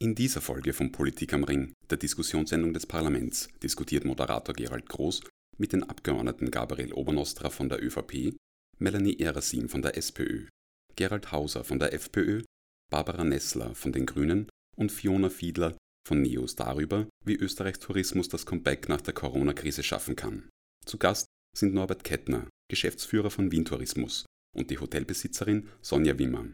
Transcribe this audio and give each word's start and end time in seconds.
In 0.00 0.14
dieser 0.14 0.40
Folge 0.40 0.72
von 0.72 0.92
Politik 0.92 1.32
am 1.32 1.42
Ring, 1.42 1.72
der 1.90 1.98
Diskussionssendung 1.98 2.72
des 2.72 2.86
Parlaments, 2.86 3.48
diskutiert 3.64 4.04
Moderator 4.04 4.54
Gerald 4.54 4.88
Groß 4.88 5.22
mit 5.56 5.72
den 5.72 5.82
Abgeordneten 5.82 6.52
Gabriel 6.52 6.92
Obernostra 6.92 7.50
von 7.50 7.68
der 7.68 7.82
ÖVP, 7.82 8.36
Melanie 8.78 9.18
Erasim 9.18 9.68
von 9.68 9.82
der 9.82 9.96
SPÖ, 9.96 10.46
Gerald 10.94 11.32
Hauser 11.32 11.64
von 11.64 11.80
der 11.80 11.92
FPÖ, 11.92 12.42
Barbara 12.92 13.24
Nessler 13.24 13.74
von 13.74 13.90
den 13.90 14.06
Grünen 14.06 14.48
und 14.76 14.92
Fiona 14.92 15.30
Fiedler 15.30 15.76
von 16.06 16.22
NEOS 16.22 16.54
darüber, 16.54 17.08
wie 17.24 17.34
Österreichs 17.34 17.80
Tourismus 17.80 18.28
das 18.28 18.46
Comeback 18.46 18.88
nach 18.88 19.00
der 19.00 19.14
Corona-Krise 19.14 19.82
schaffen 19.82 20.14
kann. 20.14 20.48
Zu 20.86 20.98
Gast 20.98 21.26
sind 21.56 21.74
Norbert 21.74 22.04
Kettner, 22.04 22.48
Geschäftsführer 22.70 23.30
von 23.30 23.50
Wien 23.50 23.64
Tourismus, 23.64 24.26
und 24.56 24.70
die 24.70 24.78
Hotelbesitzerin 24.78 25.68
Sonja 25.82 26.16
Wimmer. 26.20 26.46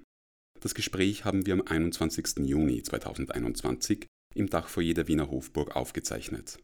Das 0.65 0.75
Gespräch 0.75 1.27
haben 1.27 1.45
wir 1.45 1.53
am 1.53 1.61
21. 1.61 2.39
Juni 2.47 2.83
2021 2.83 4.07
im 4.35 4.49
Dachfoyer 4.49 4.95
der 4.95 5.09
Wiener 5.09 5.31
Hofburg 5.31 5.77
aufgezeichnet. 5.77 6.59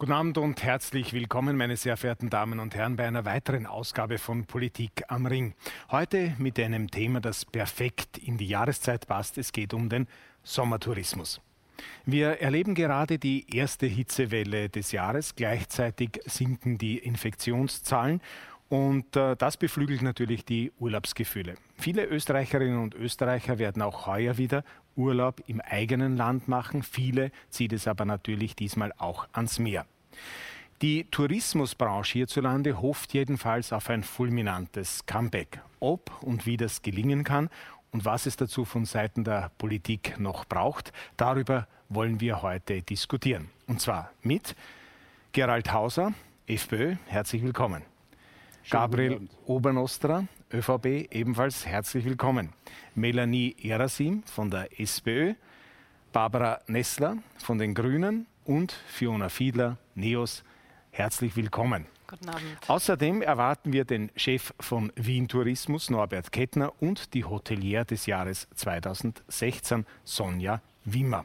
Guten 0.00 0.12
Abend 0.12 0.38
und 0.38 0.62
herzlich 0.62 1.12
willkommen, 1.12 1.56
meine 1.56 1.76
sehr 1.76 1.96
verehrten 1.96 2.30
Damen 2.30 2.60
und 2.60 2.76
Herren, 2.76 2.94
bei 2.94 3.08
einer 3.08 3.24
weiteren 3.24 3.66
Ausgabe 3.66 4.18
von 4.18 4.44
Politik 4.44 5.02
am 5.08 5.26
Ring. 5.26 5.54
Heute 5.90 6.36
mit 6.38 6.56
einem 6.60 6.88
Thema, 6.88 7.20
das 7.20 7.44
perfekt 7.44 8.16
in 8.16 8.38
die 8.38 8.46
Jahreszeit 8.46 9.08
passt. 9.08 9.38
Es 9.38 9.50
geht 9.50 9.74
um 9.74 9.88
den 9.88 10.06
Sommertourismus. 10.44 11.40
Wir 12.06 12.40
erleben 12.40 12.76
gerade 12.76 13.18
die 13.18 13.44
erste 13.52 13.86
Hitzewelle 13.86 14.68
des 14.68 14.92
Jahres. 14.92 15.34
Gleichzeitig 15.34 16.20
sinken 16.26 16.78
die 16.78 16.98
Infektionszahlen 16.98 18.20
und 18.68 19.16
äh, 19.16 19.36
das 19.36 19.56
beflügelt 19.56 20.02
natürlich 20.02 20.44
die 20.44 20.72
Urlaubsgefühle. 20.78 21.54
Viele 21.78 22.04
Österreicherinnen 22.04 22.82
und 22.82 22.94
Österreicher 22.94 23.58
werden 23.58 23.82
auch 23.82 24.06
heuer 24.06 24.38
wieder 24.38 24.64
Urlaub 24.96 25.42
im 25.46 25.60
eigenen 25.60 26.16
Land 26.16 26.48
machen. 26.48 26.82
Viele 26.82 27.30
zieht 27.50 27.72
es 27.72 27.86
aber 27.88 28.04
natürlich 28.04 28.56
diesmal 28.56 28.92
auch 28.98 29.26
ans 29.32 29.58
Meer. 29.58 29.86
Die 30.82 31.04
Tourismusbranche 31.10 32.14
hierzulande 32.14 32.80
hofft 32.80 33.12
jedenfalls 33.12 33.72
auf 33.72 33.90
ein 33.90 34.04
fulminantes 34.04 35.06
Comeback. 35.06 35.60
Ob 35.80 36.22
und 36.22 36.46
wie 36.46 36.56
das 36.56 36.82
gelingen 36.82 37.24
kann 37.24 37.48
und 37.90 38.04
was 38.04 38.26
es 38.26 38.36
dazu 38.36 38.64
von 38.64 38.84
Seiten 38.84 39.24
der 39.24 39.50
Politik 39.58 40.18
noch 40.20 40.44
braucht, 40.44 40.92
darüber 41.16 41.66
wollen 41.88 42.20
wir 42.20 42.42
heute 42.42 42.82
diskutieren. 42.82 43.48
Und 43.66 43.80
zwar 43.80 44.10
mit 44.22 44.54
Gerald 45.32 45.72
Hauser, 45.72 46.12
FPÖ, 46.46 46.96
herzlich 47.06 47.42
willkommen. 47.42 47.82
Gabriel 48.70 49.28
Obernostra, 49.46 50.26
ÖVP, 50.52 51.08
ebenfalls 51.10 51.64
herzlich 51.64 52.04
willkommen. 52.04 52.52
Melanie 52.94 53.56
Erasim 53.62 54.22
von 54.24 54.50
der 54.50 54.68
SPÖ, 54.78 55.34
Barbara 56.12 56.60
Nessler 56.66 57.16
von 57.38 57.58
den 57.58 57.74
Grünen 57.74 58.26
und 58.44 58.72
Fiona 58.88 59.30
Fiedler, 59.30 59.78
NEOS. 59.94 60.44
Herzlich 60.90 61.34
willkommen. 61.36 61.86
Guten 62.06 62.28
Abend. 62.28 62.58
Außerdem 62.66 63.22
erwarten 63.22 63.72
wir 63.72 63.84
den 63.84 64.10
Chef 64.16 64.52
von 64.60 64.92
Wien 64.96 65.28
Tourismus, 65.28 65.88
Norbert 65.88 66.32
Kettner, 66.32 66.72
und 66.80 67.14
die 67.14 67.24
Hotelier 67.24 67.84
des 67.84 68.06
Jahres 68.06 68.48
2016, 68.54 69.86
Sonja 70.04 70.60
Wimmer. 70.84 71.24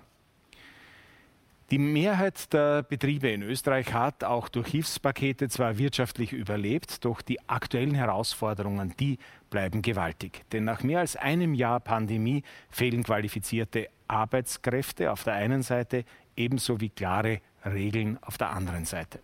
Die 1.74 1.80
Mehrheit 1.80 2.54
der 2.54 2.84
Betriebe 2.84 3.30
in 3.30 3.42
Österreich 3.42 3.96
hat 3.96 4.24
auch 4.24 4.48
durch 4.48 4.68
Hilfspakete 4.68 5.50
zwar 5.50 5.80
wirtschaftlich 5.80 6.32
überlebt, 6.32 7.04
doch 7.04 7.24
die 7.24 7.40
aktuellen 7.50 7.96
Herausforderungen, 7.96 8.94
die 9.00 9.18
bleiben 9.50 9.82
gewaltig. 9.82 10.44
Denn 10.52 10.66
nach 10.66 10.84
mehr 10.84 11.00
als 11.00 11.16
einem 11.16 11.56
Jahr 11.56 11.80
Pandemie 11.80 12.44
fehlen 12.70 13.02
qualifizierte 13.02 13.90
Arbeitskräfte 14.08 15.12
auf 15.12 15.24
der 15.24 15.34
einen 15.34 15.64
Seite, 15.64 16.06
ebenso 16.36 16.80
wie 16.80 16.90
klare 16.90 17.42
Regeln 17.66 18.20
auf 18.22 18.38
der 18.38 18.52
anderen 18.52 18.86
Seite. 18.86 19.20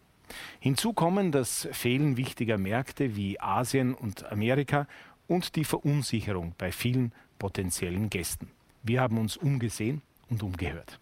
Hinzu 0.60 0.94
kommen 0.94 1.32
das 1.32 1.70
Fehlen 1.72 2.18
wichtiger 2.18 2.58
Märkte 2.58 3.16
wie 3.16 3.40
Asien 3.40 3.94
und 3.94 4.26
Amerika 4.32 4.88
und 5.28 5.56
die 5.56 5.66
Verunsicherung 5.66 6.56
bei 6.58 6.72
vielen 6.72 7.12
potenziellen 7.38 8.10
Gästen. 8.10 8.50
Wir 8.82 9.02
haben 9.02 9.20
uns 9.20 9.38
umgesehen 9.38 10.02
und 10.32 10.42
umgehört. 10.42 11.00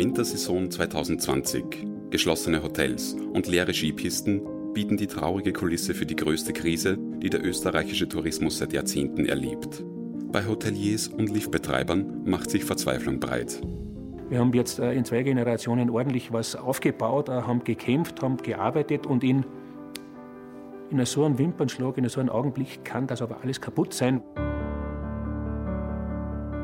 Wintersaison 0.00 0.70
2020. 0.70 1.64
Geschlossene 2.10 2.62
Hotels 2.62 3.14
und 3.34 3.46
leere 3.46 3.74
Skipisten 3.74 4.40
bieten 4.72 4.96
die 4.96 5.06
traurige 5.06 5.52
Kulisse 5.52 5.94
für 5.94 6.06
die 6.06 6.16
größte 6.16 6.52
Krise, 6.52 6.96
die 6.98 7.28
der 7.28 7.44
österreichische 7.44 8.08
Tourismus 8.08 8.58
seit 8.58 8.72
Jahrzehnten 8.72 9.26
erlebt. 9.26 9.84
Bei 10.32 10.46
Hoteliers 10.46 11.08
und 11.08 11.28
Liftbetreibern 11.30 12.22
macht 12.24 12.50
sich 12.50 12.64
Verzweiflung 12.64 13.20
breit. 13.20 13.60
Wir 14.30 14.38
haben 14.38 14.52
jetzt 14.54 14.78
äh, 14.78 14.92
in 14.92 15.04
zwei 15.04 15.22
Generationen 15.22 15.90
ordentlich 15.90 16.32
was 16.32 16.56
aufgebaut, 16.56 17.28
äh, 17.28 17.32
haben 17.32 17.64
gekämpft, 17.64 18.22
haben 18.22 18.36
gearbeitet 18.36 19.06
und 19.06 19.22
in, 19.22 19.44
in 20.90 21.04
so 21.06 21.24
einem 21.24 21.38
Wimpernschlag, 21.38 21.98
in 21.98 22.08
so 22.08 22.20
einem 22.20 22.30
Augenblick 22.30 22.84
kann 22.84 23.06
das 23.06 23.22
aber 23.22 23.40
alles 23.42 23.60
kaputt 23.60 23.94
sein. 23.94 24.22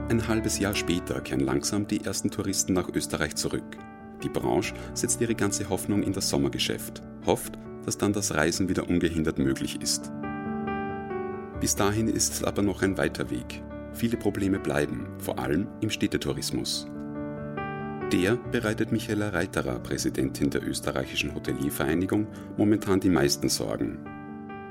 Ein 0.09 0.28
halbes 0.28 0.59
Jahr 0.59 0.75
später 0.75 1.20
kehren 1.20 1.41
langsam 1.41 1.87
die 1.87 2.04
ersten 2.04 2.31
Touristen 2.31 2.72
nach 2.72 2.88
Österreich 2.88 3.34
zurück. 3.34 3.76
Die 4.22 4.28
Branche 4.28 4.75
setzt 4.94 5.20
ihre 5.20 5.34
ganze 5.34 5.69
Hoffnung 5.69 6.03
in 6.03 6.12
das 6.12 6.28
Sommergeschäft, 6.28 7.03
hofft, 7.26 7.59
dass 7.84 7.98
dann 7.98 8.12
das 8.12 8.34
Reisen 8.34 8.69
wieder 8.69 8.88
ungehindert 8.88 9.38
möglich 9.38 9.81
ist. 9.81 10.12
Bis 11.60 11.75
dahin 11.75 12.09
ist 12.09 12.34
es 12.34 12.44
aber 12.44 12.62
noch 12.62 12.82
ein 12.82 12.98
weiter 12.98 13.31
Weg. 13.31 13.62
Viele 13.92 14.16
Probleme 14.16 14.59
bleiben, 14.59 15.09
vor 15.19 15.38
allem 15.38 15.69
im 15.81 15.91
Städtetourismus. 15.91 16.86
Der 18.12 18.36
bereitet 18.36 18.92
Michaela 18.92 19.31
Reiterer, 19.31 19.81
Präsidentin 19.81 20.50
der 20.50 20.65
österreichischen 20.65 21.34
Hoteliervereinigung, 21.34 22.28
momentan 22.56 23.00
die 23.00 23.09
meisten 23.09 23.48
Sorgen. 23.48 23.98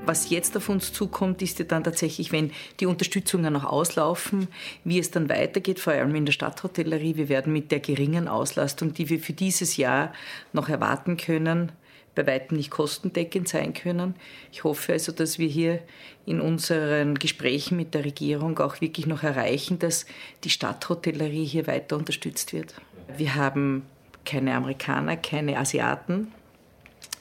Was 0.06 0.30
jetzt 0.30 0.56
auf 0.56 0.68
uns 0.68 0.92
zukommt, 0.92 1.42
ist 1.42 1.58
ja 1.58 1.64
dann 1.64 1.82
tatsächlich, 1.82 2.30
wenn 2.30 2.52
die 2.78 2.86
Unterstützungen 2.86 3.52
noch 3.52 3.64
auslaufen, 3.64 4.46
wie 4.84 5.00
es 5.00 5.10
dann 5.10 5.28
weitergeht, 5.28 5.80
vor 5.80 5.92
allem 5.92 6.14
in 6.14 6.24
der 6.24 6.32
Stadthotellerie. 6.32 7.16
Wir 7.16 7.28
werden 7.28 7.52
mit 7.52 7.72
der 7.72 7.80
geringen 7.80 8.28
Auslastung, 8.28 8.94
die 8.94 9.08
wir 9.08 9.18
für 9.18 9.32
dieses 9.32 9.76
Jahr 9.76 10.12
noch 10.52 10.68
erwarten 10.68 11.16
können, 11.16 11.72
bei 12.14 12.24
weitem 12.24 12.56
nicht 12.56 12.70
kostendeckend 12.70 13.48
sein 13.48 13.74
können. 13.74 14.14
Ich 14.52 14.62
hoffe 14.62 14.92
also, 14.92 15.10
dass 15.10 15.40
wir 15.40 15.48
hier 15.48 15.80
in 16.24 16.40
unseren 16.40 17.16
Gesprächen 17.16 17.76
mit 17.76 17.92
der 17.92 18.04
Regierung 18.04 18.58
auch 18.60 18.80
wirklich 18.80 19.06
noch 19.06 19.24
erreichen, 19.24 19.80
dass 19.80 20.06
die 20.44 20.50
Stadthotellerie 20.50 21.44
hier 21.44 21.66
weiter 21.66 21.96
unterstützt 21.96 22.52
wird. 22.52 22.74
Wir 23.16 23.34
haben 23.34 23.82
keine 24.24 24.54
Amerikaner, 24.54 25.16
keine 25.16 25.58
Asiaten, 25.58 26.32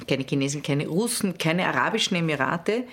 keine 0.07 0.23
Chinesen, 0.23 0.61
keine 0.61 0.87
Russen, 0.87 1.37
keine 1.37 1.67
arabischen 1.67 2.17
Emirate. 2.17 2.83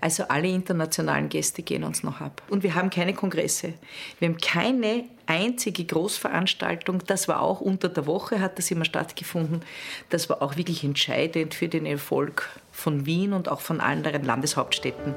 Also 0.00 0.24
alle 0.28 0.48
internationalen 0.48 1.28
Gäste 1.28 1.62
gehen 1.62 1.84
uns 1.84 2.02
noch 2.02 2.20
ab. 2.20 2.42
Und 2.48 2.62
wir 2.62 2.74
haben 2.74 2.90
keine 2.90 3.14
Kongresse. 3.14 3.74
Wir 4.18 4.28
haben 4.28 4.38
keine 4.38 5.04
einzige 5.26 5.84
Großveranstaltung. 5.84 7.02
Das 7.06 7.28
war 7.28 7.40
auch 7.40 7.60
unter 7.60 7.88
der 7.88 8.06
Woche, 8.06 8.40
hat 8.40 8.58
das 8.58 8.70
immer 8.70 8.84
stattgefunden. 8.84 9.62
Das 10.10 10.28
war 10.28 10.42
auch 10.42 10.56
wirklich 10.56 10.84
entscheidend 10.84 11.54
für 11.54 11.68
den 11.68 11.86
Erfolg 11.86 12.48
von 12.72 13.06
Wien 13.06 13.32
und 13.32 13.48
auch 13.48 13.60
von 13.60 13.80
anderen 13.80 14.24
Landeshauptstädten. 14.24 15.14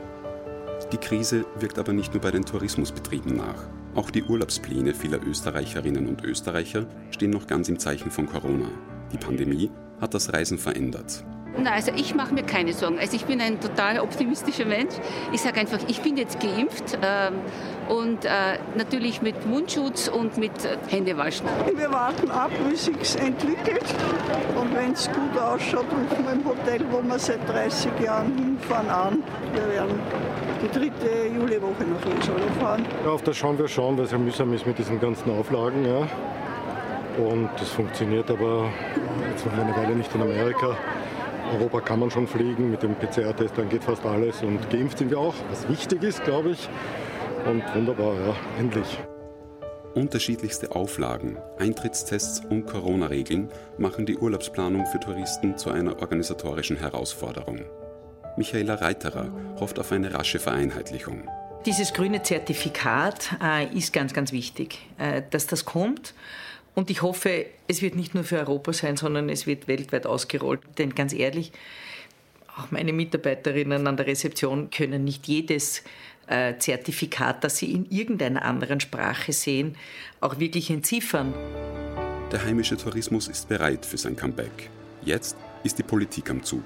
Die 0.92 0.98
Krise 0.98 1.46
wirkt 1.56 1.80
aber 1.80 1.94
nicht 1.94 2.14
nur 2.14 2.22
bei 2.22 2.32
den 2.32 2.46
Tourismusbetrieben 2.46 3.36
nach. 3.36 3.68
Auch 3.96 4.10
die 4.10 4.24
Urlaubspläne 4.24 4.94
vieler 4.94 5.22
Österreicherinnen 5.24 6.08
und 6.08 6.24
Österreicher 6.24 6.88
stehen 7.12 7.32
noch 7.32 7.48
ganz 7.48 7.70
im 7.70 7.80
Zeichen 7.80 8.12
von 8.12 8.28
Corona. 8.28 8.70
Die 9.12 9.18
Pandemie 9.18 9.72
hat 10.02 10.14
das 10.14 10.34
Reisen 10.34 10.58
verändert. 10.58 11.24
Na, 11.58 11.74
also 11.74 11.92
ich 11.96 12.16
mache 12.16 12.34
mir 12.34 12.44
keine 12.44 12.74
Sorgen. 12.74 12.98
Also 13.00 13.16
ich 13.16 13.26
bin 13.26 13.40
ein 13.40 13.60
total 13.60 14.00
optimistischer 14.00 14.66
Mensch. 14.66 14.96
Ich 15.32 15.42
sage 15.42 15.60
einfach, 15.60 15.80
ich 15.88 16.02
bin 16.02 16.18
jetzt 16.18 16.40
geimpft 16.40 16.98
ähm, 17.02 17.36
und 17.90 18.26
äh, 18.26 18.58
natürlich 18.76 19.22
mit 19.22 19.46
Mundschutz 19.46 20.08
und 20.08 20.38
mit 20.38 20.66
äh, 20.66 20.78
Händewaschen. 20.90 21.46
Wir 21.76 21.92
warten 21.92 22.32
ab, 22.32 22.52
wie 22.68 22.76
sich 22.76 23.20
entwickelt 23.20 23.86
und 24.60 24.74
wenn 24.76 24.94
es 24.94 25.08
gut 25.12 25.40
ausschaut, 25.40 25.86
rufen 25.86 26.26
wir 26.26 26.34
im 26.34 26.46
Hotel, 26.46 26.86
wo 26.90 27.02
wir 27.04 27.20
seit 27.20 27.48
30 27.48 27.92
Jahren 28.04 28.36
hinfahren, 28.36 28.90
an. 28.90 29.24
Wir 29.54 29.70
werden 29.70 30.00
die 30.64 30.80
dritte 30.80 31.28
Juliwoche 31.36 31.84
nach 31.84 32.16
Jesolo 32.16 32.48
fahren. 32.60 32.86
Ja, 33.06 33.12
auf 33.12 33.22
das 33.22 33.38
schauen 33.38 33.60
wir 33.60 33.68
schon, 33.68 33.98
weil 33.98 34.06
es 34.06 34.12
ja 34.12 34.18
mühsam 34.18 34.54
ist 34.54 34.66
mit 34.66 34.78
diesen 34.80 35.00
ganzen 35.00 35.30
Auflagen. 35.32 35.86
Ja. 35.86 36.08
Und 37.24 37.50
das 37.60 37.70
funktioniert 37.70 38.32
aber, 38.32 38.70
jetzt 39.30 39.46
wir 39.46 39.54
eine 39.54 39.76
Weile 39.76 39.96
nicht 39.96 40.14
in 40.16 40.22
Amerika. 40.22 40.76
Europa 41.54 41.82
kann 41.82 42.00
man 42.00 42.12
schon 42.12 42.28
fliegen, 42.28 42.72
mit 42.72 42.84
dem 42.84 42.96
PCR-Test 42.96 43.58
dann 43.58 43.70
geht 43.70 43.84
fast 43.84 44.06
alles 44.06 44.42
und 44.42 44.70
geimpft 44.70 44.98
sind 44.98 45.12
wir 45.12 45.20
auch, 45.20 45.36
was 45.50 45.68
wichtig 45.70 46.04
ist, 46.04 46.24
glaube 46.24 46.52
ich. 46.52 46.70
Und 47.46 47.64
wunderbar, 47.76 48.14
ja, 48.16 48.36
endlich. 48.58 49.00
Unterschiedlichste 49.96 50.76
Auflagen, 50.76 51.38
Eintrittstests 51.60 52.42
und 52.50 52.66
Corona-Regeln 52.66 53.50
machen 53.78 54.06
die 54.06 54.18
Urlaubsplanung 54.18 54.88
für 54.88 55.00
Touristen 55.00 55.58
zu 55.58 55.70
einer 55.70 56.00
organisatorischen 56.00 56.78
Herausforderung. 56.78 57.62
Michaela 58.36 58.76
Reiterer 58.76 59.32
hofft 59.60 59.78
auf 59.80 59.92
eine 59.92 60.14
rasche 60.14 60.40
Vereinheitlichung. 60.40 61.30
Dieses 61.66 61.94
grüne 61.94 62.24
Zertifikat 62.24 63.38
äh, 63.42 63.68
ist 63.78 63.94
ganz, 63.94 64.14
ganz 64.14 64.32
wichtig, 64.32 64.80
äh, 64.98 65.22
dass 65.30 65.48
das 65.48 65.64
kommt. 65.64 66.14
Und 66.76 66.90
ich 66.90 67.02
hoffe, 67.02 67.46
es 67.68 67.82
wird 67.82 67.96
nicht 67.96 68.16
nur 68.16 68.24
für 68.24 68.40
Europa 68.40 68.74
sein, 68.74 68.98
sondern 68.98 69.30
es 69.30 69.46
wird 69.46 69.68
weltweit 69.68 70.08
ausgerollt. 70.08 70.62
Denn 70.78 70.96
ganz 70.96 71.14
ehrlich, 71.14 71.52
auch 72.58 72.72
meine 72.72 72.94
Mitarbeiterinnen 72.94 73.88
an 73.88 73.98
der 73.98 74.08
Rezeption 74.08 74.70
können 74.70 75.04
nicht 75.04 75.28
jedes 75.28 75.84
äh, 76.28 76.58
Zertifikat, 76.58 77.44
das 77.44 77.58
sie 77.58 77.72
in 77.72 77.90
irgendeiner 77.90 78.44
anderen 78.44 78.80
Sprache 78.80 79.34
sehen, 79.34 79.76
auch 80.22 80.40
wirklich 80.40 80.70
entziffern. 80.70 81.34
Der 82.32 82.44
heimische 82.44 82.78
Tourismus 82.78 83.28
ist 83.28 83.50
bereit 83.50 83.86
für 83.86 83.98
sein 83.98 84.16
Comeback. 84.16 84.70
Jetzt 85.04 85.36
ist 85.64 85.78
die 85.78 85.84
Politik 85.84 86.30
am 86.30 86.44
Zug. 86.44 86.64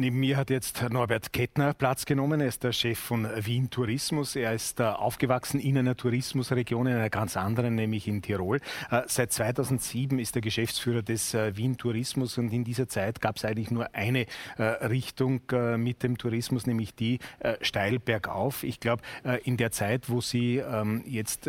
Neben 0.00 0.20
mir 0.20 0.36
hat 0.36 0.48
jetzt 0.48 0.80
Norbert 0.90 1.32
Kettner 1.32 1.74
Platz 1.74 2.04
genommen. 2.04 2.40
Er 2.40 2.46
ist 2.46 2.62
der 2.62 2.70
Chef 2.70 3.00
von 3.00 3.28
Wien 3.44 3.68
Tourismus. 3.68 4.36
Er 4.36 4.52
ist 4.52 4.78
äh, 4.78 4.84
aufgewachsen 4.84 5.58
in 5.58 5.76
einer 5.76 5.96
Tourismusregion, 5.96 6.86
in 6.86 6.94
einer 6.94 7.10
ganz 7.10 7.36
anderen, 7.36 7.74
nämlich 7.74 8.06
in 8.06 8.22
Tirol. 8.22 8.60
Äh, 8.92 9.02
seit 9.08 9.32
2007 9.32 10.20
ist 10.20 10.36
er 10.36 10.40
Geschäftsführer 10.40 11.02
des 11.02 11.34
äh, 11.34 11.56
Wien 11.56 11.78
Tourismus 11.78 12.38
und 12.38 12.52
in 12.52 12.62
dieser 12.62 12.86
Zeit 12.86 13.20
gab 13.20 13.38
es 13.38 13.44
eigentlich 13.44 13.72
nur 13.72 13.92
eine 13.92 14.26
Richtung 14.58 15.40
mit 15.76 16.02
dem 16.02 16.16
Tourismus, 16.16 16.66
nämlich 16.66 16.94
die 16.94 17.18
steil 17.60 17.98
bergauf. 17.98 18.62
Ich 18.62 18.80
glaube, 18.80 19.02
in 19.44 19.56
der 19.56 19.70
Zeit, 19.70 20.08
wo 20.08 20.20
Sie 20.20 20.58
ähm, 20.58 21.02
jetzt 21.06 21.48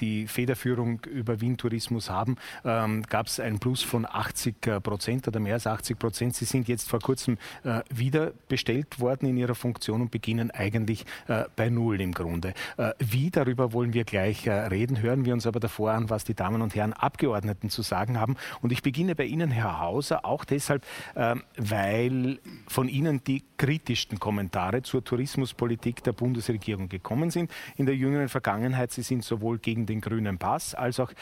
die 0.00 0.26
Federführung 0.26 1.00
über 1.00 1.40
Wien 1.40 1.56
Tourismus 1.56 2.10
haben, 2.10 2.36
ähm, 2.64 3.02
gab 3.02 3.26
es 3.26 3.40
einen 3.40 3.58
Plus 3.58 3.82
von 3.82 4.06
80 4.06 4.82
Prozent 4.82 5.28
oder 5.28 5.40
mehr 5.40 5.54
als 5.54 5.66
80 5.66 5.98
Prozent. 5.98 6.36
Sie 6.36 6.44
sind 6.44 6.68
jetzt 6.68 6.88
vor 6.88 7.00
kurzem 7.00 7.38
äh, 7.74 7.82
wieder 7.90 8.32
bestellt 8.48 9.00
worden 9.00 9.28
in 9.28 9.36
ihrer 9.36 9.54
Funktion 9.54 10.02
und 10.02 10.10
beginnen 10.10 10.50
eigentlich 10.50 11.04
äh, 11.28 11.44
bei 11.56 11.70
Null 11.70 12.00
im 12.00 12.12
Grunde. 12.12 12.54
Äh, 12.76 12.92
wie, 12.98 13.30
darüber 13.30 13.72
wollen 13.72 13.94
wir 13.94 14.04
gleich 14.04 14.48
reden. 14.48 15.00
Hören 15.00 15.24
wir 15.24 15.32
uns 15.32 15.46
aber 15.46 15.60
davor 15.60 15.92
an, 15.92 16.10
was 16.10 16.24
die 16.24 16.34
Damen 16.34 16.62
und 16.62 16.74
Herren 16.74 16.92
Abgeordneten 16.92 17.70
zu 17.70 17.82
sagen 17.82 18.20
haben. 18.20 18.36
Und 18.60 18.72
ich 18.72 18.82
beginne 18.82 19.14
bei 19.14 19.24
Ihnen, 19.24 19.50
Herr 19.50 19.80
Hauser, 19.80 20.24
auch 20.24 20.44
deshalb, 20.44 20.84
weil 21.56 22.38
von 22.68 22.88
Ihnen 22.88 23.22
die 23.24 23.42
kritischsten 23.56 24.18
Kommentare 24.18 24.82
zur 24.82 25.04
Tourismuspolitik 25.04 26.02
der 26.04 26.12
Bundesregierung 26.12 26.88
gekommen 26.88 27.30
sind. 27.30 27.50
In 27.76 27.86
der 27.86 27.96
jüngeren 27.96 28.28
Vergangenheit, 28.28 28.92
sie 28.92 29.02
sind 29.02 29.24
sowohl 29.24 29.58
gegen 29.58 29.86
den 29.86 30.00
grünen 30.00 30.38
Pass 30.38 30.74
als 30.74 31.00
auch 31.00 31.12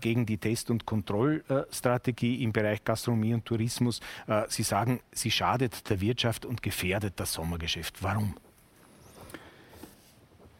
gegen 0.00 0.26
die 0.26 0.38
Test- 0.38 0.70
und 0.70 0.86
Kontrollstrategie 0.86 2.42
im 2.42 2.52
Bereich 2.52 2.84
Gastronomie 2.84 3.34
und 3.34 3.44
Tourismus. 3.44 4.00
Sie 4.48 4.62
sagen, 4.62 5.00
sie 5.12 5.30
schadet 5.30 5.85
der 5.88 6.00
Wirtschaft 6.00 6.44
und 6.44 6.62
gefährdet 6.62 7.14
das 7.16 7.32
Sommergeschäft. 7.32 8.02
Warum? 8.02 8.34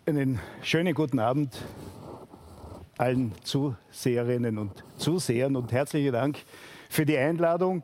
Einen 0.06 0.40
schönen 0.62 0.94
guten 0.94 1.18
Abend 1.18 1.56
allen 2.98 3.32
Zuseherinnen 3.42 4.56
und 4.58 4.84
Zusehern 4.96 5.56
und 5.56 5.72
herzlichen 5.72 6.12
Dank 6.12 6.38
für 6.88 7.04
die 7.04 7.16
Einladung. 7.16 7.82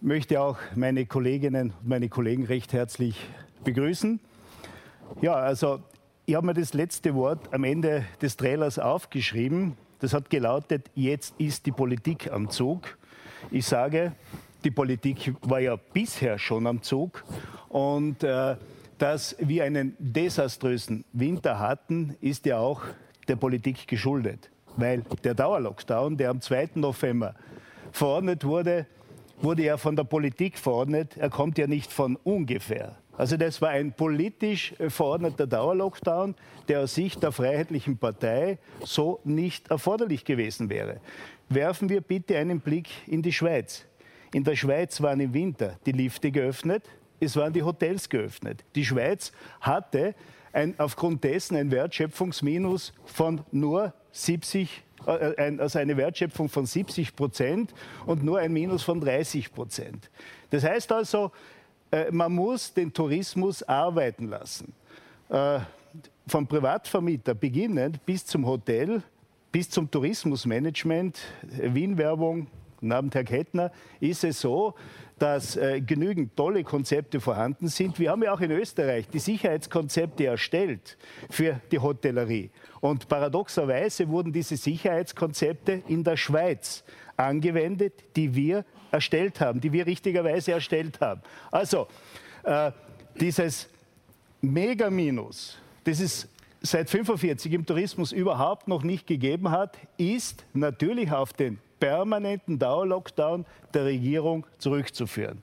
Ich 0.00 0.06
möchte 0.06 0.40
auch 0.40 0.58
meine 0.76 1.06
Kolleginnen 1.06 1.72
und 1.80 1.88
meine 1.88 2.08
Kollegen 2.08 2.44
recht 2.44 2.72
herzlich 2.72 3.18
begrüßen. 3.64 4.20
Ja, 5.20 5.34
also 5.34 5.80
ich 6.26 6.34
habe 6.34 6.46
mir 6.46 6.54
das 6.54 6.74
letzte 6.74 7.14
Wort 7.14 7.52
am 7.52 7.64
Ende 7.64 8.04
des 8.22 8.36
Trailers 8.36 8.78
aufgeschrieben. 8.78 9.76
Das 9.98 10.12
hat 10.12 10.30
gelautet, 10.30 10.90
jetzt 10.94 11.34
ist 11.38 11.66
die 11.66 11.72
Politik 11.72 12.30
am 12.30 12.50
Zug. 12.50 12.96
Ich 13.50 13.66
sage, 13.66 14.12
die 14.64 14.70
Politik 14.70 15.34
war 15.42 15.60
ja 15.60 15.76
bisher 15.76 16.38
schon 16.38 16.66
am 16.66 16.82
Zug 16.82 17.24
und 17.68 18.22
äh, 18.22 18.56
dass 18.98 19.36
wir 19.38 19.64
einen 19.64 19.94
desaströsen 19.98 21.04
Winter 21.12 21.58
hatten, 21.58 22.16
ist 22.20 22.46
ja 22.46 22.58
auch 22.58 22.82
der 23.28 23.36
Politik 23.36 23.86
geschuldet. 23.86 24.50
Weil 24.76 25.02
der 25.22 25.34
Dauerlockdown, 25.34 26.16
der 26.16 26.30
am 26.30 26.40
2. 26.40 26.70
November 26.74 27.34
verordnet 27.92 28.44
wurde, 28.44 28.86
wurde 29.40 29.62
ja 29.62 29.76
von 29.76 29.94
der 29.94 30.04
Politik 30.04 30.58
verordnet. 30.58 31.16
Er 31.16 31.30
kommt 31.30 31.58
ja 31.58 31.66
nicht 31.66 31.92
von 31.92 32.16
ungefähr. 32.16 32.96
Also 33.16 33.36
das 33.36 33.60
war 33.60 33.70
ein 33.70 33.92
politisch 33.92 34.74
verordneter 34.88 35.46
Dauerlockdown, 35.46 36.36
der 36.68 36.80
aus 36.80 36.94
Sicht 36.94 37.22
der 37.22 37.32
Freiheitlichen 37.32 37.98
Partei 37.98 38.58
so 38.84 39.20
nicht 39.24 39.70
erforderlich 39.70 40.24
gewesen 40.24 40.70
wäre. 40.70 41.00
Werfen 41.48 41.88
wir 41.88 42.00
bitte 42.00 42.38
einen 42.38 42.60
Blick 42.60 42.88
in 43.06 43.22
die 43.22 43.32
Schweiz. 43.32 43.87
In 44.32 44.44
der 44.44 44.56
Schweiz 44.56 45.00
waren 45.00 45.20
im 45.20 45.32
Winter 45.32 45.78
die 45.86 45.92
Lifte 45.92 46.30
geöffnet, 46.30 46.84
es 47.20 47.34
waren 47.36 47.52
die 47.52 47.62
Hotels 47.62 48.08
geöffnet. 48.08 48.64
Die 48.74 48.84
Schweiz 48.84 49.32
hatte 49.60 50.14
ein, 50.52 50.74
aufgrund 50.78 51.24
dessen 51.24 51.56
ein 51.56 51.70
Wertschöpfungsminus 51.70 52.92
von 53.04 53.42
nur 53.50 53.92
70 54.12 54.84
äh, 55.06 55.56
also 55.58 55.78
eine 55.78 55.96
Wertschöpfung 55.96 56.48
von 56.48 56.66
70 56.66 57.14
Prozent 57.14 57.72
und 58.06 58.22
nur 58.22 58.38
ein 58.38 58.52
Minus 58.52 58.82
von 58.82 59.00
30 59.00 59.52
Prozent. 59.52 60.10
Das 60.50 60.64
heißt 60.64 60.92
also, 60.92 61.32
äh, 61.90 62.10
man 62.10 62.32
muss 62.32 62.72
den 62.72 62.92
Tourismus 62.92 63.62
arbeiten 63.62 64.28
lassen. 64.28 64.72
Äh, 65.28 65.60
vom 66.26 66.46
Privatvermieter 66.46 67.34
beginnend 67.34 68.04
bis 68.04 68.26
zum 68.26 68.46
Hotel, 68.46 69.02
bis 69.50 69.70
zum 69.70 69.90
Tourismusmanagement, 69.90 71.18
Wien-Werbung, 71.42 72.48
Guten 72.80 72.92
Abend, 72.92 73.12
Herr 73.16 73.24
Kettner. 73.24 73.72
Ist 73.98 74.22
es 74.22 74.40
so, 74.40 74.76
dass 75.18 75.56
äh, 75.56 75.80
genügend 75.80 76.36
tolle 76.36 76.62
Konzepte 76.62 77.20
vorhanden 77.20 77.66
sind? 77.66 77.98
Wir 77.98 78.12
haben 78.12 78.22
ja 78.22 78.32
auch 78.32 78.40
in 78.40 78.52
Österreich 78.52 79.08
die 79.08 79.18
Sicherheitskonzepte 79.18 80.26
erstellt 80.26 80.96
für 81.28 81.60
die 81.72 81.80
Hotellerie. 81.80 82.50
Und 82.80 83.08
paradoxerweise 83.08 84.08
wurden 84.08 84.32
diese 84.32 84.56
Sicherheitskonzepte 84.56 85.82
in 85.88 86.04
der 86.04 86.16
Schweiz 86.16 86.84
angewendet, 87.16 87.94
die 88.14 88.32
wir 88.36 88.64
erstellt 88.92 89.40
haben, 89.40 89.60
die 89.60 89.72
wir 89.72 89.84
richtigerweise 89.84 90.52
erstellt 90.52 91.00
haben. 91.00 91.22
Also, 91.50 91.88
äh, 92.44 92.70
dieses 93.18 93.68
Megaminus, 94.40 95.58
das 95.82 95.98
es 95.98 96.28
seit 96.60 96.86
1945 96.86 97.52
im 97.54 97.66
Tourismus 97.66 98.12
überhaupt 98.12 98.68
noch 98.68 98.84
nicht 98.84 99.08
gegeben 99.08 99.50
hat, 99.50 99.76
ist 99.96 100.44
natürlich 100.54 101.10
auf 101.10 101.32
den 101.32 101.58
permanenten 101.78 102.58
Dauerlockdown 102.58 103.44
der 103.74 103.84
Regierung 103.84 104.46
zurückzuführen. 104.58 105.42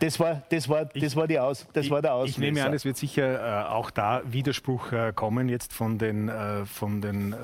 Das 0.00 0.20
war, 0.20 0.42
das 0.50 0.68
war, 0.68 0.84
das 0.84 1.16
war, 1.16 1.26
die 1.26 1.38
Aus, 1.38 1.66
das 1.72 1.88
war 1.90 2.02
der 2.02 2.14
Auslöser. 2.14 2.30
Ich 2.30 2.38
nehme 2.38 2.64
an, 2.64 2.74
es 2.74 2.84
wird 2.84 2.96
sicher 2.96 3.66
äh, 3.66 3.68
auch 3.68 3.90
da 3.90 4.22
Widerspruch 4.24 4.92
äh, 4.92 5.12
kommen 5.14 5.48
jetzt 5.48 5.72
von 5.72 5.98
den, 5.98 6.28
äh, 6.28 6.64
von 6.66 7.00
den 7.00 7.32
äh, 7.32 7.36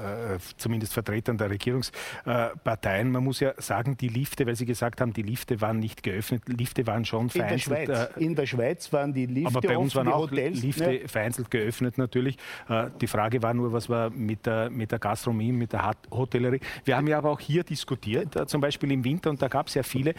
zumindest 0.56 0.92
Vertretern 0.92 1.38
der 1.38 1.50
Regierungsparteien. 1.50 3.10
Man 3.10 3.24
muss 3.24 3.40
ja 3.40 3.52
sagen, 3.56 3.96
die 3.96 4.08
Lifte, 4.08 4.46
weil 4.46 4.56
Sie 4.56 4.66
gesagt 4.66 5.00
haben, 5.00 5.12
die 5.12 5.22
Lifte 5.22 5.60
waren 5.60 5.78
nicht 5.78 6.02
geöffnet, 6.02 6.42
Lifte 6.46 6.86
waren 6.86 7.04
schon 7.04 7.30
vereinzelt. 7.30 7.80
In 7.80 7.86
der 7.86 7.96
Schweiz, 7.96 8.16
äh, 8.16 8.24
in 8.24 8.34
der 8.34 8.46
Schweiz 8.46 8.92
waren 8.92 9.12
die 9.12 9.26
Lifte 9.26 9.48
Aber 9.48 9.60
bei 9.60 9.78
uns 9.78 9.94
waren 9.94 10.08
auch 10.08 10.30
Hotels, 10.30 10.62
Lifte 10.62 10.92
ja. 10.92 11.08
vereinzelt 11.08 11.50
geöffnet 11.50 11.98
natürlich. 11.98 12.36
Äh, 12.68 12.86
die 13.00 13.06
Frage 13.06 13.42
war 13.42 13.54
nur, 13.54 13.72
was 13.72 13.88
war 13.88 14.10
mit 14.10 14.46
der, 14.46 14.68
mit 14.70 14.92
der 14.92 14.98
Gastronomie, 14.98 15.52
mit 15.52 15.72
der 15.72 15.92
Hotellerie. 16.10 16.60
Wir 16.84 16.96
haben 16.96 17.06
ja 17.06 17.18
aber 17.18 17.30
auch 17.30 17.40
hier 17.40 17.64
diskutiert, 17.64 18.48
zum 18.48 18.60
Beispiel 18.60 18.92
im 18.92 19.04
Winter, 19.04 19.30
und 19.30 19.40
da 19.40 19.48
gab 19.48 19.68
es 19.68 19.74
ja 19.74 19.82
viele, 19.82 20.14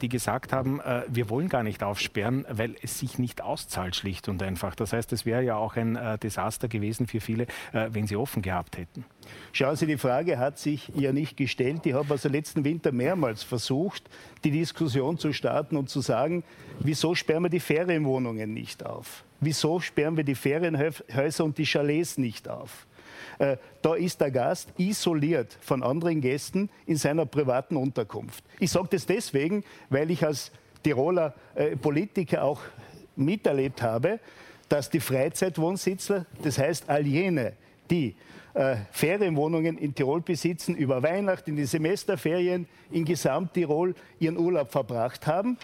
die 0.00 0.08
gesagt 0.08 0.52
haben, 0.52 0.80
wir 1.08 1.28
wollen 1.30 1.48
gar 1.48 1.62
nicht 1.62 1.77
nicht 1.78 1.84
aufsperren, 1.84 2.44
weil 2.50 2.74
es 2.82 2.98
sich 2.98 3.18
nicht 3.18 3.40
auszahlt, 3.40 3.94
schlicht 3.94 4.28
und 4.28 4.42
einfach. 4.42 4.74
Das 4.74 4.92
heißt, 4.92 5.12
es 5.12 5.24
wäre 5.24 5.42
ja 5.42 5.56
auch 5.56 5.76
ein 5.76 5.94
äh, 5.94 6.18
Desaster 6.18 6.66
gewesen 6.66 7.06
für 7.06 7.20
viele, 7.20 7.44
äh, 7.72 7.88
wenn 7.92 8.08
sie 8.08 8.16
offen 8.16 8.42
gehabt 8.42 8.78
hätten. 8.78 9.04
Schauen 9.52 9.76
Sie, 9.76 9.86
die 9.86 9.96
Frage 9.96 10.38
hat 10.38 10.58
sich 10.58 10.90
ja 10.96 11.12
nicht 11.12 11.36
gestellt. 11.36 11.86
Ich 11.86 11.94
habe 11.94 12.10
also 12.10 12.28
letzten 12.28 12.64
Winter 12.64 12.90
mehrmals 12.90 13.44
versucht, 13.44 14.10
die 14.42 14.50
Diskussion 14.50 15.18
zu 15.18 15.32
starten 15.32 15.76
und 15.76 15.88
zu 15.88 16.00
sagen, 16.00 16.42
wieso 16.80 17.14
sperren 17.14 17.44
wir 17.44 17.50
die 17.50 17.60
Ferienwohnungen 17.60 18.52
nicht 18.52 18.84
auf? 18.84 19.24
Wieso 19.40 19.78
sperren 19.78 20.16
wir 20.16 20.24
die 20.24 20.34
Ferienhäuser 20.34 21.44
und 21.44 21.58
die 21.58 21.64
Chalets 21.64 22.18
nicht 22.18 22.48
auf? 22.48 22.88
Äh, 23.38 23.56
da 23.82 23.94
ist 23.94 24.20
der 24.20 24.32
Gast 24.32 24.72
isoliert 24.78 25.56
von 25.60 25.84
anderen 25.84 26.20
Gästen 26.20 26.70
in 26.86 26.96
seiner 26.96 27.24
privaten 27.24 27.76
Unterkunft. 27.76 28.42
Ich 28.58 28.72
sage 28.72 28.88
das 28.90 29.06
deswegen, 29.06 29.62
weil 29.90 30.10
ich 30.10 30.24
als 30.24 30.50
Tiroler 30.82 31.34
äh, 31.54 31.76
Politiker 31.76 32.42
auch 32.44 32.60
miterlebt 33.16 33.82
habe, 33.82 34.20
dass 34.68 34.90
die 34.90 35.00
Freizeitwohnsitzler, 35.00 36.26
das 36.42 36.58
heißt 36.58 36.88
all 36.88 37.06
jene, 37.06 37.54
die 37.90 38.14
äh, 38.54 38.76
Ferienwohnungen 38.92 39.78
in 39.78 39.94
Tirol 39.94 40.20
besitzen, 40.20 40.74
über 40.74 41.02
Weihnachten, 41.02 41.50
in 41.50 41.56
die 41.56 41.64
Semesterferien 41.64 42.66
in 42.90 43.04
Gesamttirol 43.04 43.94
ihren 44.18 44.36
Urlaub 44.36 44.70
verbracht 44.70 45.26
haben, 45.26 45.58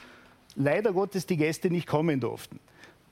leider 0.56 0.92
Gottes 0.92 1.26
die 1.26 1.36
Gäste 1.36 1.70
nicht 1.70 1.86
kommen 1.86 2.20
durften. 2.20 2.60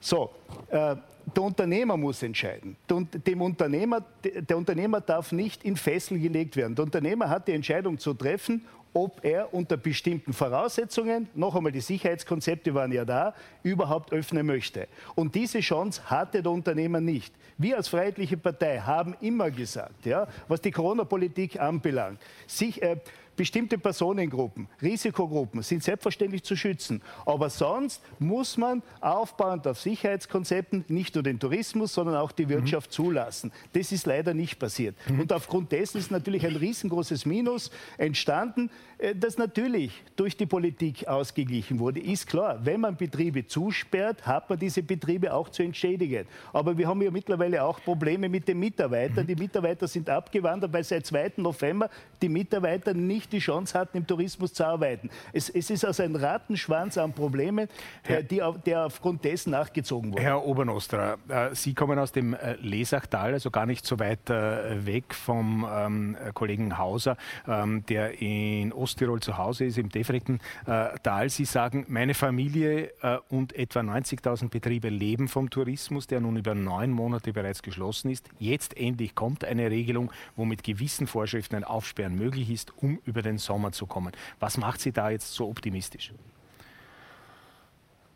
So, 0.01 0.31
äh, 0.71 0.97
der 1.37 1.43
Unternehmer 1.43 1.97
muss 1.97 2.23
entscheiden. 2.23 2.77
Dem 2.89 3.41
Unternehmer, 3.41 4.05
der 4.25 4.57
Unternehmer 4.57 5.01
darf 5.01 5.31
nicht 5.31 5.65
in 5.65 5.77
Fessel 5.77 6.19
gelegt 6.19 6.57
werden. 6.57 6.75
Der 6.75 6.85
Unternehmer 6.85 7.29
hat 7.29 7.47
die 7.47 7.53
Entscheidung 7.53 7.99
zu 7.99 8.13
treffen, 8.15 8.65
ob 8.95 9.25
er 9.25 9.53
unter 9.55 9.77
bestimmten 9.77 10.33
Voraussetzungen, 10.33 11.29
noch 11.35 11.55
einmal 11.55 11.73
die 11.73 11.81
Sicherheitskonzepte 11.81 12.75
waren 12.75 12.93
ja 12.93 13.05
da, 13.05 13.35
überhaupt 13.63 14.13
öffnen 14.13 14.47
möchte. 14.47 14.89
Und 15.15 15.35
diese 15.35 15.61
Chance 15.61 16.03
hatte 16.11 16.43
der 16.43 16.53
Unternehmer 16.53 17.01
nicht. 17.01 17.35
Wir 17.57 17.77
als 17.77 17.89
Freiheitliche 17.89 18.37
Partei 18.37 18.79
haben 18.79 19.17
immer 19.21 19.51
gesagt, 19.51 20.05
ja, 20.05 20.27
was 20.49 20.61
die 20.61 20.71
Corona-Politik 20.71 21.61
anbelangt, 21.61 22.21
sich, 22.47 22.83
äh, 22.83 22.97
bestimmte 23.37 23.79
Personengruppen, 23.79 24.69
Risikogruppen 24.81 25.63
sind 25.63 25.83
selbstverständlich 25.83 26.43
zu 26.43 26.57
schützen. 26.57 27.03
Aber 27.27 27.51
sonst 27.51 28.03
muss 28.19 28.57
man 28.57 28.83
aufbauend 29.01 29.67
auf 29.67 29.81
Sicherheitskonzepten 29.81 30.85
nicht 30.89 31.15
nur 31.15 31.25
den 31.25 31.39
Tourismus, 31.39 31.95
sondern 31.95 32.17
auch 32.17 32.33
die 32.33 32.49
Wirtschaft 32.49 32.91
mhm. 32.91 32.95
zulassen. 32.95 33.53
Das 33.73 33.93
ist 33.93 34.07
leider 34.07 34.35
nicht 34.35 34.59
passiert. 34.59 34.97
Mhm. 35.09 35.21
Und 35.21 35.33
aufgrund 35.33 35.73
dessen 35.73 35.99
ist 35.99 36.11
natürlich 36.11 36.47
ein 36.47 36.57
riesengroßes 36.57 37.27
Minus 37.27 37.71
entstanden, 37.99 38.71
das 39.17 39.37
natürlich 39.37 40.03
durch 40.15 40.37
die 40.37 40.47
Politik 40.47 41.09
ausgeglichen 41.09 41.79
wurde. 41.79 42.01
Ist 42.01 42.29
klar, 42.29 42.59
wenn 42.63 42.81
man 42.81 42.97
Betriebe 42.97 43.47
zusperrt, 43.47 44.25
hat 44.27 44.49
man 44.49 44.59
diese 44.59 44.83
Betriebe 44.83 45.33
auch 45.33 45.49
zu 45.49 45.63
entschädigen. 45.63 46.27
Aber 46.53 46.77
wir 46.79 46.87
haben 46.87 47.03
ja 47.03 47.11
mittlerweile 47.11 47.65
auch 47.65 47.83
Probleme 47.83 48.29
mit 48.29 48.47
den 48.47 48.59
Mitarbeitern. 48.59 49.25
Mhm. 49.25 49.29
Die 49.29 49.35
Mitarbeiter 49.35 49.89
sind 49.89 50.09
abgewandert, 50.09 50.73
weil 50.73 50.85
seit 50.85 51.05
2. 51.07 51.33
November 51.39 51.91
die 52.21 52.29
Mitarbeiter 52.29 52.95
nicht 52.95 53.33
die 53.33 53.41
Chance 53.41 53.79
hatten, 53.79 53.97
im 53.97 54.07
Tourismus 54.07 54.53
zu 54.53 54.65
arbeiten. 54.65 55.11
Es, 55.33 55.49
es 55.49 55.71
ist 55.71 55.85
also 55.85 56.03
ein 56.03 56.15
Rattenschwanz 56.15 56.97
an 56.97 57.13
Problemen, 57.13 57.69
Herr, 58.03 58.23
die, 58.23 58.41
der 58.65 58.87
aufgrund 58.87 59.25
dessen 59.25 59.51
nachgezogen 59.51 60.13
wurde. 60.13 60.23
Herr 60.23 60.45
Obernostra, 60.45 61.17
äh, 61.29 61.55
Sie 61.55 61.75
kommen 61.75 61.99
aus 61.99 62.13
dem 62.13 62.35
äh, 62.35 62.55
Lesachtal, 62.61 63.33
also 63.33 63.51
gar 63.51 63.67
nicht 63.67 63.85
so 63.85 63.99
weit 63.99 64.31
äh, 64.31 64.87
weg 64.87 65.15
vom 65.15 65.67
ähm, 65.69 66.17
Kollegen 66.35 66.79
Hauser, 66.79 67.17
ähm, 67.49 67.85
der 67.87 68.21
in 68.23 68.73
Osttirol 68.93 69.21
zu 69.21 69.39
Hause 69.39 69.65
ist, 69.65 69.79
im 69.79 69.89
Defrektental. 69.89 71.31
Sie 71.31 71.47
sagen, 71.47 71.87
meine 71.89 72.13
Familie 72.13 72.93
und 73.31 73.55
etwa 73.55 73.81
90.000 73.81 74.51
Betriebe 74.51 74.91
leben 74.91 75.29
vom 75.29 75.49
Tourismus, 75.49 76.07
der 76.07 76.21
nun 76.21 76.37
über 76.37 76.55
neun 76.55 76.91
Monate 76.91 77.33
bereits 77.33 77.63
geschlossen 77.63 78.11
ist. 78.11 78.29
Jetzt 78.39 78.77
endlich 78.77 79.15
kommt 79.15 79.45
eine 79.45 79.71
Regelung, 79.71 80.13
wo 80.37 80.45
mit 80.45 80.63
gewissen 80.63 81.07
Vorschriften 81.07 81.57
ein 81.57 81.65
Aufsperren 81.65 82.15
möglich 82.15 82.51
ist, 82.51 82.77
um 82.77 83.01
über 83.07 83.23
den 83.23 83.39
Sommer 83.39 83.73
zu 83.73 83.87
kommen. 83.87 84.13
Was 84.41 84.59
macht 84.59 84.81
Sie 84.81 84.93
da 84.93 85.09
jetzt 85.09 85.33
so 85.33 85.49
optimistisch? 85.49 86.13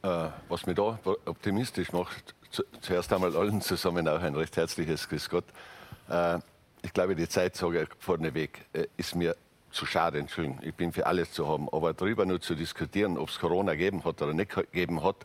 Äh, 0.03 0.29
was 0.51 0.67
mich 0.67 0.77
da 0.77 0.99
optimistisch 1.25 1.91
macht, 1.93 2.35
zuerst 2.83 3.13
einmal 3.15 3.35
allen 3.35 3.63
zusammen 3.63 4.07
auch 4.09 4.21
ein 4.21 4.35
recht 4.35 4.57
herzliches 4.59 5.09
Grüß 5.09 5.31
Gott. 5.31 5.47
Äh, 6.11 6.39
ich 6.83 6.93
glaube, 6.93 7.17
die 7.17 7.29
Zeit, 7.29 7.57
sage 7.57 7.83
ich 7.83 7.89
vorneweg, 7.99 8.67
äh, 8.75 8.87
ist 8.99 9.15
mir 9.15 9.35
zu 9.77 9.87
schade, 9.87 10.19
Entschuldigung, 10.19 10.59
ich 10.63 10.75
bin 10.75 10.93
für 10.93 11.07
alles 11.07 11.33
zu 11.33 11.47
haben, 11.47 11.69
aber 11.71 11.93
darüber 11.93 12.25
nur 12.25 12.41
zu 12.41 12.55
diskutieren, 12.55 13.19
ob 13.19 13.29
es 13.29 13.39
Corona 13.39 13.73
gegeben 13.73 14.05
hat 14.05 14.21
oder 14.23 14.33
nicht 14.33 14.55
gegeben 14.55 15.03
hat, 15.03 15.17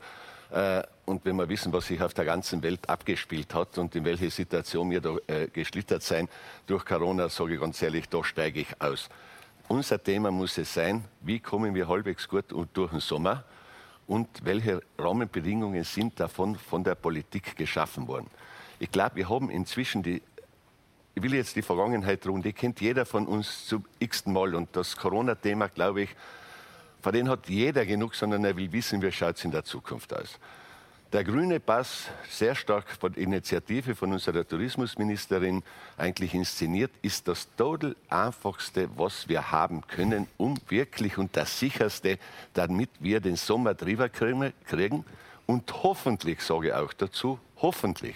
äh, 0.51 0.83
und 1.05 1.23
wenn 1.25 1.37
wir 1.37 1.47
wissen, 1.47 1.71
was 1.71 1.87
sich 1.87 2.01
auf 2.01 2.13
der 2.13 2.25
ganzen 2.25 2.61
Welt 2.61 2.89
abgespielt 2.89 3.53
hat 3.53 3.77
und 3.77 3.95
in 3.95 4.03
welche 4.03 4.29
Situation 4.29 4.91
wir 4.91 4.99
da 4.99 5.15
äh, 5.27 5.47
geschlittert 5.47 6.03
sein 6.03 6.27
durch 6.67 6.85
Corona, 6.85 7.29
sage 7.29 7.55
ich 7.55 7.59
ganz 7.61 7.81
ehrlich, 7.81 8.09
da 8.09 8.23
steige 8.23 8.59
ich 8.59 8.81
aus. 8.81 9.09
Unser 9.69 10.03
Thema 10.03 10.31
muss 10.31 10.57
es 10.57 10.73
sein, 10.73 11.05
wie 11.21 11.39
kommen 11.39 11.73
wir 11.73 11.87
halbwegs 11.87 12.27
gut 12.27 12.45
durch 12.73 12.91
den 12.91 12.99
Sommer 12.99 13.45
und 14.07 14.27
welche 14.43 14.81
Rahmenbedingungen 14.97 15.85
sind 15.85 16.19
davon 16.19 16.57
von 16.57 16.83
der 16.83 16.95
Politik 16.95 17.55
geschaffen 17.55 18.07
worden. 18.09 18.27
Ich 18.79 18.91
glaube, 18.91 19.15
wir 19.15 19.29
haben 19.29 19.49
inzwischen 19.49 20.03
die, 20.03 20.21
ich 21.13 21.21
will 21.21 21.33
jetzt 21.33 21.55
die 21.55 21.61
Vergangenheit 21.61 22.25
ruhen, 22.25 22.41
die 22.41 22.53
kennt 22.53 22.79
jeder 22.79 23.05
von 23.05 23.27
uns 23.27 23.65
zum 23.67 23.85
x-ten 23.99 24.33
Mal. 24.33 24.55
Und 24.55 24.75
das 24.75 24.95
Corona-Thema, 24.95 25.67
glaube 25.67 26.03
ich, 26.03 26.09
vor 27.01 27.11
dem 27.11 27.27
hat 27.29 27.49
jeder 27.49 27.85
genug, 27.85 28.15
sondern 28.15 28.45
er 28.45 28.55
will 28.55 28.71
wissen, 28.71 29.01
wie 29.01 29.11
schaut 29.11 29.37
es 29.37 29.43
in 29.43 29.51
der 29.51 29.63
Zukunft 29.63 30.13
aus. 30.13 30.39
Der 31.11 31.25
grüne 31.25 31.59
Pass, 31.59 32.07
sehr 32.29 32.55
stark 32.55 32.89
von 32.89 33.13
Initiative 33.15 33.95
von 33.95 34.13
unserer 34.13 34.47
Tourismusministerin 34.47 35.61
eigentlich 35.97 36.33
inszeniert, 36.33 36.91
ist 37.01 37.27
das 37.27 37.49
total 37.57 37.97
einfachste, 38.07 38.87
was 38.95 39.27
wir 39.27 39.51
haben 39.51 39.81
können, 39.87 40.27
um 40.37 40.57
wirklich 40.69 41.17
und 41.17 41.35
das 41.35 41.59
sicherste, 41.59 42.17
damit 42.53 42.89
wir 42.99 43.19
den 43.19 43.35
Sommer 43.35 43.73
drüber 43.73 44.07
kriegen. 44.07 45.03
Und 45.47 45.83
hoffentlich, 45.83 46.41
sage 46.41 46.67
ich 46.67 46.73
auch 46.73 46.93
dazu, 46.93 47.39
hoffentlich 47.57 48.15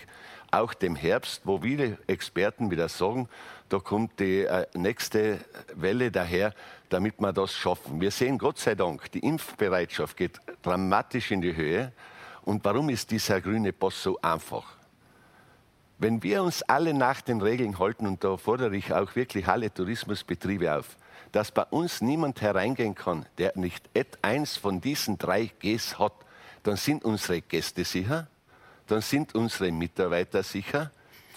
auch 0.55 0.74
dem 0.74 0.95
Herbst, 0.95 1.41
wo 1.43 1.59
viele 1.59 1.97
Experten 2.07 2.71
wieder 2.71 2.89
sagen, 2.89 3.27
da 3.69 3.79
kommt 3.79 4.19
die 4.19 4.41
äh, 4.41 4.65
nächste 4.74 5.39
Welle 5.74 6.12
daher, 6.12 6.53
damit 6.89 7.19
wir 7.19 7.33
das 7.33 7.53
schaffen. 7.53 8.00
Wir 8.00 8.12
sehen 8.12 8.38
Gott 8.38 8.59
sei 8.59 8.75
Dank, 8.75 9.12
die 9.12 9.19
Impfbereitschaft 9.19 10.17
geht 10.17 10.39
dramatisch 10.62 11.31
in 11.31 11.41
die 11.41 11.55
Höhe. 11.55 11.91
Und 12.43 12.63
warum 12.63 12.89
ist 12.89 13.12
dieser 13.12 13.41
grüne 13.41 13.74
Pass 13.74 14.03
so 14.03 14.19
einfach? 14.21 14.77
Wenn 15.97 16.21
wir 16.24 16.43
uns 16.43 16.62
alle 16.63 16.93
nach 16.93 17.21
den 17.21 17.41
Regeln 17.41 17.79
halten, 17.79 18.05
und 18.05 18.24
da 18.24 18.38
fordere 18.38 18.75
ich 18.75 18.93
auch 18.93 19.15
wirklich 19.15 19.47
alle 19.47 19.74
Tourismusbetriebe 19.74 20.75
auf, 20.75 20.97
dass 21.31 21.51
bei 21.51 21.63
uns 21.63 22.01
niemand 22.01 22.41
hereingehen 22.41 22.95
kann, 22.95 23.25
der 23.38 23.53
nicht 23.55 23.89
eins 24.21 24.57
von 24.57 24.79
diesen 24.79 25.17
drei 25.17 25.51
Gs 25.59 25.97
hat, 25.97 26.13
dann 26.63 26.75
sind 26.75 27.03
unsere 27.03 27.41
Gäste 27.41 27.83
sicher, 27.83 28.27
dann 28.88 29.01
sind 29.01 29.36
unsere 29.36 29.72
Mitarbeiter 29.72 30.44
sicher 30.44 30.92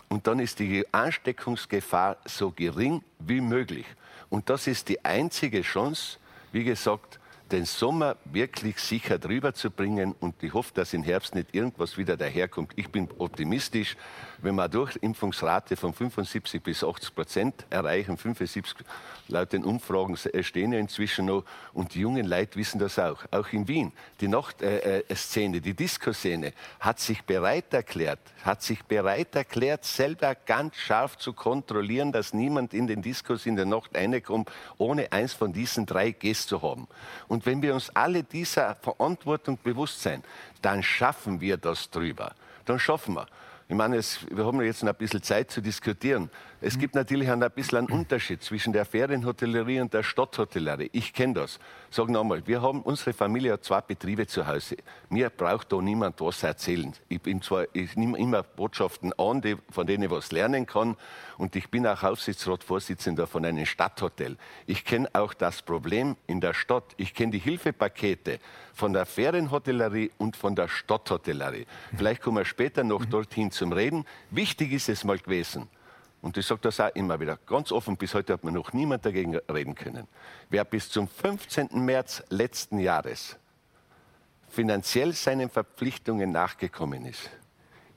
und 0.08 0.26
dann 0.26 0.38
ist 0.38 0.58
die 0.58 0.84
Ansteckungsgefahr 0.92 2.16
so 2.24 2.50
gering 2.50 3.02
wie 3.18 3.40
möglich. 3.40 3.86
Und 4.30 4.50
das 4.50 4.66
ist 4.66 4.88
die 4.88 5.04
einzige 5.04 5.62
Chance, 5.62 6.18
wie 6.52 6.64
gesagt, 6.64 7.18
den 7.50 7.64
Sommer 7.64 8.16
wirklich 8.26 8.78
sicher 8.78 9.18
drüber 9.18 9.54
zu 9.54 9.70
bringen 9.70 10.14
und 10.20 10.42
ich 10.42 10.52
hoffe, 10.52 10.72
dass 10.74 10.92
im 10.92 11.02
Herbst 11.02 11.34
nicht 11.34 11.54
irgendwas 11.54 11.96
wieder 11.96 12.16
daherkommt. 12.16 12.72
Ich 12.76 12.90
bin 12.90 13.08
optimistisch, 13.18 13.96
wenn 14.40 14.54
wir 14.54 14.68
durch 14.68 14.96
Impfungsrate 14.96 15.76
von 15.76 15.92
75 15.92 16.62
bis 16.62 16.84
80 16.84 17.14
Prozent 17.14 17.66
erreichen, 17.70 18.16
75 18.16 18.84
laut 19.28 19.52
den 19.52 19.64
Umfragen 19.64 20.16
stehen 20.16 20.72
ja 20.72 20.78
inzwischen 20.78 21.26
noch 21.26 21.44
und 21.72 21.94
die 21.94 22.00
jungen 22.00 22.26
Leute 22.26 22.56
wissen 22.56 22.78
das 22.78 22.98
auch. 22.98 23.24
Auch 23.30 23.52
in 23.52 23.68
Wien, 23.68 23.92
die 24.20 24.28
Nachtszene, 24.28 25.56
äh, 25.56 25.60
die 25.60 25.74
Disco-Szene 25.74 26.52
hat 26.80 27.00
sich 27.00 27.22
bereit 27.22 27.72
erklärt, 27.72 28.20
hat 28.42 28.62
sich 28.62 28.82
bereit 28.84 29.34
erklärt, 29.34 29.84
selber 29.84 30.34
ganz 30.34 30.76
scharf 30.76 31.18
zu 31.18 31.32
kontrollieren, 31.32 32.12
dass 32.12 32.32
niemand 32.32 32.74
in 32.74 32.86
den 32.86 33.02
Diskos 33.02 33.46
in 33.46 33.56
der 33.56 33.66
Nacht 33.66 33.94
reinkommt, 33.94 34.50
ohne 34.78 35.12
eins 35.12 35.32
von 35.32 35.52
diesen 35.52 35.84
drei 35.84 36.12
Gs 36.12 36.46
zu 36.46 36.62
haben. 36.62 36.88
Und 37.26 37.44
wenn 37.46 37.62
wir 37.62 37.74
uns 37.74 37.90
alle 37.90 38.22
dieser 38.22 38.74
Verantwortung 38.76 39.58
bewusst 39.62 40.02
sein, 40.02 40.22
dann 40.62 40.82
schaffen 40.82 41.40
wir 41.40 41.56
das 41.56 41.90
drüber. 41.90 42.34
Dann 42.64 42.78
schaffen 42.78 43.14
wir. 43.14 43.26
Ich 43.70 43.76
meine, 43.76 43.96
es, 43.96 44.20
wir 44.30 44.46
haben 44.46 44.62
jetzt 44.62 44.82
noch 44.82 44.92
ein 44.92 44.98
bisschen 44.98 45.22
Zeit 45.22 45.50
zu 45.50 45.60
diskutieren. 45.60 46.30
Es 46.60 46.76
gibt 46.76 46.96
natürlich 46.96 47.30
ein 47.30 47.38
bisschen 47.54 47.78
einen 47.78 47.86
Unterschied 47.86 48.42
zwischen 48.42 48.72
der 48.72 48.84
Ferienhotellerie 48.84 49.80
und 49.80 49.94
der 49.94 50.02
Stadthotellerie. 50.02 50.90
Ich 50.90 51.12
kenne 51.12 51.34
das. 51.34 51.60
Sag 51.88 52.08
nochmal, 52.08 52.44
wir 52.48 52.60
haben, 52.60 52.82
unsere 52.82 53.12
Familie 53.12 53.52
hat 53.52 53.64
zwei 53.64 53.80
Betriebe 53.80 54.26
zu 54.26 54.44
Hause. 54.44 54.76
Mir 55.08 55.30
braucht 55.30 55.72
da 55.72 55.80
niemand 55.80 56.20
was 56.20 56.42
erzählen. 56.42 56.92
Ich 57.08 57.22
bin 57.22 57.40
zwar, 57.42 57.66
ich 57.74 57.94
nehme 57.94 58.18
immer 58.18 58.42
Botschaften 58.42 59.12
an, 59.12 59.40
die, 59.40 59.56
von 59.70 59.86
denen 59.86 60.02
ich 60.02 60.10
was 60.10 60.32
lernen 60.32 60.66
kann. 60.66 60.96
Und 61.36 61.54
ich 61.54 61.70
bin 61.70 61.86
auch 61.86 62.02
Aufsichtsratsvorsitzender 62.02 63.28
von 63.28 63.44
einem 63.44 63.64
Stadthotel. 63.64 64.36
Ich 64.66 64.84
kenne 64.84 65.08
auch 65.12 65.34
das 65.34 65.62
Problem 65.62 66.16
in 66.26 66.40
der 66.40 66.54
Stadt. 66.54 66.92
Ich 66.96 67.14
kenne 67.14 67.30
die 67.30 67.38
Hilfepakete 67.38 68.40
von 68.74 68.92
der 68.92 69.06
Ferienhotellerie 69.06 70.10
und 70.18 70.36
von 70.36 70.56
der 70.56 70.66
Stadthotellerie. 70.66 71.66
Vielleicht 71.96 72.20
kommen 72.20 72.38
wir 72.38 72.44
später 72.44 72.82
noch 72.82 73.04
dorthin 73.04 73.52
zum 73.52 73.72
Reden. 73.72 74.04
Wichtig 74.32 74.72
ist 74.72 74.88
es 74.88 75.04
mal 75.04 75.18
gewesen, 75.18 75.68
und 76.20 76.36
ich 76.36 76.46
sage 76.46 76.60
das 76.62 76.80
auch 76.80 76.94
immer 76.94 77.20
wieder, 77.20 77.38
ganz 77.46 77.70
offen, 77.70 77.96
bis 77.96 78.14
heute 78.14 78.32
hat 78.32 78.44
mir 78.44 78.52
noch 78.52 78.72
niemand 78.72 79.06
dagegen 79.06 79.36
reden 79.36 79.74
können. 79.74 80.08
Wer 80.50 80.64
bis 80.64 80.90
zum 80.90 81.08
15. 81.08 81.68
März 81.72 82.24
letzten 82.28 82.78
Jahres 82.80 83.36
finanziell 84.48 85.12
seinen 85.12 85.50
Verpflichtungen 85.50 86.32
nachgekommen 86.32 87.04
ist, 87.04 87.30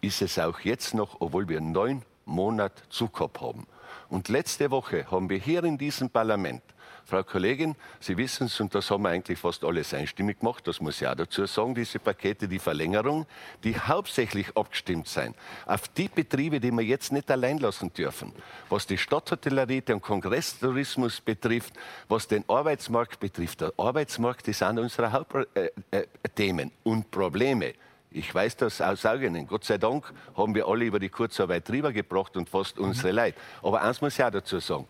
ist 0.01 0.21
es 0.21 0.37
auch 0.37 0.59
jetzt 0.59 0.93
noch, 0.93 1.17
obwohl 1.19 1.47
wir 1.47 1.61
neun 1.61 2.03
Monate 2.25 2.83
Zugab 2.89 3.41
haben. 3.41 3.65
Und 4.09 4.29
letzte 4.29 4.69
Woche 4.71 5.09
haben 5.09 5.29
wir 5.29 5.37
hier 5.37 5.63
in 5.63 5.77
diesem 5.77 6.09
Parlament 6.09 6.61
Frau 7.05 7.23
Kollegin, 7.23 7.75
Sie 7.99 8.17
wissen 8.17 8.47
es, 8.47 8.59
und 8.59 8.73
das 8.73 8.89
haben 8.89 9.03
wir 9.03 9.09
eigentlich 9.09 9.39
fast 9.39 9.63
alles 9.63 9.93
einstimmig 9.93 10.39
gemacht, 10.39 10.65
das 10.67 10.79
muss 10.79 11.01
ich 11.01 11.07
auch 11.07 11.15
dazu 11.15 11.45
sagen, 11.45 11.75
diese 11.75 11.99
Pakete, 11.99 12.47
die 12.47 12.59
Verlängerung, 12.59 13.25
die 13.63 13.77
hauptsächlich 13.77 14.55
abgestimmt 14.55 15.07
sein 15.07 15.35
auf 15.65 15.87
die 15.89 16.07
Betriebe, 16.07 16.59
die 16.59 16.71
wir 16.71 16.83
jetzt 16.83 17.11
nicht 17.11 17.29
allein 17.31 17.57
lassen 17.57 17.93
dürfen. 17.93 18.31
Was 18.69 18.87
die 18.87 18.97
Stadthotellerie, 18.97 19.81
den 19.81 20.01
Kongresstourismus 20.01 21.21
betrifft, 21.21 21.73
was 22.07 22.27
den 22.27 22.43
Arbeitsmarkt 22.47 23.19
betrifft. 23.19 23.61
Der 23.61 23.73
Arbeitsmarkt 23.77 24.47
ist 24.47 24.63
einer 24.63 24.81
unserer 24.81 25.11
Hauptthemen 25.11 26.69
äh, 26.69 26.71
äh, 26.71 26.89
und 26.89 27.11
Probleme. 27.11 27.73
Ich 28.13 28.33
weiß 28.33 28.57
das 28.57 28.81
aus 28.81 29.05
eigenen. 29.05 29.47
Gott 29.47 29.63
sei 29.63 29.77
Dank 29.77 30.11
haben 30.35 30.53
wir 30.53 30.67
alle 30.67 30.83
über 30.83 30.99
die 30.99 31.07
Kurzarbeit 31.07 31.67
drüber 31.69 31.93
gebracht 31.93 32.35
und 32.35 32.49
fast 32.49 32.77
unsere 32.77 33.11
Leid. 33.11 33.35
Aber 33.63 33.81
eins 33.81 34.01
muss 34.01 34.19
ich 34.19 34.23
auch 34.23 34.31
dazu 34.31 34.59
sagen. 34.59 34.85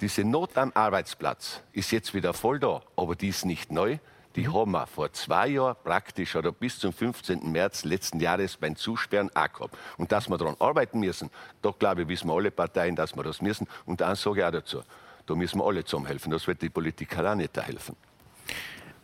Diese 0.00 0.22
Not 0.22 0.56
am 0.56 0.70
Arbeitsplatz 0.74 1.62
ist 1.72 1.90
jetzt 1.90 2.14
wieder 2.14 2.32
voll 2.32 2.60
da, 2.60 2.82
aber 2.96 3.16
die 3.16 3.28
ist 3.28 3.44
nicht 3.44 3.72
neu. 3.72 3.98
Die 4.36 4.46
mhm. 4.46 4.54
haben 4.54 4.70
wir 4.70 4.86
vor 4.86 5.12
zwei 5.12 5.48
Jahren 5.48 5.74
praktisch 5.82 6.36
oder 6.36 6.52
bis 6.52 6.78
zum 6.78 6.92
15. 6.92 7.50
März 7.50 7.84
letzten 7.84 8.20
Jahres 8.20 8.56
beim 8.56 8.76
Zusperren 8.76 9.28
auch 9.34 9.52
gehabt. 9.52 9.76
Und 9.96 10.12
dass 10.12 10.28
wir 10.28 10.38
daran 10.38 10.54
arbeiten 10.60 11.00
müssen, 11.00 11.30
da 11.62 11.72
glaube 11.76 12.02
ich, 12.02 12.08
wissen 12.08 12.28
wir 12.28 12.34
alle 12.34 12.52
Parteien, 12.52 12.94
dass 12.94 13.16
wir 13.16 13.24
das 13.24 13.42
müssen. 13.42 13.66
Und 13.86 14.00
eins 14.00 14.22
sage 14.22 14.38
ich 14.38 14.44
auch 14.46 14.52
dazu, 14.52 14.82
da 15.26 15.34
müssen 15.34 15.58
wir 15.58 15.66
alle 15.66 15.84
zusammenhelfen. 15.84 16.30
Das 16.30 16.46
wird 16.46 16.62
die 16.62 16.70
Politiker 16.70 17.32
auch 17.32 17.34
nicht 17.34 17.56
da 17.56 17.62
helfen. 17.62 17.96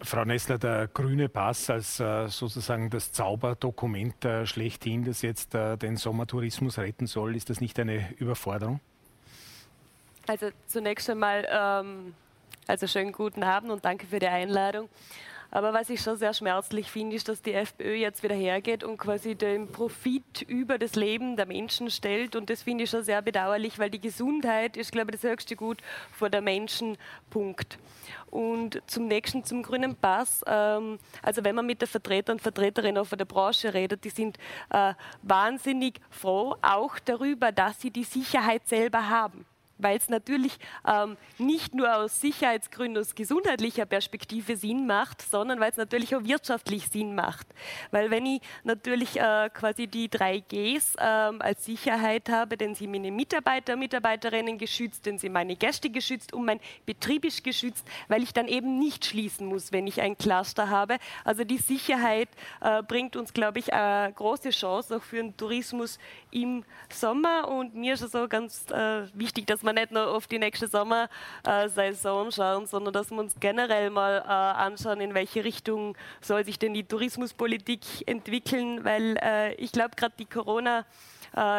Frau 0.00 0.24
Nessler, 0.24 0.58
der 0.58 0.86
grüne 0.86 1.28
Pass 1.28 1.70
als 1.70 1.98
äh, 1.98 2.28
sozusagen 2.28 2.90
das 2.90 3.10
Zauberdokument 3.10 4.24
äh, 4.24 4.46
schlechthin, 4.46 5.02
das 5.04 5.22
jetzt 5.22 5.56
äh, 5.56 5.76
den 5.76 5.96
Sommertourismus 5.96 6.78
retten 6.78 7.08
soll, 7.08 7.34
ist 7.34 7.50
das 7.50 7.60
nicht 7.60 7.80
eine 7.80 8.14
Überforderung? 8.18 8.80
Also 10.26 10.49
zunächst 10.66 11.09
einmal, 11.11 11.47
ähm, 11.50 12.14
also 12.66 12.87
schönen 12.87 13.12
guten 13.12 13.43
Abend 13.43 13.71
und 13.71 13.85
danke 13.85 14.07
für 14.07 14.19
die 14.19 14.26
Einladung. 14.26 14.88
Aber 15.54 15.73
was 15.73 15.88
ich 15.88 16.00
schon 16.00 16.16
sehr 16.16 16.35
schmerzlich 16.35 16.90
finde, 16.90 17.14
ist, 17.14 17.28
dass 17.28 17.40
die 17.40 17.52
FPÖ 17.52 17.95
jetzt 17.95 18.25
wieder 18.25 18.35
hergeht 18.35 18.83
und 18.83 18.99
quasi 18.99 19.37
den 19.37 19.71
Profit 19.71 20.43
über 20.49 20.78
das 20.78 20.97
Leben 20.97 21.37
der 21.37 21.47
Menschen 21.47 21.90
stellt. 21.90 22.35
Und 22.35 22.50
das 22.50 22.62
finde 22.62 22.85
ich 22.85 22.90
schon 22.90 23.04
sehr 23.04 23.23
bedauerlich, 23.23 23.78
weil 23.78 23.88
die 23.88 24.00
Gesundheit 24.00 24.76
ist, 24.76 24.90
glaube 24.90 25.12
ich, 25.12 25.21
das 25.21 25.31
höchste 25.31 25.54
Gut 25.54 25.81
vor 26.11 26.28
der 26.28 26.40
Menschen. 26.40 26.99
Punkt. 27.31 27.78
Und 28.33 28.83
zum 28.88 29.07
nächsten, 29.07 29.45
zum 29.45 29.62
grünen 29.62 29.95
Pass. 29.95 30.43
Ähm, 30.45 30.99
also 31.23 31.45
wenn 31.45 31.54
man 31.54 31.66
mit 31.66 31.83
der 31.83 31.88
Vertreter 31.88 32.33
und 32.33 32.43
Vertreterinnen 32.43 33.04
von 33.04 33.19
der 33.19 33.25
Branche 33.25 33.75
redet, 33.75 34.02
die 34.02 34.11
sind 34.11 34.38
äh, 34.71 34.95
wahnsinnig 35.23 36.00
froh, 36.11 36.57
auch 36.62 36.99
darüber, 36.99 37.52
dass 37.52 37.81
sie 37.81 37.93
die 37.93 38.02
Sicherheit 38.02 38.66
selber 38.66 39.09
haben 39.09 39.47
weil 39.78 39.97
es 39.97 40.09
natürlich 40.09 40.59
ähm, 40.87 41.16
nicht 41.38 41.75
nur 41.75 41.95
aus 41.97 42.21
Sicherheitsgründen, 42.21 43.00
aus 43.00 43.14
gesundheitlicher 43.14 43.87
Perspektive 43.87 44.57
Sinn 44.57 44.87
macht, 44.87 45.23
sondern 45.23 45.61
weil 45.61 45.71
es 45.71 45.76
natürlich 45.76 46.14
auch 46.14 46.25
wirtschaftlich 46.25 46.88
Sinn 46.88 47.14
macht. 47.14 47.47
Weil 47.90 48.11
wenn 48.11 48.26
ich 48.26 48.40
natürlich 48.62 49.19
äh, 49.21 49.50
quasi 49.52 49.87
die 49.87 50.09
drei 50.09 50.40
Gs 50.40 50.97
ähm, 50.99 51.40
als 51.40 51.64
Sicherheit 51.64 52.28
habe, 52.28 52.57
dann 52.57 52.75
sind 52.75 52.90
meine 52.90 53.11
Mitarbeiter, 53.11 53.76
Mitarbeiterinnen 53.76 54.59
geschützt, 54.59 55.07
dann 55.07 55.19
sind 55.19 55.33
meine 55.33 55.57
Gäste 55.57 55.90
geschützt 55.90 56.33
und 56.33 56.45
mein 56.45 56.61
Betrieb 56.87 57.25
ist 57.25 57.43
geschützt, 57.43 57.87
weil 58.09 58.23
ich 58.23 58.33
dann 58.33 58.49
eben 58.49 58.78
nicht 58.78 59.04
schließen 59.04 59.47
muss, 59.47 59.73
wenn 59.73 59.87
ich 59.87 60.00
ein 60.00 60.16
Cluster 60.16 60.71
habe. 60.71 60.99
Also 61.25 61.45
die 61.45 61.59
Sicherheit 61.59 62.28
äh, 62.61 62.83
bringt 62.83 63.16
uns, 63.16 63.33
glaube 63.33 63.59
ich, 63.59 63.73
eine 63.73 64.12
große 64.12 64.50
Chance 64.50 64.97
auch 64.97 65.02
für 65.02 65.16
den 65.16 65.37
Tourismus 65.37 65.99
im 66.31 66.64
Sommer 66.93 67.49
und 67.49 67.75
mir 67.75 67.95
ist 67.95 68.02
es 68.02 68.12
so 68.12 68.28
ganz 68.28 68.71
äh, 68.71 69.07
wichtig, 69.14 69.47
dass 69.47 69.63
man 69.64 69.75
nicht 69.75 69.90
nur 69.90 70.09
auf 70.09 70.26
die 70.26 70.38
nächste 70.38 70.68
Sommersaison 70.68 72.30
schauen, 72.30 72.66
sondern 72.66 72.92
dass 72.92 73.11
wir 73.11 73.18
uns 73.18 73.35
generell 73.40 73.90
mal 73.90 74.18
äh, 74.18 74.28
anschauen, 74.28 75.00
in 75.00 75.14
welche 75.14 75.44
Richtung 75.44 75.97
soll 76.21 76.44
sich 76.44 76.59
denn 76.59 76.75
die 76.75 76.85
Tourismuspolitik 76.85 77.80
entwickeln, 78.06 78.85
weil 78.85 79.16
äh, 79.23 79.54
ich 79.54 79.73
glaube, 79.73 79.97
gerade 79.97 80.14
die 80.18 80.26
Corona- 80.26 80.85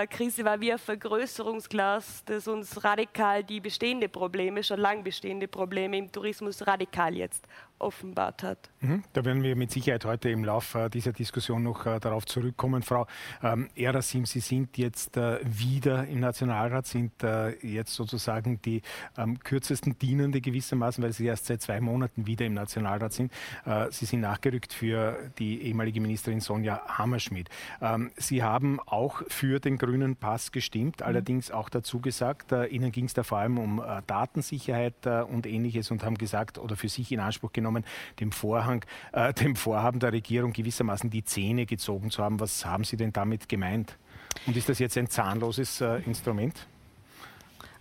Krise 0.10 0.46
war 0.46 0.62
wie 0.62 0.72
ein 0.72 0.80
Vergrößerungsglas, 0.80 2.24
das 2.26 2.48
uns 2.48 2.82
radikal 2.82 3.44
die 3.44 3.60
bestehenden 3.60 4.10
Probleme, 4.10 4.64
schon 4.64 4.79
lang 4.79 5.03
bestehende 5.03 5.50
Probleme 5.50 5.98
im 5.98 6.10
Tourismus 6.10 6.66
radikal 6.66 7.14
jetzt 7.14 7.46
offenbart 7.79 8.44
hat. 8.44 8.70
Mhm. 8.79 9.03
Da 9.14 9.25
werden 9.25 9.44
wir 9.44 9.55
mit 9.55 9.72
Sicherheit 9.72 10.05
heute 10.05 10.29
im 10.29 10.44
Laufe 10.44 10.90
dieser 10.90 11.11
Diskussion 11.11 11.64
noch 11.64 11.85
äh, 11.85 12.00
darauf 12.00 12.25
zurückkommen. 12.25 12.83
Frau 12.83 13.07
ähm, 13.44 13.70
Erasim, 13.75 14.25
Sie 14.25 14.40
sind 14.40 14.77
jetzt 14.77 15.18
äh, 15.18 15.40
wieder 15.44 16.07
im 16.07 16.20
Nationalrat, 16.20 16.85
sind 16.85 17.24
äh, 17.24 17.51
jetzt 17.66 17.94
sozusagen 17.94 18.61
die 18.61 18.81
ähm, 19.18 19.40
kürzesten 19.40 19.98
Dienende 19.98 20.42
gewissermaßen, 20.42 21.03
weil 21.03 21.14
Sie 21.14 21.25
erst 21.25 21.48
seit 21.48 21.61
zwei 21.61 21.81
Monaten 21.81 22.25
wieder 22.27 22.46
im 22.46 22.53
Nationalrat 22.53 23.14
sind. 23.14 23.31
Äh, 23.66 23.92
Sie 23.92 24.05
sind 24.05 24.22
nachgerückt 24.22 24.74
für 24.74 25.31
die 25.38 25.61
ehemalige 25.64 26.00
Ministerin 26.00 26.40
Sonja 26.40 26.81
Hammerschmidt. 26.88 27.50
Ähm, 27.81 28.11
Sie 28.16 28.42
haben 28.42 28.79
auch 28.79 29.22
für 29.27 29.59
den 29.59 29.77
grünen 29.77 30.16
Pass 30.16 30.51
gestimmt, 30.51 31.01
mhm. 31.01 31.05
allerdings 31.05 31.51
auch 31.51 31.70
dazu 31.70 32.00
gesagt, 32.00 32.51
äh, 32.51 32.68
Ihnen 32.68 32.92
ging 32.92 33.05
es 33.05 33.14
da 33.14 33.24
vor 33.24 33.40
allem 33.40 33.57
um 33.57 33.79
äh, 33.79 34.01
Datensicherheit 34.07 34.96
und 35.05 35.46
ähnliches 35.46 35.92
und 35.92 36.03
haben 36.03 36.18
gesagt 36.18 36.57
oder 36.57 36.75
für 36.75 36.90
sich 36.90 37.11
in 37.11 37.20
Anspruch 37.20 37.51
genommen, 37.51 37.65
genommen, 37.66 37.84
dem 38.20 38.32
Vorhang, 38.32 38.86
äh, 39.12 39.34
dem 39.34 39.56
Vorhaben 39.56 40.00
der 40.00 40.14
Regierung 40.14 40.54
gewissermaßen 40.54 41.10
die 41.10 41.24
Zähne 41.24 41.66
gezogen 41.66 42.12
zu 42.12 42.24
haben. 42.24 42.40
Was 42.40 42.66
haben 42.66 42.84
Sie 42.84 42.98
denn 42.98 43.12
damit 43.12 43.50
gemeint? 43.50 43.98
Und 44.46 44.56
ist 44.56 44.70
das 44.70 44.80
jetzt 44.80 44.98
ein 44.98 45.10
zahnloses 45.10 45.82
äh, 45.82 45.98
Instrument? 46.06 46.68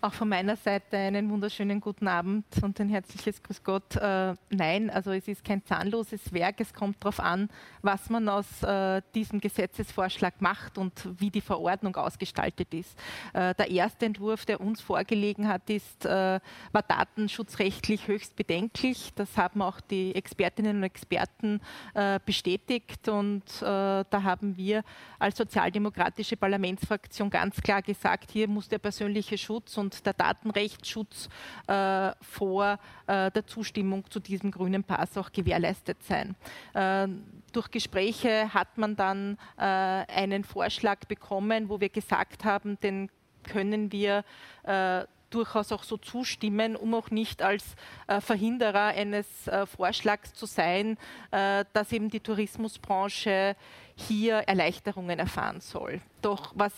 Auch 0.05 0.13
von 0.13 0.29
meiner 0.29 0.55
Seite 0.57 0.99
einen 0.99 1.31
wunderschönen 1.31 1.81
guten 1.81 2.09
Abend 2.09 2.45
und 2.61 2.79
ein 2.79 2.91
herzliches 2.91 3.43
Grüß 3.43 3.65
Gott. 3.65 3.97
Äh, 3.97 4.35
nein, 4.51 4.91
also 4.91 5.13
es 5.13 5.27
ist 5.27 5.43
kein 5.43 5.65
zahnloses 5.65 6.31
Werk. 6.35 6.61
Es 6.61 6.75
kommt 6.75 7.03
darauf 7.03 7.21
an, 7.21 7.49
was 7.81 8.11
man 8.11 8.29
aus 8.29 8.63
äh, 8.63 9.01
diesem 9.15 9.41
Gesetzesvorschlag 9.41 10.43
macht 10.43 10.77
und 10.77 11.09
wie 11.19 11.31
die 11.31 11.41
Verordnung 11.41 11.97
ausgestaltet 11.97 12.75
ist. 12.75 12.99
Äh, 13.33 13.55
der 13.55 13.71
erste 13.71 14.05
Entwurf, 14.05 14.45
der 14.45 14.61
uns 14.61 14.83
vorgelegen 14.83 15.49
hat, 15.49 15.71
ist, 15.71 16.05
äh, 16.05 16.39
war 16.73 16.83
datenschutzrechtlich 16.87 18.07
höchst 18.07 18.37
bedenklich. 18.37 19.15
Das 19.15 19.39
haben 19.39 19.63
auch 19.63 19.81
die 19.81 20.15
Expertinnen 20.15 20.77
und 20.77 20.83
Experten 20.83 21.63
äh, 21.95 22.21
bestätigt 22.27 23.09
und 23.09 23.43
äh, 23.63 23.63
da 23.63 24.23
haben 24.23 24.59
wir 24.59 24.85
als 25.19 25.39
sozialdemokratische 25.39 26.37
Parlamentsfraktion 26.37 27.31
ganz 27.31 27.63
klar 27.63 27.81
gesagt, 27.81 28.31
hier 28.31 28.49
muss 28.49 28.69
der 28.69 28.77
persönliche 28.79 29.39
Schutz 29.39 29.79
und 29.79 29.94
der 30.03 30.13
Datenrechtsschutz 30.13 31.29
äh, 31.67 32.13
vor 32.21 32.79
äh, 33.07 33.31
der 33.31 33.47
Zustimmung 33.47 34.11
zu 34.11 34.21
diesem 34.21 34.51
grünen 34.51 34.85
Pass 34.85 35.17
auch 35.17 35.33
gewährleistet 35.33 36.03
sein. 36.03 36.35
Äh, 36.75 37.09
durch 37.53 37.71
Gespräche 37.71 38.53
hat 38.53 38.79
man 38.79 38.97
dann 38.97 39.39
äh, 39.57 39.63
einen 39.63 40.45
Vorschlag 40.45 41.01
bekommen, 41.07 41.69
wo 41.69 41.81
wir 41.81 41.89
gesagt 41.89 42.45
haben, 42.45 42.79
den 42.81 43.11
können 43.45 43.93
wir 43.93 44.25
äh, 44.65 45.05
durchaus 45.35 45.73
auch 45.73 45.83
so 45.83 45.97
zustimmen, 45.97 46.77
um 46.77 46.95
auch 46.95 47.11
nicht 47.11 47.43
als 47.43 47.75
äh, 48.07 48.21
Verhinderer 48.21 48.87
eines 48.87 49.49
äh, 49.49 49.67
Vorschlags 49.67 50.33
zu 50.33 50.47
sein, 50.47 50.97
äh, 51.31 51.65
dass 51.73 51.93
eben 51.93 52.09
die 52.09 52.21
Tourismusbranche 52.21 53.57
hier 53.97 54.37
Erleichterungen 54.37 55.19
erfahren 55.19 55.61
soll. 55.61 56.01
Doch 56.23 56.53
was 56.55 56.73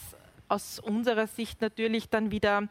aus 0.48 0.78
unserer 0.78 1.26
Sicht 1.26 1.60
natürlich 1.60 2.08
dann 2.08 2.30
wieder 2.30 2.68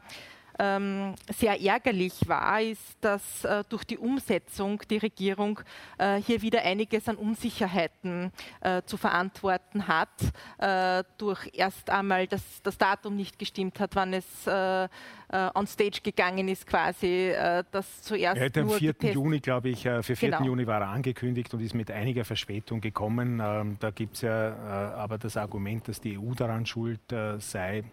ähm, 0.60 1.16
sehr 1.34 1.62
ärgerlich 1.62 2.28
war, 2.28 2.62
ist, 2.62 2.98
dass 3.02 3.44
äh, 3.44 3.64
durch 3.70 3.84
die 3.84 3.98
Umsetzung 3.98 4.82
die 4.90 4.98
Regierung 4.98 5.60
äh, 5.98 6.22
hier 6.22 6.42
wieder 6.42 6.62
einiges 6.64 7.10
an 7.10 7.18
Unsicherheiten 7.18 8.32
äh, 8.62 8.82
zu 8.86 8.98
verantworten 8.98 9.88
hat, 9.88 10.10
äh, 10.58 11.04
durch 11.18 11.50
erst 11.54 11.90
einmal, 11.90 12.28
dass 12.28 12.62
das 12.64 12.78
Datum 12.78 13.16
nicht 13.16 13.38
gestimmt 13.38 13.80
hat, 13.80 13.96
wann 13.96 14.14
es 14.14 14.26
äh, 14.48 14.86
äh, 14.86 14.88
on 15.56 15.68
stage 15.68 16.00
gegangen 16.04 16.48
ist, 16.48 16.68
quasi, 16.68 17.34
das 17.72 18.02
zuerst. 18.04 18.38
Er 18.38 18.44
hätte 18.44 18.62
am 18.62 18.70
4. 18.70 18.96
Juni, 19.14 19.40
glaube 19.40 19.70
ich, 19.70 19.82
für 19.82 20.04
4. 20.04 20.16
Genau. 20.16 20.44
Juni 20.44 20.68
war 20.68 20.82
er 20.82 20.90
angekündigt 20.90 21.54
und 21.54 21.62
ist 21.62 21.74
mit 21.74 21.92
einiger 21.92 22.24
Verspätung 22.24 22.80
gekommen. 22.80 23.42
Ähm, 23.44 23.78
da 23.80 23.92
gibt 23.92 24.16
es 24.16 24.22
ja 24.22 24.94
aber 24.96 25.18
das 25.18 25.36
Argument, 25.36 25.88
dass 25.88 26.00
die 26.00 26.18
EU 26.18 26.34
daran 26.34 26.66
schuld 26.66 27.02
sei. 27.40 27.84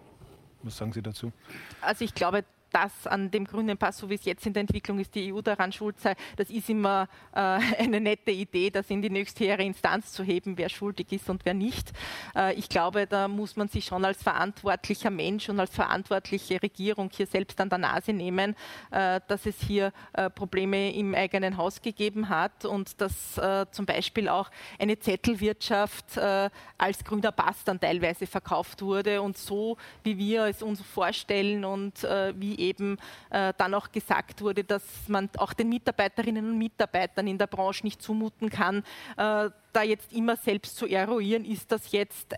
Was 0.63 0.77
sagen 0.77 0.93
Sie 0.93 1.03
dazu? 1.03 1.33
Also 1.81 2.05
ich 2.05 2.15
glaube, 2.15 2.45
dass 2.73 3.07
an 3.07 3.31
dem 3.31 3.45
grünen 3.45 3.77
Pass, 3.77 3.99
so 3.99 4.09
wie 4.09 4.15
es 4.15 4.25
jetzt 4.25 4.47
in 4.47 4.53
der 4.53 4.63
Entwicklung 4.63 4.99
ist, 4.99 5.15
die 5.15 5.33
EU 5.33 5.41
daran 5.41 5.73
schuld 5.73 6.01
sei, 6.01 6.15
das 6.37 6.51
ist 6.51 6.69
immer 6.71 7.09
äh, 7.33 7.39
eine 7.39 8.01
nette 8.01 8.31
Idee, 8.31 8.71
das 8.71 8.91
in 8.91 9.03
die 9.03 9.11
nächsthöhere 9.11 9.63
Instanz 9.63 10.13
zu 10.13 10.23
heben, 10.23 10.57
wer 10.59 10.69
schuldig 10.69 11.13
ist 11.13 11.29
und 11.29 11.45
wer 11.45 11.55
nicht. 11.55 11.93
Äh, 12.35 12.55
ich 12.55 12.69
glaube, 12.69 13.07
da 13.07 13.29
muss 13.29 13.57
man 13.57 13.69
sich 13.69 13.85
schon 13.85 14.05
als 14.05 14.23
verantwortlicher 14.23 15.11
Mensch 15.11 15.49
und 15.49 15.61
als 15.61 15.75
verantwortliche 15.75 16.63
Regierung 16.63 17.11
hier 17.13 17.27
selbst 17.27 17.61
an 17.61 17.69
der 17.69 17.79
Nase 17.79 18.13
nehmen, 18.13 18.57
äh, 18.91 19.21
dass 19.29 19.47
es 19.47 19.61
hier 19.61 19.93
äh, 20.15 20.31
Probleme 20.31 20.93
im 20.95 21.15
eigenen 21.15 21.57
Haus 21.57 21.83
gegeben 21.83 22.29
hat 22.29 22.65
und 22.65 23.01
dass 23.01 23.39
äh, 23.39 23.67
zum 23.71 23.87
Beispiel 23.87 24.29
auch 24.29 24.51
eine 24.79 24.99
Zettelwirtschaft 24.99 26.17
äh, 26.17 26.51
als 26.79 27.05
grüner 27.05 27.33
Pass 27.33 27.65
dann 27.65 27.79
teilweise 27.79 28.27
verkauft 28.27 28.83
wurde 28.83 29.21
und 29.23 29.37
so, 29.37 29.77
wie 30.03 30.19
wir 30.19 30.45
es 30.45 30.63
uns 30.63 30.81
vorstellen 30.81 31.65
und 31.65 32.03
wie 32.03 32.55
eben 32.63 32.99
äh, 33.31 33.53
dann 33.57 33.75
auch 33.75 33.91
gesagt 33.91 34.41
wurde, 34.41 34.65
dass 34.65 34.83
man 35.09 35.29
auch 35.37 35.53
den 35.53 35.69
Mitarbeiterinnen 35.69 36.49
und 36.51 36.59
Mitarbeitern 36.59 37.27
in 37.27 37.39
der 37.39 37.47
Branche 37.47 37.85
nicht 37.85 38.01
zumuten 38.01 38.49
kann, 38.49 38.85
äh, 39.17 39.51
da 39.73 39.83
jetzt 39.83 40.13
immer 40.13 40.37
selbst 40.37 40.77
zu 40.77 40.87
eruieren, 40.87 41.45
ist 41.45 41.73
das 41.73 41.93
jetzt 41.93 42.35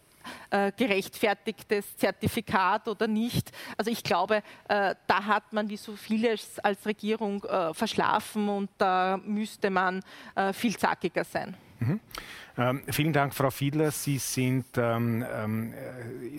äh, 0.51 0.73
gerechtfertigtes 0.77 1.97
Zertifikat 1.97 2.89
oder 2.89 3.07
nicht. 3.07 3.51
Also 3.77 3.91
ich 3.91 4.03
glaube, 4.03 4.43
äh, 4.69 4.95
da 5.07 5.25
hat 5.25 5.53
man 5.53 5.69
wie 5.69 5.77
so 5.77 5.97
vieles 5.97 6.59
als 6.61 6.87
Regierung 6.87 7.43
äh, 7.45 7.75
verschlafen 7.75 8.49
und 8.49 8.71
da 8.79 9.19
müsste 9.25 9.71
man 9.71 10.03
äh, 10.35 10.53
viel 10.53 10.77
zackiger 10.77 11.25
sein. 11.25 11.57
Mhm. 11.87 12.01
Ähm, 12.57 12.83
vielen 12.88 13.12
Dank, 13.12 13.35
Frau 13.35 13.51
Fiedler. 13.51 13.90
Sie 13.90 14.18
sind 14.18 14.66
ähm, 14.77 15.25
ähm, 15.35 15.75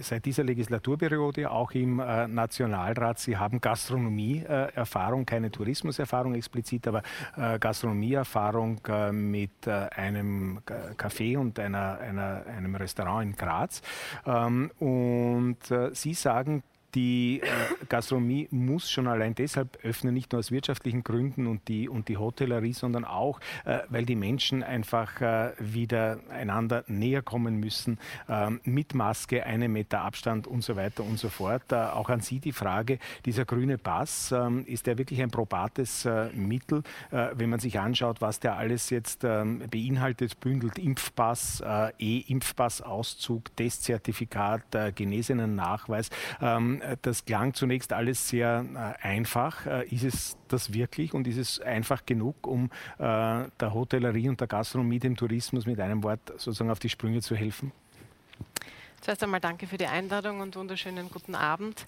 seit 0.02 0.26
dieser 0.26 0.46
Legislaturperiode 0.46 1.52
auch 1.52 1.72
im 1.72 2.00
äh, 2.00 2.28
Nationalrat. 2.28 3.20
Sie 3.20 3.36
haben 3.36 3.60
Gastronomie-Erfahrung, 3.60 5.22
äh, 5.24 5.26
keine 5.26 5.52
Tourismuserfahrung 5.52 6.36
explizit, 6.36 6.88
aber 6.88 7.02
äh, 7.36 7.60
Gastronomieerfahrung 7.60 8.80
äh, 8.88 9.12
mit 9.12 9.68
äh, 9.68 9.72
einem 9.72 10.60
Café 10.98 11.38
und 11.38 11.60
einer, 11.60 12.00
einer, 12.00 12.46
einem 12.46 12.76
Restaurant 12.76 13.26
in 13.26 13.36
Graz. 13.36 13.82
Ähm, 14.26 14.72
und 14.80 15.70
äh, 15.70 15.94
Sie 15.94 16.14
sagen, 16.14 16.64
die 16.96 17.42
äh, 17.42 17.46
Gastronomie 17.90 18.48
muss 18.52 18.90
schon 18.90 19.08
allein 19.08 19.36
deshalb 19.36 19.78
öffnen, 19.84 20.14
nicht 20.14 20.32
nur 20.32 20.40
aus 20.40 20.52
wirtschaftlichen 20.52 21.04
Gründen 21.04 21.46
und 21.46 21.68
die, 21.68 21.90
und 21.90 22.08
die 22.08 22.18
Hotellerie, 22.18 22.74
sondern 22.74 23.06
auch, 23.06 23.40
äh, 23.66 23.80
weil 23.90 24.06
die 24.06 24.16
Menschen 24.16 24.64
einfach 24.64 25.22
äh, 25.22 25.52
wieder 25.60 26.20
einander 26.30 26.84
näher 26.88 27.22
kommen 27.22 27.60
müssen, 27.60 28.00
ähm, 28.30 28.62
mit 28.64 28.96
Maske, 28.96 29.46
einem 29.46 29.74
Meter 29.74 30.02
Abstand 30.02 30.48
und 30.48 30.64
so 30.64 30.76
weiter 30.76 31.04
und 31.04 31.20
so 31.20 31.30
fort. 31.30 31.72
Äh, 31.72 31.76
auch 31.76 32.10
an 32.10 32.22
Sie 32.22 32.40
die 32.40 32.54
Frage, 32.54 33.00
dieser 33.26 33.46
grüne 33.46 33.78
Pass, 33.78 34.32
ähm, 34.32 34.66
ist 34.66 34.88
der 34.88 34.98
wirklich 34.98 35.22
ein 35.22 35.32
probates 35.32 36.06
äh, 36.06 36.30
Mittel, 36.34 36.84
äh, 37.12 37.28
wenn 37.36 37.50
man 37.50 37.60
sich 37.60 37.80
anschaut, 37.80 38.22
was 38.22 38.40
der 38.40 38.56
alles 38.56 38.90
jetzt 38.90 39.24
ähm, 39.24 39.64
beinhaltet, 39.70 40.40
bündelt 40.40 40.80
Impfpass, 40.80 41.64
E-Impfpass-Auszug, 42.00 43.56
Testzertifikat, 43.56 44.96
genesenen 44.96 45.56
Nachweis. 45.56 46.10
Ähm, 46.42 46.82
das 47.02 47.26
klang 47.26 47.54
zunächst 47.54 47.94
alles 47.94 48.28
sehr 48.28 48.66
äh, 48.74 49.06
einfach. 49.06 49.66
Äh, 49.66 49.88
ist 49.88 50.04
es 50.04 50.38
das 50.48 50.74
wirklich 50.74 51.14
und 51.14 51.28
ist 51.28 51.38
es 51.38 51.60
einfach 51.60 52.06
genug, 52.06 52.48
um 52.48 52.66
äh, 52.98 53.00
der 53.00 53.74
Hotellerie 53.74 54.30
und 54.30 54.40
der 54.40 54.48
Gastronomie, 54.48 55.00
dem 55.00 55.16
Tourismus 55.16 55.66
mit 55.66 55.80
einem 55.80 56.04
Wort 56.04 56.22
sozusagen 56.38 56.70
auf 56.70 56.80
die 56.80 56.90
Sprünge 56.90 57.22
zu 57.22 57.36
helfen? 57.36 57.72
Zuerst 59.02 59.24
einmal 59.24 59.40
danke 59.40 59.68
für 59.68 59.78
die 59.78 59.86
Einladung 59.86 60.40
und 60.40 60.56
wunderschönen 60.56 61.10
guten 61.12 61.36
Abend. 61.36 61.86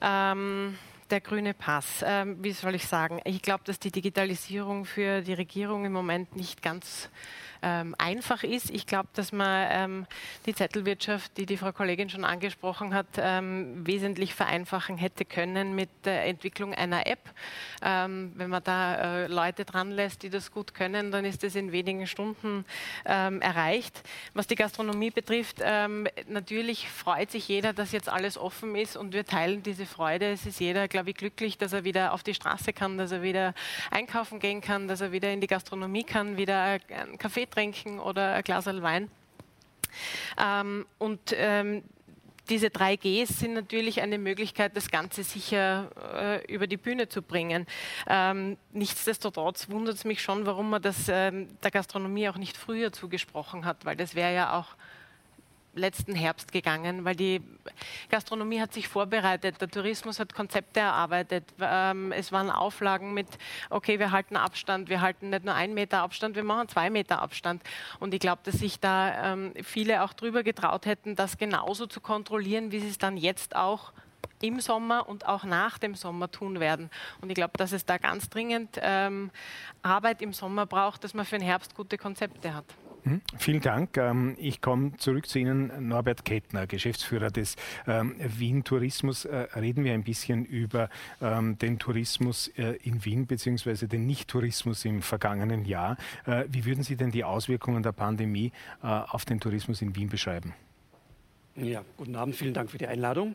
Ähm, 0.00 0.78
der 1.10 1.20
grüne 1.20 1.52
Pass, 1.52 2.04
ähm, 2.06 2.42
wie 2.42 2.52
soll 2.52 2.74
ich 2.74 2.86
sagen? 2.86 3.20
Ich 3.24 3.42
glaube, 3.42 3.64
dass 3.64 3.78
die 3.78 3.90
Digitalisierung 3.90 4.84
für 4.84 5.20
die 5.22 5.34
Regierung 5.34 5.84
im 5.84 5.92
Moment 5.92 6.36
nicht 6.36 6.62
ganz 6.62 7.10
ähm, 7.64 7.94
einfach 7.98 8.42
ist. 8.42 8.70
Ich 8.70 8.86
glaube, 8.86 9.08
dass 9.14 9.32
man 9.32 9.68
ähm, 9.70 10.06
die 10.44 10.54
Zettelwirtschaft, 10.54 11.36
die 11.38 11.46
die 11.46 11.56
Frau 11.56 11.72
Kollegin 11.72 12.10
schon 12.10 12.24
angesprochen 12.24 12.92
hat, 12.92 13.06
ähm, 13.16 13.86
wesentlich 13.86 14.34
vereinfachen 14.34 14.98
hätte 14.98 15.24
können 15.24 15.74
mit 15.74 15.88
der 16.04 16.26
Entwicklung 16.26 16.74
einer 16.74 17.06
App. 17.06 17.30
Ähm, 17.82 18.32
wenn 18.34 18.50
man 18.50 18.62
da 18.62 19.22
äh, 19.22 19.26
Leute 19.28 19.64
dran 19.64 19.90
lässt, 19.90 20.22
die 20.22 20.30
das 20.30 20.52
gut 20.52 20.74
können, 20.74 21.10
dann 21.10 21.24
ist 21.24 21.42
das 21.42 21.54
in 21.54 21.72
wenigen 21.72 22.06
Stunden 22.06 22.66
ähm, 23.06 23.40
erreicht. 23.40 24.02
Was 24.34 24.46
die 24.46 24.56
Gastronomie 24.56 25.10
betrifft, 25.10 25.60
ähm, 25.62 26.06
natürlich 26.28 26.90
freut 26.90 27.30
sich 27.30 27.48
jeder, 27.48 27.72
dass 27.72 27.92
jetzt 27.92 28.10
alles 28.10 28.36
offen 28.36 28.76
ist 28.76 28.96
und 28.96 29.14
wir 29.14 29.24
teilen 29.24 29.62
diese 29.62 29.86
Freude. 29.86 30.32
Es 30.32 30.44
ist 30.44 30.60
jeder, 30.60 30.86
glaube 30.86 31.10
ich, 31.10 31.16
glücklich, 31.16 31.56
dass 31.56 31.72
er 31.72 31.84
wieder 31.84 32.12
auf 32.12 32.22
die 32.22 32.34
Straße 32.34 32.74
kann, 32.74 32.98
dass 32.98 33.10
er 33.10 33.22
wieder 33.22 33.54
einkaufen 33.90 34.38
gehen 34.38 34.60
kann, 34.60 34.86
dass 34.86 35.00
er 35.00 35.12
wieder 35.12 35.32
in 35.32 35.40
die 35.40 35.46
Gastronomie 35.46 36.04
kann, 36.04 36.36
wieder 36.36 36.78
einen 36.90 37.16
Kaffee 37.16 37.46
trinken 37.54 38.00
oder 38.00 38.34
ein 38.34 38.42
Glas 38.42 38.66
Wein. 38.66 39.10
Ähm, 40.38 40.86
und 40.98 41.20
ähm, 41.36 41.84
diese 42.50 42.68
drei 42.68 42.96
Gs 42.96 43.38
sind 43.38 43.54
natürlich 43.54 44.02
eine 44.02 44.18
Möglichkeit, 44.18 44.76
das 44.76 44.90
Ganze 44.90 45.22
sicher 45.22 45.90
äh, 46.14 46.52
über 46.52 46.66
die 46.66 46.76
Bühne 46.76 47.08
zu 47.08 47.22
bringen. 47.22 47.66
Ähm, 48.06 48.58
nichtsdestotrotz 48.72 49.70
wundert 49.70 49.94
es 49.94 50.04
mich 50.04 50.20
schon, 50.20 50.44
warum 50.44 50.70
man 50.70 50.82
das 50.82 51.08
ähm, 51.08 51.48
der 51.62 51.70
Gastronomie 51.70 52.28
auch 52.28 52.36
nicht 52.36 52.56
früher 52.56 52.92
zugesprochen 52.92 53.64
hat, 53.64 53.84
weil 53.84 53.96
das 53.96 54.14
wäre 54.14 54.34
ja 54.34 54.58
auch 54.58 54.76
letzten 55.74 56.14
Herbst 56.14 56.52
gegangen, 56.52 57.04
weil 57.04 57.16
die 57.16 57.42
Gastronomie 58.10 58.60
hat 58.60 58.72
sich 58.72 58.88
vorbereitet, 58.88 59.60
der 59.60 59.68
Tourismus 59.68 60.20
hat 60.20 60.34
Konzepte 60.34 60.80
erarbeitet, 60.80 61.44
ähm, 61.60 62.12
es 62.12 62.32
waren 62.32 62.50
Auflagen 62.50 63.14
mit, 63.14 63.26
okay, 63.70 63.98
wir 63.98 64.12
halten 64.12 64.36
Abstand, 64.36 64.88
wir 64.88 65.00
halten 65.00 65.30
nicht 65.30 65.44
nur 65.44 65.54
einen 65.54 65.74
Meter 65.74 66.00
Abstand, 66.00 66.36
wir 66.36 66.44
machen 66.44 66.68
zwei 66.68 66.90
Meter 66.90 67.22
Abstand. 67.22 67.62
Und 68.00 68.14
ich 68.14 68.20
glaube, 68.20 68.42
dass 68.44 68.56
sich 68.56 68.80
da 68.80 69.32
ähm, 69.32 69.52
viele 69.62 70.02
auch 70.02 70.12
drüber 70.12 70.42
getraut 70.42 70.86
hätten, 70.86 71.16
das 71.16 71.38
genauso 71.38 71.86
zu 71.86 72.00
kontrollieren, 72.00 72.72
wie 72.72 72.80
sie 72.80 72.88
es 72.88 72.98
dann 72.98 73.16
jetzt 73.16 73.56
auch 73.56 73.92
im 74.40 74.60
Sommer 74.60 75.08
und 75.08 75.26
auch 75.26 75.44
nach 75.44 75.78
dem 75.78 75.94
Sommer 75.94 76.30
tun 76.30 76.60
werden. 76.60 76.90
Und 77.20 77.30
ich 77.30 77.34
glaube, 77.34 77.54
dass 77.56 77.72
es 77.72 77.84
da 77.84 77.98
ganz 77.98 78.28
dringend 78.28 78.78
ähm, 78.82 79.30
Arbeit 79.82 80.22
im 80.22 80.32
Sommer 80.32 80.66
braucht, 80.66 81.04
dass 81.04 81.14
man 81.14 81.24
für 81.24 81.38
den 81.38 81.46
Herbst 81.46 81.74
gute 81.74 81.98
Konzepte 81.98 82.54
hat. 82.54 82.66
Mhm. 83.04 83.20
Vielen 83.36 83.60
Dank. 83.60 83.96
Ähm, 83.98 84.34
ich 84.38 84.60
komme 84.60 84.96
zurück 84.96 85.26
zu 85.26 85.38
Ihnen, 85.38 85.88
Norbert 85.88 86.24
Kettner, 86.24 86.66
Geschäftsführer 86.66 87.30
des 87.30 87.56
ähm, 87.86 88.14
Wien 88.18 88.64
Tourismus. 88.64 89.26
Äh, 89.26 89.46
reden 89.56 89.84
wir 89.84 89.92
ein 89.92 90.04
bisschen 90.04 90.46
über 90.46 90.88
ähm, 91.20 91.58
den 91.58 91.78
Tourismus 91.78 92.48
äh, 92.56 92.78
in 92.82 93.04
Wien 93.04 93.26
bzw. 93.26 93.86
den 93.86 94.06
Nicht-Tourismus 94.06 94.84
im 94.86 95.02
vergangenen 95.02 95.66
Jahr. 95.66 95.98
Äh, 96.26 96.44
wie 96.48 96.64
würden 96.64 96.82
Sie 96.82 96.96
denn 96.96 97.10
die 97.10 97.24
Auswirkungen 97.24 97.82
der 97.82 97.92
Pandemie 97.92 98.52
auf 98.80 99.24
den 99.24 99.40
Tourismus 99.40 99.82
in 99.82 99.94
Wien 99.96 100.08
beschreiben? 100.08 100.54
Ja, 101.56 101.84
guten 101.96 102.16
Abend, 102.16 102.34
vielen 102.34 102.54
Dank 102.54 102.70
für 102.70 102.78
die 102.78 102.86
Einladung. 102.86 103.34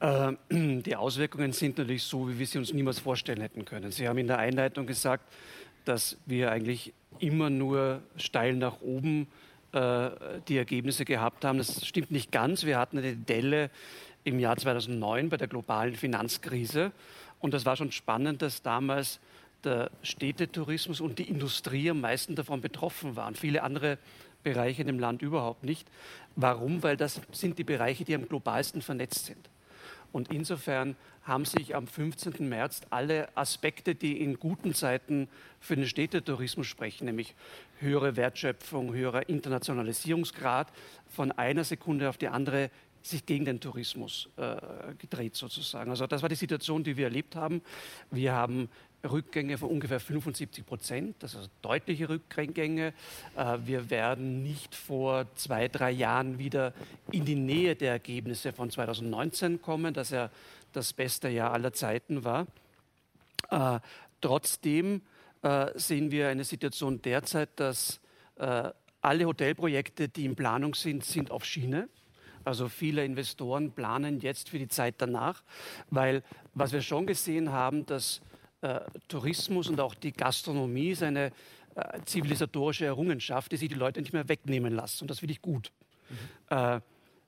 Die 0.50 0.96
Auswirkungen 0.96 1.52
sind 1.52 1.78
natürlich 1.78 2.04
so, 2.04 2.28
wie 2.28 2.38
wir 2.38 2.46
sie 2.46 2.58
uns 2.58 2.72
niemals 2.72 3.00
vorstellen 3.00 3.40
hätten 3.40 3.64
können. 3.64 3.90
Sie 3.90 4.06
haben 4.06 4.18
in 4.18 4.28
der 4.28 4.38
Einleitung 4.38 4.86
gesagt, 4.86 5.24
dass 5.84 6.16
wir 6.26 6.52
eigentlich 6.52 6.92
immer 7.18 7.50
nur 7.50 8.02
steil 8.16 8.54
nach 8.54 8.80
oben 8.80 9.26
äh, 9.72 10.10
die 10.48 10.56
Ergebnisse 10.56 11.04
gehabt 11.04 11.44
haben. 11.44 11.58
Das 11.58 11.86
stimmt 11.86 12.10
nicht 12.10 12.32
ganz. 12.32 12.64
Wir 12.64 12.78
hatten 12.78 12.98
eine 12.98 13.16
Delle 13.16 13.70
im 14.24 14.38
Jahr 14.38 14.56
2009 14.56 15.28
bei 15.28 15.36
der 15.36 15.48
globalen 15.48 15.94
Finanzkrise. 15.94 16.92
Und 17.40 17.54
das 17.54 17.66
war 17.66 17.76
schon 17.76 17.92
spannend, 17.92 18.42
dass 18.42 18.62
damals 18.62 19.20
der 19.64 19.90
Städtetourismus 20.02 21.00
und 21.00 21.18
die 21.18 21.28
Industrie 21.28 21.90
am 21.90 22.00
meisten 22.00 22.34
davon 22.34 22.60
betroffen 22.60 23.16
waren. 23.16 23.34
Viele 23.34 23.62
andere 23.62 23.98
Bereiche 24.42 24.82
in 24.82 24.86
dem 24.86 24.98
Land 24.98 25.22
überhaupt 25.22 25.64
nicht. 25.64 25.88
Warum? 26.36 26.82
Weil 26.82 26.96
das 26.96 27.20
sind 27.32 27.58
die 27.58 27.64
Bereiche, 27.64 28.04
die 28.04 28.14
am 28.14 28.28
globalsten 28.28 28.82
vernetzt 28.82 29.26
sind. 29.26 29.48
Und 30.12 30.32
insofern 30.32 30.96
haben 31.22 31.44
sich 31.44 31.74
am 31.74 31.86
15. 31.86 32.48
März 32.48 32.80
alle 32.90 33.28
Aspekte, 33.36 33.94
die 33.94 34.20
in 34.20 34.38
guten 34.38 34.74
Zeiten 34.74 35.28
für 35.60 35.76
den 35.76 35.86
Städtetourismus 35.86 36.66
sprechen, 36.66 37.04
nämlich 37.04 37.34
höhere 37.80 38.16
Wertschöpfung, 38.16 38.94
höherer 38.94 39.28
Internationalisierungsgrad, 39.28 40.72
von 41.06 41.32
einer 41.32 41.64
Sekunde 41.64 42.08
auf 42.08 42.16
die 42.16 42.28
andere 42.28 42.70
sich 43.02 43.24
gegen 43.26 43.44
den 43.44 43.60
Tourismus 43.60 44.28
äh, 44.36 44.56
gedreht 44.98 45.34
sozusagen. 45.34 45.90
Also 45.90 46.06
das 46.06 46.22
war 46.22 46.28
die 46.28 46.34
Situation, 46.34 46.84
die 46.84 46.96
wir 46.96 47.04
erlebt 47.04 47.36
haben. 47.36 47.62
Wir 48.10 48.32
haben 48.32 48.68
Rückgänge 49.04 49.58
von 49.58 49.70
ungefähr 49.70 50.00
75 50.00 50.66
Prozent, 50.66 51.16
das 51.20 51.32
ist 51.32 51.36
also 51.36 51.50
deutliche 51.62 52.08
Rückgänge. 52.08 52.92
Äh, 53.36 53.58
wir 53.64 53.90
werden 53.90 54.42
nicht 54.42 54.74
vor 54.74 55.26
zwei, 55.36 55.68
drei 55.68 55.90
Jahren 55.90 56.38
wieder 56.38 56.72
in 57.12 57.24
die 57.24 57.36
Nähe 57.36 57.76
der 57.76 57.92
Ergebnisse 57.92 58.52
von 58.52 58.70
2019 58.70 59.62
kommen, 59.62 59.94
das 59.94 60.10
ja 60.10 60.30
das 60.72 60.92
beste 60.92 61.28
Jahr 61.28 61.52
aller 61.52 61.72
Zeiten 61.72 62.24
war. 62.24 62.46
Äh, 63.50 63.78
trotzdem 64.20 65.02
äh, 65.42 65.70
sehen 65.78 66.10
wir 66.10 66.28
eine 66.28 66.44
Situation 66.44 67.00
derzeit, 67.02 67.50
dass 67.56 68.00
alle 69.00 69.24
Hotelprojekte, 69.24 70.08
die 70.08 70.24
in 70.24 70.36
Planung 70.36 70.76
sind, 70.76 71.04
sind 71.04 71.32
auf 71.32 71.44
Schiene. 71.44 71.88
Also 72.44 72.68
viele 72.68 73.04
Investoren 73.04 73.72
planen 73.72 74.20
jetzt 74.20 74.48
für 74.48 74.60
die 74.60 74.68
Zeit 74.68 74.94
danach, 74.98 75.42
weil 75.90 76.22
was 76.54 76.70
wir 76.70 76.82
schon 76.82 77.04
gesehen 77.04 77.50
haben, 77.50 77.84
dass 77.84 78.20
äh, 78.60 78.80
Tourismus 79.06 79.68
und 79.68 79.80
auch 79.80 79.94
die 79.94 80.12
Gastronomie 80.12 80.90
ist 80.90 81.02
eine 81.02 81.32
äh, 81.74 82.00
zivilisatorische 82.04 82.86
Errungenschaft, 82.86 83.52
die 83.52 83.56
sich 83.56 83.68
die 83.68 83.74
Leute 83.74 84.00
nicht 84.00 84.12
mehr 84.12 84.28
wegnehmen 84.28 84.74
lassen. 84.74 85.04
Und 85.04 85.10
das 85.10 85.20
finde 85.20 85.32
ich 85.32 85.42
gut. 85.42 85.72
Mhm. 86.10 86.56
Äh, 86.56 86.80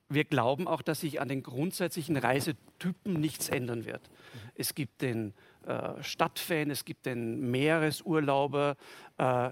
wir 0.08 0.24
glauben 0.24 0.66
auch, 0.66 0.82
dass 0.82 1.00
sich 1.00 1.20
an 1.20 1.28
den 1.28 1.44
grundsätzlichen 1.44 2.16
Reisetypen 2.16 3.14
nichts 3.14 3.48
ändern 3.48 3.84
wird. 3.84 4.02
Mhm. 4.02 4.50
Es 4.56 4.74
gibt 4.74 5.02
den 5.02 5.34
äh, 5.66 6.02
Stadtfan, 6.02 6.70
es 6.70 6.84
gibt 6.84 7.06
den 7.06 7.50
Meeresurlauber, 7.50 8.76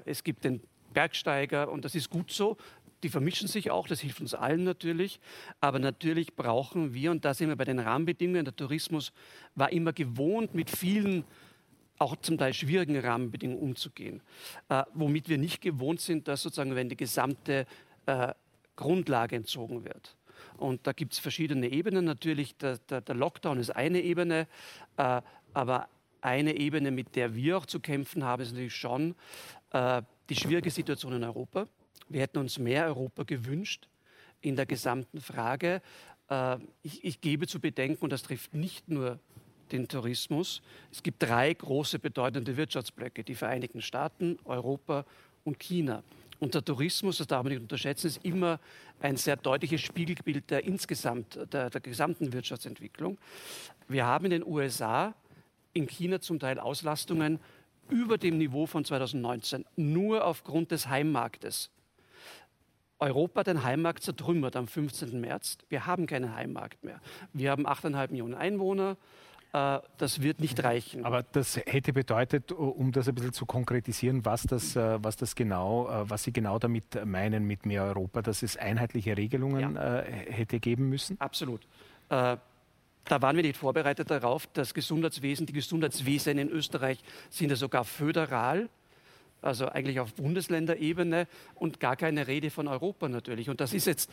es 0.04 0.24
gibt 0.24 0.44
den 0.44 0.62
Bergsteiger 0.94 1.70
und 1.70 1.84
das 1.84 1.94
ist 1.94 2.08
gut 2.08 2.32
so. 2.32 2.56
die 3.02 3.08
vermischen 3.08 3.48
sich 3.48 3.70
auch, 3.70 3.86
das 3.86 4.00
hilft 4.00 4.20
uns 4.20 4.34
allen 4.34 4.64
natürlich. 4.64 5.20
Aber 5.60 5.78
natürlich 5.78 6.34
brauchen 6.34 6.94
wir, 6.94 7.10
und 7.10 7.24
da 7.24 7.34
sind 7.34 7.48
wir 7.48 7.56
bei 7.56 7.64
den 7.64 7.78
Rahmenbedingungen, 7.78 8.44
der 8.44 8.56
Tourismus 8.56 9.12
war 9.54 9.70
immer 9.72 9.92
gewohnt, 9.92 10.54
mit 10.54 10.70
vielen 10.70 11.24
auch 11.98 12.16
zum 12.16 12.38
Teil 12.38 12.54
schwierigen 12.54 12.98
Rahmenbedingungen 12.98 13.62
umzugehen. 13.62 14.22
Äh, 14.68 14.84
womit 14.94 15.28
wir 15.28 15.38
nicht 15.38 15.60
gewohnt 15.60 16.00
sind, 16.00 16.28
dass 16.28 16.42
sozusagen, 16.42 16.74
wenn 16.74 16.88
die 16.88 16.96
gesamte 16.96 17.66
äh, 18.06 18.32
Grundlage 18.76 19.36
entzogen 19.36 19.84
wird. 19.84 20.16
Und 20.56 20.86
da 20.86 20.92
gibt 20.92 21.12
es 21.12 21.18
verschiedene 21.18 21.68
Ebenen. 21.68 22.04
Natürlich, 22.04 22.56
der, 22.56 22.78
der, 22.78 23.00
der, 23.00 23.14
Lockdown 23.14 23.58
ist 23.58 23.70
eine 23.70 24.00
Ebene, 24.00 24.46
äh, 24.96 25.20
aber 25.52 25.88
eine 26.20 26.56
Ebene, 26.56 26.90
mit 26.90 27.16
der 27.16 27.34
wir 27.34 27.58
auch 27.58 27.66
zu 27.66 27.80
kämpfen 27.80 28.24
haben, 28.24 28.42
ist 28.42 28.52
natürlich 28.52 28.76
schon 28.76 29.14
äh, 29.72 30.02
die 30.28 30.36
schwierige 30.36 30.70
Situation 30.70 31.12
in 31.12 31.24
Europa. 31.24 31.66
Wir 32.08 32.22
hätten 32.22 32.38
uns 32.38 32.58
mehr 32.58 32.86
Europa 32.86 33.24
gewünscht 33.24 33.88
in 34.40 34.56
der 34.56 34.66
gesamten 34.66 35.20
Frage. 35.20 35.82
Äh, 36.28 36.58
ich, 36.82 37.04
ich, 37.04 37.20
gebe 37.20 37.46
zu 37.46 37.60
bedenken, 37.60 38.02
und 38.02 38.12
das 38.12 38.22
trifft 38.22 38.54
nicht 38.54 38.88
nur 38.88 39.18
den 39.72 39.88
Tourismus, 39.88 40.62
es 40.90 41.02
gibt 41.02 41.22
drei 41.22 41.52
große 41.52 41.98
bedeutende 41.98 42.56
Wirtschaftsblöcke, 42.56 43.24
die 43.24 43.34
Vereinigten 43.34 43.82
Staaten, 43.82 44.38
Europa 44.44 45.04
und 45.44 45.58
China. 45.58 46.02
Und 46.40 46.54
der 46.54 46.64
Tourismus, 46.64 47.18
das 47.18 47.26
darf 47.26 47.42
man 47.42 47.52
nicht 47.52 47.62
unterschätzen, 47.62 48.06
ist 48.06 48.24
immer 48.24 48.60
ein 49.00 49.16
sehr 49.16 49.36
deutliches 49.36 49.80
Spiegelbild 49.80 50.50
der 50.50 50.64
insgesamt, 50.64 51.38
der, 51.52 51.70
der 51.70 51.80
gesamten 51.80 52.32
Wirtschaftsentwicklung. 52.32 53.18
Wir 53.88 54.06
haben 54.06 54.26
in 54.26 54.30
den 54.30 54.46
USA, 54.46 55.14
in 55.72 55.86
China 55.86 56.20
zum 56.20 56.38
Teil 56.38 56.60
Auslastungen 56.60 57.40
über 57.90 58.18
dem 58.18 58.38
Niveau 58.38 58.66
von 58.66 58.84
2019, 58.84 59.64
nur 59.76 60.24
aufgrund 60.24 60.70
des 60.70 60.88
Heimmarktes. 60.88 61.70
Europa 63.00 63.44
den 63.44 63.62
Heimmarkt 63.62 64.02
zertrümmert 64.02 64.56
am 64.56 64.66
15. 64.66 65.20
März. 65.20 65.58
Wir 65.68 65.86
haben 65.86 66.06
keinen 66.06 66.34
Heimmarkt 66.34 66.82
mehr. 66.82 67.00
Wir 67.32 67.52
haben 67.52 67.66
8,5 67.66 68.10
Millionen 68.10 68.34
Einwohner. 68.34 68.96
Äh, 69.52 69.78
das 69.96 70.22
wird 70.22 70.40
nicht 70.40 70.62
reichen. 70.62 71.04
Aber 71.04 71.22
das 71.22 71.56
hätte 71.56 71.92
bedeutet, 71.92 72.52
um 72.52 72.92
das 72.92 73.08
ein 73.08 73.14
bisschen 73.14 73.32
zu 73.32 73.46
konkretisieren, 73.46 74.24
was 74.24 74.42
das, 74.42 74.76
äh, 74.76 75.02
was 75.02 75.16
das 75.16 75.34
genau, 75.34 75.88
äh, 75.88 76.10
was 76.10 76.24
Sie 76.24 76.32
genau 76.32 76.58
damit 76.58 77.04
meinen 77.06 77.46
mit 77.46 77.64
mehr 77.64 77.84
Europa, 77.84 78.22
dass 78.22 78.42
es 78.42 78.56
einheitliche 78.56 79.16
Regelungen 79.16 79.76
ja. 79.76 80.02
hätte 80.02 80.60
geben 80.60 80.88
müssen? 80.88 81.20
Absolut. 81.20 81.66
Da 82.08 83.22
waren 83.22 83.36
wir 83.36 83.42
nicht 83.42 83.56
vorbereitet 83.56 84.10
darauf. 84.10 84.46
Das 84.52 84.74
Gesundheitswesen, 84.74 85.46
die 85.46 85.52
Gesundheitswesen 85.52 86.38
in 86.38 86.48
Österreich 86.48 87.02
sind 87.30 87.50
ja 87.50 87.56
sogar 87.56 87.84
föderal 87.84 88.68
also 89.40 89.68
eigentlich 89.68 90.00
auf 90.00 90.14
Bundesländerebene 90.14 91.28
und 91.54 91.78
gar 91.78 91.96
keine 91.96 92.26
Rede 92.26 92.50
von 92.50 92.66
Europa 92.66 93.08
natürlich. 93.08 93.48
Und 93.48 93.60
das 93.60 93.72
ist 93.72 93.86
jetzt, 93.86 94.10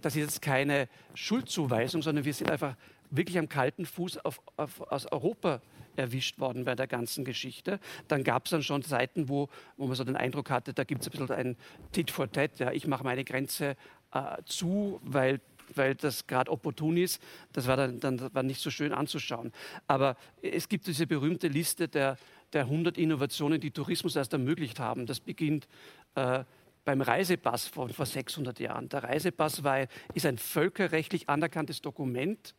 das 0.00 0.16
ist 0.16 0.22
jetzt 0.22 0.42
keine 0.42 0.88
Schuldzuweisung, 1.14 2.02
sondern 2.02 2.24
wir 2.24 2.34
sind 2.34 2.50
einfach 2.50 2.74
wirklich 3.16 3.38
am 3.38 3.48
kalten 3.48 3.86
Fuß 3.86 4.18
auf, 4.18 4.40
auf, 4.56 4.80
aus 4.80 5.10
Europa 5.10 5.60
erwischt 5.96 6.38
worden 6.40 6.64
bei 6.64 6.74
der 6.74 6.86
ganzen 6.86 7.24
Geschichte. 7.24 7.78
Dann 8.08 8.24
gab 8.24 8.46
es 8.46 8.50
dann 8.50 8.62
schon 8.62 8.82
Zeiten, 8.82 9.28
wo, 9.28 9.48
wo 9.76 9.86
man 9.86 9.94
so 9.94 10.04
den 10.04 10.16
Eindruck 10.16 10.50
hatte, 10.50 10.74
da 10.74 10.84
gibt 10.84 11.02
es 11.02 11.08
ein 11.08 11.12
bisschen 11.12 11.30
ein 11.30 11.56
Tit 11.92 12.10
for 12.10 12.30
Tat. 12.30 12.58
Ja, 12.58 12.72
ich 12.72 12.86
mache 12.86 13.04
meine 13.04 13.24
Grenze 13.24 13.76
äh, 14.12 14.42
zu, 14.44 15.00
weil 15.02 15.40
weil 15.74 15.94
das 15.94 16.26
gerade 16.26 16.50
opportun 16.50 16.98
ist. 16.98 17.22
Das 17.52 17.66
war 17.66 17.76
dann, 17.76 18.00
dann 18.00 18.34
war 18.34 18.42
nicht 18.42 18.60
so 18.60 18.70
schön 18.70 18.92
anzuschauen. 18.92 19.52
Aber 19.86 20.16
es 20.42 20.68
gibt 20.68 20.86
diese 20.86 21.06
berühmte 21.06 21.48
Liste 21.48 21.88
der, 21.88 22.18
der 22.52 22.62
100 22.62 22.98
Innovationen, 22.98 23.60
die 23.60 23.70
Tourismus 23.70 24.16
erst 24.16 24.32
ermöglicht 24.32 24.78
haben. 24.78 25.06
Das 25.06 25.20
beginnt 25.20 25.66
äh, 26.14 26.44
beim 26.84 27.00
Reisepass 27.00 27.66
von 27.66 27.90
vor 27.90 28.06
600 28.06 28.60
Jahren. 28.60 28.88
Der 28.88 29.04
Reisepass 29.04 29.64
war, 29.64 29.86
ist 30.12 30.26
ein 30.26 30.38
völkerrechtlich 30.38 31.28
anerkanntes 31.28 31.80
Dokument, 31.80 32.54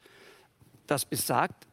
das 0.87 1.05
besagt, 1.05 1.67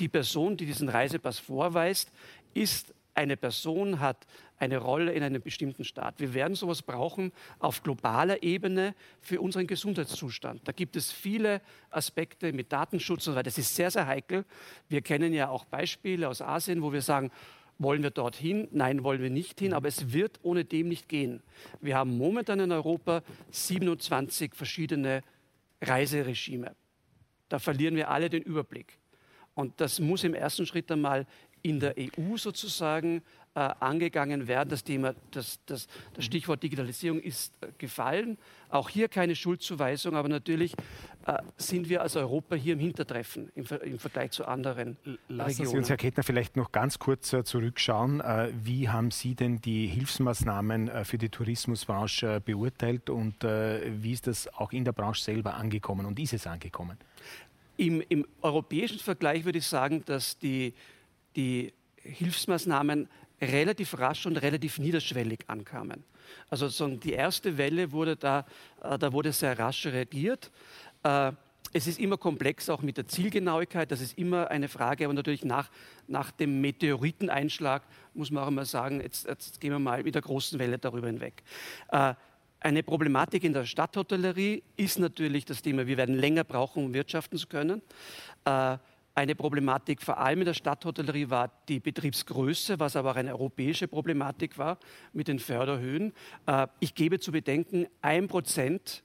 die 0.00 0.08
Person, 0.08 0.56
die 0.56 0.66
diesen 0.66 0.88
Reisepass 0.88 1.38
vorweist, 1.38 2.10
ist 2.54 2.94
eine 3.14 3.36
Person, 3.36 3.98
hat 3.98 4.26
eine 4.58 4.78
Rolle 4.78 5.12
in 5.12 5.22
einem 5.22 5.42
bestimmten 5.42 5.84
Staat. 5.84 6.20
Wir 6.20 6.34
werden 6.34 6.54
sowas 6.54 6.82
brauchen 6.82 7.32
auf 7.58 7.82
globaler 7.82 8.42
Ebene 8.42 8.94
für 9.20 9.40
unseren 9.40 9.66
Gesundheitszustand. 9.66 10.66
Da 10.66 10.72
gibt 10.72 10.96
es 10.96 11.12
viele 11.12 11.60
Aspekte 11.90 12.52
mit 12.52 12.72
Datenschutz 12.72 13.26
und 13.26 13.32
so 13.32 13.38
weiter. 13.38 13.44
Das 13.44 13.58
ist 13.58 13.74
sehr, 13.74 13.90
sehr 13.90 14.06
heikel. 14.06 14.44
Wir 14.88 15.02
kennen 15.02 15.32
ja 15.32 15.48
auch 15.48 15.64
Beispiele 15.64 16.28
aus 16.28 16.40
Asien, 16.40 16.82
wo 16.82 16.92
wir 16.92 17.02
sagen, 17.02 17.30
wollen 17.78 18.02
wir 18.02 18.10
dorthin? 18.10 18.66
Nein, 18.72 19.04
wollen 19.04 19.22
wir 19.22 19.30
nicht 19.30 19.60
hin, 19.60 19.72
aber 19.72 19.86
es 19.88 20.12
wird 20.12 20.40
ohne 20.42 20.64
dem 20.64 20.88
nicht 20.88 21.08
gehen. 21.08 21.42
Wir 21.80 21.96
haben 21.96 22.16
momentan 22.16 22.58
in 22.58 22.72
Europa 22.72 23.22
27 23.50 24.54
verschiedene 24.54 25.22
Reiseregime. 25.80 26.74
Da 27.48 27.58
verlieren 27.58 27.96
wir 27.96 28.10
alle 28.10 28.30
den 28.30 28.42
Überblick. 28.42 28.98
Und 29.54 29.80
das 29.80 29.98
muss 29.98 30.22
im 30.22 30.34
ersten 30.34 30.66
Schritt 30.66 30.90
einmal 30.92 31.26
in 31.62 31.80
der 31.80 31.94
EU 31.98 32.36
sozusagen 32.36 33.22
äh, 33.54 33.60
angegangen 33.80 34.46
werden. 34.46 34.68
Das 34.68 34.84
Thema, 34.84 35.14
das, 35.32 35.58
das, 35.66 35.88
das 36.14 36.24
Stichwort 36.24 36.62
Digitalisierung 36.62 37.18
ist 37.18 37.52
äh, 37.60 37.68
gefallen. 37.76 38.38
Auch 38.68 38.88
hier 38.88 39.08
keine 39.08 39.34
Schuldzuweisung, 39.34 40.14
aber 40.14 40.28
natürlich 40.28 40.74
äh, 41.26 41.38
sind 41.56 41.88
wir 41.88 42.02
als 42.02 42.14
Europa 42.14 42.54
hier 42.54 42.74
im 42.74 42.78
Hintertreffen 42.78 43.50
im, 43.56 43.64
im 43.82 43.98
Vergleich 43.98 44.30
zu 44.30 44.46
anderen 44.46 44.96
Lassen 45.26 45.62
Regionen. 45.62 45.70
Sie 45.70 45.76
uns, 45.76 45.88
Herr 45.88 45.96
Kettner, 45.96 46.22
vielleicht 46.22 46.56
noch 46.56 46.70
ganz 46.70 47.00
kurz 47.00 47.32
äh, 47.32 47.42
zurückschauen. 47.42 48.20
Äh, 48.20 48.52
wie 48.62 48.88
haben 48.88 49.10
Sie 49.10 49.34
denn 49.34 49.60
die 49.60 49.88
Hilfsmaßnahmen 49.88 50.88
äh, 50.88 51.04
für 51.04 51.18
die 51.18 51.30
Tourismusbranche 51.30 52.40
beurteilt 52.40 53.10
und 53.10 53.42
wie 53.42 54.12
ist 54.12 54.26
das 54.26 54.46
auch 54.54 54.72
in 54.72 54.84
der 54.84 54.92
Branche 54.92 55.22
selber 55.22 55.54
angekommen 55.54 56.06
und 56.06 56.18
ist 56.20 56.32
es 56.32 56.46
angekommen? 56.46 56.96
Im, 57.78 58.02
im 58.08 58.26
europäischen 58.42 58.98
Vergleich 58.98 59.44
würde 59.44 59.58
ich 59.58 59.66
sagen, 59.66 60.04
dass 60.04 60.36
die, 60.36 60.74
die 61.36 61.72
Hilfsmaßnahmen 62.02 63.08
relativ 63.40 63.96
rasch 63.98 64.26
und 64.26 64.36
relativ 64.36 64.78
niederschwellig 64.78 65.40
ankamen. 65.46 66.02
Also 66.50 66.66
so 66.68 66.88
die 66.88 67.12
erste 67.12 67.56
Welle 67.56 67.92
wurde 67.92 68.16
da, 68.16 68.44
äh, 68.82 68.98
da 68.98 69.12
wurde 69.12 69.32
sehr 69.32 69.56
rasch 69.56 69.86
reagiert. 69.86 70.50
Äh, 71.04 71.32
es 71.72 71.86
ist 71.86 72.00
immer 72.00 72.16
komplex, 72.16 72.68
auch 72.68 72.82
mit 72.82 72.96
der 72.96 73.06
Zielgenauigkeit. 73.06 73.92
Das 73.92 74.00
ist 74.00 74.18
immer 74.18 74.50
eine 74.50 74.68
Frage. 74.68 75.04
Aber 75.04 75.14
natürlich 75.14 75.44
nach, 75.44 75.70
nach 76.08 76.32
dem 76.32 76.60
Meteoriteneinschlag 76.60 77.82
muss 78.14 78.32
man 78.32 78.42
auch 78.42 78.48
immer 78.48 78.64
sagen, 78.64 79.00
jetzt, 79.00 79.28
jetzt 79.28 79.60
gehen 79.60 79.70
wir 79.70 79.78
mal 79.78 80.02
mit 80.02 80.16
der 80.16 80.22
großen 80.22 80.58
Welle 80.58 80.78
darüber 80.78 81.06
hinweg. 81.06 81.44
Äh, 82.60 82.68
eine 82.68 82.82
Problematik 82.82 83.44
in 83.44 83.52
der 83.52 83.64
Stadthotellerie 83.64 84.62
ist 84.76 84.98
natürlich 84.98 85.44
das 85.44 85.62
Thema, 85.62 85.86
wir 85.86 85.96
werden 85.96 86.16
länger 86.16 86.44
brauchen, 86.44 86.84
um 86.84 86.94
wirtschaften 86.94 87.38
zu 87.38 87.46
können. 87.46 87.82
Eine 89.18 89.34
Problematik 89.34 90.00
vor 90.00 90.18
allem 90.18 90.42
in 90.42 90.44
der 90.44 90.54
Stadthotellerie 90.54 91.28
war 91.28 91.50
die 91.68 91.80
Betriebsgröße, 91.80 92.78
was 92.78 92.94
aber 92.94 93.10
auch 93.10 93.16
eine 93.16 93.32
europäische 93.32 93.88
Problematik 93.88 94.58
war 94.58 94.78
mit 95.12 95.26
den 95.26 95.40
Förderhöhen. 95.40 96.12
Äh, 96.46 96.68
ich 96.78 96.94
gebe 96.94 97.18
zu 97.18 97.32
bedenken, 97.32 97.88
ein 98.00 98.28
Prozent 98.28 99.02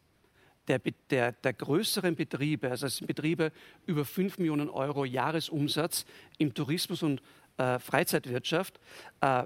der, 0.68 0.80
der, 1.10 1.32
der, 1.32 1.54
größeren 1.54 2.16
Betriebe, 2.16 2.70
also 2.70 2.86
es 2.86 2.98
sind 2.98 3.08
Betriebe 3.08 3.52
über 3.88 4.06
5 4.06 4.38
Millionen 4.38 4.70
Euro 4.70 5.04
Jahresumsatz 5.04 6.06
im 6.38 6.54
Tourismus 6.54 7.02
und 7.02 7.20
äh, 7.58 7.80
Freizeitwirtschaft, 7.80 8.80
äh, 9.22 9.46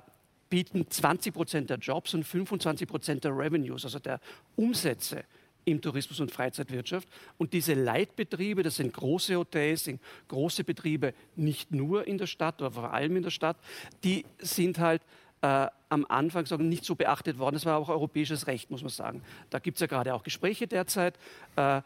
bieten 0.50 0.90
20 0.90 1.34
Prozent 1.34 1.70
der 1.70 1.78
Jobs 1.78 2.14
und 2.14 2.24
25 2.24 2.88
Prozent 2.88 3.24
der 3.24 3.38
Revenues, 3.38 3.86
also 3.86 4.00
der 4.00 4.20
Umsätze 4.56 5.24
im 5.66 5.82
Tourismus- 5.82 6.22
und 6.22 6.32
Freizeitwirtschaft. 6.32 7.08
Und 7.38 7.54
diese 7.54 7.74
Leitbetriebe, 7.74 8.64
das 8.64 8.78
sind 8.78 8.94
große 8.94 9.36
Hotels, 9.36 9.84
sind 9.84 10.02
große 10.30 10.64
Betriebe, 10.64 11.14
nicht 11.36 11.72
nur 11.72 12.08
in 12.08 12.18
der 12.18 12.28
Stadt, 12.28 12.62
aber 12.62 12.72
vor 12.72 12.94
allem 12.94 13.18
in 13.18 13.24
der 13.24 13.32
Stadt, 13.32 13.58
die 14.04 14.26
sind 14.40 14.80
halt 14.80 15.02
äh, 15.42 15.68
am 15.90 16.06
Anfang 16.08 16.46
sagen, 16.46 16.70
nicht 16.70 16.86
so 16.86 16.96
beachtet 16.96 17.38
worden. 17.38 17.56
Das 17.56 17.66
war 17.66 17.78
auch 17.78 17.90
europäisches 17.90 18.48
Recht, 18.48 18.72
muss 18.72 18.82
man 18.82 18.90
sagen. 18.90 19.22
Da 19.50 19.60
gibt 19.60 19.78
es 19.78 19.82
ja 19.82 19.88
gerade 19.88 20.14
auch 20.14 20.24
Gespräche 20.24 20.68
derzeit. 20.68 21.20
Äh, 21.56 21.82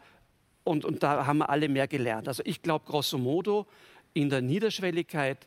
und, 0.64 0.84
und 0.84 1.02
da 1.02 1.26
haben 1.26 1.38
wir 1.38 1.50
alle 1.50 1.68
mehr 1.68 1.88
gelernt. 1.88 2.28
Also 2.28 2.42
ich 2.46 2.62
glaube, 2.62 2.84
grosso 2.86 3.18
modo, 3.18 3.66
in 4.14 4.30
der 4.30 4.42
Niederschwelligkeit, 4.42 5.38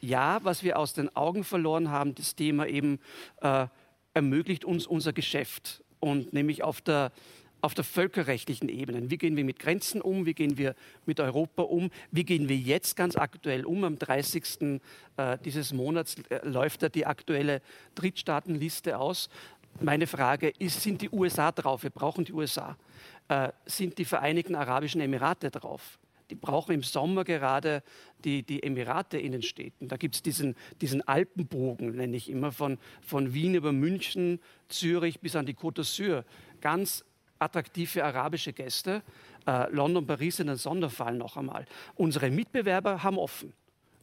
ja, 0.00 0.40
was 0.42 0.62
wir 0.62 0.78
aus 0.78 0.94
den 0.94 1.14
Augen 1.16 1.44
verloren 1.44 1.90
haben, 1.90 2.14
das 2.14 2.34
Thema 2.34 2.66
eben 2.66 2.98
äh, 3.40 3.66
ermöglicht 4.14 4.64
uns 4.64 4.86
unser 4.86 5.12
Geschäft. 5.12 5.82
Und 6.00 6.32
nämlich 6.32 6.62
auf 6.62 6.80
der, 6.80 7.12
auf 7.60 7.74
der 7.74 7.84
völkerrechtlichen 7.84 8.68
Ebene. 8.68 9.10
Wie 9.10 9.18
gehen 9.18 9.36
wir 9.36 9.44
mit 9.44 9.58
Grenzen 9.58 10.00
um? 10.00 10.24
Wie 10.24 10.34
gehen 10.34 10.56
wir 10.56 10.74
mit 11.04 11.20
Europa 11.20 11.62
um? 11.62 11.90
Wie 12.10 12.24
gehen 12.24 12.48
wir 12.48 12.56
jetzt 12.56 12.96
ganz 12.96 13.16
aktuell 13.16 13.64
um? 13.64 13.84
Am 13.84 13.98
30. 13.98 14.80
Äh, 15.16 15.38
dieses 15.44 15.72
Monats 15.72 16.16
äh, 16.30 16.46
läuft 16.46 16.82
ja 16.82 16.88
die 16.88 17.06
aktuelle 17.06 17.60
Drittstaatenliste 17.94 18.98
aus. 18.98 19.28
Meine 19.80 20.06
Frage 20.06 20.48
ist, 20.58 20.82
sind 20.82 21.02
die 21.02 21.10
USA 21.10 21.52
drauf? 21.52 21.82
Wir 21.82 21.90
brauchen 21.90 22.24
die 22.24 22.32
USA. 22.32 22.76
Äh, 23.28 23.50
sind 23.66 23.98
die 23.98 24.04
Vereinigten 24.04 24.54
Arabischen 24.54 25.00
Emirate 25.00 25.50
drauf? 25.50 25.98
Die 26.30 26.34
brauchen 26.34 26.72
im 26.72 26.82
Sommer 26.82 27.24
gerade 27.24 27.82
die, 28.24 28.42
die 28.42 28.62
Emirate 28.62 29.18
in 29.18 29.32
den 29.32 29.42
Städten. 29.42 29.88
Da 29.88 29.96
gibt 29.96 30.14
es 30.14 30.22
diesen, 30.22 30.56
diesen 30.80 31.06
Alpenbogen, 31.06 31.96
nenne 31.96 32.16
ich 32.16 32.30
immer, 32.30 32.52
von, 32.52 32.78
von 33.02 33.34
Wien 33.34 33.54
über 33.54 33.72
München, 33.72 34.40
Zürich 34.68 35.20
bis 35.20 35.36
an 35.36 35.46
die 35.46 35.54
Côte 35.54 35.80
d'Azur. 35.80 36.24
Ganz 36.60 37.04
attraktive 37.38 38.04
arabische 38.04 38.52
Gäste. 38.52 39.02
Äh, 39.46 39.70
London, 39.72 40.06
Paris 40.06 40.36
sind 40.36 40.48
ein 40.48 40.56
Sonderfall 40.56 41.16
noch 41.16 41.36
einmal. 41.36 41.66
Unsere 41.96 42.30
Mitbewerber 42.30 43.02
haben 43.02 43.18
offen. 43.18 43.52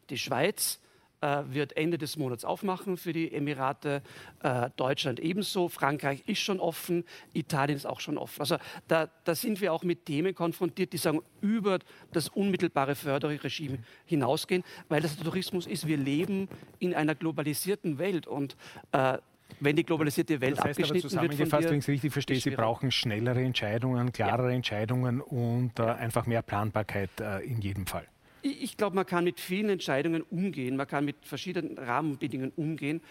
Die 0.09 0.17
Schweiz, 0.17 0.79
äh, 1.21 1.43
wird 1.49 1.75
Ende 1.75 1.97
des 1.97 2.17
Monats 2.17 2.45
aufmachen 2.45 2.97
für 2.97 3.13
die 3.13 3.33
Emirate, 3.33 4.01
äh, 4.43 4.69
Deutschland 4.75 5.19
ebenso, 5.19 5.69
Frankreich 5.69 6.23
ist 6.25 6.39
schon 6.39 6.59
offen, 6.59 7.03
Italien 7.33 7.75
ist 7.75 7.85
auch 7.85 7.99
schon 7.99 8.17
offen. 8.17 8.41
Also 8.41 8.57
da, 8.87 9.09
da, 9.23 9.35
sind 9.35 9.61
wir 9.61 9.73
auch 9.73 9.83
mit 9.83 10.05
Themen 10.05 10.35
konfrontiert, 10.35 10.93
die 10.93 10.97
sagen, 10.97 11.21
über 11.41 11.79
das 12.11 12.29
unmittelbare 12.29 12.95
Förderregime 12.95 13.79
hinausgehen, 14.05 14.63
weil 14.89 15.01
das 15.01 15.15
der 15.15 15.25
Tourismus 15.25 15.67
ist. 15.67 15.87
Wir 15.87 15.97
leben 15.97 16.47
in 16.79 16.93
einer 16.93 17.15
globalisierten 17.15 17.97
Welt 17.97 18.27
und 18.27 18.55
äh, 18.91 19.17
wenn 19.59 19.75
die 19.75 19.83
globalisierte 19.83 20.41
Welt 20.41 20.57
das 20.57 20.65
heißt 20.65 20.79
abgeschnitten 20.79 21.17
aber 21.17 21.29
zusammengefasst, 21.29 21.69
wenn 21.69 21.77
ich 21.77 21.85
es 21.85 21.87
richtig 21.87 22.13
verstehe, 22.13 22.39
Sie 22.39 22.51
brauchen 22.51 22.91
schnellere 22.91 23.41
Entscheidungen, 23.41 24.11
klarere 24.11 24.49
ja. 24.49 24.55
Entscheidungen 24.55 25.21
und 25.21 25.79
äh, 25.79 25.83
einfach 25.83 26.25
mehr 26.25 26.41
Planbarkeit 26.41 27.09
äh, 27.19 27.39
in 27.39 27.61
jedem 27.61 27.87
Fall. 27.87 28.07
Ich 28.51 28.77
glaube, 28.77 28.95
man 28.95 29.05
kann 29.05 29.23
mit 29.23 29.39
vielen 29.39 29.69
Entscheidungen 29.69 30.21
umgehen, 30.23 30.75
man 30.75 30.87
kann 30.87 31.05
mit 31.05 31.17
verschiedenen 31.21 31.77
Rahmenbedingungen 31.77 32.53
umgehen. 32.55 33.01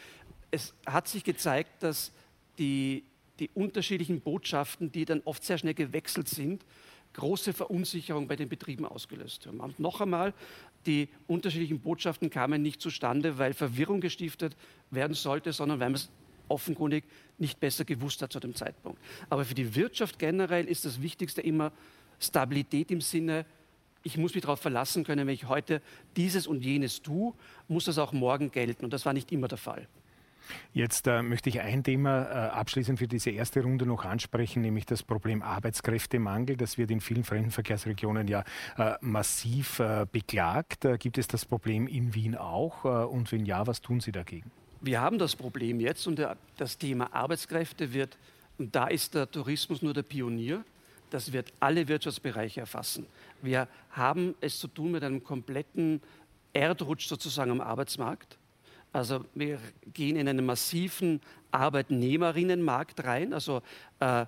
Es 0.51 0.75
hat 0.87 1.09
sich 1.09 1.25
gezeigt, 1.25 1.83
dass 1.83 2.13
die, 2.59 3.05
die 3.39 3.51
unterschiedlichen 3.55 4.21
Botschaften, 4.21 4.93
die 4.93 5.05
dann 5.05 5.23
oft 5.25 5.45
sehr 5.45 5.59
schnell 5.59 5.75
gewechselt 5.75 6.29
sind, 6.29 6.65
große 7.15 7.53
Verunsicherung 7.53 8.29
bei 8.29 8.37
den 8.37 8.49
Betrieben 8.49 8.85
ausgelöst 8.85 9.47
haben. 9.47 9.61
Und 9.61 9.81
noch 9.81 10.01
einmal, 10.01 10.35
die 10.85 11.09
unterschiedlichen 11.27 11.81
Botschaften 11.81 12.31
kamen 12.31 12.63
nicht 12.63 12.81
zustande, 12.81 13.39
weil 13.39 13.55
Verwirrung 13.55 14.01
gestiftet 14.01 14.57
werden 14.91 15.15
sollte, 15.15 15.53
sondern 15.53 15.81
weil 15.81 15.89
man 15.89 15.97
es 15.97 16.11
offenkundig 16.49 17.05
nicht 17.39 17.59
besser 17.59 17.85
gewusst 17.85 18.23
hat 18.23 18.33
zu 18.33 18.41
dem 18.41 18.55
Zeitpunkt. 18.55 19.01
Aber 19.29 19.45
für 19.45 19.55
die 19.55 19.75
Wirtschaft 19.75 20.19
generell 20.19 20.67
ist 20.67 20.85
das 20.85 21.03
Wichtigste 21.03 21.41
immer 21.41 21.73
Stabilität 22.21 22.91
im 22.91 23.01
Sinne 23.01 23.45
ich 24.07 24.17
muss 24.17 24.35
mich 24.35 24.43
darauf 24.43 24.61
verlassen 24.61 25.03
können, 25.03 25.27
wenn 25.27 25.35
ich 25.35 25.49
heute 25.49 25.83
dieses 26.17 26.47
und 26.47 26.65
jenes 26.65 27.03
tue, 27.03 27.35
muss 27.67 27.87
das 27.87 27.99
auch 27.99 28.13
morgen 28.13 28.53
gelten. 28.53 28.85
Und 28.85 28.93
das 28.93 29.05
war 29.05 29.13
nicht 29.13 29.33
immer 29.33 29.49
der 29.49 29.59
Fall. 29.59 29.89
Jetzt 30.73 31.09
äh, 31.09 31.23
möchte 31.23 31.49
ich 31.49 31.61
ein 31.61 31.83
Thema 31.83 32.23
äh, 32.23 32.51
abschließend 32.51 33.01
für 33.01 33.09
diese 33.09 33.31
erste 33.31 33.63
Runde 33.63 33.85
noch 33.85 34.05
ansprechen, 34.05 34.63
nämlich 34.63 34.87
das 34.87 35.03
Problem 35.03 35.43
Arbeitskräftemangel. 35.43 36.57
Das 36.57 36.79
wird 36.79 36.93
in 36.93 37.01
vielen 37.01 37.25
Fremdenverkehrsregionen 37.25 38.29
ja 38.29 38.45
äh, 38.79 38.95
massiv 39.01 39.81
äh, 39.81 40.07
beklagt. 40.11 40.85
Äh, 40.85 40.99
gibt 40.99 41.19
es 41.19 41.27
das 41.27 41.45
Problem 41.45 41.89
in 41.89 42.15
Wien 42.15 42.37
auch? 42.37 42.85
Äh, 42.85 42.89
und 43.07 43.33
wenn 43.33 43.45
ja, 43.45 43.67
was 43.67 43.81
tun 43.81 43.99
Sie 43.99 44.13
dagegen? 44.13 44.53
Wir 44.81 45.01
haben 45.01 45.19
das 45.19 45.35
Problem 45.35 45.81
jetzt 45.81 46.07
und 46.07 46.21
der, 46.21 46.37
das 46.59 46.79
Thema 46.79 47.13
Arbeitskräfte 47.13 47.93
wird, 47.93 48.17
und 48.57 48.73
da 48.77 48.87
ist 48.87 49.15
der 49.15 49.29
Tourismus 49.29 49.83
nur 49.83 49.95
der 49.95 50.05
Pionier, 50.05 50.65
das 51.11 51.33
wird 51.33 51.53
alle 51.61 51.89
Wirtschaftsbereiche 51.89 52.61
erfassen. 52.61 53.07
Wir 53.43 53.69
haben 53.91 54.35
es 54.41 54.59
zu 54.59 54.69
tun 54.69 54.93
mit 54.93 55.05
einem 55.05 55.23
kompletten 55.23 56.01
Erdrutsch 56.53 57.07
sozusagen 57.07 57.51
am 57.51 57.61
Arbeitsmarkt. 57.61 58.39
Also 58.93 59.25
wir 59.35 59.59
gehen 59.93 60.17
in 60.17 60.29
einen 60.29 60.47
massiven 60.47 61.21
Arbeitnehmerinnenmarkt 61.51 63.05
rein. 63.05 63.35
Also 63.35 63.63
äh, 64.01 64.27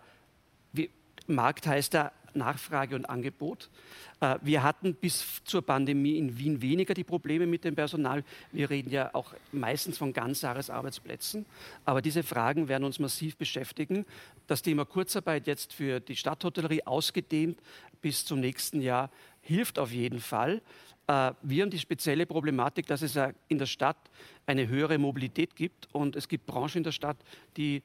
wie, 0.73 0.91
Markt 1.27 1.67
heißt 1.67 1.95
ja 1.95 2.13
Nachfrage 2.39 2.97
und 2.97 3.05
Angebot. 3.05 3.69
Äh, 4.21 4.37
wir 4.43 4.63
hatten 4.63 4.95
bis 4.95 5.43
zur 5.45 5.63
Pandemie 5.63 6.17
in 6.17 6.39
Wien 6.39 6.63
weniger 6.63 6.95
die 6.95 7.05
Probleme 7.05 7.47
mit 7.47 7.65
dem 7.65 7.75
Personal. 7.75 8.25
Wir 8.53 8.71
reden 8.71 8.91
ja 8.91 9.11
auch 9.15 9.35
meistens 9.53 9.99
von 9.99 10.13
Ganzjahresarbeitsplätzen. 10.13 11.45
Aber 11.85 12.03
diese 12.03 12.23
Fragen 12.23 12.69
werden 12.69 12.85
uns 12.85 12.99
massiv 12.99 13.37
beschäftigen. 13.37 14.07
Das 14.47 14.63
Thema 14.63 14.85
Kurzarbeit 14.85 15.47
jetzt 15.47 15.73
für 15.73 16.01
die 16.01 16.17
Stadthotellerie 16.17 16.85
ausgedehnt 16.85 17.61
bis 18.01 18.25
zum 18.25 18.41
nächsten 18.41 18.81
Jahr 18.81 19.11
hilft 19.41 19.79
auf 19.79 19.93
jeden 19.93 20.21
Fall. 20.21 20.63
Äh, 21.07 21.33
wir 21.43 21.63
haben 21.63 21.71
die 21.71 21.79
spezielle 21.79 22.27
Problematik, 22.27 22.87
dass 22.87 23.03
es 23.03 23.19
in 23.49 23.59
der 23.59 23.67
Stadt 23.67 23.99
eine 24.47 24.69
höhere 24.69 24.99
Mobilität 24.99 25.57
gibt 25.57 25.89
und 25.93 26.17
es 26.17 26.29
gibt 26.29 26.47
Branchen 26.47 26.79
in 26.79 26.83
der 26.85 26.93
Stadt, 26.93 27.17
die 27.57 27.83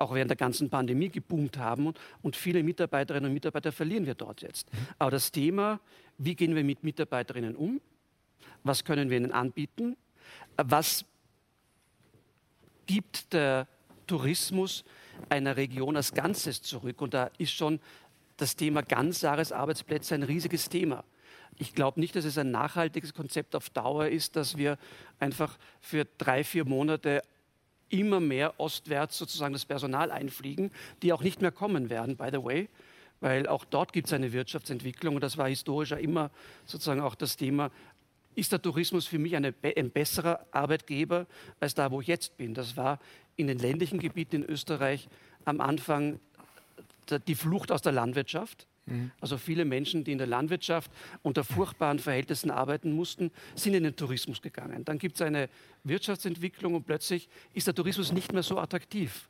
auch 0.00 0.14
während 0.14 0.30
der 0.30 0.36
ganzen 0.36 0.70
Pandemie 0.70 1.08
geboomt 1.08 1.58
haben 1.58 1.94
und, 2.22 2.36
viele 2.36 2.62
Mitarbeiterinnen 2.62 3.28
und 3.28 3.34
Mitarbeiter 3.34 3.72
verlieren 3.72 4.06
wir 4.06 4.14
dort 4.14 4.42
jetzt. 4.42 4.72
Mhm. 4.72 4.78
Aber 4.98 5.10
das 5.10 5.32
Thema, 5.32 5.80
wie 6.18 6.34
gehen 6.34 6.54
wir 6.54 6.64
mit 6.64 6.84
Mitarbeiterinnen 6.84 7.56
um? 7.56 7.80
Was 8.62 8.84
können 8.84 9.10
wir 9.10 9.16
ihnen 9.16 9.32
anbieten? 9.32 9.96
Was 10.56 11.04
gibt 12.86 13.32
der 13.32 13.66
Tourismus 14.06 14.84
einer 15.28 15.56
Region 15.56 15.96
als 15.96 16.12
Ganzes 16.12 16.62
zurück? 16.62 17.00
Und 17.00 17.14
da 17.14 17.30
ist 17.38 17.52
schon 17.52 17.80
das 18.36 18.56
Thema 18.56 18.82
Ganzjahresarbeitsplätze 18.82 20.14
ein 20.14 20.22
riesiges 20.22 20.68
Thema. 20.68 21.04
Ich 21.56 21.74
glaube 21.74 22.00
nicht, 22.00 22.14
dass 22.14 22.24
es 22.24 22.38
ein 22.38 22.50
nachhaltiges 22.50 23.14
Konzept 23.14 23.56
auf 23.56 23.68
Dauer 23.70 24.06
ist, 24.06 24.36
dass 24.36 24.56
wir 24.56 24.78
einfach 25.18 25.58
für 25.80 26.06
drei, 26.18 26.44
vier 26.44 26.64
Monate 26.64 27.22
immer 27.90 28.20
mehr 28.20 28.58
ostwärts 28.58 29.18
sozusagen 29.18 29.52
das 29.52 29.64
Personal 29.64 30.10
einfliegen, 30.10 30.70
die 31.02 31.12
auch 31.12 31.22
nicht 31.22 31.40
mehr 31.40 31.52
kommen 31.52 31.90
werden, 31.90 32.16
by 32.16 32.28
the 32.32 32.42
way, 32.42 32.68
weil 33.20 33.46
auch 33.46 33.64
dort 33.64 33.92
gibt 33.92 34.06
es 34.06 34.12
eine 34.12 34.32
Wirtschaftsentwicklung 34.32 35.16
und 35.16 35.22
das 35.22 35.36
war 35.38 35.48
historisch 35.48 35.90
ja 35.90 35.96
immer 35.96 36.30
sozusagen 36.64 37.00
auch 37.00 37.14
das 37.14 37.36
Thema. 37.36 37.70
Ist 38.34 38.52
der 38.52 38.62
Tourismus 38.62 39.06
für 39.06 39.18
mich 39.18 39.34
eine, 39.34 39.52
ein 39.62 39.90
besserer 39.90 40.46
Arbeitgeber 40.52 41.26
als 41.58 41.74
da, 41.74 41.90
wo 41.90 42.00
ich 42.00 42.06
jetzt 42.06 42.36
bin? 42.36 42.54
Das 42.54 42.76
war 42.76 43.00
in 43.36 43.48
den 43.48 43.58
ländlichen 43.58 43.98
Gebieten 43.98 44.36
in 44.36 44.44
Österreich 44.44 45.08
am 45.44 45.60
Anfang 45.60 46.20
die 47.26 47.34
Flucht 47.34 47.72
aus 47.72 47.82
der 47.82 47.92
Landwirtschaft. 47.92 48.66
Mhm. 48.88 49.10
Also 49.20 49.38
viele 49.38 49.64
Menschen, 49.64 50.04
die 50.04 50.12
in 50.12 50.18
der 50.18 50.26
Landwirtschaft 50.26 50.90
unter 51.22 51.44
furchtbaren 51.44 51.98
Verhältnissen 51.98 52.50
arbeiten 52.50 52.92
mussten, 52.92 53.30
sind 53.54 53.74
in 53.74 53.84
den 53.84 53.96
Tourismus 53.96 54.42
gegangen. 54.42 54.84
Dann 54.84 54.98
gibt 54.98 55.16
es 55.16 55.22
eine 55.22 55.48
Wirtschaftsentwicklung 55.84 56.74
und 56.74 56.86
plötzlich 56.86 57.28
ist 57.54 57.66
der 57.66 57.74
Tourismus 57.74 58.12
nicht 58.12 58.32
mehr 58.32 58.42
so 58.42 58.58
attraktiv. 58.58 59.28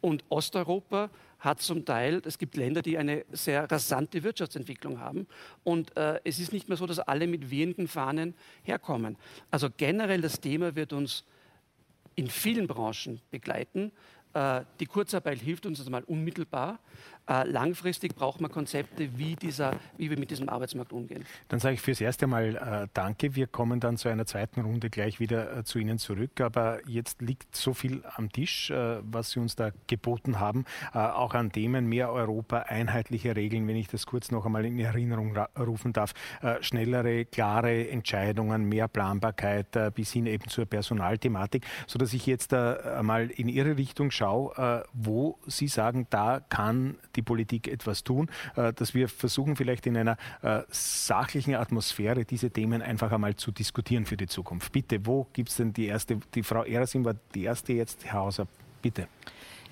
Und 0.00 0.24
Osteuropa 0.28 1.10
hat 1.38 1.60
zum 1.60 1.84
Teil, 1.84 2.22
es 2.24 2.38
gibt 2.38 2.56
Länder, 2.56 2.82
die 2.82 2.98
eine 2.98 3.24
sehr 3.32 3.70
rasante 3.70 4.22
Wirtschaftsentwicklung 4.22 5.00
haben. 5.00 5.26
Und 5.62 5.96
äh, 5.96 6.20
es 6.24 6.38
ist 6.38 6.52
nicht 6.52 6.68
mehr 6.68 6.76
so, 6.76 6.86
dass 6.86 6.98
alle 6.98 7.26
mit 7.26 7.50
wehenden 7.50 7.88
Fahnen 7.88 8.34
herkommen. 8.62 9.16
Also 9.50 9.68
generell 9.76 10.20
das 10.20 10.40
Thema 10.40 10.74
wird 10.74 10.92
uns 10.92 11.24
in 12.16 12.28
vielen 12.28 12.66
Branchen 12.66 13.20
begleiten. 13.30 13.92
Äh, 14.32 14.62
die 14.80 14.86
Kurzarbeit 14.86 15.38
hilft 15.38 15.66
uns 15.66 15.78
also 15.78 15.90
mal 15.90 16.04
unmittelbar. 16.04 16.78
Äh, 17.26 17.48
langfristig 17.48 18.14
braucht 18.14 18.42
man 18.42 18.50
Konzepte, 18.50 19.16
wie, 19.16 19.34
dieser, 19.34 19.72
wie 19.96 20.10
wir 20.10 20.18
mit 20.18 20.30
diesem 20.30 20.50
Arbeitsmarkt 20.50 20.92
umgehen. 20.92 21.24
Dann 21.48 21.58
sage 21.58 21.74
ich 21.74 21.80
fürs 21.80 22.00
erste 22.00 22.26
Mal 22.26 22.56
äh, 22.56 22.88
Danke. 22.92 23.34
Wir 23.34 23.46
kommen 23.46 23.80
dann 23.80 23.96
zu 23.96 24.10
einer 24.10 24.26
zweiten 24.26 24.60
Runde 24.60 24.90
gleich 24.90 25.20
wieder 25.20 25.58
äh, 25.58 25.64
zu 25.64 25.78
Ihnen 25.78 25.98
zurück. 25.98 26.42
Aber 26.42 26.86
jetzt 26.86 27.22
liegt 27.22 27.56
so 27.56 27.72
viel 27.72 28.02
am 28.16 28.30
Tisch, 28.30 28.70
äh, 28.70 28.98
was 29.02 29.30
Sie 29.30 29.40
uns 29.40 29.56
da 29.56 29.70
geboten 29.86 30.38
haben, 30.38 30.66
äh, 30.92 30.98
auch 30.98 31.32
an 31.32 31.50
Themen 31.50 31.86
mehr 31.86 32.12
Europa, 32.12 32.58
einheitliche 32.58 33.34
Regeln, 33.34 33.66
wenn 33.68 33.76
ich 33.76 33.88
das 33.88 34.04
kurz 34.04 34.30
noch 34.30 34.44
einmal 34.44 34.66
in 34.66 34.78
Erinnerung 34.78 35.34
rufen 35.58 35.94
darf, 35.94 36.12
äh, 36.42 36.62
schnellere, 36.62 37.24
klare 37.24 37.88
Entscheidungen, 37.88 38.64
mehr 38.68 38.88
Planbarkeit 38.88 39.94
bis 39.94 40.12
hin 40.12 40.26
eben 40.26 40.48
zur 40.48 40.66
Personalthematik, 40.66 41.64
sodass 41.86 42.12
ich 42.12 42.26
jetzt 42.26 42.52
mal 42.52 43.30
in 43.30 43.48
Ihre 43.48 43.76
Richtung 43.76 44.10
schaue, 44.10 44.84
wo 44.92 45.38
Sie 45.46 45.68
sagen, 45.68 46.06
da 46.10 46.40
kann 46.40 46.96
die 47.16 47.22
Politik 47.22 47.68
etwas 47.68 48.04
tun, 48.04 48.28
äh, 48.56 48.72
dass 48.72 48.94
wir 48.94 49.08
versuchen, 49.08 49.56
vielleicht 49.56 49.86
in 49.86 49.96
einer 49.96 50.16
äh, 50.42 50.62
sachlichen 50.68 51.54
Atmosphäre 51.54 52.24
diese 52.24 52.50
Themen 52.50 52.82
einfach 52.82 53.12
einmal 53.12 53.36
zu 53.36 53.52
diskutieren 53.52 54.06
für 54.06 54.16
die 54.16 54.26
Zukunft. 54.26 54.72
Bitte, 54.72 55.06
wo 55.06 55.26
gibt 55.32 55.50
es 55.50 55.56
denn 55.56 55.72
die 55.72 55.86
erste, 55.86 56.18
die 56.34 56.42
Frau 56.42 56.64
Erasim 56.64 57.04
war 57.04 57.14
die 57.34 57.44
erste 57.44 57.72
jetzt, 57.72 58.04
Herr 58.04 58.20
Hauser, 58.20 58.46
bitte. 58.82 59.08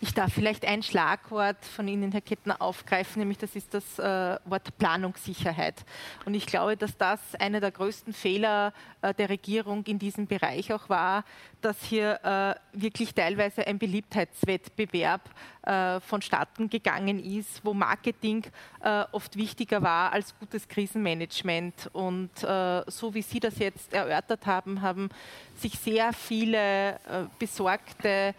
Ich 0.05 0.15
darf 0.15 0.33
vielleicht 0.33 0.67
ein 0.67 0.83
Schlagwort 0.83 1.65
von 1.65 1.87
Ihnen, 1.87 2.11
Herr 2.11 2.23
Kettner, 2.23 2.61
aufgreifen, 2.61 3.21
nämlich 3.21 3.39
das 3.39 3.55
ist 3.55 3.73
das 3.73 4.01
äh, 4.01 4.37
Wort 4.45 4.77
Planungssicherheit. 4.77 5.77
Und 6.25 6.35
ich 6.35 6.47
glaube, 6.47 6.77
dass 6.77 6.97
das 6.97 7.21
einer 7.37 7.61
der 7.61 7.71
größten 7.71 8.13
Fehler 8.13 8.73
äh, 9.01 9.15
der 9.15 9.29
Regierung 9.29 9.85
in 9.85 10.01
diesem 10.01 10.27
Bereich 10.27 10.73
auch 10.73 10.89
war, 10.89 11.25
dass 11.61 11.81
hier 11.85 12.19
äh, 12.25 12.81
wirklich 12.81 13.15
teilweise 13.15 13.65
ein 13.65 13.79
Beliebtheitswettbewerb 13.79 15.21
äh, 15.63 16.01
vonstatten 16.01 16.69
gegangen 16.69 17.23
ist, 17.23 17.65
wo 17.65 17.73
Marketing 17.73 18.45
äh, 18.81 19.05
oft 19.13 19.37
wichtiger 19.37 19.83
war 19.83 20.13
als 20.13 20.37
gutes 20.41 20.67
Krisenmanagement. 20.67 21.91
Und 21.93 22.43
äh, 22.43 22.83
so 22.89 23.15
wie 23.15 23.23
Sie 23.23 23.39
das 23.39 23.57
jetzt 23.61 23.95
erörtert 23.95 24.47
haben, 24.47 24.83
haben 24.83 25.11
sich 25.55 25.79
sehr 25.79 26.13
viele 26.13 26.99
besorgte 27.39 28.35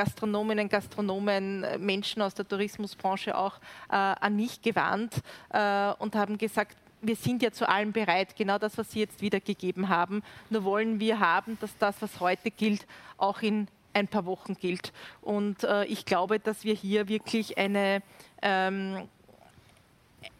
Gastronominnen, 0.00 0.70
Gastronomen, 0.70 1.66
Menschen 1.78 2.22
aus 2.22 2.32
der 2.32 2.48
Tourismusbranche 2.48 3.36
auch 3.36 3.58
äh, 3.90 3.96
an 3.96 4.34
mich 4.34 4.62
gewandt 4.62 5.16
äh, 5.50 5.92
und 5.98 6.14
haben 6.14 6.38
gesagt, 6.38 6.78
wir 7.02 7.16
sind 7.16 7.42
ja 7.42 7.52
zu 7.52 7.68
allem 7.68 7.92
bereit, 7.92 8.34
genau 8.34 8.56
das, 8.56 8.78
was 8.78 8.92
Sie 8.92 9.00
jetzt 9.00 9.20
wiedergegeben 9.20 9.90
haben. 9.90 10.22
Nur 10.48 10.64
wollen 10.64 11.00
wir 11.00 11.20
haben, 11.20 11.58
dass 11.60 11.76
das, 11.76 12.00
was 12.00 12.18
heute 12.18 12.50
gilt, 12.50 12.86
auch 13.18 13.42
in 13.42 13.68
ein 13.92 14.08
paar 14.08 14.24
Wochen 14.24 14.54
gilt. 14.54 14.94
Und 15.20 15.64
äh, 15.64 15.84
ich 15.84 16.06
glaube, 16.06 16.38
dass 16.38 16.64
wir 16.64 16.72
hier 16.72 17.06
wirklich 17.06 17.58
eine 17.58 18.00
ähm, 18.40 19.06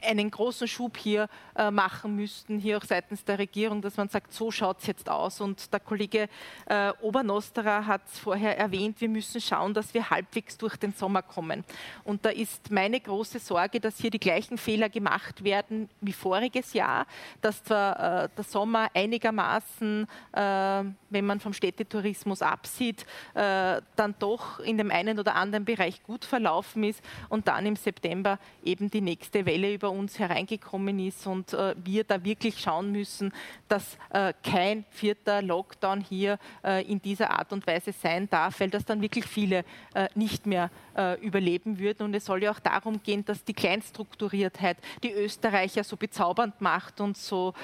einen 0.02 0.30
großen 0.30 0.68
Schub 0.68 0.96
hier 0.96 1.28
äh, 1.56 1.70
machen 1.70 2.16
müssten, 2.16 2.58
hier 2.58 2.78
auch 2.78 2.84
seitens 2.84 3.24
der 3.24 3.38
Regierung, 3.38 3.82
dass 3.82 3.96
man 3.96 4.08
sagt, 4.08 4.32
so 4.32 4.50
schaut 4.50 4.80
es 4.80 4.86
jetzt 4.86 5.08
aus. 5.08 5.40
Und 5.40 5.72
der 5.72 5.80
Kollege 5.80 6.28
äh, 6.66 6.92
Obernosterer 7.00 7.86
hat 7.86 8.02
es 8.06 8.18
vorher 8.18 8.58
erwähnt, 8.58 9.00
wir 9.00 9.08
müssen 9.08 9.40
schauen, 9.40 9.74
dass 9.74 9.94
wir 9.94 10.10
halbwegs 10.10 10.56
durch 10.58 10.76
den 10.76 10.92
Sommer 10.92 11.22
kommen. 11.22 11.64
Und 12.04 12.24
da 12.24 12.30
ist 12.30 12.70
meine 12.70 13.00
große 13.00 13.38
Sorge, 13.38 13.80
dass 13.80 13.98
hier 13.98 14.10
die 14.10 14.20
gleichen 14.20 14.58
Fehler 14.58 14.88
gemacht 14.88 15.44
werden 15.44 15.88
wie 16.00 16.12
voriges 16.12 16.72
Jahr, 16.72 17.06
dass 17.40 17.62
zwar 17.62 18.24
äh, 18.24 18.28
der 18.36 18.44
Sommer 18.44 18.88
einigermaßen, 18.94 20.06
äh, 20.32 20.38
wenn 21.10 21.26
man 21.26 21.40
vom 21.40 21.52
Städtetourismus 21.52 22.42
absieht, 22.42 23.04
äh, 23.34 23.80
dann 23.96 24.14
doch 24.18 24.60
in 24.60 24.78
dem 24.78 24.90
einen 24.90 25.18
oder 25.18 25.34
anderen 25.34 25.64
Bereich 25.64 26.02
gut 26.02 26.24
verlaufen 26.24 26.84
ist 26.84 27.02
und 27.28 27.48
dann 27.48 27.66
im 27.66 27.76
September 27.76 28.38
eben 28.64 28.90
die 28.90 29.00
nächste 29.00 29.46
Welle 29.46 29.69
über 29.72 29.90
uns 29.90 30.18
hereingekommen 30.18 30.98
ist 30.98 31.26
und 31.26 31.52
äh, 31.52 31.74
wir 31.82 32.04
da 32.04 32.24
wirklich 32.24 32.58
schauen 32.58 32.92
müssen, 32.92 33.32
dass 33.68 33.96
äh, 34.10 34.32
kein 34.42 34.84
vierter 34.90 35.42
Lockdown 35.42 36.00
hier 36.00 36.38
äh, 36.64 36.84
in 36.90 37.00
dieser 37.00 37.30
Art 37.30 37.52
und 37.52 37.66
Weise 37.66 37.92
sein 37.92 38.28
darf, 38.28 38.60
weil 38.60 38.70
das 38.70 38.84
dann 38.84 39.02
wirklich 39.02 39.24
viele 39.24 39.64
äh, 39.94 40.08
nicht 40.14 40.46
mehr 40.46 40.70
äh, 40.96 41.20
überleben 41.20 41.78
würden. 41.78 42.04
Und 42.04 42.14
es 42.14 42.24
soll 42.24 42.42
ja 42.42 42.50
auch 42.50 42.60
darum 42.60 43.02
gehen, 43.02 43.24
dass 43.24 43.44
die 43.44 43.54
Kleinstrukturiertheit 43.54 44.78
die 45.02 45.12
Österreicher 45.12 45.84
so 45.84 45.96
bezaubernd 45.96 46.60
macht 46.60 47.00
und 47.00 47.16
so 47.16 47.54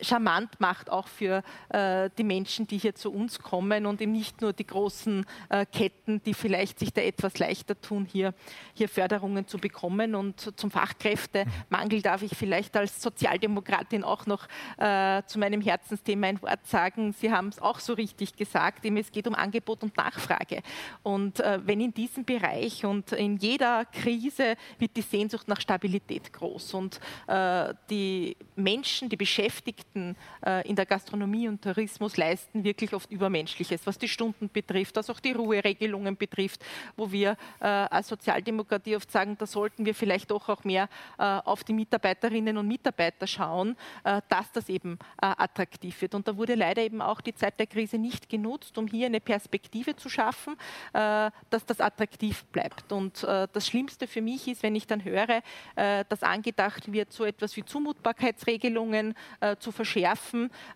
charmant 0.00 0.60
macht, 0.60 0.90
auch 0.90 1.08
für 1.08 1.42
äh, 1.68 2.10
die 2.18 2.24
Menschen, 2.24 2.66
die 2.66 2.78
hier 2.78 2.94
zu 2.94 3.12
uns 3.12 3.38
kommen 3.38 3.86
und 3.86 4.00
eben 4.00 4.12
nicht 4.12 4.40
nur 4.40 4.52
die 4.52 4.66
großen 4.66 5.24
äh, 5.48 5.66
Ketten, 5.66 6.22
die 6.22 6.34
vielleicht 6.34 6.78
sich 6.78 6.92
da 6.92 7.00
etwas 7.00 7.38
leichter 7.38 7.80
tun, 7.80 8.06
hier, 8.10 8.34
hier 8.74 8.88
Förderungen 8.88 9.46
zu 9.46 9.58
bekommen. 9.58 10.14
Und 10.14 10.58
zum 10.58 10.70
Fachkräftemangel 10.70 12.02
darf 12.02 12.22
ich 12.22 12.36
vielleicht 12.36 12.76
als 12.76 13.00
Sozialdemokratin 13.00 14.04
auch 14.04 14.26
noch 14.26 14.46
äh, 14.78 15.22
zu 15.26 15.38
meinem 15.38 15.60
Herzensthema 15.60 16.26
ein 16.26 16.42
Wort 16.42 16.66
sagen. 16.66 17.12
Sie 17.12 17.30
haben 17.30 17.48
es 17.48 17.60
auch 17.60 17.80
so 17.80 17.92
richtig 17.92 18.36
gesagt, 18.36 18.84
es 18.84 19.12
geht 19.12 19.26
um 19.26 19.34
Angebot 19.34 19.82
und 19.82 19.96
Nachfrage. 19.96 20.62
Und 21.02 21.40
äh, 21.40 21.60
wenn 21.64 21.80
in 21.80 21.92
diesem 21.92 22.24
Bereich 22.24 22.84
und 22.84 23.12
in 23.12 23.36
jeder 23.36 23.84
Krise 23.86 24.56
wird 24.78 24.96
die 24.96 25.02
Sehnsucht 25.02 25.48
nach 25.48 25.60
Stabilität 25.60 26.32
groß 26.32 26.74
und 26.74 27.00
äh, 27.26 27.74
die 27.90 28.36
Menschen, 28.56 29.08
die 29.08 29.16
Beschäftigten, 29.16 29.93
Beschäftigten 29.94 30.16
äh, 30.44 30.68
in 30.68 30.76
der 30.76 30.86
Gastronomie 30.86 31.48
und 31.48 31.62
Tourismus 31.62 32.16
leisten 32.16 32.64
wirklich 32.64 32.92
oft 32.92 33.10
Übermenschliches, 33.10 33.86
was 33.86 33.98
die 33.98 34.08
Stunden 34.08 34.50
betrifft, 34.50 34.96
was 34.96 35.08
auch 35.10 35.20
die 35.20 35.32
Ruheregelungen 35.32 36.16
betrifft, 36.16 36.64
wo 36.96 37.10
wir 37.10 37.36
äh, 37.60 37.66
als 37.66 38.08
Sozialdemokratie 38.08 38.96
oft 38.96 39.10
sagen, 39.10 39.36
da 39.38 39.46
sollten 39.46 39.86
wir 39.86 39.94
vielleicht 39.94 40.30
doch 40.30 40.48
auch 40.48 40.64
mehr 40.64 40.88
äh, 41.18 41.22
auf 41.22 41.64
die 41.64 41.72
Mitarbeiterinnen 41.72 42.56
und 42.56 42.66
Mitarbeiter 42.66 43.26
schauen, 43.26 43.76
äh, 44.02 44.20
dass 44.28 44.50
das 44.52 44.68
eben 44.68 44.98
äh, 45.22 45.26
attraktiv 45.26 46.00
wird. 46.02 46.14
Und 46.14 46.26
da 46.26 46.36
wurde 46.36 46.54
leider 46.54 46.82
eben 46.82 47.00
auch 47.00 47.20
die 47.20 47.34
Zeit 47.34 47.58
der 47.58 47.66
Krise 47.66 47.98
nicht 47.98 48.28
genutzt, 48.28 48.76
um 48.78 48.86
hier 48.86 49.06
eine 49.06 49.20
Perspektive 49.20 49.96
zu 49.96 50.08
schaffen, 50.08 50.56
dass 50.92 51.66
das 51.66 51.80
attraktiv 51.80 52.44
bleibt. 52.46 52.92
Und 52.92 53.22
das 53.22 53.66
Schlimmste 53.66 54.06
für 54.06 54.22
mich 54.22 54.48
ist, 54.48 54.62
wenn 54.62 54.74
ich 54.74 54.86
dann 54.86 55.04
höre, 55.04 55.42
dass 55.74 56.22
angedacht 56.22 56.92
wird, 56.92 57.12
so 57.12 57.24
etwas 57.24 57.56
wie 57.56 57.64
Zumutbarkeitsregelungen 57.64 59.14
zu 59.58 59.72
verschärfen. 59.72 59.83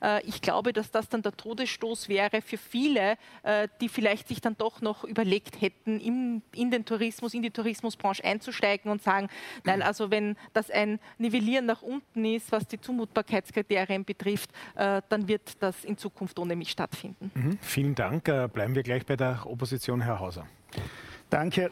Äh, 0.03 0.23
ich 0.27 0.41
glaube, 0.41 0.73
dass 0.73 0.91
das 0.91 1.09
dann 1.09 1.23
der 1.23 1.37
Todesstoß 1.37 2.09
wäre 2.09 2.43
für 2.43 2.59
viele, 2.59 3.17
äh, 3.43 3.69
die 3.81 3.89
vielleicht 3.89 4.29
sich 4.29 4.41
dann 4.41 4.57
doch 4.57 4.81
noch 4.81 5.05
überlegt 5.05 5.61
hätten, 5.61 6.01
in, 6.01 6.43
in 6.55 6.71
den 6.71 6.85
Tourismus, 6.85 7.35
in 7.35 7.43
die 7.43 7.51
Tourismusbranche 7.51 8.25
einzusteigen 8.25 8.91
und 8.91 9.03
sagen, 9.03 9.29
nein, 9.65 9.83
also 9.83 10.11
wenn 10.11 10.37
das 10.53 10.71
ein 10.71 10.99
Nivellieren 11.19 11.67
nach 11.67 11.83
unten 11.83 12.25
ist, 12.25 12.53
was 12.53 12.67
die 12.67 12.81
Zumutbarkeitskriterien 12.81 14.05
betrifft, 14.05 14.51
äh, 14.75 15.03
dann 15.09 15.29
wird 15.29 15.63
das 15.63 15.85
in 15.85 15.97
Zukunft 15.97 16.39
ohne 16.39 16.57
mich 16.57 16.71
stattfinden. 16.71 17.31
Mhm. 17.35 17.59
Vielen 17.61 17.95
Dank. 17.95 18.25
Bleiben 18.25 18.75
wir 18.75 18.83
gleich 18.83 19.07
bei 19.07 19.17
der 19.17 19.47
Opposition, 19.47 20.01
Herr 20.01 20.21
Hauser. 20.21 20.47
Danke, 21.31 21.71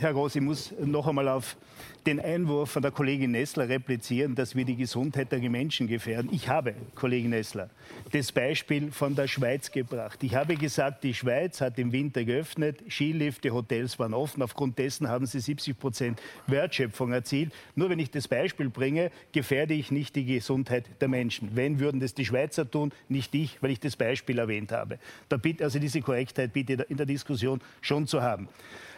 Herr 0.00 0.14
Groß. 0.14 0.36
Ich 0.36 0.40
muss 0.40 0.72
noch 0.82 1.06
einmal 1.06 1.28
auf 1.28 1.58
den 2.06 2.20
Einwurf 2.20 2.70
von 2.70 2.80
der 2.80 2.90
Kollegin 2.90 3.32
Nessler 3.32 3.68
replizieren, 3.68 4.34
dass 4.34 4.56
wir 4.56 4.64
die 4.64 4.76
Gesundheit 4.76 5.30
der 5.30 5.40
Menschen 5.40 5.88
gefährden. 5.88 6.30
Ich 6.32 6.48
habe, 6.48 6.74
Kollegin 6.94 7.28
Nessler, 7.28 7.68
das 8.12 8.32
Beispiel 8.32 8.92
von 8.92 9.14
der 9.14 9.28
Schweiz 9.28 9.70
gebracht. 9.70 10.22
Ich 10.22 10.34
habe 10.34 10.56
gesagt, 10.56 11.04
die 11.04 11.12
Schweiz 11.12 11.60
hat 11.60 11.78
im 11.78 11.92
Winter 11.92 12.24
geöffnet, 12.24 12.82
Skilifte, 12.88 13.52
Hotels 13.52 13.98
waren 13.98 14.14
offen. 14.14 14.42
Aufgrund 14.42 14.78
dessen 14.78 15.06
haben 15.06 15.26
sie 15.26 15.38
70 15.38 15.78
Prozent 15.78 16.22
Wertschöpfung 16.46 17.12
erzielt. 17.12 17.52
Nur 17.74 17.90
wenn 17.90 17.98
ich 17.98 18.10
das 18.10 18.26
Beispiel 18.26 18.70
bringe, 18.70 19.10
gefährde 19.32 19.74
ich 19.74 19.90
nicht 19.90 20.16
die 20.16 20.24
Gesundheit 20.24 20.86
der 21.02 21.08
Menschen. 21.08 21.50
Wenn 21.52 21.78
würden 21.78 22.00
das 22.00 22.14
die 22.14 22.24
Schweizer 22.24 22.70
tun, 22.70 22.90
nicht 23.10 23.34
ich, 23.34 23.62
weil 23.62 23.72
ich 23.72 23.80
das 23.80 23.96
Beispiel 23.96 24.38
erwähnt 24.38 24.72
habe. 24.72 24.98
Da 25.28 25.36
bitte, 25.36 25.64
also 25.64 25.78
diese 25.78 26.00
Korrektheit 26.00 26.54
bitte 26.54 26.86
in 26.88 26.96
der 26.96 27.04
Diskussion 27.04 27.60
schon 27.82 28.06
zu 28.06 28.22
haben. 28.22 28.48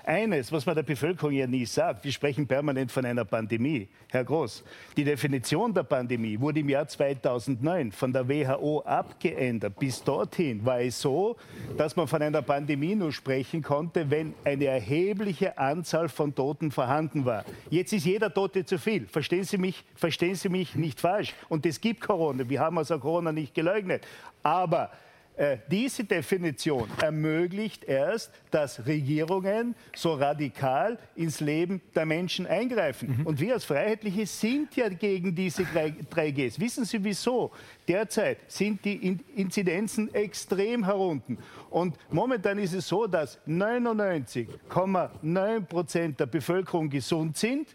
Eines, 0.04 0.50
was 0.50 0.66
man 0.66 0.74
der 0.74 0.82
Bevölkerung 0.82 1.32
ja 1.32 1.46
nie 1.46 1.64
sagt, 1.64 2.04
wir 2.04 2.10
sprechen 2.10 2.46
permanent 2.46 2.90
von 2.90 3.04
einer 3.04 3.24
Pandemie. 3.24 3.88
Herr 4.08 4.24
Groß, 4.24 4.64
die 4.96 5.04
Definition 5.04 5.72
der 5.72 5.84
Pandemie 5.84 6.38
wurde 6.40 6.58
im 6.58 6.68
Jahr 6.68 6.88
2009 6.88 7.92
von 7.92 8.12
der 8.12 8.28
WHO 8.28 8.80
abgeändert. 8.80 9.78
Bis 9.78 10.02
dorthin 10.02 10.64
war 10.64 10.80
es 10.80 11.00
so, 11.00 11.36
dass 11.76 11.94
man 11.94 12.08
von 12.08 12.20
einer 12.20 12.42
Pandemie 12.42 12.96
nur 12.96 13.12
sprechen 13.12 13.62
konnte, 13.62 14.10
wenn 14.10 14.34
eine 14.44 14.64
erhebliche 14.64 15.56
Anzahl 15.56 16.08
von 16.08 16.34
Toten 16.34 16.72
vorhanden 16.72 17.24
war. 17.24 17.44
Jetzt 17.70 17.92
ist 17.92 18.04
jeder 18.04 18.34
Tote 18.34 18.64
zu 18.64 18.78
viel. 18.78 19.06
Verstehen 19.06 19.44
Sie 19.44 19.58
mich, 19.58 19.84
verstehen 19.94 20.34
Sie 20.34 20.48
mich 20.48 20.74
nicht 20.74 21.00
falsch. 21.00 21.32
Und 21.48 21.64
es 21.64 21.80
gibt 21.80 22.00
Corona. 22.00 22.48
Wir 22.48 22.58
haben 22.58 22.76
also 22.76 22.98
Corona 22.98 23.30
nicht 23.30 23.54
geleugnet. 23.54 24.04
Aber 24.42 24.90
äh, 25.36 25.58
diese 25.70 26.04
Definition 26.04 26.90
ermöglicht 27.00 27.84
erst, 27.84 28.30
dass 28.50 28.86
Regierungen 28.86 29.74
so 29.96 30.12
radikal 30.12 30.98
ins 31.16 31.40
Leben 31.40 31.80
der 31.94 32.04
Menschen 32.04 32.46
eingreifen. 32.46 33.16
Mhm. 33.18 33.26
Und 33.26 33.40
wir 33.40 33.54
als 33.54 33.64
Freiheitliche 33.64 34.26
sind 34.26 34.76
ja 34.76 34.90
gegen 34.90 35.34
diese 35.34 35.62
3Gs. 35.62 36.60
Wissen 36.60 36.84
Sie 36.84 37.02
wieso? 37.02 37.50
Derzeit 37.88 38.40
sind 38.46 38.84
die 38.84 39.18
Inzidenzen 39.34 40.14
extrem 40.14 40.84
herunten. 40.84 41.38
Und 41.70 41.96
momentan 42.10 42.58
ist 42.58 42.74
es 42.74 42.86
so, 42.86 43.06
dass 43.06 43.38
99,9 43.46 45.60
Prozent 45.62 46.20
der 46.20 46.26
Bevölkerung 46.26 46.90
gesund 46.90 47.38
sind 47.38 47.68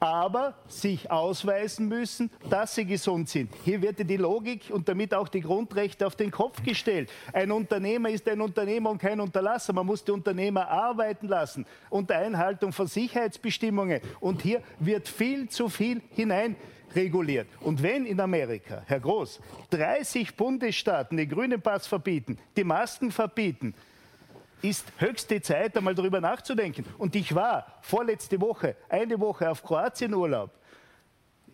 aber 0.00 0.54
sich 0.68 1.10
ausweisen 1.10 1.88
müssen, 1.88 2.30
dass 2.50 2.74
sie 2.74 2.84
gesund 2.84 3.28
sind. 3.28 3.50
Hier 3.64 3.80
wird 3.82 3.98
die 3.98 4.16
Logik 4.16 4.70
und 4.70 4.88
damit 4.88 5.14
auch 5.14 5.28
die 5.28 5.40
Grundrechte 5.40 6.06
auf 6.06 6.16
den 6.16 6.30
Kopf 6.30 6.62
gestellt. 6.62 7.10
Ein 7.32 7.50
Unternehmer 7.50 8.10
ist 8.10 8.28
ein 8.28 8.40
Unternehmer 8.40 8.90
und 8.90 8.98
kein 8.98 9.20
Unterlasser. 9.20 9.72
Man 9.72 9.86
muss 9.86 10.04
die 10.04 10.12
Unternehmer 10.12 10.68
arbeiten 10.68 11.28
lassen 11.28 11.66
unter 11.90 12.16
Einhaltung 12.18 12.72
von 12.72 12.86
Sicherheitsbestimmungen. 12.86 14.00
Und 14.20 14.42
hier 14.42 14.62
wird 14.78 15.08
viel 15.08 15.48
zu 15.48 15.68
viel 15.68 16.02
hinein 16.10 16.56
reguliert. 16.94 17.48
Und 17.60 17.82
wenn 17.82 18.06
in 18.06 18.20
Amerika, 18.20 18.82
Herr 18.86 19.00
Groß, 19.00 19.40
30 19.70 20.36
Bundesstaaten 20.36 21.16
den 21.16 21.28
grünen 21.28 21.60
Pass 21.60 21.86
verbieten, 21.86 22.38
die 22.56 22.64
Masken 22.64 23.10
verbieten, 23.10 23.74
ist 24.68 24.92
höchste 24.98 25.40
Zeit, 25.40 25.76
einmal 25.76 25.94
darüber 25.94 26.20
nachzudenken. 26.20 26.84
Und 26.98 27.14
ich 27.14 27.34
war 27.34 27.66
vorletzte 27.82 28.40
Woche, 28.40 28.76
eine 28.88 29.18
Woche 29.18 29.50
auf 29.50 29.62
Kroatienurlaub. 29.62 30.50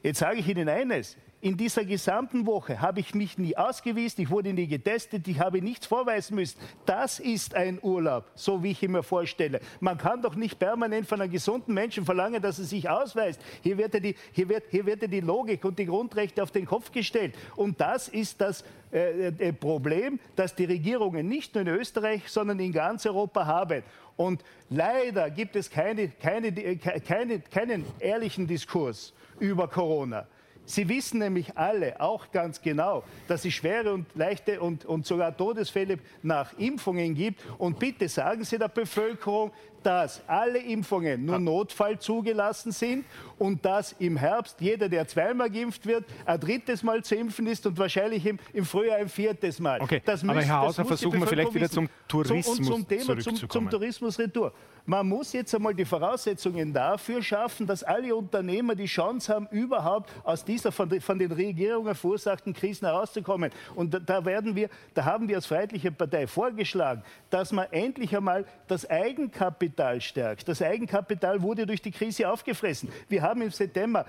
Jetzt 0.03 0.19
sage 0.19 0.39
ich 0.39 0.49
Ihnen 0.49 0.69
eines, 0.69 1.17
in 1.43 1.57
dieser 1.57 1.85
gesamten 1.85 2.47
Woche 2.47 2.81
habe 2.81 3.01
ich 3.01 3.17
mich 3.17 3.37
nie 3.37 3.57
ausgewiesen, 3.57 4.23
ich 4.23 4.31
wurde 4.31 4.53
nie 4.53 4.69
getestet, 4.69 5.27
ich 5.27 5.41
habe 5.41 5.61
nichts 5.61 5.87
vorweisen 5.87 6.37
müssen. 6.37 6.57
Das 6.87 7.19
ist 7.19 7.57
ein 7.57 7.81
Urlaub, 7.83 8.31
so 8.37 8.63
wie 8.63 8.71
ich 8.71 8.83
ihn 8.85 8.93
mir 8.93 9.03
vorstelle. 9.03 9.61
Man 9.81 9.99
kann 9.99 10.23
doch 10.23 10.37
nicht 10.37 10.61
permanent 10.61 11.09
von 11.09 11.21
einem 11.21 11.33
gesunden 11.33 11.75
Menschen 11.75 12.05
verlangen, 12.05 12.41
dass 12.41 12.61
er 12.61 12.65
sich 12.65 12.89
ausweist. 12.89 13.41
Hier 13.61 13.77
wird, 13.77 13.93
ja 13.93 13.99
die, 13.99 14.15
hier 14.31 14.49
wird, 14.49 14.63
hier 14.71 14.87
wird 14.87 15.03
ja 15.03 15.09
die 15.09 15.19
Logik 15.19 15.65
und 15.65 15.81
die 15.81 15.87
Grundrechte 15.87 16.45
auf 16.45 16.53
den 16.53 16.65
Kopf 16.65 16.93
gestellt. 16.93 17.35
Und 17.57 17.81
das 17.81 18.07
ist 18.07 18.41
das 18.41 18.65
äh, 18.93 19.27
äh, 19.27 19.53
Problem, 19.53 20.21
das 20.37 20.55
die 20.55 20.67
Regierungen 20.67 21.27
nicht 21.27 21.57
nur 21.57 21.63
in 21.63 21.69
Österreich, 21.69 22.23
sondern 22.29 22.61
in 22.61 22.71
ganz 22.71 23.05
Europa 23.05 23.47
haben. 23.47 23.83
Und 24.17 24.45
leider 24.71 25.29
gibt 25.29 25.57
es 25.57 25.69
keine, 25.69 26.07
keine, 26.07 26.53
keine, 26.77 27.41
keinen 27.41 27.85
ehrlichen 27.99 28.47
Diskurs 28.47 29.13
über 29.41 29.67
Corona. 29.67 30.29
Sie 30.73 30.89
wissen 30.89 31.19
nämlich 31.19 31.59
alle 31.59 32.01
auch 32.01 32.31
ganz 32.31 32.63
genau, 32.63 33.05
dass 33.29 33.45
es 33.45 33.53
schwere 33.53 33.93
und 33.93 34.07
leichte 34.15 34.59
und, 34.59 34.87
und 34.87 35.05
sogar 35.05 35.37
Todesfälle 35.37 35.99
nach 36.23 36.57
Impfungen 36.57 37.15
gibt. 37.15 37.43
Und 37.59 37.79
bitte 37.79 38.09
sagen 38.09 38.43
Sie 38.43 38.57
der 38.57 38.69
Bevölkerung, 38.69 39.53
dass 39.83 40.23
alle 40.27 40.59
Impfungen 40.59 41.25
nur 41.25 41.39
Notfall 41.39 41.99
zugelassen 41.99 42.73
sind 42.73 43.05
und 43.39 43.65
dass 43.65 43.93
im 43.99 44.17
Herbst 44.17 44.61
jeder, 44.61 44.89
der 44.89 45.07
zweimal 45.09 45.51
geimpft 45.51 45.85
wird, 45.87 46.05
ein 46.25 46.39
drittes 46.39 46.83
Mal 46.83 47.03
zu 47.03 47.17
impfen 47.17 47.47
ist 47.47 47.67
und 47.67 47.77
wahrscheinlich 47.79 48.25
im, 48.25 48.39
im 48.53 48.65
Frühjahr 48.65 48.99
ein 48.99 49.09
viertes 49.09 49.59
Mal. 49.59 49.81
Okay, 49.81 50.01
das 50.05 50.23
aber 50.23 50.41
Herr 50.41 50.61
Hauser, 50.61 50.85
versuchen 50.85 51.21
wir 51.21 51.27
vielleicht 51.27 51.55
wieder 51.55 51.69
zum 51.69 51.89
Tourismus 52.07 52.45
zum, 52.45 52.67
und 52.67 52.73
zum 52.73 52.89
Thema, 52.89 53.19
zum, 53.19 53.51
zum 53.51 53.71
Tourismus 53.71 54.19
retour. 54.19 54.53
Man 54.85 55.09
muss 55.09 55.33
jetzt 55.33 55.55
einmal 55.55 55.75
die 55.75 55.85
Voraussetzungen 55.85 56.73
dafür 56.73 57.23
schaffen, 57.23 57.67
dass 57.67 57.85
alle 57.85 58.15
Unternehmer 58.15 58.75
die 58.75 58.87
Chance 58.87 59.33
haben, 59.33 59.47
überhaupt 59.53 60.11
aus 60.25 60.45
dieser 60.45 60.73
von, 60.73 61.01
von 61.01 61.19
den 61.19 61.31
Regierungen 61.31 61.95
verursachten 61.95 62.53
Krisen 62.53 62.87
herauszukommen. 62.87 63.53
Und 63.77 63.95
da, 63.95 64.01
da, 64.01 64.25
werden 64.25 64.57
wir, 64.57 64.69
da 64.95 65.05
haben 65.05 65.29
wir 65.29 65.37
als 65.37 65.47
Freiheitliche 65.47 65.93
Partei 65.93 66.27
vorgeschlagen, 66.27 67.03
dass 67.31 67.53
man 67.53 67.67
endlich 67.71 68.17
einmal 68.17 68.45
das 68.67 68.89
Eigenkapital 68.91 69.72
stärkt. 70.01 70.49
Das 70.49 70.63
Eigenkapital 70.63 71.43
wurde 71.43 71.67
durch 71.67 71.83
die 71.83 71.91
Krise 71.91 72.31
aufgefressen. 72.31 72.89
Wir 73.09 73.23
haben 73.23 73.43
im 73.43 73.51
September 73.51 74.07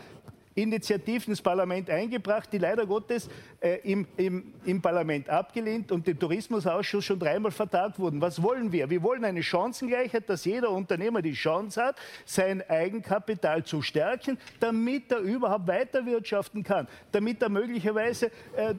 Initiativen 0.56 1.32
ins 1.32 1.42
Parlament 1.42 1.90
eingebracht, 1.90 2.50
die 2.52 2.58
leider 2.58 2.86
Gottes 2.86 3.30
äh, 3.60 3.80
im, 3.84 4.08
im, 4.18 4.54
im 4.66 4.82
Parlament 4.82 5.30
abgelehnt 5.30 5.92
und 5.92 6.08
im 6.08 6.20
Tourismusausschuss 6.20 7.06
schon 7.06 7.20
dreimal 7.20 7.52
vertagt 7.52 8.00
wurden. 8.00 8.22
Was 8.22 8.42
wollen 8.42 8.72
wir? 8.72 8.90
Wir 8.90 9.02
wollen 9.02 9.26
eine 9.26 9.42
Chancengleichheit, 9.42 10.30
dass 10.30 10.46
jeder 10.46 10.70
Unternehmer 10.70 11.22
die 11.22 11.34
Chance 11.34 11.82
hat, 11.82 11.96
sein 12.26 12.62
Eigenkapital 12.70 13.64
zu 13.64 13.82
stärken, 13.82 14.38
damit 14.60 15.12
er 15.12 15.20
überhaupt 15.20 15.68
weiterwirtschaften 15.68 16.64
kann, 16.64 16.88
damit 17.12 17.42
er 17.42 17.50
möglicherweise 17.50 18.32
äh, 18.56 18.74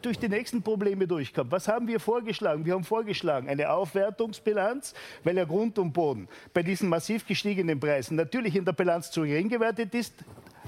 durch 0.00 0.18
die 0.18 0.28
nächsten 0.28 0.62
Probleme 0.62 1.06
durchkommt. 1.06 1.50
Was 1.50 1.68
haben 1.68 1.86
wir 1.86 2.00
vorgeschlagen? 2.00 2.64
Wir 2.64 2.74
haben 2.74 2.84
vorgeschlagen 2.84 3.48
eine 3.48 3.70
Aufwertungsbilanz, 3.70 4.94
weil 5.24 5.36
ja 5.36 5.44
Grund 5.44 5.78
und 5.78 5.92
Boden 5.92 6.28
bei 6.52 6.62
diesen 6.62 6.88
massiv 6.88 7.26
gestiegenen 7.26 7.78
Preisen 7.78 8.16
natürlich 8.16 8.56
in 8.56 8.64
der 8.64 8.72
Bilanz 8.72 9.10
zu 9.10 9.22
gering 9.22 9.48
gewertet 9.48 9.94
ist. 9.94 10.14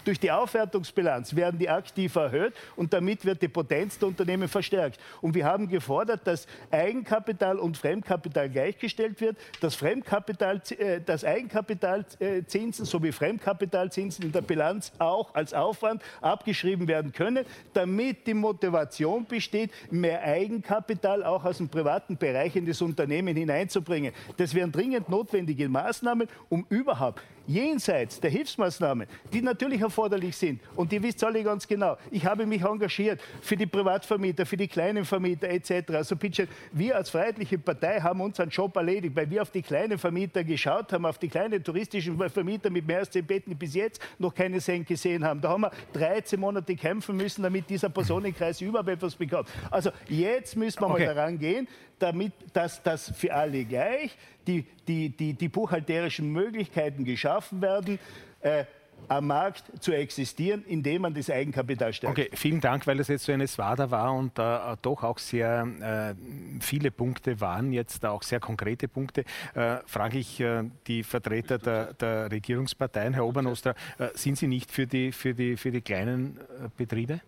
Durch 0.04 0.20
die 0.20 0.30
Aufwertungsbilanz 0.30 1.34
werden 1.34 1.58
die 1.58 1.68
aktiv 1.68 2.14
erhöht 2.16 2.54
und 2.76 2.92
damit 2.92 3.24
wird 3.24 3.40
die 3.40 3.48
Potenz 3.48 3.98
der 3.98 4.08
Unternehmen 4.08 4.48
verstärkt. 4.48 5.00
Und 5.20 5.34
wir 5.34 5.46
haben 5.46 5.68
gefordert, 5.68 6.26
dass 6.26 6.46
Eigenkapital 6.70 7.58
und 7.58 7.76
Fremdkapital 7.76 8.50
gleichgestellt 8.50 9.20
wird, 9.20 9.36
dass, 9.60 9.74
Fremdkapital, 9.74 10.60
äh, 10.78 11.00
dass 11.00 11.24
Eigenkapitalzinsen 11.24 12.84
sowie 12.84 13.12
Fremdkapitalzinsen 13.12 14.24
in 14.24 14.32
der 14.32 14.42
Bilanz 14.42 14.92
auch 14.98 15.34
als 15.34 15.54
Aufwand 15.54 16.02
abgeschrieben 16.20 16.86
werden 16.86 17.12
können, 17.12 17.46
damit 17.72 18.26
die 18.26 18.34
Motivation 18.34 19.24
besteht, 19.24 19.70
mehr 19.90 20.22
Eigenkapital 20.22 21.24
auch 21.24 21.44
aus 21.44 21.58
dem 21.58 21.68
privaten 21.68 22.16
Bereich 22.16 22.56
in 22.56 22.66
das 22.66 22.82
Unternehmen 22.82 23.36
hineinzubringen. 23.36 24.12
Das 24.36 24.54
wären 24.54 24.70
dringend 24.70 25.08
notwendige 25.08 25.68
Maßnahmen, 25.68 26.28
um 26.48 26.66
überhaupt 26.68 27.22
jenseits 27.46 28.20
der 28.20 28.30
Hilfsmaßnahmen, 28.30 29.06
die 29.32 29.42
natürlich 29.42 29.80
erforderlich 29.80 30.36
sind, 30.36 30.60
und 30.76 30.92
die 30.92 31.02
wisst 31.02 31.22
alle 31.24 31.42
ganz 31.42 31.66
genau, 31.66 31.96
ich 32.10 32.24
habe 32.24 32.46
mich 32.46 32.62
engagiert 32.62 33.20
für 33.40 33.56
die 33.56 33.66
Privatvermieter, 33.66 34.46
für 34.46 34.56
die 34.56 34.68
kleinen 34.68 35.04
Vermieter 35.04 35.48
etc. 35.48 35.90
Also 35.92 36.16
bitte, 36.16 36.48
wir 36.72 36.96
als 36.96 37.10
Freiheitliche 37.10 37.58
Partei 37.58 38.00
haben 38.00 38.20
unseren 38.20 38.48
Job 38.48 38.76
erledigt, 38.76 39.14
weil 39.16 39.28
wir 39.30 39.42
auf 39.42 39.50
die 39.50 39.62
kleinen 39.62 39.98
Vermieter 39.98 40.44
geschaut 40.44 40.92
haben, 40.92 41.06
auf 41.06 41.18
die 41.18 41.28
kleinen 41.28 41.62
touristischen 41.62 42.18
Vermieter 42.30 42.70
mit 42.70 42.86
mehr 42.86 42.98
als 42.98 43.10
zehn 43.10 43.24
Betten, 43.24 43.50
die 43.50 43.56
bis 43.56 43.74
jetzt 43.74 44.00
noch 44.18 44.34
keine 44.34 44.60
Cent 44.60 44.86
gesehen 44.86 45.24
haben. 45.24 45.40
Da 45.40 45.50
haben 45.50 45.62
wir 45.62 45.70
13 45.92 46.38
Monate 46.38 46.74
kämpfen 46.76 47.16
müssen, 47.16 47.42
damit 47.42 47.68
dieser 47.68 47.88
Personenkreis 47.88 48.60
überhaupt 48.60 48.88
etwas 48.88 49.14
bekommt. 49.14 49.48
Also 49.70 49.90
jetzt 50.08 50.56
müssen 50.56 50.80
wir 50.80 50.90
okay. 50.90 51.06
mal 51.06 51.14
daran 51.14 51.38
gehen, 51.38 51.68
damit, 51.98 52.32
dass 52.52 52.82
das 52.82 53.12
für 53.16 53.32
alle 53.32 53.64
gleich 53.64 54.16
die, 54.46 54.66
die, 54.86 55.10
die, 55.10 55.34
die 55.34 55.48
buchhalterischen 55.48 56.30
Möglichkeiten 56.30 57.04
geschaffen 57.04 57.62
werden. 57.62 57.98
Äh, 58.40 58.64
am 59.08 59.26
Markt 59.26 59.64
zu 59.82 59.92
existieren, 59.92 60.64
indem 60.66 61.02
man 61.02 61.14
das 61.14 61.30
Eigenkapital 61.30 61.92
stärkt. 61.92 62.18
Okay, 62.18 62.30
vielen 62.34 62.60
Dank, 62.60 62.86
weil 62.86 62.96
das 62.96 63.08
jetzt 63.08 63.24
so 63.24 63.32
eine 63.32 63.46
Swada 63.46 63.90
war 63.90 64.14
und 64.14 64.38
äh, 64.38 64.76
doch 64.82 65.02
auch 65.02 65.18
sehr 65.18 65.66
äh, 65.80 66.60
viele 66.60 66.90
Punkte 66.90 67.40
waren, 67.40 67.72
jetzt 67.72 68.04
auch 68.06 68.22
sehr 68.22 68.40
konkrete 68.40 68.88
Punkte. 68.88 69.24
Äh, 69.54 69.78
frage 69.86 70.18
ich 70.18 70.40
äh, 70.40 70.64
die 70.86 71.02
Vertreter 71.02 71.58
der, 71.58 71.94
der, 71.94 72.30
Regierungsparteien, 72.30 73.14
Herr 73.14 73.26
Obernostra, 73.26 73.74
äh, 73.98 74.08
sind 74.14 74.38
Sie 74.38 74.46
nicht 74.46 74.70
für 74.70 74.86
die, 74.86 75.12
für 75.12 75.34
die, 75.34 75.56
für 75.56 75.70
die 75.70 75.82
kleinen 75.82 76.38
äh, 76.38 76.68
Betriebe? 76.76 77.20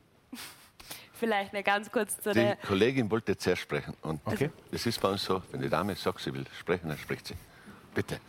Vielleicht 1.17 1.53
noch 1.53 1.65
ganz 1.65 1.91
kurz 1.91 2.21
zu 2.21 2.33
die 2.33 2.41
der. 2.41 2.57
Die 2.57 2.67
Kollegin 2.67 3.11
wollte 3.11 3.37
zuerst 3.37 3.63
sprechen. 3.63 3.95
Und 4.03 4.21
okay. 4.25 4.51
es 4.71 4.87
ist 4.87 5.01
bei 5.01 5.09
uns 5.09 5.25
so, 5.25 5.43
wenn 5.51 5.63
die 5.63 5.69
Dame 5.69 5.95
sagt, 5.97 6.21
sie 6.21 6.33
will 6.33 6.45
sprechen, 6.59 6.89
dann 6.89 6.99
spricht 6.99 7.27
sie. 7.27 7.35
Bitte 7.95 8.21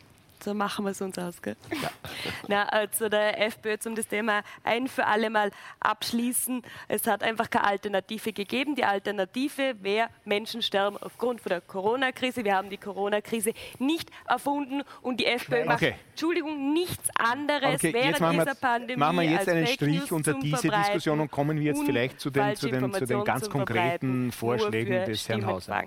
so 0.43 0.53
machen 0.53 0.85
wir 0.85 0.91
es 0.91 1.01
uns 1.01 1.17
aus. 1.17 1.41
Gell? 1.41 1.55
Ja. 1.81 1.89
Na, 2.47 2.63
also 2.69 3.09
der 3.09 3.41
FPÖ 3.41 3.77
zum 3.77 3.95
das 3.95 4.07
Thema 4.07 4.41
ein 4.63 4.88
für 4.88 5.05
alle 5.05 5.29
Mal 5.29 5.51
abschließen. 5.79 6.61
Es 6.88 7.07
hat 7.07 7.23
einfach 7.23 7.49
keine 7.49 7.65
Alternative 7.65 8.33
gegeben. 8.33 8.75
Die 8.75 8.83
Alternative 8.83 9.75
wäre, 9.81 10.09
Menschen 10.25 10.61
sterben 10.61 10.97
aufgrund 10.97 11.41
von 11.41 11.49
der 11.49 11.61
Corona-Krise. 11.61 12.43
Wir 12.43 12.55
haben 12.55 12.69
die 12.69 12.77
Corona-Krise 12.77 13.53
nicht 13.79 14.11
erfunden 14.27 14.83
und 15.01 15.19
die 15.19 15.25
FPÖ 15.25 15.65
macht, 15.65 15.77
okay. 15.77 15.95
Entschuldigung, 16.11 16.73
nichts 16.73 17.09
anderes 17.17 17.75
okay, 17.75 17.93
während 17.93 18.17
dieser 18.17 18.45
wir, 18.45 18.55
Pandemie. 18.55 18.99
Machen 18.99 19.17
wir 19.17 19.23
jetzt 19.23 19.49
einen 19.49 19.67
Strich 19.67 20.11
unter 20.11 20.33
diese 20.33 20.69
Diskussion 20.69 21.19
und 21.19 21.31
kommen 21.31 21.59
wir 21.59 21.65
jetzt 21.65 21.83
vielleicht 21.83 22.19
zu 22.19 22.29
den, 22.29 22.55
zu 22.55 22.69
den, 22.69 22.93
zu 22.93 23.05
den 23.05 23.23
ganz 23.23 23.49
konkreten 23.49 24.31
Vorschlägen 24.31 25.05
des 25.05 25.27
Herrn 25.29 25.45
Hauser. 25.45 25.83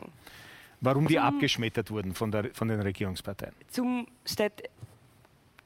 Warum 0.81 1.07
die 1.07 1.18
abgeschmettert 1.18 1.91
wurden 1.91 2.14
von, 2.14 2.31
der, 2.31 2.55
von 2.55 2.68
den 2.68 2.81
Regierungsparteien? 2.81 3.55
Zum 3.68 4.07
Stadt 4.24 4.62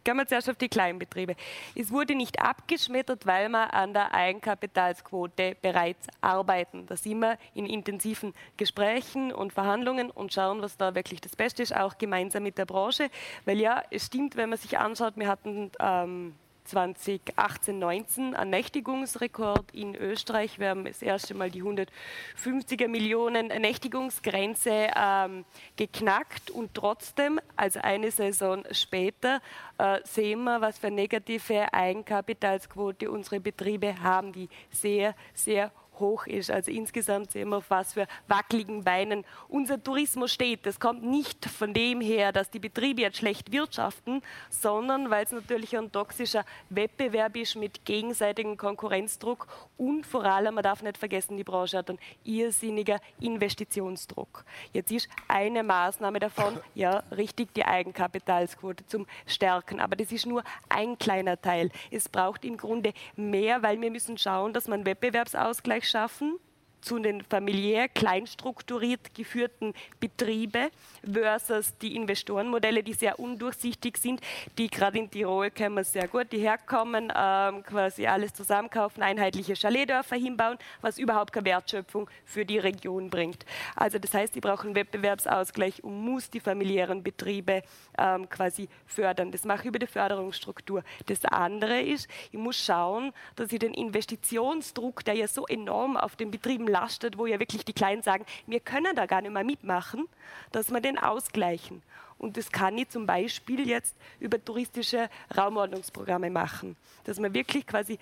Gehen 0.04 0.18
wir 0.18 0.26
zuerst 0.26 0.50
auf 0.50 0.58
die 0.58 0.68
Kleinbetriebe. 0.68 1.34
Es 1.74 1.90
wurde 1.90 2.14
nicht 2.14 2.38
abgeschmettert, 2.38 3.24
weil 3.24 3.48
wir 3.48 3.72
an 3.72 3.94
der 3.94 4.12
Eigenkapitalsquote 4.12 5.56
bereits 5.62 6.08
arbeiten. 6.20 6.84
Da 6.86 6.94
sind 6.94 7.20
wir 7.20 7.38
in 7.54 7.64
intensiven 7.64 8.34
Gesprächen 8.58 9.32
und 9.32 9.54
Verhandlungen 9.54 10.10
und 10.10 10.34
schauen, 10.34 10.60
was 10.60 10.76
da 10.76 10.94
wirklich 10.94 11.22
das 11.22 11.34
Beste 11.36 11.62
ist, 11.62 11.74
auch 11.74 11.96
gemeinsam 11.96 12.42
mit 12.42 12.58
der 12.58 12.66
Branche. 12.66 13.08
Weil 13.46 13.58
ja, 13.58 13.82
es 13.90 14.04
stimmt, 14.06 14.36
wenn 14.36 14.50
man 14.50 14.58
sich 14.58 14.76
anschaut, 14.76 15.14
wir 15.16 15.26
hatten 15.26 15.70
ähm, 15.80 16.34
2018, 16.64 17.78
19 17.78 18.34
ein 18.34 18.50
Nächtigungsrekord 18.50 19.70
in 19.72 19.94
Österreich. 19.94 20.58
Wir 20.58 20.70
haben 20.70 20.84
das 20.84 21.02
erste 21.02 21.34
Mal 21.34 21.50
die 21.50 21.62
150er 21.62 22.88
Millionen 22.88 23.48
Nächtigungsgrenze 23.48 24.88
ähm, 24.96 25.44
geknackt 25.76 26.50
und 26.50 26.74
trotzdem, 26.74 27.38
also 27.56 27.80
eine 27.80 28.10
Saison 28.10 28.64
später, 28.70 29.40
äh, 29.78 30.00
sehen 30.04 30.44
wir, 30.44 30.60
was 30.60 30.78
für 30.78 30.90
negative 30.90 31.72
Eigenkapitalsquote 31.72 33.10
unsere 33.10 33.40
Betriebe 33.40 34.02
haben, 34.02 34.32
die 34.32 34.48
sehr, 34.70 35.14
sehr 35.34 35.66
hoch 35.66 35.83
ist. 36.26 36.50
Also 36.50 36.70
insgesamt 36.70 37.32
sehen 37.32 37.48
wir, 37.48 37.58
auf 37.58 37.70
was 37.70 37.94
für 37.94 38.06
wackeligen 38.28 38.84
Beinen 38.84 39.24
unser 39.48 39.82
Tourismus 39.82 40.32
steht. 40.32 40.66
Das 40.66 40.80
kommt 40.80 41.02
nicht 41.02 41.46
von 41.46 41.72
dem 41.72 42.00
her, 42.00 42.32
dass 42.32 42.50
die 42.50 42.58
Betriebe 42.58 43.02
jetzt 43.02 43.18
schlecht 43.18 43.52
wirtschaften, 43.52 44.22
sondern 44.50 45.10
weil 45.10 45.24
es 45.24 45.32
natürlich 45.32 45.76
ein 45.76 45.90
toxischer 45.92 46.44
Wettbewerb 46.70 47.36
ist 47.36 47.56
mit 47.56 47.84
gegenseitigem 47.84 48.56
Konkurrenzdruck 48.56 49.46
und 49.76 50.06
vor 50.06 50.24
allem, 50.24 50.54
man 50.54 50.64
darf 50.64 50.82
nicht 50.82 50.98
vergessen, 50.98 51.36
die 51.36 51.44
Branche 51.44 51.78
hat 51.78 51.90
einen 51.90 51.98
irrsinniger 52.24 53.00
Investitionsdruck. 53.20 54.44
Jetzt 54.72 54.92
ist 54.92 55.08
eine 55.28 55.62
Maßnahme 55.62 56.20
davon, 56.20 56.58
ja, 56.74 57.02
richtig 57.16 57.52
die 57.54 57.64
Eigenkapitalsquote 57.64 58.86
zum 58.86 59.06
Stärken. 59.26 59.80
Aber 59.80 59.96
das 59.96 60.12
ist 60.12 60.26
nur 60.26 60.44
ein 60.68 60.98
kleiner 60.98 61.40
Teil. 61.40 61.70
Es 61.90 62.08
braucht 62.08 62.44
im 62.44 62.56
Grunde 62.56 62.92
mehr, 63.16 63.62
weil 63.62 63.80
wir 63.80 63.90
müssen 63.90 64.18
schauen, 64.18 64.52
dass 64.52 64.68
man 64.68 64.86
Wettbewerbsausgleich 64.86 65.83
schaffen 65.84 66.38
zu 66.84 66.98
den 66.98 67.22
familiär 67.22 67.88
kleinstrukturiert 67.88 69.14
geführten 69.14 69.72
Betriebe 69.98 70.70
versus 71.02 71.76
die 71.78 71.96
Investorenmodelle, 71.96 72.82
die 72.82 72.92
sehr 72.92 73.18
undurchsichtig 73.18 73.96
sind, 73.96 74.20
die 74.58 74.68
gerade 74.68 74.98
in 74.98 75.10
Tirol 75.10 75.50
kennen 75.50 75.76
wir 75.76 75.84
sehr 75.84 76.08
gut, 76.08 76.30
die 76.30 76.38
herkommen, 76.38 77.12
ähm, 77.16 77.62
quasi 77.62 78.06
alles 78.06 78.34
zusammenkaufen, 78.34 79.02
einheitliche 79.02 79.54
Chaletdörfer 79.54 80.16
hinbauen, 80.16 80.58
was 80.82 80.98
überhaupt 80.98 81.32
keine 81.32 81.46
Wertschöpfung 81.46 82.08
für 82.24 82.44
die 82.44 82.58
Region 82.58 83.08
bringt. 83.08 83.46
Also 83.76 83.98
das 83.98 84.12
heißt, 84.12 84.34
die 84.34 84.40
brauchen 84.40 84.74
Wettbewerbsausgleich 84.74 85.82
und 85.82 86.04
muss 86.04 86.28
die 86.28 86.40
familiären 86.40 87.02
Betriebe 87.02 87.62
ähm, 87.96 88.28
quasi 88.28 88.68
fördern. 88.86 89.30
Das 89.32 89.44
mache 89.44 89.62
ich 89.62 89.66
über 89.66 89.78
die 89.78 89.86
Förderungsstruktur. 89.86 90.82
Das 91.06 91.24
andere 91.24 91.80
ist, 91.80 92.08
ich 92.30 92.38
muss 92.38 92.62
schauen, 92.62 93.12
dass 93.36 93.52
ich 93.52 93.58
den 93.58 93.72
Investitionsdruck, 93.72 95.04
der 95.04 95.14
ja 95.14 95.28
so 95.28 95.46
enorm 95.46 95.96
auf 95.96 96.16
den 96.16 96.30
Betrieben 96.30 96.73
lastet, 96.74 97.16
wo 97.16 97.26
ja 97.26 97.38
wirklich 97.38 97.64
die 97.64 97.72
Kleinen 97.72 98.02
sagen, 98.02 98.24
wir 98.46 98.60
können 98.60 98.96
da 98.96 99.06
gar 99.06 99.22
nicht 99.22 99.32
mehr 99.32 99.44
mitmachen, 99.44 100.08
dass 100.52 100.70
wir 100.70 100.80
den 100.80 100.98
ausgleichen. 100.98 101.82
Und 102.18 102.36
das 102.36 102.50
kann 102.50 102.76
ich 102.78 102.88
zum 102.88 103.06
Beispiel 103.06 103.68
jetzt 103.68 103.96
über 104.18 104.42
touristische 104.42 105.08
Raumordnungsprogramme 105.36 106.30
machen, 106.30 106.76
dass 107.04 107.18
man 107.18 107.34
wirklich 107.34 107.66
quasi 107.66 107.98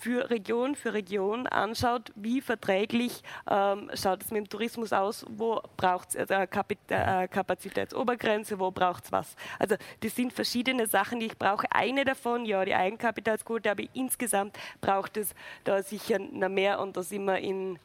für 0.00 0.30
Region 0.30 0.76
für 0.76 0.92
Region 0.92 1.46
anschaut, 1.46 2.12
wie 2.14 2.40
verträglich 2.40 3.22
ähm, 3.50 3.90
schaut 3.94 4.22
es 4.22 4.30
mit 4.30 4.38
dem 4.38 4.48
Tourismus 4.48 4.92
aus, 4.92 5.24
wo 5.28 5.60
braucht 5.76 6.14
es 6.14 6.30
äh, 6.30 6.46
äh, 6.90 7.28
Kapazitätsobergrenze, 7.28 8.58
wo 8.58 8.70
braucht 8.70 9.06
es 9.06 9.12
was. 9.12 9.34
Also 9.58 9.76
das 10.00 10.14
sind 10.14 10.32
verschiedene 10.32 10.86
Sachen, 10.86 11.18
die 11.20 11.26
ich 11.26 11.38
brauche. 11.38 11.66
Eine 11.72 12.04
davon, 12.04 12.44
ja, 12.44 12.64
die 12.64 12.74
Eigenkapitalsquote, 12.74 13.70
aber 13.70 13.84
insgesamt 13.94 14.56
braucht 14.80 15.16
es 15.16 15.34
da 15.64 15.82
sicher 15.82 16.18
noch 16.18 16.50
mehr 16.50 16.78
und 16.80 16.96
da 16.96 17.02
sind 17.02 17.24
wir 17.24 17.38
in 17.38 17.78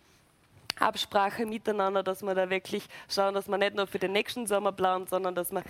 Absprache 0.79 1.45
miteinander, 1.45 2.03
dass 2.03 2.21
wir 2.21 2.35
da 2.35 2.49
wirklich 2.49 2.87
schauen, 3.09 3.33
dass 3.33 3.47
man 3.47 3.59
nicht 3.59 3.75
nur 3.75 3.87
für 3.87 3.99
den 3.99 4.11
nächsten 4.11 4.47
Sommer 4.47 4.71
plant, 4.71 5.09
sondern 5.09 5.35
dass 5.35 5.51
man 5.51 5.63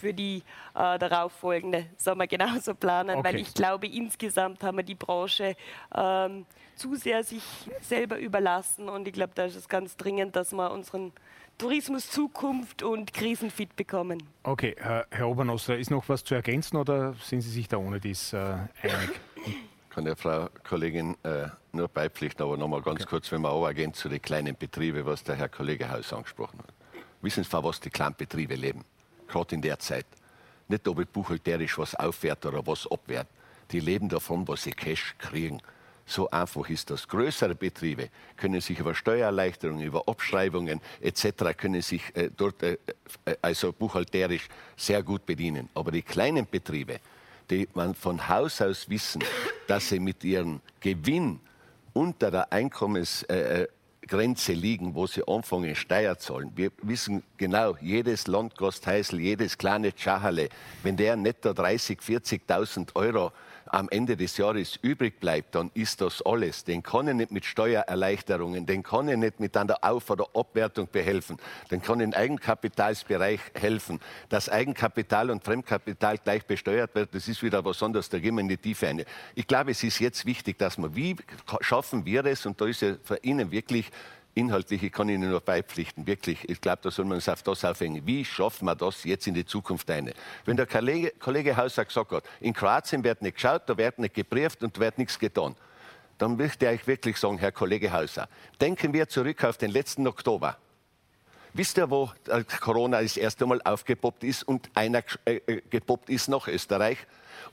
für 0.00 0.14
die 0.14 0.42
äh, 0.74 0.98
darauffolgende 0.98 1.86
Sommer 1.96 2.26
genauso 2.26 2.74
planen, 2.74 3.18
okay. 3.18 3.28
weil 3.28 3.40
ich 3.40 3.54
glaube, 3.54 3.86
insgesamt 3.86 4.62
haben 4.62 4.78
wir 4.78 4.84
die 4.84 4.94
Branche 4.94 5.56
ähm, 5.94 6.46
zu 6.76 6.94
sehr 6.94 7.24
sich 7.24 7.42
selber 7.80 8.18
überlassen 8.18 8.88
und 8.88 9.08
ich 9.08 9.14
glaube, 9.14 9.32
da 9.34 9.44
ist 9.44 9.56
es 9.56 9.68
ganz 9.68 9.96
dringend, 9.96 10.36
dass 10.36 10.52
wir 10.52 10.70
unseren 10.70 11.12
Tourismus 11.58 12.08
Zukunft 12.08 12.84
und 12.84 13.12
krisenfit 13.12 13.74
bekommen. 13.74 14.22
Okay, 14.44 14.76
Herr, 14.78 15.06
Herr 15.10 15.28
Obernosser, 15.28 15.76
ist 15.76 15.90
noch 15.90 16.08
was 16.08 16.22
zu 16.22 16.36
ergänzen 16.36 16.76
oder 16.76 17.14
sind 17.14 17.40
Sie 17.40 17.50
sich 17.50 17.66
da 17.66 17.78
ohne 17.78 17.98
dies 17.98 18.32
äh, 18.32 18.38
einig? 18.82 19.20
kann 19.98 20.04
der 20.04 20.14
Frau 20.14 20.48
Kollegin 20.62 21.16
äh, 21.24 21.48
nur 21.78 21.88
beipflichten, 21.88 22.42
aber 22.42 22.56
noch 22.56 22.68
mal 22.68 22.82
ganz 22.82 23.00
okay. 23.00 23.10
kurz, 23.10 23.32
wenn 23.32 23.40
wir 23.40 23.50
auch 23.50 23.72
gehen 23.72 23.94
zu 23.94 24.08
den 24.08 24.20
kleinen 24.20 24.56
Betrieben, 24.56 25.04
was 25.06 25.24
der 25.24 25.36
Herr 25.36 25.48
Kollege 25.48 25.90
Haus 25.90 26.12
angesprochen 26.12 26.58
hat. 26.58 26.74
Wissen 27.22 27.42
Sie, 27.42 27.50
von 27.50 27.64
was 27.64 27.80
die 27.80 27.90
kleinen 27.90 28.14
Betriebe 28.16 28.54
leben? 28.54 28.84
Gerade 29.26 29.54
in 29.54 29.62
der 29.62 29.78
Zeit. 29.78 30.06
Nicht, 30.68 30.86
ob 30.86 31.00
ich 31.00 31.08
buchhalterisch 31.08 31.78
was 31.78 31.94
aufwert 31.94 32.44
oder 32.46 32.66
was 32.66 32.86
abwehrt. 32.90 33.26
Die 33.70 33.80
leben 33.80 34.08
davon, 34.08 34.46
was 34.46 34.62
sie 34.62 34.72
Cash 34.72 35.14
kriegen. 35.18 35.60
So 36.06 36.30
einfach 36.30 36.68
ist 36.70 36.90
das. 36.90 37.06
Größere 37.06 37.54
Betriebe 37.54 38.08
können 38.36 38.60
sich 38.60 38.78
über 38.78 38.94
Steuererleichterungen, 38.94 39.82
über 39.82 40.08
Abschreibungen 40.08 40.80
etc. 41.00 41.56
können 41.56 41.82
sich 41.82 42.02
äh, 42.14 42.30
dort 42.34 42.62
äh, 42.62 42.78
äh, 43.26 43.36
also 43.42 43.72
buchhalterisch 43.72 44.48
sehr 44.76 45.02
gut 45.02 45.26
bedienen. 45.26 45.68
Aber 45.74 45.90
die 45.90 46.02
kleinen 46.02 46.46
Betriebe, 46.50 47.00
die 47.50 47.68
man 47.74 47.94
von 47.94 48.26
Haus 48.26 48.62
aus 48.62 48.88
wissen, 48.88 49.22
dass 49.66 49.90
sie 49.90 50.00
mit 50.00 50.24
ihrem 50.24 50.60
Gewinn 50.80 51.40
unter 51.98 52.30
der 52.30 52.52
Einkommensgrenze 52.52 54.52
liegen, 54.52 54.94
wo 54.94 55.08
sie 55.08 55.26
anfangen, 55.26 55.74
Steuer 55.74 56.16
zahlen. 56.16 56.52
Wir 56.54 56.70
wissen 56.82 57.24
genau, 57.36 57.76
jedes 57.80 58.28
Landgastheisel, 58.28 59.18
jedes 59.18 59.58
kleine 59.58 59.92
Tschachale, 59.92 60.48
wenn 60.84 60.96
der 60.96 61.16
netto 61.16 61.50
30.000, 61.50 62.46
40.000 62.46 62.94
Euro 62.94 63.32
am 63.72 63.88
Ende 63.88 64.16
des 64.16 64.36
Jahres 64.36 64.78
übrig 64.82 65.20
bleibt, 65.20 65.54
dann 65.54 65.70
ist 65.74 66.00
das 66.00 66.22
alles. 66.22 66.64
Den 66.64 66.82
kann 66.82 67.08
ich 67.08 67.14
nicht 67.14 67.30
mit 67.30 67.44
Steuererleichterungen, 67.44 68.66
den 68.66 68.82
kann 68.82 69.08
ich 69.08 69.16
nicht 69.16 69.40
mit 69.40 69.56
einer 69.56 69.78
Auf- 69.82 70.10
oder 70.10 70.26
Abwertung 70.34 70.88
behelfen, 70.90 71.38
den 71.70 71.82
kann 71.82 72.00
ich 72.00 72.04
im 72.04 72.14
Eigenkapitalsbereich 72.14 73.40
helfen. 73.54 74.00
Dass 74.28 74.48
Eigenkapital 74.48 75.30
und 75.30 75.44
Fremdkapital 75.44 76.18
gleich 76.18 76.44
besteuert 76.44 76.94
wird, 76.94 77.14
das 77.14 77.28
ist 77.28 77.42
wieder 77.42 77.64
was 77.64 77.82
anderes, 77.82 78.08
da 78.08 78.18
gehen 78.18 78.34
wir 78.34 78.40
in 78.40 78.48
die 78.48 78.56
Tiefe 78.56 78.88
ein. 78.88 79.04
Ich 79.34 79.46
glaube, 79.46 79.70
es 79.70 79.82
ist 79.82 79.98
jetzt 80.00 80.26
wichtig, 80.26 80.58
dass 80.58 80.78
wir, 80.78 80.94
wie 80.94 81.16
schaffen 81.60 82.04
wir 82.04 82.24
es, 82.26 82.46
und 82.46 82.60
da 82.60 82.66
ist 82.66 82.82
ja 82.82 82.96
für 83.02 83.16
Ihnen 83.22 83.50
wirklich 83.50 83.90
inhaltlich, 84.34 84.82
ich 84.82 84.92
kann 84.92 85.08
Ihnen 85.08 85.30
nur 85.30 85.40
beipflichten, 85.40 86.06
wirklich, 86.06 86.48
ich 86.48 86.60
glaube, 86.60 86.78
da 86.82 86.90
soll 86.90 87.04
man 87.04 87.16
uns 87.16 87.28
auf 87.28 87.42
das 87.42 87.64
aufhängen. 87.64 88.06
Wie 88.06 88.24
schaffen 88.24 88.66
wir 88.66 88.74
das 88.74 89.04
jetzt 89.04 89.26
in 89.26 89.34
die 89.34 89.44
Zukunft 89.44 89.90
ein? 89.90 90.12
Wenn 90.44 90.56
der 90.56 90.66
Kollege, 90.66 91.12
Kollege 91.18 91.56
Hauser 91.56 91.84
gesagt 91.84 92.12
hat, 92.12 92.24
in 92.40 92.52
Kroatien 92.52 93.02
wird 93.04 93.22
nicht 93.22 93.34
geschaut, 93.34 93.62
da 93.66 93.76
wird 93.76 93.98
nicht 93.98 94.14
geprüft 94.14 94.62
und 94.62 94.76
da 94.76 94.80
wird 94.80 94.98
nichts 94.98 95.18
getan, 95.18 95.56
dann 96.18 96.36
möchte 96.36 96.70
ich 96.70 96.86
wirklich 96.86 97.16
sagen, 97.16 97.38
Herr 97.38 97.52
Kollege 97.52 97.92
Hauser, 97.92 98.28
denken 98.60 98.92
wir 98.92 99.08
zurück 99.08 99.44
auf 99.44 99.56
den 99.56 99.70
letzten 99.70 100.06
Oktober. 100.06 100.56
Wisst 101.54 101.78
ihr, 101.78 101.90
wo 101.90 102.10
Corona 102.60 103.00
das 103.02 103.16
erste 103.16 103.46
Mal 103.46 103.60
aufgepoppt 103.62 104.22
ist 104.22 104.42
und 104.42 104.68
einer 104.74 105.02
äh, 105.24 105.36
äh, 105.46 105.62
gepoppt 105.70 106.10
ist 106.10 106.28
nach 106.28 106.46
Österreich? 106.46 106.98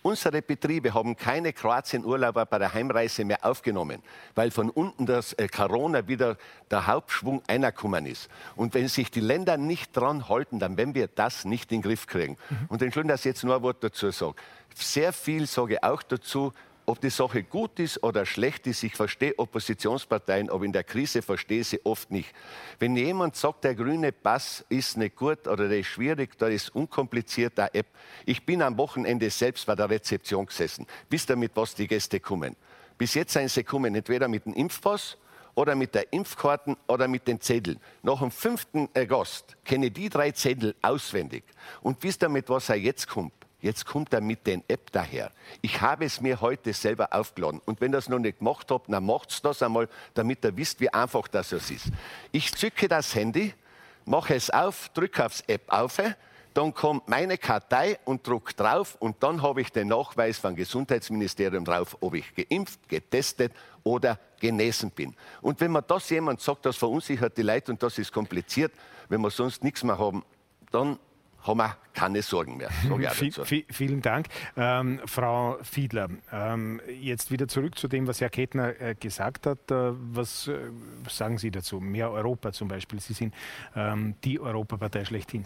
Unsere 0.06 0.44
Betriebe 0.44 0.94
haben 0.94 1.16
keine 1.16 1.52
Kroatien-Urlauber 1.52 2.46
bei 2.46 2.60
der 2.60 2.76
Heimreise 2.76 3.26
mehr 3.26 3.44
aufgenommen, 3.44 4.04
weil 4.36 4.52
von 4.52 4.70
unten 4.70 5.08
das 5.08 5.34
äh, 5.34 5.48
Corona 5.48 6.08
wieder 6.08 6.38
der 6.70 6.86
Hauptschwung 6.86 7.42
einerkommen 7.48 8.06
ist. 8.06 8.30
Und 8.56 8.76
wenn 8.76 8.88
sich 8.88 9.10
die 9.10 9.20
Länder 9.20 9.58
nicht 9.58 9.98
dran 9.98 10.30
halten, 10.30 10.60
dann 10.60 10.78
werden 10.78 10.94
wir 10.94 11.08
das 11.08 11.44
nicht 11.44 11.72
in 11.72 11.82
den 11.82 11.90
Griff 11.90 12.06
kriegen. 12.06 12.38
Mhm. 12.52 12.58
Und 12.68 12.84
Entschuldigung, 12.84 13.08
dass 13.08 13.22
ich 13.22 13.26
jetzt 13.26 13.44
nur 13.44 13.56
ein 13.56 13.64
Wort 13.64 13.84
dazu 13.84 14.12
sage. 14.12 14.36
Sehr 14.76 15.12
viel 15.12 15.48
sage 15.48 15.74
ich 15.74 15.84
auch 15.84 16.04
dazu, 16.04 16.54
ob 16.86 17.02
die 17.02 17.10
Sache 17.10 17.44
gut 17.44 17.80
ist 17.80 18.04
oder 18.04 18.26
schlecht 18.26 18.68
ist, 18.68 18.84
ich 18.84 18.96
verstehe 18.96 19.38
Oppositionsparteien, 19.38 20.50
aber 20.50 20.66
in 20.66 20.72
der 20.72 20.84
Krise 20.84 21.22
verstehe 21.22 21.62
ich 21.62 21.70
sie 21.70 21.86
oft 21.86 22.12
nicht. 22.12 22.34
Wenn 22.80 22.96
jemand 22.96 23.36
sagt, 23.36 23.64
der 23.64 23.76
grüne 23.76 24.12
Pass 24.12 24.64
ist 24.70 24.98
nicht 24.98 25.16
gut 25.16 25.48
oder 25.48 25.68
der 25.68 25.80
ist 25.80 25.88
schwierig, 25.88 26.38
da 26.38 26.48
ist 26.48 26.74
unkompliziert, 26.76 27.58
der 27.58 27.74
App. 27.76 27.88
Ich 28.26 28.46
bin 28.46 28.62
am 28.62 28.78
Wochenende 28.78 29.30
selbst 29.30 29.66
bei 29.66 29.76
der 29.76 29.90
Rezeption 29.90 30.46
gesessen. 30.46 30.86
Wisst 31.10 31.30
ihr, 31.30 31.36
mit 31.36 31.52
was 31.56 31.76
die 31.76 31.88
Gäste 31.88 32.20
kommen? 32.20 32.56
Bis 32.98 33.14
jetzt 33.14 33.34
seien 33.34 33.50
sie 33.50 33.64
kommen, 33.64 33.94
entweder 33.96 34.28
mit 34.28 34.46
dem 34.46 34.54
Impfpass 34.54 35.18
oder 35.56 35.76
mit 35.76 35.96
der 35.96 36.14
Impfkarten 36.14 36.78
oder 36.88 37.08
mit 37.08 37.28
den 37.28 37.42
Zetteln. 37.42 37.80
Nach 38.04 38.20
dem 38.20 38.32
5. 38.32 38.68
August 38.96 39.58
kenne 39.66 39.88
ich 39.88 39.94
die 39.94 40.10
drei 40.10 40.32
Zettel 40.32 40.76
auswendig. 40.82 41.44
Und 41.82 42.04
wisst 42.04 42.24
ihr, 42.24 42.30
mit 42.30 42.50
was 42.50 42.70
er 42.70 42.76
jetzt 42.76 43.08
kommt? 43.08 43.34
Jetzt 43.66 43.88
kommt 43.88 44.14
er 44.14 44.22
mit 44.22 44.46
den 44.46 44.64
App 44.68 44.92
daher. 44.92 45.32
Ich 45.64 45.82
habe 45.82 46.06
es 46.06 46.22
mir 46.22 46.40
heute 46.40 46.72
selber 46.72 47.08
aufgeladen. 47.12 47.60
Und 47.66 47.82
wenn 47.82 47.92
ihr 47.92 47.98
das 47.98 48.10
noch 48.10 48.20
nicht 48.20 48.38
gemacht 48.38 48.70
habt, 48.70 48.94
dann 48.94 49.04
macht's 49.04 49.42
das 49.42 49.64
einmal, 49.64 49.90
damit 50.14 50.46
ihr 50.46 50.56
wisst, 50.56 50.82
wie 50.82 50.94
einfach 50.94 51.28
das 51.28 51.52
ist. 51.52 51.88
Ich 52.32 52.54
zücke 52.54 52.88
das 52.88 53.16
Handy, 53.16 53.56
mache 54.06 54.36
es 54.36 54.52
auf, 54.52 54.90
drücke 54.90 55.26
aufs 55.26 55.42
App 55.48 55.64
auf, 55.70 56.00
dann 56.54 56.76
kommt 56.76 57.08
meine 57.08 57.40
Kartei 57.40 57.98
und 58.06 58.28
drücke 58.28 58.54
drauf 58.54 58.98
und 59.00 59.24
dann 59.24 59.42
habe 59.42 59.62
ich 59.62 59.72
den 59.72 59.88
Nachweis 59.88 60.38
vom 60.38 60.56
Gesundheitsministerium 60.56 61.66
drauf, 61.66 61.98
ob 62.02 62.14
ich 62.14 62.36
geimpft, 62.36 62.88
getestet 62.88 63.52
oder 63.82 64.20
genesen 64.40 64.92
bin. 64.92 65.16
Und 65.42 65.60
wenn 65.60 65.72
man 65.72 65.84
das 65.88 66.08
jemand 66.12 66.40
sagt, 66.40 66.68
das 66.68 66.78
verunsichert 66.78 67.36
die 67.36 67.42
Leute 67.42 67.72
und 67.72 67.82
das 67.82 67.98
ist 67.98 68.14
kompliziert, 68.14 68.74
wenn 69.10 69.22
wir 69.22 69.32
sonst 69.32 69.64
nichts 69.64 69.84
mehr 69.84 69.98
haben, 69.98 70.24
dann 70.70 71.00
haben 71.46 71.58
wir 71.58 71.78
keine 71.94 72.22
Sorgen 72.22 72.58
mehr. 72.58 72.70
Vielen 73.70 74.02
Dank. 74.02 74.28
Ähm, 74.58 75.00
Frau 75.06 75.58
Fiedler, 75.64 76.10
ähm, 76.32 76.82
jetzt 77.00 77.32
wieder 77.32 77.48
zurück 77.48 77.78
zu 77.78 77.88
dem, 77.88 78.08
was 78.08 78.22
Herr 78.22 78.30
Kettner 78.30 78.80
äh, 78.80 78.96
gesagt 78.96 79.48
hat. 79.48 79.72
Äh, 79.72 79.94
was 80.14 80.48
äh, 80.48 80.58
sagen 81.10 81.38
Sie 81.38 81.52
dazu? 81.52 81.80
Mehr 81.80 82.12
Europa 82.12 82.52
zum 82.52 82.68
Beispiel. 82.68 83.00
Sie 83.00 83.14
sind 83.14 83.34
ähm, 83.76 84.16
die 84.24 84.40
Europapartei 84.40 85.06
schlechthin. 85.06 85.46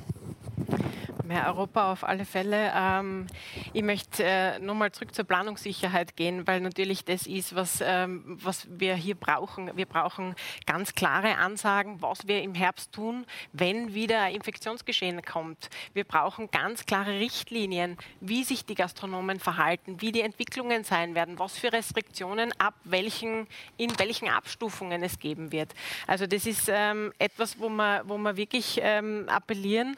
Mehr 1.24 1.45
Europa 1.45 1.91
auf 1.91 2.04
alle 2.04 2.26
Fälle. 2.26 2.72
Ähm, 2.76 3.28
ich 3.74 3.84
möchte 3.84 4.24
äh, 4.24 4.58
nochmal 4.58 4.91
zurück 4.91 5.14
zur 5.14 5.26
Planungssicherheit 5.26 6.16
gehen, 6.16 6.47
weil 6.47 6.60
natürlich 6.60 7.06
das 7.06 7.28
ist, 7.28 7.54
was, 7.54 7.84
ähm, 7.86 8.39
was 8.41 8.68
wir 8.72 8.95
hier 8.95 9.14
brauchen. 9.14 9.70
Wir 9.76 9.86
brauchen 9.86 10.34
ganz 10.66 10.95
klare 10.95 11.38
Ansagen, 11.38 12.02
was 12.02 12.28
wir 12.28 12.41
im 12.41 12.56
Herbst 12.56 12.93
tun, 12.93 13.28
wenn 13.54 13.93
wieder 13.93 14.24
ein 14.24 14.34
Infektionsgeschehen 14.34 15.22
kommt. 15.22 15.70
Wir 15.94 16.04
brauchen 16.04 16.52
ganz 16.52 16.86
klare 16.86 17.20
Richtlinien, 17.20 17.98
wie 18.22 18.44
sich 18.44 18.66
die 18.66 18.76
Gastronomen 18.76 19.40
verhalten, 19.40 20.02
wie 20.02 20.12
die 20.12 20.22
Entwicklungen 20.22 20.84
sein 20.84 21.16
werden, 21.16 21.40
was 21.40 21.58
für 21.58 21.74
Restriktionen 21.74 22.52
ab 22.60 22.76
welchen, 22.84 23.48
in 23.78 23.98
welchen 24.00 24.30
Abstufungen 24.30 25.04
es 25.04 25.20
geben 25.20 25.52
wird. 25.52 25.74
Also 26.08 26.28
das 26.28 26.46
ist 26.46 26.70
ähm, 26.72 27.14
etwas, 27.20 27.60
wo 27.60 27.70
wir, 27.70 28.04
wo 28.06 28.18
wir 28.18 28.38
wirklich 28.38 28.80
ähm, 28.82 29.28
appellieren, 29.30 29.98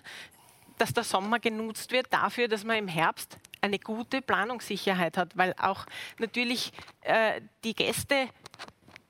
dass 0.78 0.94
der 0.94 1.04
Sommer 1.04 1.40
genutzt 1.40 1.92
wird 1.92 2.08
dafür, 2.12 2.48
dass 2.48 2.64
man 2.64 2.78
im 2.78 2.88
Herbst 2.88 3.38
eine 3.62 3.78
gute 3.78 4.22
Planungssicherheit 4.22 5.18
hat, 5.18 5.38
weil 5.38 5.54
auch 5.62 5.86
natürlich 6.18 6.72
äh, 7.02 7.42
die 7.64 7.76
Gäste 7.76 8.28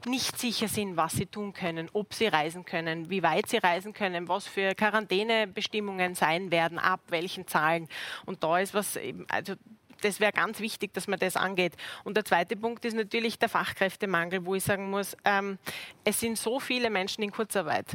nicht 0.06 0.40
sicher 0.40 0.68
sind, 0.68 0.98
was 0.98 1.14
sie 1.14 1.26
tun 1.26 1.54
können, 1.54 1.90
ob 1.94 2.14
sie 2.14 2.28
reisen 2.28 2.66
können, 2.66 3.10
wie 3.10 3.24
weit 3.24 3.48
sie 3.48 3.58
reisen 3.58 3.94
können, 3.94 4.28
was 4.28 4.48
für 4.48 4.76
Quarantänebestimmungen 4.76 6.16
sein 6.16 6.52
werden, 6.52 6.80
ab 6.80 7.02
welchen 7.10 7.48
Zahlen. 7.48 7.88
Und 8.26 8.44
da 8.44 8.60
ist 8.60 8.74
was, 8.74 9.00
also 9.30 9.56
das 10.02 10.20
wäre 10.20 10.32
ganz 10.32 10.60
wichtig, 10.60 10.94
dass 10.94 11.08
man 11.08 11.20
das 11.20 11.36
angeht. 11.36 11.74
Und 12.04 12.18
der 12.18 12.26
zweite 12.26 12.56
Punkt 12.56 12.84
ist 12.86 12.96
natürlich 12.96 13.40
der 13.40 13.50
Fachkräftemangel, 13.50 14.46
wo 14.46 14.56
ich 14.56 14.64
sagen 14.64 14.90
muss, 14.90 15.16
ähm, 15.26 15.58
es 16.04 16.20
sind 16.20 16.38
so 16.38 16.60
viele 16.60 16.90
Menschen 16.90 17.24
in 17.24 17.32
Kurzarbeit. 17.32 17.86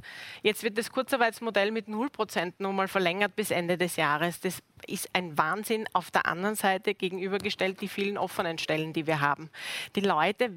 Jetzt 0.42 0.62
wird 0.62 0.78
das 0.78 0.90
Kurzarbeitsmodell 0.90 1.70
mit 1.70 1.88
0 1.88 2.10
Prozent 2.10 2.60
nochmal 2.60 2.88
verlängert 2.88 3.36
bis 3.36 3.50
Ende 3.50 3.76
des 3.76 3.96
Jahres. 3.96 4.40
Das 4.40 4.62
ist 4.86 5.08
ein 5.12 5.36
Wahnsinn 5.36 5.86
auf 5.92 6.10
der 6.10 6.26
anderen 6.26 6.54
Seite 6.54 6.94
gegenübergestellt 6.94 7.80
die 7.80 7.88
vielen 7.88 8.18
offenen 8.18 8.58
Stellen, 8.58 8.92
die 8.92 9.06
wir 9.06 9.20
haben. 9.20 9.50
Die 9.96 10.00
Leute 10.00 10.50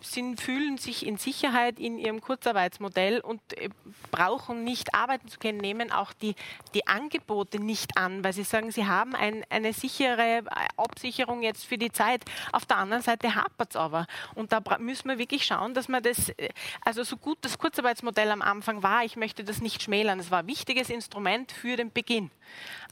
sind, 0.00 0.40
fühlen 0.40 0.78
sich 0.78 1.06
in 1.06 1.16
Sicherheit 1.16 1.78
in 1.78 1.98
ihrem 1.98 2.20
Kurzarbeitsmodell 2.20 3.20
und 3.20 3.40
äh, 3.58 3.68
brauchen 4.10 4.64
nicht 4.64 4.94
arbeiten 4.94 5.28
zu 5.28 5.38
können, 5.38 5.58
nehmen 5.58 5.92
auch 5.92 6.12
die, 6.12 6.34
die 6.74 6.86
Angebote 6.86 7.58
nicht 7.58 7.96
an, 7.96 8.24
weil 8.24 8.32
sie 8.32 8.44
sagen, 8.44 8.70
sie 8.70 8.86
haben 8.86 9.14
ein, 9.14 9.44
eine 9.50 9.72
sichere 9.72 10.42
Absicherung 10.76 11.42
jetzt 11.42 11.66
für 11.66 11.78
die 11.78 11.92
Zeit. 11.92 12.24
Auf 12.52 12.66
der 12.66 12.78
anderen 12.78 13.02
Seite 13.02 13.34
hapert 13.34 13.70
es 13.70 13.76
aber. 13.76 14.06
Und 14.34 14.52
da 14.52 14.62
müssen 14.78 15.08
wir 15.08 15.18
wirklich 15.18 15.44
schauen, 15.44 15.74
dass 15.74 15.88
man 15.88 16.02
das, 16.02 16.30
äh, 16.30 16.48
also 16.84 17.02
so 17.02 17.16
gut 17.16 17.38
das 17.42 17.58
Kurzarbeitsmodell 17.58 18.30
am 18.30 18.42
Anfang 18.42 18.82
war, 18.82 19.04
ich 19.04 19.16
möchte 19.16 19.44
das 19.44 19.60
nicht 19.60 19.82
schmälern, 19.82 20.18
es 20.18 20.30
war 20.30 20.40
ein 20.40 20.46
wichtiges 20.46 20.90
Instrument 20.90 21.52
für 21.52 21.76
den 21.76 21.92
Beginn. 21.92 22.30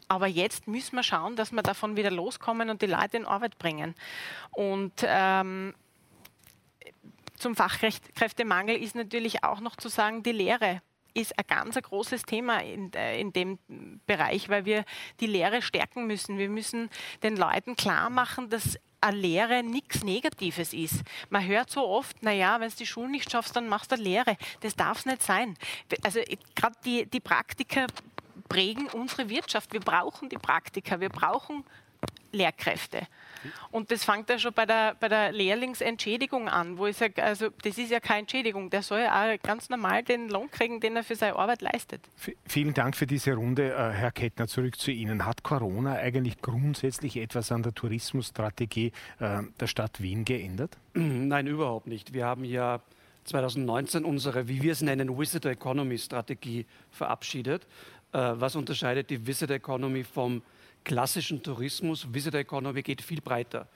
Aber 0.08 0.26
jetzt 0.26 0.68
müssen 0.68 0.96
wir 0.96 1.02
schauen, 1.02 1.36
dass 1.36 1.52
wir 1.52 1.62
davon 1.62 1.96
wieder 1.96 2.10
loskommen 2.10 2.70
und 2.70 2.82
die 2.82 2.86
Leute 2.86 3.16
in 3.16 3.24
Arbeit 3.26 3.58
bringen. 3.58 3.94
Und 4.52 4.92
ähm, 5.02 5.74
zum 7.44 7.56
Fachkräftemangel 7.56 8.74
ist 8.74 8.94
natürlich 8.94 9.44
auch 9.44 9.60
noch 9.60 9.76
zu 9.76 9.90
sagen, 9.90 10.22
die 10.22 10.32
Lehre 10.32 10.80
ist 11.12 11.38
ein 11.38 11.44
ganz 11.46 11.76
ein 11.76 11.82
großes 11.82 12.22
Thema 12.22 12.62
in, 12.62 12.90
äh, 12.94 13.20
in 13.20 13.34
dem 13.34 13.58
Bereich, 14.06 14.48
weil 14.48 14.64
wir 14.64 14.86
die 15.20 15.26
Lehre 15.26 15.60
stärken 15.60 16.06
müssen. 16.06 16.38
Wir 16.38 16.48
müssen 16.48 16.88
den 17.22 17.36
Leuten 17.36 17.76
klar 17.76 18.08
machen, 18.08 18.48
dass 18.48 18.78
eine 19.02 19.18
Lehre 19.18 19.62
nichts 19.62 20.02
Negatives 20.02 20.72
ist. 20.72 21.02
Man 21.28 21.46
hört 21.46 21.68
so 21.68 21.86
oft, 21.86 22.22
naja, 22.22 22.58
wenn 22.60 22.70
du 22.70 22.76
die 22.76 22.86
Schule 22.86 23.10
nicht 23.10 23.30
schaffst, 23.30 23.54
dann 23.54 23.68
machst 23.68 23.90
du 23.90 23.96
eine 23.96 24.04
Lehre. 24.04 24.38
Das 24.60 24.74
darf 24.74 25.00
es 25.00 25.04
nicht 25.04 25.22
sein. 25.22 25.54
Also 26.02 26.20
gerade 26.54 26.76
die, 26.86 27.04
die 27.04 27.20
Praktiker 27.20 27.88
prägen 28.48 28.86
unsere 28.86 29.28
Wirtschaft. 29.28 29.74
Wir 29.74 29.80
brauchen 29.80 30.30
die 30.30 30.38
Praktiker, 30.38 30.98
wir 30.98 31.10
brauchen 31.10 31.62
Lehrkräfte. 32.32 33.06
Und 33.70 33.90
das 33.90 34.04
fängt 34.04 34.28
ja 34.30 34.38
schon 34.38 34.52
bei 34.52 34.66
der, 34.66 34.94
bei 34.98 35.08
der 35.08 35.32
Lehrlingsentschädigung 35.32 36.48
an, 36.48 36.78
wo 36.78 36.86
ich 36.86 36.96
sage, 36.96 37.22
also 37.22 37.48
das 37.62 37.78
ist 37.78 37.90
ja 37.90 38.00
keine 38.00 38.20
Entschädigung, 38.20 38.70
der 38.70 38.82
soll 38.82 39.00
ja 39.00 39.34
auch 39.34 39.42
ganz 39.42 39.68
normal 39.68 40.02
den 40.02 40.28
Lohn 40.28 40.50
kriegen, 40.50 40.80
den 40.80 40.96
er 40.96 41.04
für 41.04 41.16
seine 41.16 41.36
Arbeit 41.36 41.62
leistet. 41.62 42.02
V 42.16 42.32
vielen 42.46 42.74
Dank 42.74 42.96
für 42.96 43.06
diese 43.06 43.34
Runde, 43.34 43.72
äh, 43.72 43.90
Herr 43.92 44.12
Kettner. 44.12 44.46
Zurück 44.46 44.78
zu 44.78 44.90
Ihnen. 44.90 45.24
Hat 45.24 45.42
Corona 45.42 45.94
eigentlich 45.94 46.40
grundsätzlich 46.40 47.16
etwas 47.16 47.50
an 47.52 47.62
der 47.62 47.74
Tourismusstrategie 47.74 48.92
äh, 49.18 49.42
der 49.60 49.66
Stadt 49.66 50.00
Wien 50.00 50.24
geändert? 50.24 50.76
Nein, 50.94 51.46
überhaupt 51.46 51.86
nicht. 51.86 52.12
Wir 52.12 52.26
haben 52.26 52.44
ja 52.44 52.80
2019 53.24 54.04
unsere, 54.04 54.48
wie 54.48 54.62
wir 54.62 54.72
es 54.72 54.82
nennen, 54.82 55.18
Visitor 55.18 55.52
Economy 55.52 55.98
Strategie 55.98 56.66
verabschiedet. 56.90 57.66
Äh, 58.12 58.18
was 58.18 58.54
unterscheidet 58.54 59.10
die 59.10 59.26
Visitor 59.26 59.56
Economy 59.56 60.04
vom 60.04 60.42
klassischen 60.84 61.42
Tourismus. 61.42 62.06
Visitor 62.12 62.40
Economy 62.40 62.82
geht 62.82 63.02
viel 63.02 63.20
breiter. 63.20 63.66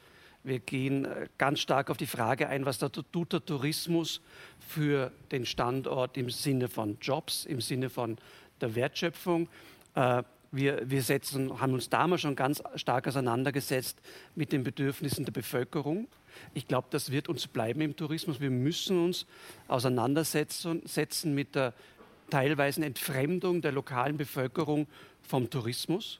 Wir 0.44 0.60
gehen 0.60 1.04
äh, 1.04 1.28
ganz 1.36 1.60
stark 1.60 1.90
auf 1.90 1.96
die 1.96 2.06
Frage 2.06 2.48
ein, 2.48 2.64
was 2.64 2.78
tut 2.78 3.32
der 3.32 3.44
Tourismus 3.44 4.20
für 4.60 5.10
den 5.32 5.44
Standort 5.46 6.16
im 6.16 6.30
Sinne 6.30 6.68
von 6.68 6.98
Jobs, 7.00 7.44
im 7.44 7.60
Sinne 7.60 7.90
von 7.90 8.16
der 8.60 8.74
Wertschöpfung. 8.74 9.48
Äh, 9.94 10.22
wir, 10.50 10.88
wir 10.88 11.02
setzen, 11.02 11.60
haben 11.60 11.74
uns 11.74 11.90
damals 11.90 12.22
schon 12.22 12.36
ganz 12.36 12.62
stark 12.76 13.06
auseinandergesetzt 13.06 13.98
mit 14.34 14.52
den 14.52 14.64
Bedürfnissen 14.64 15.24
der 15.24 15.32
Bevölkerung. 15.32 16.08
Ich 16.54 16.66
glaube, 16.68 16.88
das 16.90 17.10
wird 17.10 17.28
uns 17.28 17.46
bleiben 17.46 17.80
im 17.80 17.96
Tourismus. 17.96 18.40
Wir 18.40 18.50
müssen 18.50 19.04
uns 19.04 19.26
auseinandersetzen 19.66 21.34
mit 21.34 21.54
der 21.54 21.74
teilweise 22.30 22.84
Entfremdung 22.84 23.60
der 23.60 23.72
lokalen 23.72 24.16
Bevölkerung 24.16 24.86
vom 25.22 25.50
Tourismus. 25.50 26.18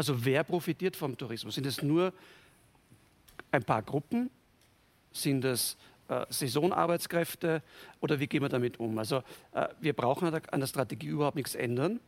Also 0.00 0.24
wer 0.24 0.44
profitiert 0.44 0.96
vom 0.96 1.14
Tourismus? 1.14 1.56
Sind 1.56 1.66
es 1.66 1.82
nur 1.82 2.14
ein 3.50 3.62
paar 3.62 3.82
Gruppen? 3.82 4.30
Sind 5.12 5.44
es 5.44 5.76
äh, 6.08 6.24
Saisonarbeitskräfte 6.30 7.62
oder 8.00 8.18
wie 8.18 8.26
gehen 8.26 8.40
wir 8.40 8.48
damit 8.48 8.80
um? 8.80 8.96
Also 8.96 9.22
äh, 9.52 9.68
wir 9.78 9.92
brauchen 9.92 10.32
an 10.32 10.60
der 10.60 10.66
Strategie 10.66 11.08
überhaupt 11.08 11.36
nichts 11.36 11.54
ändern. 11.54 12.00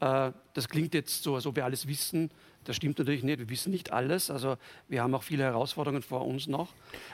Äh, 0.00 0.32
das 0.52 0.68
klingt 0.68 0.94
jetzt 0.94 1.22
so, 1.22 1.34
als 1.34 1.46
ob 1.46 1.56
wir 1.56 1.64
alles 1.64 1.86
wissen. 1.86 2.30
Das 2.64 2.76
stimmt 2.76 2.98
natürlich 2.98 3.22
nicht. 3.22 3.38
Wir 3.38 3.50
wissen 3.50 3.70
nicht 3.70 3.92
alles. 3.92 4.30
Also 4.30 4.56
wir 4.88 5.02
haben 5.02 5.14
auch 5.14 5.22
viele 5.22 5.44
Herausforderungen 5.44 6.02
vor 6.02 6.26
uns 6.26 6.46
noch. 6.46 6.72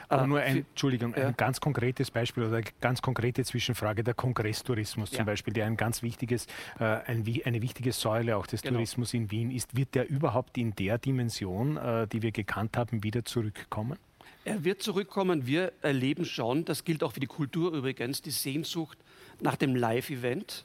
Aber 0.08 0.22
äh, 0.22 0.26
nur 0.26 0.40
ein, 0.40 0.56
Entschuldigung, 0.58 1.14
ja. 1.16 1.28
ein 1.28 1.36
ganz 1.36 1.60
konkretes 1.60 2.10
Beispiel 2.10 2.44
oder 2.44 2.58
eine 2.58 2.66
ganz 2.80 3.02
konkrete 3.02 3.44
Zwischenfrage, 3.44 4.04
der 4.04 4.14
Kongresstourismus 4.14 5.10
ja. 5.10 5.18
zum 5.18 5.26
Beispiel, 5.26 5.52
der 5.52 5.66
ein 5.66 5.76
ganz 5.76 6.02
wichtiges, 6.02 6.46
äh, 6.78 6.84
ein, 6.84 7.24
eine 7.44 7.62
wichtige 7.62 7.92
Säule 7.92 8.36
auch 8.36 8.46
des 8.46 8.62
genau. 8.62 8.74
Tourismus 8.74 9.12
in 9.14 9.30
Wien 9.30 9.50
ist. 9.50 9.76
Wird 9.76 9.94
der 9.94 10.08
überhaupt 10.08 10.56
in 10.56 10.74
der 10.76 10.98
Dimension, 10.98 11.78
die 12.12 12.22
wir 12.22 12.32
gekannt 12.32 12.76
haben, 12.76 13.02
wieder 13.02 13.24
zurückkommen? 13.24 13.98
Er 14.44 14.64
wird 14.64 14.82
zurückkommen. 14.82 15.46
Wir 15.46 15.72
erleben 15.82 16.24
schon, 16.24 16.64
das 16.64 16.84
gilt 16.84 17.02
auch 17.02 17.12
für 17.12 17.20
die 17.20 17.26
Kultur 17.26 17.72
übrigens, 17.72 18.22
die 18.22 18.30
Sehnsucht 18.30 18.98
nach 19.40 19.56
dem 19.56 19.74
Live-Event 19.74 20.64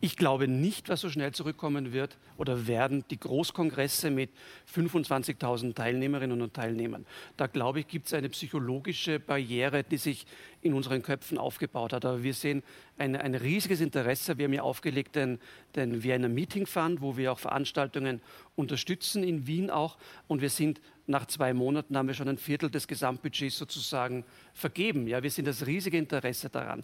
ich 0.00 0.16
glaube 0.16 0.48
nicht, 0.48 0.88
was 0.88 1.00
so 1.00 1.10
schnell 1.10 1.32
zurückkommen 1.32 1.92
wird 1.92 2.18
oder 2.36 2.66
werden 2.66 3.04
die 3.10 3.18
Großkongresse 3.18 4.10
mit 4.10 4.30
25.000 4.74 5.74
Teilnehmerinnen 5.74 6.42
und 6.42 6.54
Teilnehmern. 6.54 7.06
Da 7.36 7.46
glaube 7.46 7.80
ich, 7.80 7.88
gibt 7.88 8.06
es 8.06 8.14
eine 8.14 8.28
psychologische 8.28 9.18
Barriere, 9.18 9.84
die 9.84 9.96
sich 9.96 10.26
in 10.62 10.74
unseren 10.74 11.02
Köpfen 11.02 11.38
aufgebaut 11.38 11.92
hat. 11.92 12.04
Aber 12.04 12.22
wir 12.22 12.34
sehen 12.34 12.62
ein, 12.98 13.16
ein 13.16 13.34
riesiges 13.34 13.80
Interesse. 13.80 14.36
Wir 14.36 14.46
haben 14.46 14.52
ja 14.52 14.62
aufgelegt 14.62 15.16
den, 15.16 15.38
den 15.74 16.02
Vienna 16.02 16.28
Meeting 16.28 16.66
Fund, 16.66 17.00
wo 17.00 17.16
wir 17.16 17.32
auch 17.32 17.38
Veranstaltungen 17.38 18.20
unterstützen, 18.56 19.22
in 19.22 19.46
Wien 19.46 19.70
auch. 19.70 19.96
Und 20.26 20.40
wir 20.40 20.50
sind 20.50 20.80
nach 21.06 21.26
zwei 21.26 21.54
Monaten 21.54 21.96
haben 21.96 22.08
wir 22.08 22.14
schon 22.14 22.28
ein 22.28 22.38
Viertel 22.38 22.70
des 22.70 22.88
Gesamtbudgets 22.88 23.56
sozusagen 23.56 24.24
vergeben. 24.54 25.06
Ja, 25.06 25.22
wir 25.22 25.30
sind 25.30 25.46
das 25.46 25.66
riesige 25.66 25.98
Interesse 25.98 26.50
daran. 26.50 26.82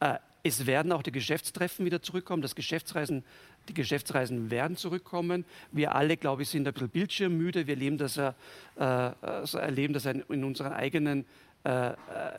Äh, 0.00 0.18
es 0.46 0.66
werden 0.66 0.92
auch 0.92 1.02
die 1.02 1.10
Geschäftstreffen 1.10 1.86
wieder 1.86 2.02
zurückkommen, 2.02 2.42
das 2.42 2.54
Geschäftsreisen, 2.54 3.24
die 3.68 3.74
Geschäftsreisen 3.74 4.50
werden 4.50 4.76
zurückkommen. 4.76 5.46
Wir 5.72 5.94
alle, 5.94 6.18
glaube 6.18 6.42
ich, 6.42 6.50
sind 6.50 6.68
ein 6.68 6.74
bisschen 6.74 6.90
bildschirmmüde. 6.90 7.66
Wir 7.66 7.74
erleben 7.74 7.96
das, 7.96 8.18
äh, 8.18 8.32
also 8.76 9.56
erleben 9.56 9.94
das 9.94 10.04
in 10.04 10.44
unseren 10.44 10.74
eigenen 10.74 11.24
äh, 11.64 11.88
äh, 11.88 11.94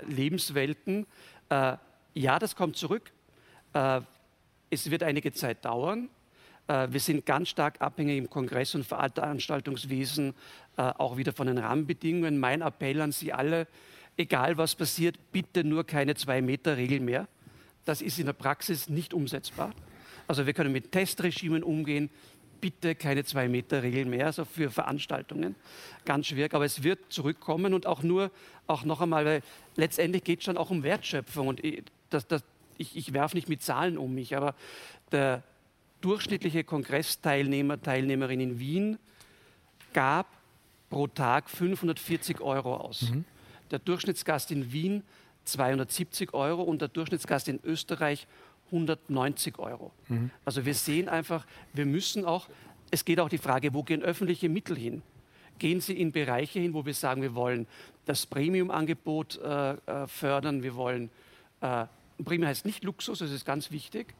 Lebenswelten. 0.08 1.08
Äh, 1.50 1.78
ja, 2.14 2.38
das 2.38 2.56
kommt 2.56 2.78
zurück. 2.78 3.12
Äh, 3.74 4.02
es 4.70 4.92
wird 4.92 5.02
einige 5.02 5.34
Zeit 5.34 5.66
dauern. 5.66 6.10
Äh, 6.68 6.90
wir 6.92 7.00
sind 7.00 7.26
ganz 7.26 7.50
stark 7.50 7.82
abhängig 7.82 8.20
im 8.20 8.30
Kongress- 8.30 8.76
und 8.76 8.86
Veranstaltungswesen 8.86 10.34
auch 10.78 11.16
wieder 11.16 11.32
von 11.32 11.48
den 11.48 11.58
Rahmenbedingungen. 11.58 12.38
Mein 12.38 12.62
Appell 12.62 13.00
an 13.00 13.14
Sie 13.14 13.32
alle, 13.32 13.66
egal 14.18 14.58
was 14.58 14.76
passiert, 14.76 15.16
bitte 15.32 15.64
nur 15.64 15.86
keine 15.86 16.16
Zwei-Meter-Regel 16.16 17.00
mehr 17.00 17.30
das 17.86 18.02
ist 18.02 18.20
in 18.20 18.26
der 18.26 18.34
Praxis 18.34 18.90
nicht 18.90 19.14
umsetzbar. 19.14 19.74
Also 20.28 20.46
wir 20.46 20.54
können 20.54 20.72
mit 20.72 20.92
Testregimen 20.92 21.64
umgehen, 21.64 22.10
bitte 22.62 22.96
keine 22.96 23.24
Zwei-Meter-Regel 23.24 24.06
mehr, 24.06 24.28
also 24.28 24.44
für 24.44 24.72
Veranstaltungen. 24.72 25.56
Ganz 26.04 26.28
schwierig, 26.28 26.54
aber 26.54 26.66
es 26.66 26.84
wird 26.84 27.00
zurückkommen 27.14 27.74
und 27.74 27.86
auch 27.86 28.02
nur, 28.02 28.32
auch 28.66 28.84
noch 28.84 29.02
einmal, 29.02 29.26
weil 29.26 29.42
letztendlich 29.76 30.24
geht 30.24 30.40
es 30.40 30.46
schon 30.46 30.58
auch 30.58 30.72
um 30.72 30.82
Wertschöpfung 30.84 31.48
und 31.48 31.64
ich, 31.64 31.84
das, 32.10 32.28
das, 32.28 32.44
ich, 32.78 32.96
ich 32.98 33.14
werfe 33.14 33.36
nicht 33.36 33.50
mit 33.50 33.62
Zahlen 33.62 33.98
um 33.98 34.16
mich, 34.16 34.36
aber 34.36 34.56
der 35.12 35.44
durchschnittliche 36.02 36.64
Kongressteilnehmer, 36.64 37.82
Teilnehmerin 37.82 38.40
in 38.40 38.60
Wien 38.60 38.98
gab 39.94 40.28
pro 40.90 41.08
Tag 41.08 41.50
540 41.50 42.42
Euro 42.42 42.78
aus. 42.78 43.10
Mhm. 43.10 43.26
Der 43.72 43.80
Durchschnittsgast 43.80 44.52
in 44.52 44.72
Wien 44.72 45.04
270 45.46 46.34
Euro 46.34 46.62
und 46.64 46.82
der 46.82 46.88
Durchschnittsgast 46.88 47.48
in 47.48 47.60
Österreich 47.64 48.28
190 48.68 49.60
Euro. 49.60 49.92
Mhm. 50.08 50.32
Also 50.44 50.66
wir 50.66 50.74
sehen 50.74 51.10
einfach, 51.10 51.46
wir 51.74 51.86
müssen 51.86 52.26
auch, 52.26 52.48
es 52.92 53.06
geht 53.06 53.20
auch 53.20 53.30
die 53.30 53.38
Frage, 53.38 53.74
wo 53.74 53.84
gehen 53.84 54.02
öffentliche 54.02 54.50
Mittel 54.50 54.76
hin? 54.76 55.02
Gehen 55.60 55.80
sie 55.80 55.94
in 55.94 56.12
Bereiche 56.12 56.60
hin, 56.60 56.74
wo 56.74 56.86
wir 56.86 56.94
sagen, 56.94 57.22
wir 57.22 57.36
wollen 57.36 57.68
das 58.06 58.26
Premium-Angebot 58.26 59.40
äh, 59.42 59.74
äh 59.74 60.08
fördern, 60.08 60.64
wir 60.64 60.76
wollen, 60.76 61.10
äh, 61.62 61.86
Premium 62.24 62.50
heißt 62.50 62.66
nicht 62.66 62.84
Luxus, 62.84 63.20
das 63.20 63.32
ist 63.32 63.46
ganz 63.46 63.72
wichtig. 63.72 64.14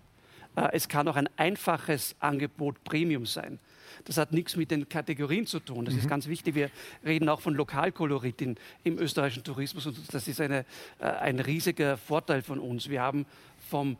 Äh, 0.56 0.70
es 0.72 0.88
kann 0.88 1.08
auch 1.08 1.16
ein 1.16 1.30
einfaches 1.38 2.16
Angebot 2.20 2.84
Premium 2.84 3.26
sein. 3.26 3.60
Das 4.04 4.18
hat 4.18 4.32
nichts 4.34 4.56
mit 4.56 4.72
den 4.72 4.88
Kategorien 4.90 5.48
zu 5.48 5.60
tun. 5.60 5.86
Das 5.86 5.94
mhm. 5.94 6.02
ist 6.02 6.10
ganz 6.10 6.28
wichtig. 6.28 6.56
Wir 6.56 6.70
reden 7.04 7.30
auch 7.30 7.42
von 7.42 7.54
Lokalkolorit 7.54 8.42
in, 8.42 8.58
im 8.84 9.00
österreichischen 9.00 9.44
Tourismus 9.44 9.86
und 9.86 10.14
das 10.14 10.28
ist 10.28 10.42
eine, 10.42 10.66
äh, 11.00 11.06
ein 11.06 11.40
riesiger 11.40 11.98
Vorteil 11.98 12.42
von 12.42 12.60
uns. 12.60 12.90
Wir 12.90 13.02
haben 13.02 13.26
vom 13.70 13.98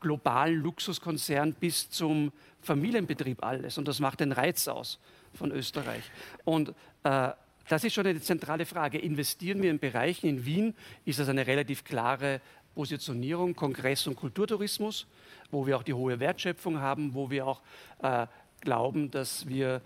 globalen 0.00 0.56
Luxuskonzern 0.56 1.54
bis 1.54 1.90
zum 1.90 2.32
Familienbetrieb 2.62 3.42
alles 3.42 3.78
und 3.78 3.88
das 3.88 4.00
macht 4.00 4.20
den 4.20 4.32
Reiz 4.32 4.68
aus 4.68 4.98
von 5.34 5.52
Österreich. 5.52 6.02
Und 6.44 6.74
äh, 7.04 7.30
das 7.68 7.84
ist 7.84 7.94
schon 7.94 8.06
eine 8.06 8.20
zentrale 8.20 8.64
Frage. 8.64 8.98
Investieren 8.98 9.62
wir 9.62 9.70
in 9.70 9.78
Bereichen 9.78 10.26
in 10.26 10.46
Wien, 10.46 10.74
ist 11.04 11.18
das 11.18 11.28
eine 11.28 11.46
relativ 11.46 11.84
klare 11.84 12.40
Positionierung, 12.74 13.54
Kongress- 13.54 14.06
und 14.06 14.16
Kulturtourismus, 14.16 15.06
wo 15.50 15.66
wir 15.66 15.76
auch 15.76 15.82
die 15.82 15.94
hohe 15.94 16.18
Wertschöpfung 16.20 16.80
haben, 16.80 17.12
wo 17.12 17.30
wir 17.30 17.46
auch 17.46 17.60
äh, 18.02 18.26
glauben, 18.60 19.10
dass 19.10 19.46
wir 19.48 19.82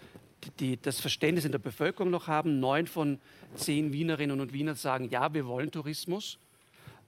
die, 0.59 0.81
das 0.81 1.01
Verständnis 1.01 1.45
in 1.45 1.53
der 1.53 1.59
Bevölkerung 1.59 2.11
noch 2.11 2.27
haben. 2.27 2.61
Neun 2.61 2.87
von 2.87 3.19
zehn 3.55 3.93
Wienerinnen 3.93 4.41
und 4.41 4.53
Wienern 4.53 4.75
sagen, 4.75 5.09
ja, 5.09 5.33
wir 5.35 5.47
wollen 5.47 5.71
Tourismus. 5.71 6.39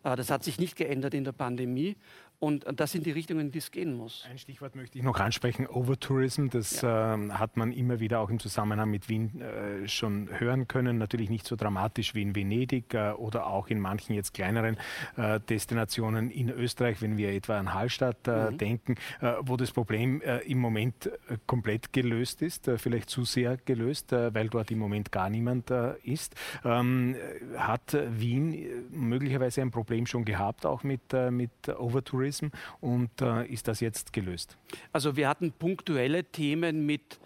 Äh, 0.05 0.17
das 0.17 0.31
hat 0.31 0.45
sich 0.45 0.59
nicht 0.59 0.77
geändert 0.77 1.15
in 1.15 1.25
der 1.25 1.33
Pandemie. 1.33 1.97
Und 2.45 2.67
das 2.77 2.93
sind 2.93 3.07
die 3.07 3.11
Richtungen, 3.11 3.41
in 3.41 3.53
die 3.53 3.59
es 3.59 3.71
gehen 3.71 3.95
muss. 3.97 4.23
Ein 4.31 4.37
Stichwort 4.37 4.77
möchte 4.77 4.99
ich 4.99 5.05
noch 5.05 5.19
ansprechen, 5.19 5.67
Overtourism. 5.67 6.49
Das 6.49 6.83
ja. 6.83 7.15
äh, 7.15 7.31
hat 7.31 7.57
man 7.57 7.73
immer 7.73 8.01
wieder 8.01 8.21
auch 8.21 8.29
im 8.29 8.39
Zusammenhang 8.39 8.91
mit 8.91 9.09
Wien 9.09 9.41
äh, 9.41 9.89
schon 9.89 10.29
hören 10.31 10.69
können. 10.69 10.99
Natürlich 10.99 11.31
nicht 11.31 11.47
so 11.47 11.57
dramatisch 11.57 12.15
wie 12.15 12.21
in 12.21 12.37
Venedig 12.37 12.93
äh, 12.93 13.13
oder 13.13 13.47
auch 13.47 13.69
in 13.69 13.81
manchen 13.81 14.15
jetzt 14.15 14.35
kleineren 14.35 14.77
äh, 15.17 15.41
Destinationen 15.41 16.31
in 16.31 16.51
Österreich, 16.51 17.01
wenn 17.01 17.17
wir 17.17 17.33
etwa 17.33 17.59
an 17.59 17.73
Hallstatt 17.73 18.29
äh, 18.29 18.51
mhm. 18.51 18.59
denken, 18.59 18.95
äh, 19.23 19.33
wo 19.41 19.57
das 19.57 19.73
Problem 19.73 20.21
im 20.47 20.59
Moment 20.59 21.11
komplett 21.47 21.95
gelöst 21.95 22.43
ist, 22.43 22.71
vielleicht 22.77 23.09
zu 23.09 23.25
sehr 23.25 23.57
gelöst, 23.65 24.13
weil 24.13 24.49
dort 24.49 24.71
im 24.71 24.79
Moment 24.79 25.11
gar 25.13 25.31
niemand 25.31 25.71
ist. 26.03 26.35
Ähm, 26.65 27.17
hat 27.57 27.97
Wien 28.19 28.67
möglicherweise 28.91 29.63
ein 29.63 29.71
Problem 29.71 30.07
schon 30.07 30.25
gehabt, 30.25 30.67
auch 30.67 30.83
mit, 30.83 31.13
mit 31.31 31.51
Overtourism? 31.69 32.34
Tourism 32.35 32.47
und 32.81 33.21
äh, 33.21 33.47
ist 33.47 33.69
das 33.69 33.81
jetzt 33.81 34.13
gelöst? 34.13 34.57
Also 34.93 35.17
wir 35.17 35.29
hatten 35.29 35.53
punktuelle 35.53 36.25
Themen 36.25 36.87
mit 36.87 37.19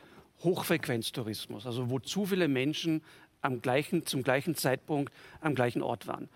Hochfrequenztourismus, 0.43 1.67
also 1.67 1.91
wo 1.91 1.99
zu 1.99 2.27
viele 2.27 2.49
Menschen 2.49 3.03
am 3.41 3.61
gleichen, 3.61 4.07
zum 4.07 4.23
gleichen 4.23 4.55
Zeitpunkt 4.55 5.13
am 5.41 5.55
gleichen 5.55 5.83
Ort 5.83 6.07
waren. 6.07 6.29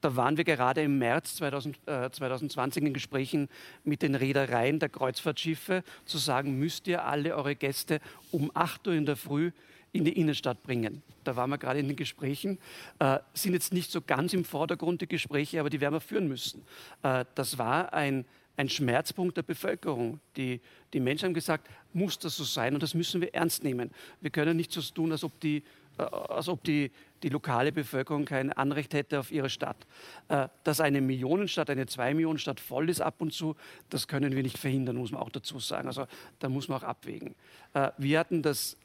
Da 0.00 0.14
waren 0.14 0.36
wir 0.36 0.44
gerade 0.44 0.82
im 0.82 0.98
März 0.98 1.36
2000, 1.36 1.76
äh, 1.86 2.10
2020 2.10 2.84
in 2.84 2.94
Gesprächen 2.94 3.48
mit 3.82 4.02
den 4.02 4.14
Reedereien 4.14 4.78
der 4.78 4.88
Kreuzfahrtschiffe, 4.88 5.82
zu 6.04 6.18
sagen, 6.18 6.56
müsst 6.58 6.86
ihr 6.86 7.04
alle 7.04 7.34
eure 7.34 7.56
Gäste 7.56 8.00
um 8.30 8.52
8 8.54 8.86
Uhr 8.86 8.94
in 8.94 9.06
der 9.06 9.16
Früh 9.16 9.50
in 9.98 10.04
die 10.04 10.18
Innenstadt 10.18 10.62
bringen. 10.62 11.02
Da 11.24 11.36
waren 11.36 11.50
wir 11.50 11.58
gerade 11.58 11.80
in 11.80 11.88
den 11.88 11.96
Gesprächen, 11.96 12.58
äh, 12.98 13.18
sind 13.34 13.52
jetzt 13.52 13.72
nicht 13.72 13.90
so 13.90 14.00
ganz 14.00 14.32
im 14.32 14.44
Vordergrund 14.44 15.02
die 15.02 15.08
Gespräche, 15.08 15.60
aber 15.60 15.70
die 15.70 15.80
werden 15.80 15.94
wir 15.94 16.00
führen 16.00 16.28
müssen. 16.28 16.62
Äh, 17.02 17.24
das 17.34 17.58
war 17.58 17.92
ein, 17.92 18.24
ein 18.56 18.68
Schmerzpunkt 18.68 19.36
der 19.36 19.42
Bevölkerung. 19.42 20.20
Die, 20.36 20.60
die 20.92 21.00
Menschen 21.00 21.26
haben 21.26 21.34
gesagt, 21.34 21.68
muss 21.92 22.18
das 22.18 22.36
so 22.36 22.44
sein 22.44 22.74
und 22.74 22.82
das 22.82 22.94
müssen 22.94 23.20
wir 23.20 23.34
ernst 23.34 23.62
nehmen. 23.62 23.90
Wir 24.20 24.30
können 24.30 24.56
nicht 24.56 24.72
so 24.72 24.80
tun, 24.80 25.12
als 25.12 25.24
ob 25.24 25.38
die, 25.40 25.62
äh, 25.98 26.02
als 26.02 26.48
ob 26.48 26.64
die, 26.64 26.90
die 27.22 27.28
lokale 27.28 27.72
Bevölkerung 27.72 28.24
kein 28.24 28.52
Anrecht 28.52 28.94
hätte 28.94 29.18
auf 29.18 29.32
ihre 29.32 29.50
Stadt. 29.50 29.86
Äh, 30.28 30.48
dass 30.64 30.80
eine 30.80 31.00
Millionenstadt, 31.00 31.70
eine 31.70 31.86
Zwei-Millionen-Stadt 31.86 32.60
voll 32.60 32.88
ist 32.88 33.00
ab 33.00 33.20
und 33.20 33.32
zu, 33.32 33.56
das 33.90 34.08
können 34.08 34.34
wir 34.34 34.42
nicht 34.42 34.58
verhindern, 34.58 34.96
muss 34.96 35.10
man 35.10 35.20
auch 35.20 35.30
dazu 35.30 35.58
sagen. 35.58 35.88
Also 35.88 36.06
da 36.38 36.48
muss 36.48 36.68
man 36.68 36.78
auch 36.78 36.84
abwägen. 36.84 37.34
Äh, 37.74 37.90
wir 37.98 38.18
hatten 38.18 38.42
das 38.42 38.76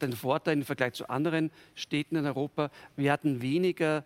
den 0.00 0.12
Vorteil 0.12 0.58
im 0.58 0.64
Vergleich 0.64 0.94
zu 0.94 1.08
anderen 1.08 1.50
Städten 1.74 2.16
in 2.16 2.26
Europa, 2.26 2.70
wir 2.96 3.12
hatten 3.12 3.40
weniger 3.40 4.04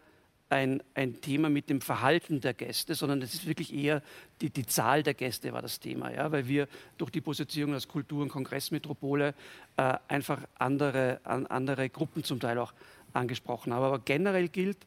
ein, 0.53 0.83
ein, 0.95 1.21
Thema 1.21 1.49
mit 1.49 1.71
dem 1.71 1.81
Verhalten 1.81 2.41
der 2.41 2.53
Gäste, 2.53 2.95
sondern 2.95 3.23
es 3.23 3.33
ist 3.33 3.47
wirklich 3.47 3.73
eher 3.73 4.03
die, 4.43 4.51
die 4.51 4.67
Zahl 4.67 5.03
der 5.03 5.15
Gäste 5.15 5.51
war 5.53 5.63
das 5.63 5.81
Thema, 5.81 6.13
ja? 6.13 6.31
weil 6.31 6.47
wir 6.47 6.69
durch 6.99 7.11
die 7.11 7.23
Positionierung 7.23 7.73
als 7.73 7.89
Kultur- 7.89 8.23
und 8.23 8.29
Kongressmetropole 8.29 9.35
äh, 9.79 9.95
einfach 10.09 10.41
andere, 10.59 11.21
an, 11.25 11.47
andere 11.47 11.89
Gruppen 11.89 12.23
zum 12.23 12.39
Teil 12.39 12.59
auch 12.59 12.75
angesprochen 13.15 13.73
haben. 13.73 13.83
Aber 13.83 13.99
generell 14.01 14.49
gilt, 14.49 14.87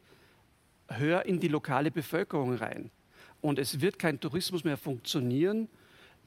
hör 0.87 1.25
in 1.25 1.39
die 1.39 1.47
lokale 1.47 1.89
Bevölkerung 1.89 2.53
rein. 2.53 2.91
Und 3.41 3.57
es 3.57 3.81
wird 3.81 3.97
kein 3.97 4.19
Tourismus 4.19 4.63
mehr 4.63 4.77
funktionieren, 4.77 5.67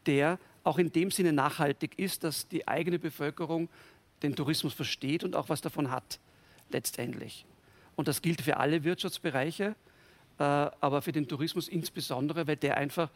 der 0.07 0.39
auch 0.65 0.79
in 0.79 0.91
dem 0.91 1.13
Sinne 1.13 1.33
nachhaltig 1.33 1.99
ist, 1.99 2.25
dass 2.25 2.49
die 2.49 2.67
eigene 2.67 2.99
Bevölkerung 2.99 3.69
den 4.23 4.35
Tourismus 4.35 4.75
versteht 4.75 5.25
und 5.25 5.37
auch 5.37 5.49
was 5.49 5.61
davon 5.61 5.91
hat, 5.91 6.19
letztendlich. 6.71 7.45
Und 7.97 8.09
das 8.09 8.23
gilt 8.23 8.43
für 8.43 8.59
alle 8.59 8.85
Wirtschaftsbereiche, 8.85 9.75
äh, 10.39 10.43
aber 10.43 11.03
für 11.03 11.13
den 11.13 11.27
Tourismus 11.29 11.69
insbesondere, 11.69 12.47
weil 12.47 12.57
der 12.57 12.77
einfach, 12.77 13.11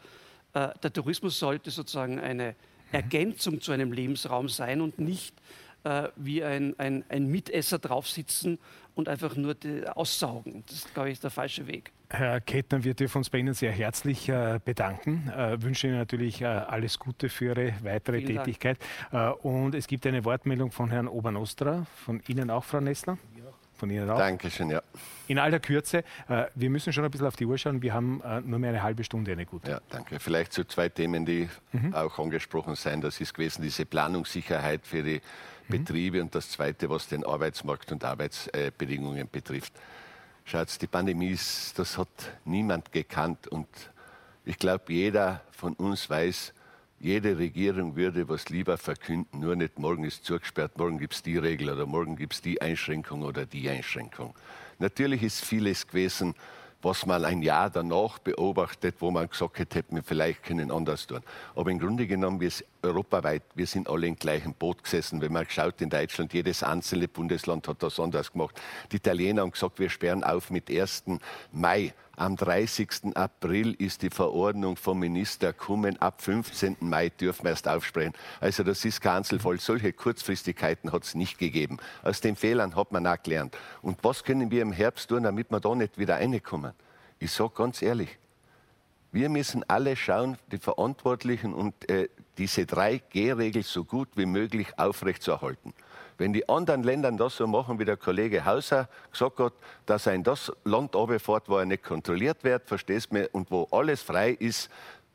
äh, 0.53 0.69
der 0.81 0.91
Tourismus 0.91 1.39
sollte 1.39 1.71
sozusagen 1.71 2.19
eine 2.19 2.55
Ergänzung 2.91 3.61
zu 3.61 3.71
einem 3.71 3.91
Lebensraum 3.91 4.49
sein 4.49 4.81
und 4.81 4.99
nicht 4.99 5.33
äh, 5.83 6.09
wie 6.15 6.43
ein, 6.43 6.77
ein, 6.79 7.03
ein 7.09 7.27
Mitesser 7.27 7.79
draufsitzen 7.79 8.59
und 8.95 9.09
einfach 9.09 9.35
nur 9.35 9.55
aussaugen. 9.95 10.63
Das 10.67 10.77
ist, 10.77 10.93
glaube 10.93 11.11
ich, 11.11 11.19
der 11.19 11.31
falsche 11.31 11.67
Weg. 11.67 11.91
Herr 12.15 12.41
Kettner, 12.41 12.83
wir 12.83 12.93
dürfen 12.93 13.17
uns 13.17 13.29
bei 13.31 13.39
Ihnen 13.39 13.55
sehr 13.55 13.71
herzlich 13.71 14.29
äh, 14.29 14.59
bedanken. 14.63 15.31
Äh, 15.35 15.59
wünschen 15.63 15.89
Ihnen 15.89 15.97
natürlich 15.97 16.43
äh, 16.43 16.45
alles 16.45 16.99
Gute 16.99 17.27
für 17.27 17.45
Ihre 17.45 17.73
weitere 17.81 18.19
Vielen 18.19 18.37
Tätigkeit. 18.37 18.77
Äh, 19.11 19.29
und 19.29 19.73
es 19.73 19.87
gibt 19.87 20.05
eine 20.05 20.23
Wortmeldung 20.23 20.71
von 20.71 20.91
Herrn 20.91 21.07
Obernostra, 21.07 21.87
von 22.05 22.21
Ihnen 22.27 22.51
auch, 22.51 22.63
Frau 22.63 22.81
Nessler. 22.81 23.17
Von 23.75 23.89
Ihnen 23.89 24.07
auch. 24.11 24.19
Dankeschön, 24.19 24.69
ja. 24.69 24.83
In 25.27 25.39
aller 25.39 25.59
Kürze, 25.59 26.03
äh, 26.29 26.45
wir 26.53 26.69
müssen 26.69 26.93
schon 26.93 27.03
ein 27.03 27.09
bisschen 27.09 27.25
auf 27.25 27.35
die 27.35 27.47
Uhr 27.47 27.57
schauen. 27.57 27.81
Wir 27.81 27.95
haben 27.95 28.21
äh, 28.23 28.41
nur 28.41 28.59
mehr 28.59 28.69
eine 28.69 28.83
halbe 28.83 29.03
Stunde, 29.03 29.31
eine 29.31 29.47
gute. 29.47 29.71
Ja, 29.71 29.81
danke. 29.89 30.19
Vielleicht 30.19 30.53
zu 30.53 30.65
zwei 30.65 30.89
Themen, 30.89 31.25
die 31.25 31.49
mhm. 31.71 31.95
auch 31.95 32.19
angesprochen 32.19 32.75
sind. 32.75 33.03
Das 33.03 33.19
ist 33.19 33.33
gewesen 33.33 33.63
diese 33.63 33.87
Planungssicherheit 33.87 34.85
für 34.85 35.01
die 35.01 35.19
mhm. 35.67 35.77
Betriebe 35.79 36.21
und 36.21 36.35
das 36.35 36.51
Zweite, 36.51 36.91
was 36.91 37.07
den 37.07 37.25
Arbeitsmarkt 37.25 37.91
und 37.91 38.03
Arbeitsbedingungen 38.03 39.27
betrifft. 39.31 39.73
Schaut, 40.45 40.81
die 40.81 40.87
Pandemie 40.87 41.31
ist, 41.31 41.79
das 41.79 41.97
hat 41.97 42.09
niemand 42.43 42.91
gekannt 42.91 43.47
und 43.47 43.67
ich 44.45 44.57
glaube, 44.59 44.91
jeder 44.91 45.41
von 45.51 45.73
uns 45.73 46.09
weiß, 46.09 46.53
jede 46.99 47.37
Regierung 47.37 47.95
würde 47.95 48.27
was 48.27 48.49
lieber 48.49 48.77
verkünden, 48.77 49.39
nur 49.39 49.55
nicht 49.55 49.79
morgen 49.79 50.03
ist 50.03 50.25
zugesperrt, 50.25 50.77
morgen 50.77 50.97
gibt 50.97 51.13
es 51.13 51.23
die 51.23 51.37
Regel 51.37 51.69
oder 51.69 51.85
morgen 51.85 52.15
gibt 52.15 52.33
es 52.33 52.41
die 52.41 52.61
Einschränkung 52.61 53.23
oder 53.23 53.45
die 53.45 53.69
Einschränkung. 53.69 54.35
Natürlich 54.79 55.23
ist 55.23 55.43
vieles 55.43 55.87
gewesen, 55.87 56.35
was 56.83 57.05
man 57.05 57.23
ein 57.25 57.41
Jahr 57.41 57.69
danach 57.69 58.19
beobachtet, 58.19 58.95
wo 58.99 59.11
man 59.11 59.29
gesagt 59.29 59.59
hätte, 59.59 59.83
wir 59.89 60.03
vielleicht 60.03 60.43
können 60.43 60.71
anders 60.71 61.07
tun. 61.07 61.21
Aber 61.55 61.71
im 61.71 61.79
Grunde 61.79 62.07
genommen, 62.07 62.39
wir 62.39 62.51
sind 62.51 62.67
europaweit, 62.81 63.43
wir 63.55 63.67
sind 63.67 63.89
alle 63.89 64.07
im 64.07 64.15
gleichen 64.15 64.53
Boot 64.53 64.83
gesessen. 64.83 65.21
Wenn 65.21 65.31
man 65.31 65.45
schaut 65.49 65.81
in 65.81 65.89
Deutschland, 65.89 66.33
jedes 66.33 66.63
einzelne 66.63 67.07
Bundesland 67.07 67.67
hat 67.67 67.81
das 67.81 67.99
anders 67.99 68.31
gemacht. 68.31 68.59
Die 68.91 68.97
Italiener 68.97 69.43
haben 69.43 69.51
gesagt, 69.51 69.79
wir 69.79 69.89
sperren 69.89 70.23
auf 70.23 70.49
mit 70.49 70.69
1. 70.69 71.05
Mai. 71.51 71.93
Am 72.15 72.35
30. 72.35 73.15
April 73.15 73.73
ist 73.73 74.03
die 74.03 74.11
Verordnung 74.11 74.77
vom 74.77 74.99
Minister 74.99 75.51
gekommen. 75.51 75.99
Ab 75.99 76.21
15. 76.21 76.77
Mai 76.81 77.09
dürfen 77.09 77.45
wir 77.45 77.49
erst 77.51 77.67
aufsprechen. 77.67 78.13
Also 78.39 78.63
das 78.63 78.85
ist 78.85 79.01
kein 79.01 79.17
Einzelfall. 79.17 79.59
Solche 79.59 79.93
Kurzfristigkeiten 79.93 80.91
hat 80.91 81.05
es 81.05 81.15
nicht 81.15 81.39
gegeben. 81.39 81.77
Aus 82.03 82.21
den 82.21 82.35
Fehlern 82.35 82.75
hat 82.75 82.91
man 82.91 83.07
auch 83.07 83.21
gelernt. 83.21 83.57
Und 83.81 84.03
was 84.03 84.23
können 84.23 84.51
wir 84.51 84.61
im 84.61 84.71
Herbst 84.71 85.09
tun, 85.09 85.23
damit 85.23 85.49
wir 85.49 85.59
da 85.59 85.73
nicht 85.73 85.97
wieder 85.97 86.15
reinkommen? 86.15 86.73
Ich 87.17 87.31
sage 87.31 87.53
ganz 87.55 87.81
ehrlich, 87.81 88.19
wir 89.11 89.29
müssen 89.29 89.63
alle 89.67 89.95
schauen, 89.95 90.37
die 90.51 90.59
Verantwortlichen 90.59 91.53
und 91.53 91.89
äh, 91.89 92.09
diese 92.37 92.61
3G-Regel 92.61 93.63
so 93.63 93.85
gut 93.85 94.09
wie 94.15 94.27
möglich 94.27 94.77
aufrechtzuerhalten. 94.77 95.73
Wenn 96.17 96.33
die 96.33 96.47
anderen 96.47 96.83
Länder 96.83 97.11
das 97.11 97.37
so 97.37 97.47
machen, 97.47 97.79
wie 97.79 97.85
der 97.85 97.97
Kollege 97.97 98.45
Hauser 98.45 98.87
gesagt 99.11 99.39
hat, 99.39 99.53
dass 99.85 100.05
er 100.05 100.13
in 100.13 100.23
das 100.23 100.51
Land 100.63 100.95
runterfährt, 100.95 101.49
wo 101.49 101.57
er 101.57 101.65
nicht 101.65 101.83
kontrolliert 101.83 102.43
wird, 102.43 102.67
verstehst 102.67 103.11
du, 103.11 103.27
und 103.31 103.51
wo 103.51 103.67
alles 103.71 104.01
frei 104.01 104.31
ist, 104.31 104.69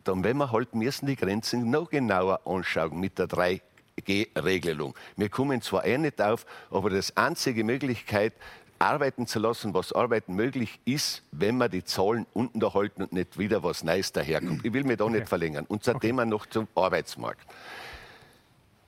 dann 0.05 0.25
werden 0.25 0.39
wir 0.39 0.53
halt 0.53 0.75
müssen 0.75 1.07
die 1.07 1.17
Grenzen 1.17 1.71
noch 1.71 1.91
genauer 1.91 2.41
anschauen 2.47 2.99
mit 2.99 3.19
der 3.19 3.27
3G-Regelung. 3.27 4.95
Wir 5.17 5.29
kommen 5.29 5.61
zwar 5.61 5.85
eh 5.85 5.99
nicht 5.99 6.21
auf, 6.23 6.47
aber 6.71 6.91
das 6.91 7.17
einzige 7.17 7.65
Möglichkeit, 7.65 8.33
arbeiten 8.79 9.27
zu 9.27 9.39
lassen, 9.39 9.75
was 9.75 9.93
arbeiten 9.93 10.35
möglich 10.35 10.81
ist, 10.85 11.23
wenn 11.33 11.59
wir 11.59 11.69
die 11.69 11.85
Zahlen 11.85 12.27
unten 12.33 12.61
da 12.61 12.73
halten 12.75 13.03
und 13.03 13.13
nicht 13.13 13.39
wieder 13.39 13.63
was 13.63 13.83
Neues 13.83 14.13
daherkommt. 14.13 14.65
Ich 14.65 14.73
will 14.73 14.85
mich 14.85 14.97
da 14.99 15.05
okay. 15.05 15.19
nicht 15.19 15.29
verlängern. 15.29 15.65
Und 15.69 15.85
seitdem 15.85 16.19
okay. 16.19 16.29
noch 16.29 16.47
zum 16.47 16.69
Arbeitsmarkt. 16.75 17.47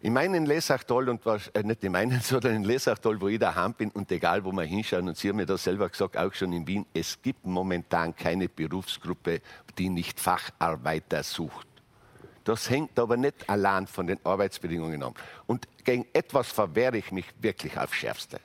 In 0.02 0.14
meinen 0.14 0.46
Lesachtal 0.46 1.10
und 1.10 1.20
äh, 1.26 1.62
nicht 1.62 1.84
in 1.84 1.92
meinen, 1.92 2.20
sondern 2.22 2.56
in 2.56 2.64
Lesachtal, 2.64 3.20
wo 3.20 3.28
ich 3.28 3.38
daheim 3.38 3.74
bin 3.74 3.90
und 3.90 4.10
egal, 4.10 4.42
wo 4.44 4.52
wir 4.52 4.64
hinschauen, 4.64 5.08
und 5.08 5.16
Sie 5.16 5.28
haben 5.28 5.36
mir 5.36 5.46
das 5.46 5.64
selber 5.64 5.88
gesagt, 5.88 6.16
auch 6.16 6.32
schon 6.32 6.52
in 6.52 6.66
Wien, 6.66 6.86
es 6.94 7.20
gibt 7.20 7.44
momentan 7.44 8.16
keine 8.16 8.48
Berufsgruppe, 8.48 9.42
die 9.76 9.90
nicht 9.90 10.18
Facharbeiter 10.18 11.22
sucht. 11.22 11.66
Das 12.44 12.70
hängt 12.70 12.98
aber 12.98 13.18
nicht 13.18 13.48
allein 13.48 13.86
von 13.86 14.06
den 14.06 14.18
Arbeitsbedingungen 14.24 15.02
ab. 15.02 15.20
Und 15.46 15.68
gegen 15.84 16.06
etwas 16.14 16.50
verwehre 16.50 16.96
ich 16.96 17.12
mich 17.12 17.26
wirklich 17.40 17.76
aufs 17.78 17.94
Schärfste 17.94 18.40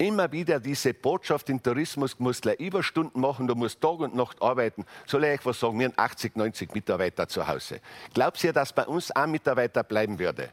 immer 0.00 0.32
wieder 0.32 0.58
diese 0.58 0.94
Botschaft 0.94 1.50
im 1.50 1.62
Tourismus, 1.62 2.16
du 2.16 2.22
musst 2.22 2.46
Überstunden 2.46 3.20
machen, 3.20 3.46
du 3.46 3.54
musst 3.54 3.80
Tag 3.82 4.00
und 4.00 4.14
Nacht 4.14 4.40
arbeiten. 4.40 4.86
Soll 5.06 5.24
ich 5.24 5.40
euch 5.40 5.46
was 5.46 5.60
sagen? 5.60 5.78
Wir 5.78 5.88
haben 5.88 5.94
80, 5.96 6.36
90 6.36 6.74
Mitarbeiter 6.74 7.28
zu 7.28 7.46
Hause. 7.46 7.80
Glaubt 8.14 8.42
ihr, 8.42 8.54
dass 8.54 8.72
bei 8.72 8.86
uns 8.86 9.10
ein 9.10 9.30
Mitarbeiter 9.30 9.84
bleiben 9.84 10.18
würde, 10.18 10.52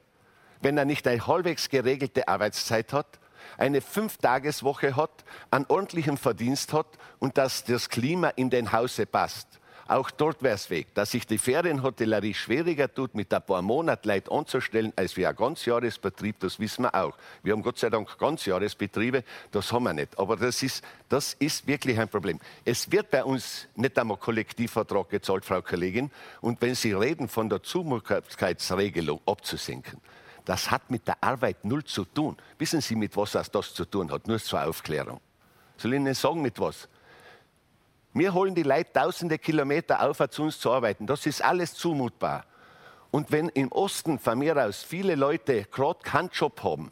wenn 0.61 0.77
er 0.77 0.83
nicht 0.83 1.07
eine 1.07 1.25
halbwegs 1.25 1.69
geregelte 1.69 2.27
Arbeitszeit 2.27 2.91
hat, 2.91 3.19
eine 3.57 3.79
Fünftageswoche 3.79 4.97
hat, 4.97 5.23
einen 5.49 5.65
ordentlichen 5.69 6.17
Verdienst 6.17 6.73
hat 6.73 6.87
und 7.19 7.37
dass 7.37 7.63
das 7.63 7.87
Klima 7.87 8.29
in 8.29 8.49
den 8.49 8.73
Hause 8.73 9.05
passt? 9.05 9.47
Auch 9.87 10.11
dort 10.11 10.43
wäre 10.43 10.55
es 10.55 10.69
weg. 10.69 10.93
Dass 10.93 11.11
sich 11.11 11.25
die 11.25 11.37
Ferienhotellerie 11.37 12.33
schwieriger 12.33 12.93
tut, 12.93 13.15
mit 13.15 13.33
ein 13.33 13.41
paar 13.41 13.61
Monaten 13.61 14.07
Leute 14.07 14.31
anzustellen, 14.31 14.91
als 14.95 15.15
wie 15.15 15.25
ein 15.25 15.35
Ganzjahresbetrieb, 15.35 16.39
das 16.39 16.59
wissen 16.59 16.83
wir 16.83 16.93
auch. 16.93 17.17
Wir 17.41 17.53
haben 17.53 17.63
Gott 17.63 17.79
sei 17.79 17.89
Dank 17.89 18.17
Ganzjahresbetriebe, 18.17 19.23
das 19.51 19.71
haben 19.71 19.83
wir 19.83 19.93
nicht. 19.93 20.19
Aber 20.19 20.35
das 20.35 20.61
ist, 20.61 20.83
das 21.07 21.33
ist 21.35 21.65
wirklich 21.67 21.97
ein 21.99 22.09
Problem. 22.09 22.39
Es 22.65 22.91
wird 22.91 23.09
bei 23.11 23.23
uns 23.23 23.67
nicht 23.75 23.97
einmal 23.97 24.17
Kollektivvertrag 24.17 25.09
gezahlt, 25.09 25.45
Frau 25.45 25.61
Kollegin. 25.61 26.11
Und 26.41 26.61
wenn 26.61 26.75
Sie 26.75 26.91
reden 26.91 27.29
von 27.29 27.47
der 27.49 27.63
Zumutbarkeitsregelung 27.63 29.21
abzusenken, 29.25 30.01
das 30.43 30.71
hat 30.71 30.89
mit 30.89 31.07
der 31.07 31.21
Arbeit 31.21 31.65
null 31.65 31.83
zu 31.83 32.05
tun. 32.05 32.37
Wissen 32.57 32.81
Sie, 32.81 32.95
mit 32.95 33.15
was 33.17 33.31
das 33.31 33.73
zu 33.73 33.85
tun 33.85 34.11
hat? 34.11 34.27
Nur 34.27 34.39
zur 34.39 34.65
Aufklärung. 34.65 35.19
Soll 35.77 35.93
ich 35.93 35.99
Ihnen 35.99 36.13
sagen, 36.13 36.41
mit 36.41 36.59
was? 36.59 36.87
Wir 38.17 38.33
holen 38.33 38.55
die 38.55 38.63
Leute 38.63 38.91
tausende 38.93 39.37
Kilometer 39.37 40.01
auf, 40.01 40.21
zu 40.29 40.43
uns 40.43 40.59
zu 40.59 40.71
arbeiten. 40.71 41.05
Das 41.05 41.25
ist 41.25 41.43
alles 41.43 41.73
zumutbar. 41.75 42.45
Und 43.11 43.31
wenn 43.31 43.49
im 43.49 43.71
Osten 43.71 44.17
von 44.17 44.39
mir 44.39 44.57
aus 44.57 44.83
viele 44.83 45.15
Leute 45.15 45.65
gerade 45.65 45.99
keinen 46.01 46.29
Job 46.29 46.63
haben, 46.63 46.91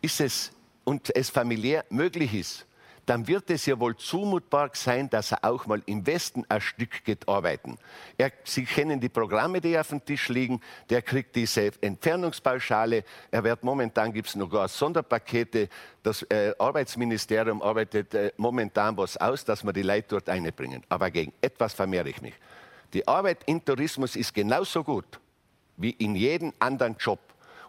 ist 0.00 0.20
es 0.20 0.52
und 0.84 1.14
es 1.14 1.30
familiär 1.30 1.84
möglich 1.90 2.34
ist, 2.34 2.66
dann 3.06 3.26
wird 3.26 3.50
es 3.50 3.66
ja 3.66 3.78
wohl 3.80 3.96
zumutbar 3.96 4.70
sein, 4.74 5.10
dass 5.10 5.32
er 5.32 5.44
auch 5.44 5.66
mal 5.66 5.82
im 5.86 6.06
Westen 6.06 6.44
ein 6.48 6.60
Stück 6.60 7.04
geht 7.04 7.28
arbeiten. 7.28 7.76
Er, 8.16 8.30
Sie 8.44 8.64
kennen 8.64 9.00
die 9.00 9.08
Programme, 9.08 9.60
die 9.60 9.76
auf 9.76 9.88
dem 9.88 10.04
Tisch 10.04 10.28
liegen. 10.28 10.60
Der 10.88 11.02
kriegt 11.02 11.34
diese 11.34 11.72
Entfernungspauschale. 11.80 13.04
Er 13.30 13.44
wird 13.44 13.64
momentan 13.64 14.12
gibt 14.12 14.28
es 14.28 14.36
noch 14.36 14.48
gar 14.48 14.68
Sonderpakete. 14.68 15.68
Das 16.02 16.22
äh, 16.22 16.54
Arbeitsministerium 16.58 17.60
arbeitet 17.60 18.14
äh, 18.14 18.32
momentan 18.36 18.96
was 18.96 19.16
aus, 19.16 19.44
dass 19.44 19.64
wir 19.64 19.72
die 19.72 19.82
Leute 19.82 20.08
dort 20.10 20.28
einbringen. 20.28 20.84
Aber 20.88 21.10
gegen 21.10 21.32
etwas 21.40 21.72
vermehre 21.74 22.08
ich 22.08 22.22
mich. 22.22 22.34
Die 22.92 23.06
Arbeit 23.08 23.38
im 23.46 23.64
Tourismus 23.64 24.16
ist 24.16 24.32
genauso 24.32 24.84
gut 24.84 25.18
wie 25.76 25.90
in 25.90 26.14
jedem 26.14 26.52
anderen 26.58 26.96
Job. 26.98 27.18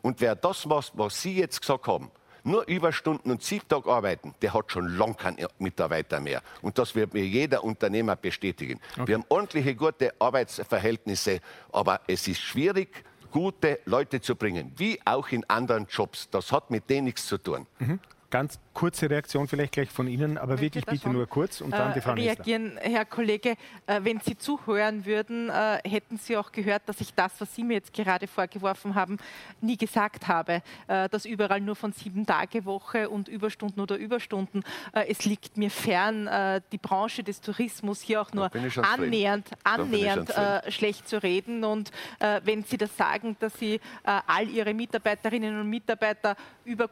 Und 0.01 0.19
wer 0.21 0.35
das 0.35 0.65
macht, 0.65 0.91
was 0.95 1.21
Sie 1.21 1.39
jetzt 1.39 1.61
gesagt 1.61 1.87
haben, 1.87 2.11
nur 2.43 2.67
Überstunden 2.67 3.31
und 3.31 3.41
sieben 3.43 3.67
Tage 3.67 3.89
arbeiten, 3.89 4.33
der 4.41 4.53
hat 4.53 4.71
schon 4.71 4.97
lange 4.97 5.15
keinen 5.15 5.47
Mitarbeiter 5.59 6.19
mehr. 6.19 6.41
Und 6.61 6.77
das 6.77 6.95
wird 6.95 7.13
mir 7.13 7.25
jeder 7.25 7.63
Unternehmer 7.63 8.15
bestätigen. 8.15 8.79
Okay. 8.93 9.07
Wir 9.07 9.15
haben 9.15 9.25
ordentliche, 9.29 9.75
gute 9.75 10.13
Arbeitsverhältnisse, 10.19 11.39
aber 11.71 12.01
es 12.07 12.27
ist 12.27 12.41
schwierig, 12.41 13.03
gute 13.31 13.79
Leute 13.85 14.21
zu 14.21 14.35
bringen, 14.35 14.71
wie 14.77 14.99
auch 15.05 15.29
in 15.29 15.43
anderen 15.49 15.87
Jobs. 15.89 16.29
Das 16.29 16.51
hat 16.51 16.69
mit 16.69 16.89
denen 16.89 17.05
nichts 17.05 17.25
zu 17.25 17.37
tun. 17.37 17.65
Mhm. 17.79 17.99
Ganz 18.33 18.57
kurze 18.73 19.11
Reaktion 19.11 19.47
vielleicht 19.47 19.73
gleich 19.73 19.91
von 19.91 20.07
Ihnen, 20.07 20.39
aber 20.39 20.59
wirklich 20.59 20.87
bitte 20.87 21.07
nur 21.07 21.27
kurz 21.27 21.61
und 21.61 21.69
dann 21.69 21.91
äh, 21.91 21.93
die 21.93 22.01
Frau 22.01 22.13
Reagieren, 22.13 22.79
Herr 22.81 23.05
Kollege, 23.05 23.51
äh, 23.85 23.99
wenn 24.01 24.19
Sie 24.21 24.35
zuhören 24.35 25.05
würden, 25.05 25.51
äh, 25.51 25.87
hätten 25.87 26.17
Sie 26.17 26.35
auch 26.35 26.51
gehört, 26.51 26.81
dass 26.87 26.99
ich 26.99 27.13
das, 27.13 27.31
was 27.37 27.53
Sie 27.53 27.63
mir 27.63 27.75
jetzt 27.75 27.93
gerade 27.93 28.25
vorgeworfen 28.25 28.95
haben, 28.95 29.19
nie 29.61 29.77
gesagt 29.77 30.27
habe, 30.27 30.63
äh, 30.87 31.07
dass 31.09 31.25
überall 31.25 31.61
nur 31.61 31.75
von 31.75 31.93
sieben 31.93 32.25
Tage 32.25 32.65
Woche 32.65 33.07
und 33.07 33.27
Überstunden 33.27 33.79
oder 33.79 33.97
Überstunden. 33.97 34.63
Äh, 34.93 35.05
es 35.09 35.25
liegt 35.25 35.55
mir 35.55 35.69
fern, 35.69 36.25
äh, 36.25 36.59
die 36.71 36.79
Branche 36.79 37.23
des 37.23 37.39
Tourismus 37.39 38.01
hier 38.01 38.19
auch 38.19 38.33
nur 38.33 38.49
annähernd, 38.81 39.47
annähernd 39.63 40.33
schlecht 40.69 41.07
zu 41.07 41.21
reden. 41.21 41.63
Und 41.63 41.91
wenn 42.19 42.63
Sie 42.63 42.77
das 42.77 42.97
sagen, 42.97 43.35
dass 43.39 43.53
Sie 43.59 43.79
all 44.03 44.47
Ihre 44.49 44.73
Mitarbeiterinnen 44.73 45.59
und 45.59 45.69
Mitarbeiter 45.69 46.35
über 46.65 46.87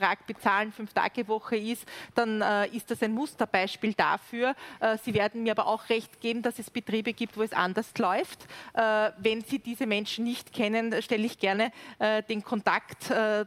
Kollektivvertrag 0.00 0.26
bezahlen, 0.26 0.40
Zahlen 0.40 0.72
Fünf-Tage-Woche 0.72 1.56
ist, 1.56 1.86
dann 2.14 2.40
äh, 2.40 2.66
ist 2.68 2.90
das 2.90 3.02
ein 3.02 3.12
Musterbeispiel 3.12 3.92
dafür. 3.92 4.54
Äh, 4.80 4.96
Sie 5.04 5.14
werden 5.14 5.42
mir 5.42 5.52
aber 5.52 5.66
auch 5.66 5.88
recht 5.88 6.20
geben, 6.20 6.42
dass 6.42 6.58
es 6.58 6.70
Betriebe 6.70 7.12
gibt, 7.12 7.36
wo 7.36 7.42
es 7.42 7.52
anders 7.52 7.92
läuft. 7.98 8.46
Äh, 8.74 9.10
wenn 9.18 9.42
Sie 9.42 9.58
diese 9.58 9.86
Menschen 9.86 10.24
nicht 10.24 10.52
kennen, 10.52 11.00
stelle 11.02 11.26
ich 11.26 11.38
gerne 11.38 11.72
äh, 11.98 12.22
den 12.22 12.42
Kontakt 12.42 13.10
äh, 13.10 13.44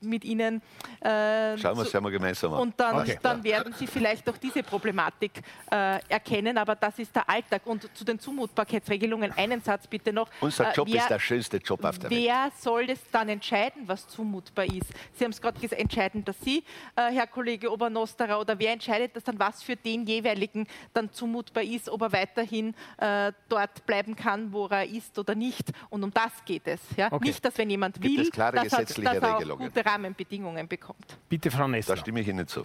mit 0.00 0.24
Ihnen. 0.24 0.62
Äh, 1.00 1.58
Schauen 1.58 1.76
wir 1.76 1.82
es 1.82 1.92
ja 1.92 2.00
mal 2.00 2.10
gemeinsam 2.10 2.54
an. 2.54 2.60
Und 2.60 2.80
dann, 2.80 2.96
okay. 2.96 3.18
dann, 3.22 3.42
werden 3.42 3.72
Sie 3.72 3.86
vielleicht 3.86 4.28
auch 4.28 4.36
diese 4.36 4.62
Problematik 4.62 5.42
äh, 5.70 5.98
erkennen, 6.08 6.56
aber 6.58 6.76
das 6.76 6.98
ist 6.98 7.14
der 7.14 7.28
Alltag. 7.28 7.62
Und 7.66 7.88
zu 7.96 8.04
den 8.04 8.18
Zumutbarkeitsregelungen 8.18 9.32
einen 9.32 9.60
Satz 9.60 9.86
bitte 9.86 10.12
noch. 10.12 10.28
Unser 10.40 10.70
äh, 10.70 10.74
Job 10.74 10.88
äh, 10.88 10.92
wer, 10.92 11.02
ist 11.02 11.10
der 11.10 11.18
schönste 11.18 11.56
Job 11.58 11.84
auf 11.84 11.98
der 11.98 12.10
Welt. 12.10 12.22
Wer 12.22 12.50
soll 12.58 12.90
es 12.90 13.00
dann 13.10 13.28
entscheiden, 13.28 13.82
was 13.86 14.06
zumutbar 14.08 14.66
ist? 14.66 14.92
Sie 15.14 15.24
haben 15.24 15.32
es 15.32 15.40
gerade 15.40 15.58
gesagt, 15.60 15.80
entscheiden 15.80 16.24
das 16.24 16.36
Sie, 16.40 16.64
äh, 16.96 17.10
Herr 17.10 17.26
Kollege 17.26 17.72
Obernosterer, 17.72 18.40
oder 18.40 18.58
wer 18.58 18.72
entscheidet 18.72 19.16
das 19.16 19.24
dann, 19.24 19.38
was 19.38 19.62
für 19.62 19.76
den 19.76 20.06
jeweiligen 20.06 20.66
dann 20.94 21.12
zumutbar 21.12 21.64
ist, 21.64 21.88
ob 21.88 22.02
er 22.02 22.12
weiterhin 22.12 22.74
äh, 22.98 23.32
dort 23.48 23.84
bleiben 23.86 24.14
kann, 24.14 24.52
wo 24.52 24.66
er 24.66 24.86
ist 24.86 25.18
oder 25.18 25.34
nicht? 25.34 25.70
Und 25.90 26.04
um 26.04 26.12
das 26.12 26.32
geht 26.44 26.66
es. 26.66 26.80
Ja? 26.96 27.10
Okay. 27.10 27.28
Nicht, 27.28 27.44
dass 27.44 27.58
wenn 27.58 27.70
jemand 27.70 28.00
will, 28.02 28.10
Gibt 28.10 28.22
es 28.22 28.30
klare 28.30 28.56
dass 28.56 28.64
gesetzliche 28.64 29.08
er, 29.08 29.20
dass 29.20 29.30
er 29.30 29.47
Regelungen. 29.54 29.72
gute 29.72 29.86
Rahmenbedingungen 29.86 30.68
bekommt. 30.68 31.18
Bitte, 31.28 31.50
Frau 31.50 31.68
Nessler. 31.68 31.96
Da 31.96 32.00
stimme 32.00 32.20
ich 32.20 32.28
Ihnen 32.28 32.46
zu. 32.46 32.64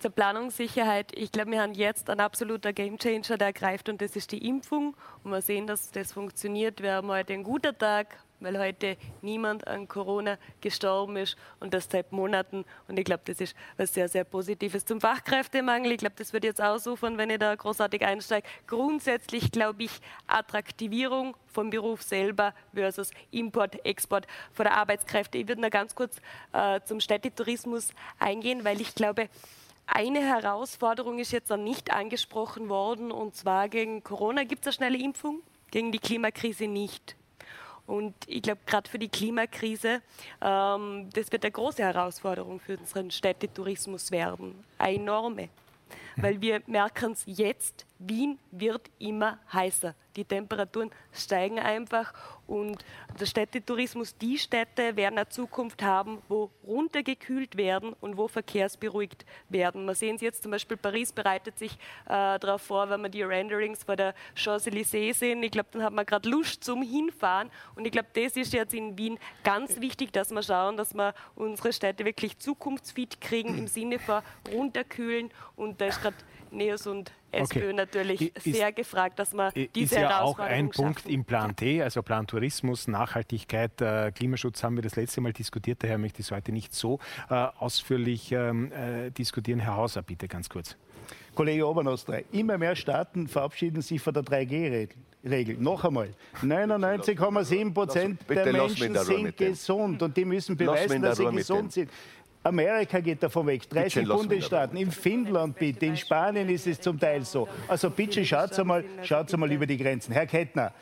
Zur 0.00 0.10
Planungssicherheit, 0.10 1.12
ich 1.14 1.30
glaube, 1.30 1.50
wir 1.50 1.60
haben 1.60 1.74
jetzt 1.74 2.08
einen 2.08 2.20
absoluter 2.20 2.72
Gamechanger, 2.72 3.36
der 3.36 3.52
greift 3.52 3.88
und 3.88 4.00
das 4.00 4.16
ist 4.16 4.32
die 4.32 4.46
Impfung. 4.48 4.96
Und 5.22 5.30
wir 5.30 5.42
sehen, 5.42 5.66
dass 5.66 5.90
das 5.90 6.12
funktioniert. 6.12 6.80
Wir 6.82 6.94
haben 6.94 7.08
heute 7.08 7.34
einen 7.34 7.44
guten 7.44 7.76
Tag, 7.76 8.16
weil 8.40 8.58
heute 8.58 8.96
niemand 9.22 9.66
an 9.66 9.86
Corona 9.86 10.38
gestorben 10.60 11.16
ist 11.16 11.36
und 11.60 11.74
das 11.74 11.88
seit 11.90 12.12
Monaten. 12.12 12.64
Und 12.88 12.98
ich 12.98 13.04
glaube, 13.04 13.22
das 13.26 13.40
ist 13.40 13.54
was 13.76 13.94
sehr, 13.94 14.08
sehr 14.08 14.24
Positives. 14.24 14.84
Zum 14.84 15.00
Fachkräftemangel, 15.00 15.92
ich 15.92 15.98
glaube, 15.98 16.16
das 16.16 16.32
wird 16.32 16.44
jetzt 16.44 16.60
ausufern, 16.60 17.18
wenn 17.18 17.30
ich 17.30 17.38
da 17.38 17.54
großartig 17.54 18.04
einsteige. 18.04 18.46
Grundsätzlich 18.66 19.52
glaube 19.52 19.84
ich, 19.84 20.00
Attraktivierung 20.26 21.36
vom 21.46 21.70
Beruf 21.70 22.02
selber 22.02 22.54
versus 22.74 23.10
Import, 23.30 23.84
Export 23.84 24.26
von 24.52 24.64
der 24.64 24.76
Arbeitskräfte. 24.76 25.38
Ich 25.38 25.48
würde 25.48 25.60
noch 25.60 25.70
ganz 25.70 25.94
kurz 25.94 26.16
äh, 26.52 26.80
zum 26.84 27.00
Städtetourismus 27.00 27.90
eingehen, 28.18 28.64
weil 28.64 28.80
ich 28.80 28.94
glaube, 28.94 29.28
eine 29.86 30.20
Herausforderung 30.20 31.18
ist 31.18 31.32
jetzt 31.32 31.50
noch 31.50 31.56
nicht 31.56 31.92
angesprochen 31.92 32.68
worden, 32.68 33.10
und 33.10 33.34
zwar 33.34 33.68
gegen 33.68 34.04
Corona 34.04 34.44
gibt 34.44 34.62
es 34.62 34.66
eine 34.68 34.72
schnelle 34.74 35.04
Impfung, 35.04 35.42
gegen 35.70 35.90
die 35.90 35.98
Klimakrise 35.98 36.68
nicht. 36.68 37.16
Und 37.90 38.14
ich 38.28 38.42
glaube, 38.42 38.60
gerade 38.66 38.88
für 38.88 39.00
die 39.00 39.08
Klimakrise, 39.08 40.00
ähm, 40.40 41.10
das 41.12 41.32
wird 41.32 41.44
eine 41.44 41.50
große 41.50 41.82
Herausforderung 41.82 42.60
für 42.60 42.78
unseren 42.78 43.10
Städtetourismus 43.10 44.12
werden. 44.12 44.64
Eine 44.78 44.94
enorme. 44.98 45.48
Weil 46.20 46.40
wir 46.40 46.62
merken 46.66 47.12
es 47.12 47.22
jetzt, 47.26 47.86
Wien 47.98 48.38
wird 48.50 48.90
immer 48.98 49.38
heißer. 49.52 49.94
Die 50.16 50.24
Temperaturen 50.24 50.90
steigen 51.12 51.58
einfach 51.58 52.12
und 52.46 52.84
der 53.20 53.26
Städtetourismus, 53.26 54.16
die 54.16 54.38
Städte 54.38 54.96
werden 54.96 55.18
eine 55.18 55.28
Zukunft 55.28 55.82
haben, 55.82 56.20
wo 56.28 56.50
runtergekühlt 56.66 57.56
werden 57.56 57.94
und 58.00 58.16
wo 58.16 58.26
verkehrsberuhigt 58.26 59.24
werden. 59.48 59.84
Wir 59.84 59.94
sehen 59.94 60.16
es 60.16 60.22
jetzt 60.22 60.42
zum 60.42 60.50
Beispiel, 60.50 60.76
Paris 60.76 61.12
bereitet 61.12 61.58
sich 61.58 61.72
äh, 62.06 62.38
darauf 62.40 62.62
vor, 62.62 62.90
wenn 62.90 63.02
wir 63.02 63.08
die 63.08 63.22
Renderings 63.22 63.84
vor 63.84 63.94
der 63.94 64.14
Champs-Élysées 64.34 65.14
sehen. 65.14 65.42
Ich 65.44 65.52
glaube, 65.52 65.68
dann 65.72 65.82
hat 65.84 65.92
man 65.92 66.04
gerade 66.04 66.28
Lust 66.28 66.64
zum 66.64 66.82
Hinfahren 66.82 67.50
und 67.76 67.84
ich 67.86 67.92
glaube, 67.92 68.08
das 68.14 68.36
ist 68.36 68.52
jetzt 68.52 68.74
in 68.74 68.98
Wien 68.98 69.18
ganz 69.44 69.80
wichtig, 69.80 70.12
dass 70.12 70.32
wir 70.32 70.42
schauen, 70.42 70.76
dass 70.76 70.92
wir 70.92 71.14
unsere 71.36 71.72
Städte 71.72 72.04
wirklich 72.04 72.38
zukunftsfit 72.38 73.20
kriegen 73.20 73.56
im 73.56 73.68
Sinne 73.68 74.00
von 74.00 74.22
runterkühlen 74.52 75.30
und 75.54 75.80
da 75.80 75.86
ist 75.86 76.02
gerade 76.02 76.09
Neos 76.52 76.86
und 76.86 77.12
SPÖ 77.32 77.58
okay. 77.58 77.72
natürlich 77.72 78.36
ist, 78.36 78.44
sehr 78.44 78.72
gefragt, 78.72 79.18
dass 79.18 79.32
man 79.32 79.52
diese 79.54 79.94
Ist 79.94 80.00
ja 80.00 80.20
auch 80.20 80.38
ein 80.38 80.70
Punkt 80.70 81.08
im 81.08 81.24
Plan 81.24 81.54
T, 81.54 81.82
also 81.82 82.02
Plan 82.02 82.26
Tourismus, 82.26 82.88
Nachhaltigkeit, 82.88 83.80
äh, 83.80 84.10
Klimaschutz 84.12 84.62
haben 84.62 84.76
wir 84.76 84.82
das 84.82 84.96
letzte 84.96 85.20
Mal 85.20 85.32
diskutiert, 85.32 85.82
daher 85.82 85.98
möchte 85.98 86.20
ich 86.20 86.26
es 86.26 86.32
heute 86.32 86.52
nicht 86.52 86.74
so 86.74 86.98
äh, 87.28 87.34
ausführlich 87.34 88.32
ähm, 88.32 88.72
äh, 88.72 89.10
diskutieren. 89.10 89.60
Herr 89.60 89.76
Hauser, 89.76 90.02
bitte 90.02 90.26
ganz 90.26 90.48
kurz. 90.48 90.76
Kollege 91.34 91.66
Obernostre, 91.66 92.24
immer 92.32 92.58
mehr 92.58 92.74
Staaten 92.74 93.28
verabschieden 93.28 93.82
sich 93.82 94.00
von 94.00 94.12
der 94.12 94.24
3G-Regel. 94.24 95.56
Noch 95.58 95.84
einmal, 95.84 96.10
99,7 96.42 97.72
Prozent 97.72 98.20
der 98.28 98.52
Menschen 98.52 98.96
sind 98.96 99.36
gesund 99.36 100.02
und 100.02 100.16
die 100.16 100.24
müssen 100.24 100.56
beweisen, 100.56 101.00
dass 101.02 101.18
sie 101.18 101.26
gesund 101.26 101.72
sind. 101.72 101.90
Amerika 102.42 103.00
geht 103.00 103.22
davon 103.22 103.46
weg, 103.46 103.68
30 103.68 104.08
Bundesstaaten, 104.08 104.76
in 104.78 104.90
Finnland 104.90 105.58
bitte, 105.58 105.84
in 105.84 105.96
Spanien 105.96 106.48
ist 106.48 106.66
es 106.66 106.80
zum 106.80 106.98
Teil 106.98 107.22
so. 107.24 107.46
Also 107.68 107.90
bitte 107.90 108.24
schaut 108.24 108.58
einmal, 108.58 108.82
schaut 109.02 109.32
einmal 109.32 109.52
über 109.52 109.66
die 109.66 109.76
Grenzen. 109.76 110.12
Herr 110.12 110.26
Kettner, 110.26 110.72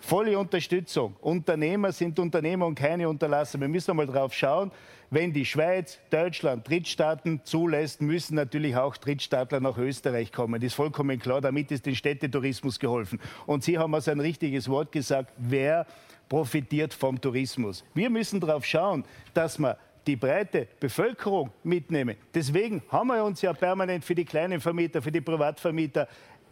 volle 0.00 0.38
Unterstützung. 0.38 1.16
Unternehmer 1.20 1.90
sind 1.90 2.16
Unternehmer 2.20 2.66
und 2.66 2.76
keine 2.76 3.08
Unterlasser. 3.08 3.60
Wir 3.60 3.66
müssen 3.66 3.90
einmal 3.90 4.06
drauf 4.06 4.32
schauen. 4.32 4.70
Wenn 5.12 5.32
die 5.32 5.44
Schweiz, 5.44 5.98
Deutschland, 6.10 6.68
Drittstaaten 6.68 7.40
zulässt, 7.42 8.00
müssen 8.00 8.36
natürlich 8.36 8.76
auch 8.76 8.96
Drittstaatler 8.96 9.58
nach 9.58 9.76
Österreich 9.76 10.30
kommen. 10.30 10.60
Das 10.60 10.68
ist 10.68 10.74
vollkommen 10.74 11.18
klar. 11.18 11.40
Damit 11.40 11.72
ist 11.72 11.86
dem 11.86 11.96
Städtetourismus 11.96 12.78
geholfen. 12.78 13.18
Und 13.46 13.64
Sie 13.64 13.76
haben 13.76 13.92
also 13.92 14.12
ein 14.12 14.20
richtiges 14.20 14.68
Wort 14.68 14.92
gesagt. 14.92 15.32
Wer 15.36 15.86
profitiert 16.28 16.94
vom 16.94 17.20
Tourismus? 17.20 17.84
Wir 17.94 18.08
müssen 18.08 18.38
darauf 18.38 18.64
schauen, 18.64 19.04
dass 19.34 19.58
wir 19.58 19.76
die 20.06 20.16
breite 20.16 20.66
Bevölkerung 20.78 21.50
mitnehmen. 21.62 22.16
Deswegen 22.34 22.82
haben 22.88 23.08
wir 23.08 23.24
uns 23.24 23.42
ja 23.42 23.52
permanent 23.52 24.04
für 24.04 24.14
die 24.14 24.24
kleinen 24.24 24.60
Vermieter, 24.60 25.02
für 25.02 25.12
die 25.12 25.20
Privatvermieter 25.20 26.08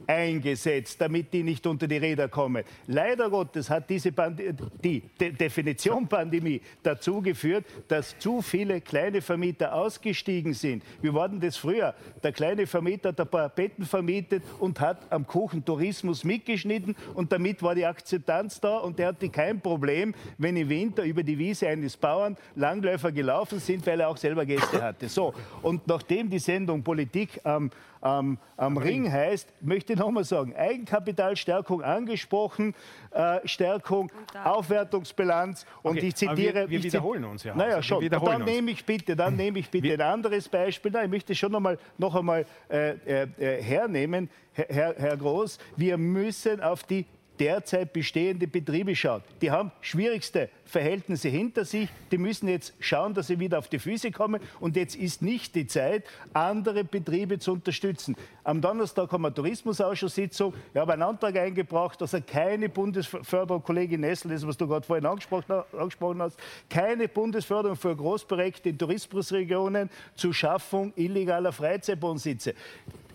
eingesetzt, 0.07 1.01
damit 1.01 1.33
die 1.33 1.43
nicht 1.43 1.67
unter 1.67 1.87
die 1.87 1.97
Räder 1.97 2.29
kommen. 2.29 2.65
Leider 2.87 3.29
Gottes 3.31 3.69
hat 3.69 3.89
diese 3.91 4.13
Pandi 4.13 4.55
die 4.83 5.03
De 5.21 5.33
Definition 5.33 6.07
Pandemie 6.07 6.61
dazu 6.83 7.21
geführt, 7.21 7.65
dass 7.89 8.19
zu 8.19 8.43
viele 8.43 8.81
kleine 8.81 9.21
Vermieter 9.21 9.75
ausgestiegen 9.75 10.55
sind. 10.55 10.83
Wie 11.03 11.13
war 11.13 11.29
denn 11.29 11.41
das 11.41 11.57
früher? 11.57 11.95
Der 12.23 12.33
kleine 12.33 12.67
Vermieter 12.67 13.11
hat 13.11 13.21
ein 13.21 13.29
paar 13.29 13.49
Betten 13.49 13.85
vermietet 13.85 14.43
und 14.59 14.81
hat 14.81 15.11
am 15.11 15.27
Kuchen 15.27 15.65
Tourismus 15.65 16.25
mitgeschnitten 16.25 16.97
und 17.15 17.33
damit 17.33 17.63
war 17.63 17.75
die 17.75 17.87
Akzeptanz 17.87 18.61
da 18.61 18.79
und 18.79 18.99
der 18.99 19.09
hatte 19.09 19.29
kein 19.29 19.61
Problem, 19.61 20.15
wenn 20.39 20.57
im 20.57 20.69
Winter 20.69 21.03
über 21.05 21.23
die 21.23 21.39
Wiese 21.39 21.69
eines 21.69 21.97
Bauern 21.97 22.37
Langläufer 22.55 23.13
gelaufen 23.13 23.59
sind, 23.61 23.87
weil 23.87 24.01
er 24.01 24.09
auch 24.09 24.17
selber 24.17 24.47
Gäste 24.47 24.83
hatte. 24.83 25.09
So, 25.09 25.35
und 25.63 25.87
nachdem 25.87 26.31
die 26.31 26.39
Sendung 26.39 26.83
Politik 26.83 27.41
am 27.45 27.65
ähm, 27.65 27.71
am 28.01 28.77
Ring 28.77 29.11
heißt, 29.11 29.53
möchte 29.61 29.93
ich 29.93 29.99
nochmal 29.99 30.25
sagen, 30.25 30.55
Eigenkapitalstärkung 30.55 31.83
angesprochen, 31.83 32.75
äh, 33.11 33.41
Stärkung, 33.45 34.11
Aufwertungsbilanz 34.45 35.67
und 35.83 35.99
okay, 35.99 36.09
ich 36.09 36.17
zitiere... 36.17 36.55
wir, 36.55 36.71
wir 36.71 36.83
wiederholen 36.83 37.25
uns 37.25 37.45
ja. 37.45 37.55
Naja, 37.55 37.83
schon. 37.83 38.01
Wir 38.01 38.11
dann 38.11 38.45
nehme 38.45 38.71
ich 38.71 38.85
bitte, 38.85 39.17
dann 39.17 39.37
nehme 39.37 39.59
ich 39.59 39.71
bitte 39.71 39.95
ein 39.95 40.01
anderes 40.01 40.49
Beispiel. 40.49 40.93
Nein, 40.93 41.07
ich 41.07 41.11
möchte 41.11 41.35
schon 41.35 41.53
noch, 41.53 41.61
mal, 41.61 41.79
noch 41.97 42.15
einmal 42.15 42.45
äh, 42.71 42.91
äh, 42.91 43.29
äh 43.39 43.63
hernehmen, 43.63 44.31
Herr, 44.53 44.95
Herr 44.97 45.17
Groß. 45.17 45.59
Wir 45.77 45.97
müssen 45.97 46.61
auf 46.61 46.83
die 46.83 47.07
derzeit 47.41 47.93
bestehende 47.93 48.47
Betriebe 48.47 48.95
schaut. 48.95 49.23
Die 49.41 49.51
haben 49.51 49.73
schwierigste 49.81 50.49
Verhältnisse 50.65 51.29
hinter 51.29 51.65
sich. 51.65 51.89
Die 52.11 52.19
müssen 52.19 52.49
jetzt 52.49 52.75
schauen, 52.81 53.15
dass 53.15 53.29
sie 53.29 53.39
wieder 53.39 53.59
auf 53.59 53.69
die 53.69 53.79
Füße 53.79 54.11
kommen. 54.11 54.41
Und 54.61 54.77
jetzt 54.77 54.97
ist 54.97 55.23
nicht 55.23 55.55
die 55.55 55.67
Zeit, 55.67 56.05
andere 56.35 56.85
Betriebe 56.85 57.39
zu 57.39 57.53
unterstützen. 57.53 58.17
Am 58.45 58.61
Donnerstag 58.61 59.11
haben 59.11 59.23
wir 59.23 59.35
Tourismusausschusssitzung. 59.35 60.55
Ich 60.73 60.81
habe 60.81 60.93
einen 60.93 61.03
Antrag 61.03 61.37
eingebracht, 61.37 62.01
dass 62.01 62.13
er 62.13 62.21
keine 62.21 62.69
Bundesförderung, 62.69 63.63
Kollegin 63.63 64.01
Nessel, 64.01 64.31
das, 64.31 64.47
was 64.47 64.57
du 64.57 64.69
gerade 64.69 64.87
vorhin 64.87 65.07
angesprochen 65.07 66.23
hast, 66.23 66.39
keine 66.69 67.09
Bundesförderung 67.09 67.77
für 67.77 67.97
Großprojekte 67.97 68.69
in 68.69 68.79
Tourismusregionen 68.79 69.91
zur 70.15 70.35
Schaffung 70.35 70.93
illegaler 70.97 71.53
Freizeitwohnsitze. 71.53 72.55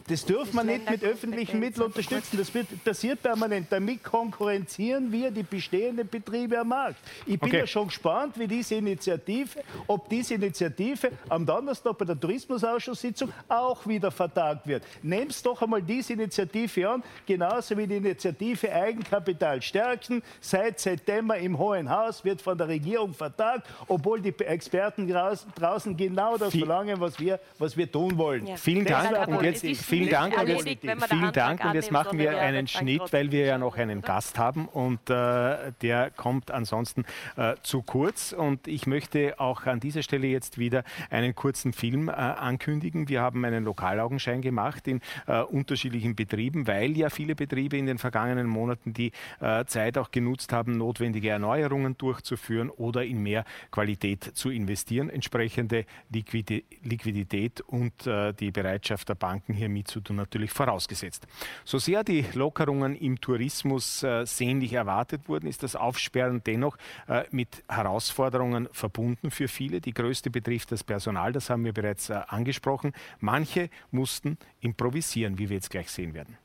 Das 0.08 0.26
dürfen 0.26 0.56
wir 0.56 0.64
nicht 0.64 0.90
mit 0.90 1.04
öffentlichen 1.04 1.60
Mitteln 1.60 1.84
unterstützen. 1.84 2.38
Das 2.38 2.54
wird, 2.54 2.84
passiert 2.84 3.22
permanent. 3.22 3.68
Damit 3.70 4.04
konkurrenzieren 4.04 5.12
wir 5.12 5.32
die 5.32 5.44
bestehenden 5.44 6.08
Betriebe 6.08 6.60
am 6.60 6.70
Markt. 6.70 6.98
Ich 7.26 7.40
bin 7.40 7.50
okay. 7.50 7.60
ja 7.60 7.68
schon 7.68 7.88
gespannt, 7.88 8.38
wie 8.38 8.48
diese 8.48 8.76
Initiative, 8.76 9.64
ob 9.88 10.10
diese 10.10 10.34
Initiative 10.34 11.12
am 11.30 11.46
Donnerstag 11.46 11.98
bei 11.98 12.06
der 12.06 12.20
Tourismusausschusssitzung 12.20 13.32
auch 13.48 13.88
wieder 13.88 14.12
vertagt 14.12 14.68
wird. 14.68 14.84
Nehmt 15.02 15.34
doch 15.46 15.62
einmal 15.62 15.82
diese 15.82 16.14
Initiative 16.14 16.90
an, 16.90 17.04
genauso 17.26 17.78
wie 17.78 17.88
die 17.88 17.98
Initiative 17.98 18.74
Eigenkapital 18.74 19.62
stärken. 19.62 20.22
Seit 20.42 20.80
September 20.80 21.38
im 21.38 21.58
Hohen 21.58 21.90
Haus 21.90 22.26
wird 22.26 22.42
von 22.42 22.58
der 22.58 22.68
Regierung 22.68 23.14
vertagt, 23.14 23.68
obwohl 23.88 24.20
die 24.20 24.34
Experten 24.40 25.08
draußen 25.08 25.96
genau 25.96 26.38
das 26.38 26.54
verlangen, 26.54 27.00
was 27.00 27.20
wir, 27.20 27.40
was 27.58 27.78
wir 27.78 27.90
tun 27.90 28.18
wollen. 28.18 28.48
Ja. 28.48 28.58
Vielen 28.58 28.86
Dank. 28.86 29.28
Und 29.28 29.44
jetzt 29.44 29.64
Vielen 29.94 30.10
Dank. 30.10 30.38
Und 30.38 30.48
jetzt, 30.48 30.68
vielen 31.10 31.32
Dank. 31.32 31.64
Und 31.64 31.74
jetzt 31.76 31.92
machen 31.92 32.18
wir 32.18 32.40
einen 32.40 32.68
Schnitt, 32.68 33.12
weil 33.12 33.32
wir 33.32 33.46
ja 33.46 33.58
noch 33.58 33.78
einen 33.78 34.02
Gast 34.02 34.40
haben 34.40 34.68
und 34.68 35.10
äh, 35.10 35.72
der 35.82 36.12
kommt 36.16 36.52
ansonsten 36.52 37.06
äh, 37.38 37.56
zu 37.62 37.82
kurz. 37.82 38.34
Und 38.34 38.68
ich 38.68 38.88
möchte 38.88 39.40
auch 39.40 39.66
an 39.66 39.80
dieser 39.80 40.04
Stelle 40.04 40.28
jetzt 40.28 40.58
wieder 40.58 40.84
einen 41.10 41.36
kurzen 41.36 41.74
Film 41.74 42.10
äh, 42.10 42.12
ankündigen. 42.12 43.08
Wir 43.10 43.22
haben 43.22 43.46
einen 43.46 43.64
Lokalaugenschein 43.64 44.42
gemacht 44.42 44.88
in 44.88 45.02
äh, 45.28 45.42
unterschiedlichen 45.42 46.16
Betrieben, 46.16 46.68
weil 46.68 46.98
ja 46.98 47.10
viele 47.10 47.36
Betriebe 47.36 47.78
in 47.78 47.86
den 47.86 47.98
vergangenen 47.98 48.48
Monaten 48.48 48.94
die 48.94 49.12
äh, 49.40 49.66
Zeit 49.66 49.98
auch 49.98 50.12
genutzt 50.12 50.54
haben, 50.54 50.78
notwendige 50.78 51.30
Erneuerungen 51.30 51.98
durchzuführen 51.98 52.70
oder 52.70 53.04
in 53.04 53.22
mehr 53.22 53.46
Qualität 53.72 54.24
zu 54.24 54.50
investieren. 54.50 55.10
Entsprechende 55.10 55.86
Liquidität 56.12 57.62
und 57.62 58.08
äh, 58.08 58.34
die 58.34 58.52
Bereitschaft 58.52 59.10
der 59.10 59.16
Banken 59.16 59.54
hier 59.54 59.70
mit 59.70 59.83
mitzutun, 59.84 60.16
natürlich 60.16 60.52
vorausgesetzt. 60.52 61.28
So 61.66 61.78
sehr 61.78 62.04
die 62.04 62.26
Lockerungen 62.34 62.96
im 62.96 63.20
Tourismus 63.20 64.04
äh, 64.04 64.26
sehnlich 64.26 64.74
erwartet 64.74 65.28
wurden, 65.28 65.48
ist 65.48 65.64
das 65.64 65.76
Aufsperren 65.76 66.42
dennoch 66.46 66.78
äh, 67.08 67.24
mit 67.32 67.64
Herausforderungen 67.68 68.70
verbunden 68.72 69.30
für 69.30 69.48
viele. 69.48 69.82
Die 69.82 69.94
größte 69.94 70.30
betrifft 70.30 70.72
das 70.72 70.84
Personal, 70.84 71.34
das 71.34 71.50
haben 71.50 71.66
wir 71.66 71.74
bereits 71.74 72.10
äh, 72.10 72.22
angesprochen. 72.28 72.94
Manche 73.20 73.70
mussten 73.92 74.38
improvisieren, 74.62 75.38
wie 75.38 75.50
wir 75.50 75.58
jetzt 75.58 75.70
gleich 75.70 75.90
sehen 75.90 76.14
werden. 76.14 76.38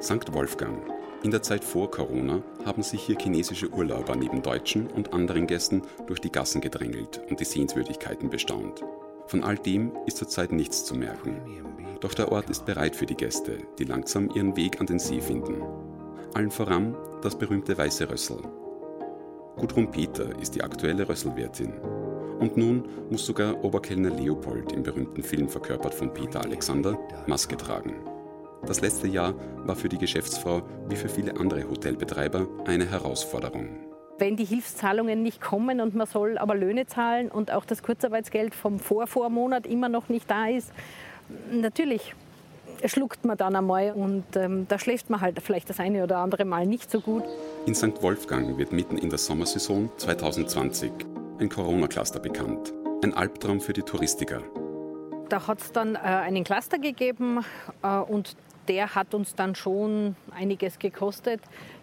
St. 0.00 0.32
Wolfgang, 0.32 0.82
in 1.22 1.30
der 1.30 1.42
Zeit 1.42 1.64
vor 1.64 1.90
Corona 1.90 2.42
haben 2.64 2.82
sich 2.82 3.02
hier 3.02 3.18
chinesische 3.18 3.68
Urlauber 3.70 4.16
neben 4.16 4.42
Deutschen 4.42 4.86
und 4.86 5.12
anderen 5.12 5.46
Gästen 5.46 5.82
durch 6.06 6.20
die 6.20 6.32
Gassen 6.32 6.62
gedrängelt 6.62 7.20
und 7.28 7.40
die 7.40 7.44
Sehenswürdigkeiten 7.44 8.30
bestaunt. 8.30 8.82
Von 9.26 9.44
all 9.44 9.56
dem 9.56 9.92
ist 10.06 10.16
zurzeit 10.16 10.50
nichts 10.50 10.84
zu 10.84 10.94
merken. 10.94 11.36
Doch 12.00 12.14
der 12.14 12.32
Ort 12.32 12.48
ist 12.48 12.64
bereit 12.64 12.96
für 12.96 13.04
die 13.04 13.16
Gäste, 13.16 13.58
die 13.78 13.84
langsam 13.84 14.30
ihren 14.34 14.56
Weg 14.56 14.80
an 14.80 14.86
den 14.86 14.98
See 14.98 15.20
finden. 15.20 15.62
Allen 16.32 16.50
voran 16.50 16.96
das 17.22 17.36
berühmte 17.36 17.76
Weiße 17.76 18.10
Rössel. 18.10 18.38
Gudrun 19.56 19.90
Peter 19.90 20.38
ist 20.40 20.54
die 20.54 20.62
aktuelle 20.62 21.06
Rösselwirtin. 21.06 21.74
Und 22.38 22.56
nun 22.56 22.88
muss 23.10 23.26
sogar 23.26 23.62
Oberkellner 23.62 24.10
Leopold 24.10 24.72
im 24.72 24.82
berühmten 24.82 25.22
Film 25.22 25.50
verkörpert 25.50 25.92
von 25.92 26.14
Peter 26.14 26.40
Alexander 26.42 26.98
Maske 27.26 27.58
tragen. 27.58 28.09
Das 28.66 28.80
letzte 28.80 29.08
Jahr 29.08 29.34
war 29.66 29.76
für 29.76 29.88
die 29.88 29.98
Geschäftsfrau 29.98 30.62
wie 30.88 30.96
für 30.96 31.08
viele 31.08 31.36
andere 31.36 31.68
Hotelbetreiber 31.68 32.46
eine 32.66 32.90
Herausforderung. 32.90 33.68
Wenn 34.18 34.36
die 34.36 34.44
Hilfszahlungen 34.44 35.22
nicht 35.22 35.40
kommen 35.40 35.80
und 35.80 35.94
man 35.94 36.06
soll 36.06 36.36
aber 36.36 36.54
Löhne 36.54 36.86
zahlen 36.86 37.30
und 37.30 37.50
auch 37.50 37.64
das 37.64 37.82
Kurzarbeitsgeld 37.82 38.54
vom 38.54 38.78
Vorvormonat 38.78 39.66
immer 39.66 39.88
noch 39.88 40.08
nicht 40.10 40.30
da 40.30 40.46
ist, 40.46 40.72
natürlich 41.50 42.14
schluckt 42.84 43.24
man 43.24 43.36
dann 43.36 43.56
einmal 43.56 43.92
und 43.92 44.24
ähm, 44.36 44.66
da 44.68 44.78
schläft 44.78 45.10
man 45.10 45.20
halt 45.20 45.40
vielleicht 45.42 45.70
das 45.70 45.80
eine 45.80 46.04
oder 46.04 46.18
andere 46.18 46.44
Mal 46.44 46.66
nicht 46.66 46.90
so 46.90 47.00
gut. 47.00 47.24
In 47.66 47.74
St. 47.74 48.02
Wolfgang 48.02 48.58
wird 48.58 48.72
mitten 48.72 48.98
in 48.98 49.10
der 49.10 49.18
Sommersaison 49.18 49.90
2020 49.96 50.92
ein 51.40 51.48
Corona-Cluster 51.48 52.20
bekannt. 52.20 52.72
Ein 53.02 53.14
Albtraum 53.14 53.60
für 53.60 53.72
die 53.72 53.82
Touristiker. 53.82 54.42
Da 55.30 55.46
hat 55.46 55.60
es 55.60 55.72
dann 55.72 55.94
äh, 55.94 55.98
einen 55.98 56.44
Cluster 56.44 56.78
gegeben 56.78 57.44
äh, 57.82 57.98
und 57.98 58.36
der 58.70 58.94
hat 58.94 59.14
uns 59.14 59.34
dann 59.34 59.56
schon 59.56 60.14
einiges 60.30 60.78
gekostet. 60.78 61.40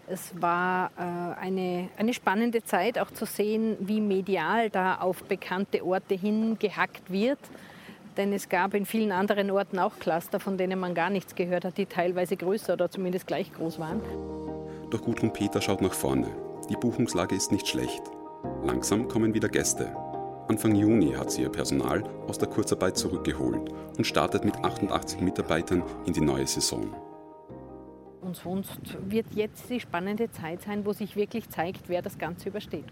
Es 0.08 0.32
war 0.40 0.90
äh, 0.96 1.38
eine, 1.38 1.90
eine 1.98 2.14
spannende 2.14 2.64
Zeit, 2.64 2.98
auch 2.98 3.10
zu 3.10 3.26
sehen, 3.26 3.76
wie 3.80 4.00
medial 4.00 4.70
da 4.70 4.96
auf 4.96 5.22
bekannte 5.24 5.84
Orte 5.84 6.14
hingehackt 6.14 7.12
wird. 7.12 7.38
Denn 8.16 8.32
es 8.32 8.48
gab 8.48 8.72
in 8.72 8.86
vielen 8.86 9.12
anderen 9.12 9.50
Orten 9.50 9.78
auch 9.78 9.98
Cluster, 10.00 10.40
von 10.40 10.56
denen 10.56 10.80
man 10.80 10.94
gar 10.94 11.10
nichts 11.10 11.34
gehört 11.34 11.66
hat, 11.66 11.76
die 11.76 11.84
teilweise 11.84 12.38
größer 12.38 12.72
oder 12.72 12.90
zumindest 12.90 13.26
gleich 13.26 13.52
groß 13.52 13.78
waren. 13.78 14.00
Doch 14.88 15.02
Gudrun 15.02 15.30
Peter 15.30 15.60
schaut 15.60 15.82
nach 15.82 15.92
vorne. 15.92 16.28
Die 16.70 16.76
Buchungslage 16.76 17.34
ist 17.34 17.52
nicht 17.52 17.68
schlecht. 17.68 18.02
Langsam 18.64 19.08
kommen 19.08 19.34
wieder 19.34 19.50
Gäste. 19.50 19.94
Anfang 20.48 20.74
Juni 20.74 21.12
hat 21.12 21.30
sie 21.30 21.42
ihr 21.42 21.50
Personal 21.50 22.02
aus 22.26 22.38
der 22.38 22.48
Kurzarbeit 22.48 22.96
zurückgeholt 22.96 23.70
und 23.98 24.06
startet 24.06 24.46
mit 24.46 24.56
88 24.56 25.20
Mitarbeitern 25.20 25.82
in 26.06 26.14
die 26.14 26.22
neue 26.22 26.46
Saison. 26.46 26.90
Und 28.22 28.34
sonst 28.34 28.80
wird 29.06 29.26
jetzt 29.34 29.68
die 29.68 29.78
spannende 29.78 30.30
Zeit 30.30 30.62
sein, 30.62 30.86
wo 30.86 30.94
sich 30.94 31.16
wirklich 31.16 31.50
zeigt, 31.50 31.90
wer 31.90 32.00
das 32.00 32.16
Ganze 32.16 32.48
übersteht. 32.48 32.86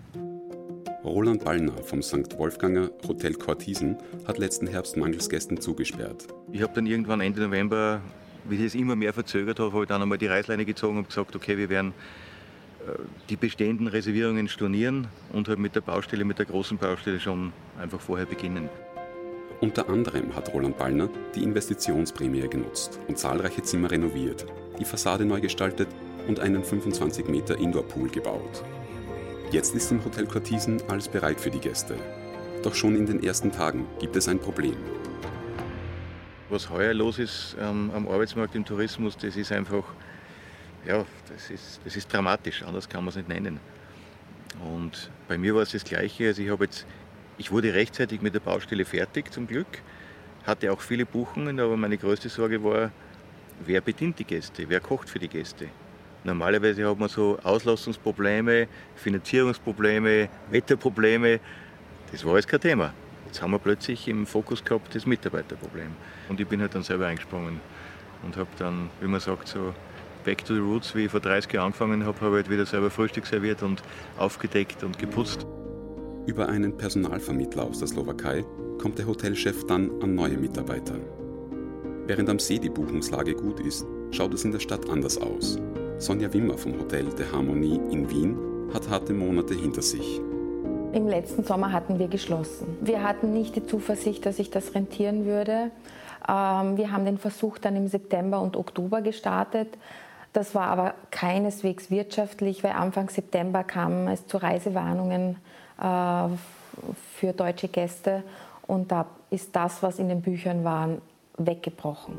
Roland 1.03 1.45
Ballner 1.45 1.83
vom 1.83 2.03
St. 2.03 2.37
Wolfganger 2.37 2.91
Hotel 3.09 3.33
Cortisen 3.33 3.97
hat 4.27 4.37
letzten 4.37 4.67
Herbst 4.67 4.99
mangels 4.99 5.31
Gästen 5.31 5.59
zugesperrt. 5.59 6.27
Ich 6.53 6.61
habe 6.61 6.75
dann 6.75 6.85
irgendwann 6.85 7.23
Ende 7.23 7.41
November, 7.41 8.03
wie 8.45 8.57
ich 8.57 8.63
es 8.63 8.75
immer 8.75 8.97
mehr 8.97 9.15
verzögert 9.15 9.61
habe, 9.61 9.73
habe 9.73 9.85
ich 9.85 9.89
dann 9.89 10.03
einmal 10.03 10.19
die 10.19 10.27
Reißleine 10.27 10.67
gezogen 10.67 10.99
und 10.99 11.09
gesagt, 11.09 11.35
okay, 11.35 11.57
wir 11.57 11.71
werden 11.71 11.95
die 13.29 13.37
bestehenden 13.37 13.87
Reservierungen 13.87 14.49
stornieren 14.49 15.09
und 15.33 15.49
halt 15.49 15.59
mit 15.59 15.75
der 15.75 15.81
Baustelle, 15.81 16.25
mit 16.25 16.39
der 16.39 16.47
großen 16.47 16.79
Baustelle 16.79 17.21
schon 17.21 17.53
einfach 17.81 18.01
vorher 18.01 18.27
beginnen. 18.27 18.69
Unter 19.61 19.89
anderem 19.89 20.35
hat 20.37 20.53
Roland 20.53 20.77
Ballner 20.77 21.09
die 21.35 21.43
Investitionsprämie 21.43 22.47
genutzt 22.49 23.01
und 23.09 23.19
zahlreiche 23.19 23.63
Zimmer 23.63 23.91
renoviert, 23.91 24.47
die 24.79 24.85
Fassade 24.85 25.25
neu 25.25 25.41
gestaltet 25.41 25.89
und 26.29 26.41
einen 26.41 26.63
25 26.63 27.29
Meter 27.29 27.59
Indoor-Pool 27.59 28.11
gebaut. 28.11 28.65
Jetzt 29.51 29.75
ist 29.75 29.93
im 29.93 30.05
Hotel 30.05 30.27
Cortisen 30.27 30.83
alles 30.89 31.09
bereit 31.09 31.41
für 31.41 31.51
die 31.51 31.61
Gäste. 31.61 31.97
Doch 32.63 32.75
schon 32.75 32.97
in 32.97 33.07
den 33.07 33.23
ersten 33.23 33.51
Tagen 33.51 33.87
gibt 33.99 34.17
es 34.17 34.29
ein 34.29 34.41
Problem. 34.41 34.77
Was 36.51 36.69
heuer 36.69 36.95
los 36.95 37.19
ist 37.19 37.57
ähm, 37.61 37.91
am 37.95 38.09
Arbeitsmarkt 38.09 38.55
im 38.55 38.65
Tourismus, 38.65 39.17
das 39.17 39.37
ist 39.37 39.53
einfach 39.53 39.85
ja, 40.87 41.05
das 41.29 41.51
ist, 41.51 41.81
das 41.85 41.97
ist 41.97 42.13
dramatisch, 42.13 42.63
anders 42.63 42.89
kann 42.89 43.05
man 43.05 43.11
es 43.11 43.17
nicht 43.17 43.29
nennen. 43.29 43.61
Und 44.65 45.11
bei 45.29 45.37
mir 45.37 45.55
war 45.55 45.63
es 45.63 45.73
das 45.73 45.85
Gleiche. 45.85 46.29
Also 46.29 46.43
ich, 46.43 46.61
jetzt, 46.61 46.87
ich 47.39 47.51
wurde 47.51 47.75
rechtzeitig 47.75 48.23
mit 48.23 48.35
der 48.35 48.41
Baustelle 48.41 48.85
fertig, 48.85 49.33
zum 49.33 49.47
Glück. 49.47 49.67
Hatte 50.47 50.73
auch 50.73 50.81
viele 50.81 51.05
Buchungen, 51.05 51.59
aber 51.61 51.77
meine 51.77 51.99
größte 51.99 52.29
Sorge 52.29 52.63
war, 52.63 52.91
wer 53.65 53.81
bedient 53.81 54.19
die 54.19 54.25
Gäste, 54.25 54.69
wer 54.69 54.81
kocht 54.81 55.09
für 55.09 55.19
die 55.19 55.29
Gäste. 55.29 55.69
Normalerweise 56.25 56.89
hat 56.89 56.99
man 56.99 57.09
so 57.09 57.39
Auslassungsprobleme, 57.43 58.69
Finanzierungsprobleme, 58.97 60.29
Wetterprobleme. 60.51 61.41
Das 62.11 62.25
war 62.25 62.37
jetzt 62.37 62.49
kein 62.49 62.61
Thema. 62.61 62.95
Jetzt 63.27 63.43
haben 63.43 63.51
wir 63.51 63.59
plötzlich 63.59 64.09
im 64.09 64.27
Fokus 64.27 64.65
gehabt 64.65 64.95
das 64.95 65.07
Mitarbeiterproblem. 65.07 65.91
Und 66.29 66.41
ich 66.41 66.47
bin 66.47 66.61
halt 66.61 66.75
dann 66.75 66.83
selber 66.83 67.07
eingesprungen 67.07 67.61
und 68.23 68.37
habe 68.37 68.49
dann, 68.59 68.91
wie 69.01 69.07
man 69.07 69.21
sagt, 69.21 69.49
so 69.49 69.75
back 70.27 70.45
to 70.45 70.55
the 70.55 70.61
roots, 70.61 70.95
wie 70.97 71.05
ich 71.05 71.11
vor 71.11 71.21
30 71.21 71.53
Jahren 71.53 71.67
angefangen 71.67 72.05
habe, 72.05 72.21
habe 72.21 72.31
ich 72.31 72.43
halt 72.43 72.51
wieder 72.51 72.67
selber 72.67 72.91
Frühstück 72.91 73.27
serviert 73.27 73.63
und 73.63 73.81
aufgedeckt 74.19 74.83
und 74.83 74.99
geputzt. 74.99 75.47
Über 76.27 76.49
einen 76.49 76.77
Personalvermittler 76.77 77.63
aus 77.63 77.79
der 77.79 77.87
Slowakei 77.87 78.45
kommt 78.79 78.99
der 78.99 79.07
Hotelchef 79.07 79.65
dann 79.67 79.89
an 80.03 80.17
neue 80.17 80.37
Mitarbeiter. 80.37 80.97
Während 82.07 82.29
am 82.29 82.41
See 82.41 82.59
die 82.59 82.69
Buchungslage 82.69 83.35
gut 83.35 83.61
ist, 83.61 83.87
schaut 84.11 84.35
es 84.35 84.45
in 84.45 84.51
der 84.51 84.59
Stadt 84.59 84.91
anders 84.91 85.17
aus. 85.17 85.61
Sonja 85.99 86.33
Wimmer 86.33 86.59
vom 86.59 86.77
Hotel 86.77 87.07
de 87.07 87.25
Harmonie 87.31 87.81
in 87.93 88.11
Wien 88.11 88.37
hat 88.75 88.89
harte 88.91 89.15
Monate 89.15 89.55
hinter 89.55 89.83
sich. 89.83 90.21
Im 90.93 91.07
letzten 91.07 91.45
Sommer 91.45 91.71
hatten 91.71 92.01
wir 92.01 92.09
geschlossen. 92.09 92.77
Wir 92.81 93.05
hatten 93.05 93.33
nicht 93.33 93.55
die 93.55 93.65
Zuversicht, 93.65 94.27
dass 94.27 94.39
sich 94.39 94.51
das 94.51 94.75
rentieren 94.75 95.25
würde. 95.25 95.71
Ähm, 96.29 96.77
wir 96.77 96.91
haben 96.91 97.05
den 97.05 97.19
Versuch 97.19 97.59
dann 97.59 97.77
im 97.77 97.87
September 97.87 98.41
und 98.41 98.57
Oktober 98.57 99.03
gestartet. 99.03 99.69
Das 100.37 100.55
war 100.55 100.67
aber 100.67 100.93
keineswegs 101.11 101.91
wirtschaftlich, 101.91 102.63
weil 102.63 102.73
Anfang 102.73 103.09
September 103.09 103.65
kam 103.65 104.07
es 104.07 104.27
zu 104.27 104.37
Reisewarnungen 104.37 105.39
äh, 105.81 106.29
für 107.15 107.33
deutsche 107.33 107.69
Gäste 107.69 108.23
und 108.67 108.93
da 108.93 109.07
ist 109.31 109.57
das, 109.57 109.83
was 109.83 109.99
in 109.99 110.11
den 110.11 110.21
Büchern 110.21 110.63
war, 110.63 110.91
weggebrochen. 111.39 112.19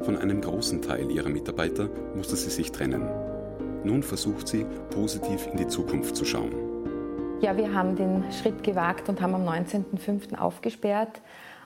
Von 0.00 0.16
einem 0.16 0.40
großen 0.40 0.80
Teil 0.80 1.10
ihrer 1.10 1.28
Mitarbeiter 1.28 1.90
musste 2.16 2.36
sie 2.36 2.48
sich 2.48 2.72
trennen. 2.72 3.06
Nun 3.84 4.02
versucht 4.02 4.48
sie, 4.48 4.64
positiv 4.88 5.46
in 5.48 5.58
die 5.58 5.68
Zukunft 5.68 6.16
zu 6.16 6.24
schauen. 6.24 6.54
Ja, 7.42 7.54
wir 7.54 7.74
haben 7.74 7.96
den 7.96 8.24
Schritt 8.32 8.64
gewagt 8.64 9.10
und 9.10 9.20
haben 9.20 9.34
am 9.34 9.46
19.05. 9.46 10.38
aufgesperrt. 10.38 11.20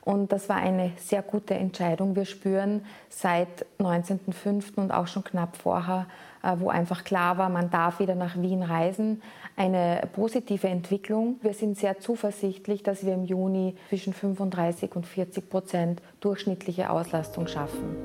Und 0.07 0.31
das 0.31 0.49
war 0.49 0.59
eine 0.59 0.93
sehr 0.99 1.21
gute 1.21 1.55
Entscheidung. 1.55 2.15
Wir 2.15 2.27
spüren 2.27 2.85
seit 3.09 3.67
19.05. 3.81 4.77
und 4.77 4.93
auch 4.93 5.09
schon 5.09 5.25
knapp 5.25 5.57
vorher, 5.57 6.07
äh, 6.45 6.53
wo 6.61 6.69
einfach 6.69 7.03
klar 7.03 7.39
war, 7.39 7.49
man 7.49 7.71
darf 7.71 7.99
wieder 7.99 8.15
nach 8.15 8.41
Wien 8.41 8.63
reisen, 8.63 9.21
eine 9.57 10.03
positive 10.15 10.69
Entwicklung. 10.69 11.41
Wir 11.43 11.55
sind 11.55 11.77
sehr 11.77 11.99
zuversichtlich, 11.99 12.85
dass 12.85 13.05
wir 13.05 13.15
im 13.15 13.25
Juni 13.25 13.75
zwischen 13.89 14.13
35 14.13 14.95
und 14.95 15.07
40 15.07 15.51
Prozent 15.51 16.03
durchschnittliche 16.21 16.89
Auslastung 16.89 17.49
schaffen. 17.49 17.97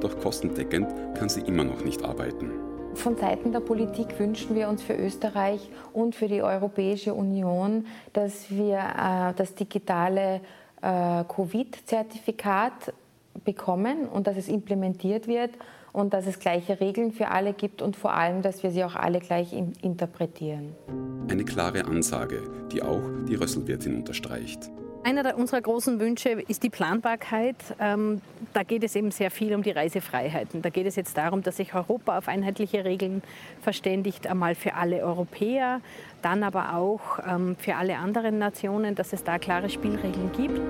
Doch 0.00 0.18
kostendeckend 0.18 0.88
kann 1.18 1.28
sie 1.28 1.42
immer 1.42 1.64
noch 1.64 1.84
nicht 1.84 2.02
arbeiten. 2.02 2.50
Von 2.94 3.18
Seiten 3.18 3.52
der 3.52 3.60
Politik 3.60 4.18
wünschen 4.18 4.56
wir 4.56 4.70
uns 4.70 4.82
für 4.82 4.94
Österreich 4.94 5.68
und 5.92 6.14
für 6.14 6.28
die 6.28 6.42
Europäische 6.42 7.12
Union, 7.12 7.86
dass 8.14 8.50
wir 8.50 8.78
äh, 8.78 9.34
das 9.36 9.54
digitale 9.54 10.40
äh, 10.82 11.24
Covid-Zertifikat 11.24 12.92
bekommen 13.44 14.06
und 14.06 14.26
dass 14.26 14.36
es 14.36 14.48
implementiert 14.48 15.26
wird 15.26 15.50
und 15.92 16.12
dass 16.12 16.26
es 16.26 16.38
gleiche 16.38 16.80
Regeln 16.80 17.12
für 17.12 17.28
alle 17.28 17.52
gibt 17.52 17.82
und 17.82 17.96
vor 17.96 18.12
allem, 18.14 18.42
dass 18.42 18.62
wir 18.62 18.70
sie 18.70 18.84
auch 18.84 18.94
alle 18.94 19.20
gleich 19.20 19.52
interpretieren. 19.52 20.74
Eine 21.28 21.44
klare 21.44 21.84
Ansage, 21.84 22.42
die 22.72 22.82
auch 22.82 23.02
die 23.28 23.34
Rösselwirtin 23.34 23.96
unterstreicht. 23.96 24.70
Einer 25.04 25.36
unserer 25.36 25.60
großen 25.60 25.98
Wünsche 25.98 26.30
ist 26.30 26.62
die 26.62 26.70
Planbarkeit. 26.70 27.56
Ähm, 27.80 28.20
da 28.52 28.62
geht 28.62 28.84
es 28.84 28.94
eben 28.94 29.10
sehr 29.10 29.32
viel 29.32 29.52
um 29.52 29.62
die 29.62 29.72
Reisefreiheiten. 29.72 30.62
Da 30.62 30.70
geht 30.70 30.86
es 30.86 30.94
jetzt 30.94 31.16
darum, 31.16 31.42
dass 31.42 31.56
sich 31.56 31.74
Europa 31.74 32.16
auf 32.16 32.28
einheitliche 32.28 32.84
Regeln 32.84 33.22
verständigt, 33.62 34.28
einmal 34.28 34.54
für 34.54 34.74
alle 34.74 35.02
Europäer, 35.02 35.80
dann 36.22 36.44
aber 36.44 36.76
auch 36.76 37.18
ähm, 37.26 37.56
für 37.58 37.74
alle 37.74 37.98
anderen 37.98 38.38
Nationen, 38.38 38.94
dass 38.94 39.12
es 39.12 39.24
da 39.24 39.38
klare 39.38 39.70
Spielregeln 39.70 40.30
gibt. 40.32 40.60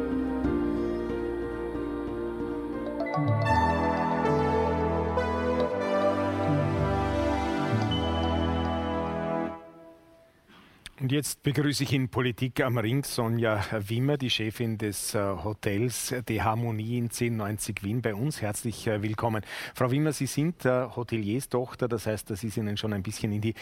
Und 11.03 11.11
jetzt 11.11 11.43
begrüße 11.43 11.83
ich 11.83 11.93
in 11.95 12.09
Politik 12.11 12.61
am 12.61 12.79
Ring 12.79 13.03
Sonja 13.03 13.61
Wimmer, 13.73 14.17
die 14.17 14.31
Chefin 14.31 14.79
des 14.79 15.17
äh, 15.17 15.19
Hotels 15.19 16.15
Die 16.29 16.41
Harmonie 16.41 16.97
in 16.97 17.07
1090 17.07 17.83
Wien 17.83 18.01
bei 18.01 18.15
uns. 18.15 18.41
Herzlich 18.41 18.87
äh, 18.87 19.03
willkommen. 19.03 19.43
Frau 19.75 19.91
Wimmer, 19.91 20.13
Sie 20.13 20.27
sind 20.27 20.65
äh, 20.65 20.87
Hotelierstochter, 20.95 21.89
das 21.89 22.07
heißt, 22.07 22.31
das 22.31 22.45
ist 22.45 22.57
Ihnen 22.57 22.77
schon 22.77 22.93
ein 22.93 23.03
bisschen 23.03 23.33
in 23.33 23.41
die 23.41 23.55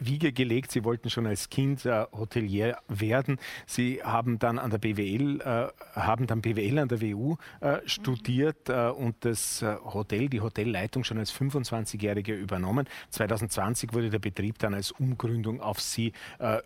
Wiege 0.00 0.32
gelegt. 0.32 0.72
Sie 0.72 0.82
wollten 0.82 1.08
schon 1.08 1.28
als 1.28 1.48
Kind 1.48 1.84
Hotelier 1.84 2.78
werden. 2.88 3.38
Sie 3.66 4.02
haben 4.02 4.40
dann 4.40 4.58
an 4.58 4.70
der 4.70 4.78
BWL, 4.78 5.70
haben 5.94 6.26
dann 6.26 6.42
BWL 6.42 6.80
an 6.80 6.88
der 6.88 7.00
WU 7.00 7.36
studiert 7.84 8.70
und 8.70 9.24
das 9.24 9.62
Hotel, 9.62 10.28
die 10.28 10.40
Hotelleitung 10.40 11.04
schon 11.04 11.18
als 11.18 11.32
25-Jährige 11.32 12.34
übernommen. 12.34 12.88
2020 13.10 13.92
wurde 13.92 14.10
der 14.10 14.18
Betrieb 14.18 14.58
dann 14.58 14.74
als 14.74 14.90
Umgründung 14.90 15.60
auf 15.60 15.80
Sie 15.80 16.12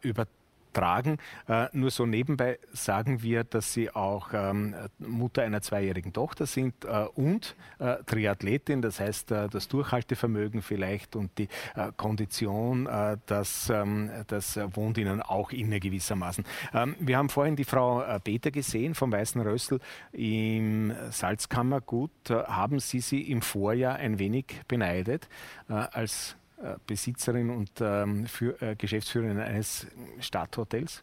übertragen 0.01 0.22
tragen. 0.73 1.19
Äh, 1.49 1.69
nur 1.73 1.91
so 1.91 2.07
nebenbei 2.07 2.59
sagen 2.73 3.23
wir, 3.23 3.45
dass 3.45 3.73
Sie 3.73 3.91
auch 3.91 4.31
ähm, 4.33 4.75
Mutter 4.99 5.43
einer 5.43 5.63
zweijährigen 5.63 6.13
Tochter 6.13 6.47
sind 6.47 6.85
äh, 6.85 7.05
und 7.15 7.57
äh, 7.79 7.97
Triathletin. 8.05 8.83
Das 8.83 9.01
heißt, 9.01 9.31
äh, 9.33 9.49
das 9.49 9.69
Durchhaltevermögen 9.69 10.63
vielleicht 10.63 11.17
und 11.17 11.37
die 11.39 11.49
äh, 11.75 11.93
Kondition, 11.97 12.87
äh, 12.87 13.17
das, 13.27 13.71
ähm, 13.71 14.11
das 14.27 14.59
wohnt 14.75 14.99
Ihnen 14.99 15.23
auch 15.23 15.51
inne 15.51 15.81
gewissermaßen. 15.81 16.45
Ähm, 16.75 16.97
wir 16.99 17.19
haben 17.19 17.29
vorhin 17.29 17.57
die 17.57 17.65
Frau 17.65 18.03
Peter 18.25 18.51
gesehen 18.51 18.95
vom 18.95 19.13
Weißen 19.13 19.41
Rössel 19.41 19.81
im 20.13 20.93
Salzkammergut. 21.11 22.11
haben 22.31 22.81
Sie 22.81 23.01
sie 23.01 23.23
im 23.31 23.43
Vorjahr 23.43 23.97
ein 23.97 24.19
wenig 24.19 24.61
beneidet 24.69 25.29
als 25.69 26.37
Besitzerin 26.87 27.51
und 27.51 27.71
ähm, 27.81 28.27
für, 28.27 28.61
äh, 28.63 28.75
Geschäftsführerin 28.77 29.39
eines 29.41 29.87
Stadthotels? 30.21 31.03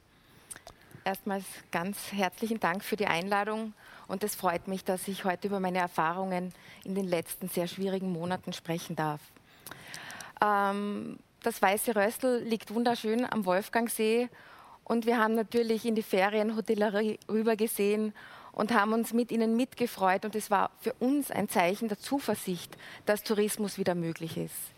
Erstmals 1.06 1.46
ganz 1.72 2.12
herzlichen 2.12 2.60
Dank 2.60 2.84
für 2.84 2.96
die 2.96 3.08
Einladung 3.08 3.74
und 4.08 4.24
es 4.24 4.36
freut 4.36 4.68
mich, 4.68 4.84
dass 4.84 5.08
ich 5.08 5.26
heute 5.26 5.48
über 5.48 5.60
meine 5.60 5.80
Erfahrungen 5.80 6.54
in 6.84 6.96
den 6.96 7.08
letzten 7.08 7.50
sehr 7.50 7.68
schwierigen 7.68 8.12
Monaten 8.12 8.54
sprechen 8.54 8.96
darf. 8.96 9.22
Ähm, 10.42 11.18
das 11.42 11.62
Weiße 11.62 11.96
Rössel 11.96 12.44
liegt 12.44 12.74
wunderschön 12.74 13.26
am 13.32 13.46
Wolfgangsee 13.46 14.30
und 14.84 15.06
wir 15.06 15.18
haben 15.18 15.36
natürlich 15.36 15.86
in 15.86 15.96
die 15.96 16.04
Ferienhotellerie 16.04 17.20
rübergesehen 17.30 18.14
und 18.52 18.74
haben 18.74 18.94
uns 18.94 19.14
mit 19.14 19.32
ihnen 19.32 19.56
mitgefreut 19.56 20.26
und 20.26 20.36
es 20.36 20.52
war 20.52 20.72
für 20.82 20.94
uns 21.00 21.32
ein 21.32 21.48
Zeichen 21.48 21.88
der 21.88 22.00
Zuversicht, 22.00 22.78
dass 23.06 23.24
Tourismus 23.24 23.78
wieder 23.78 23.96
möglich 23.96 24.38
ist. 24.38 24.74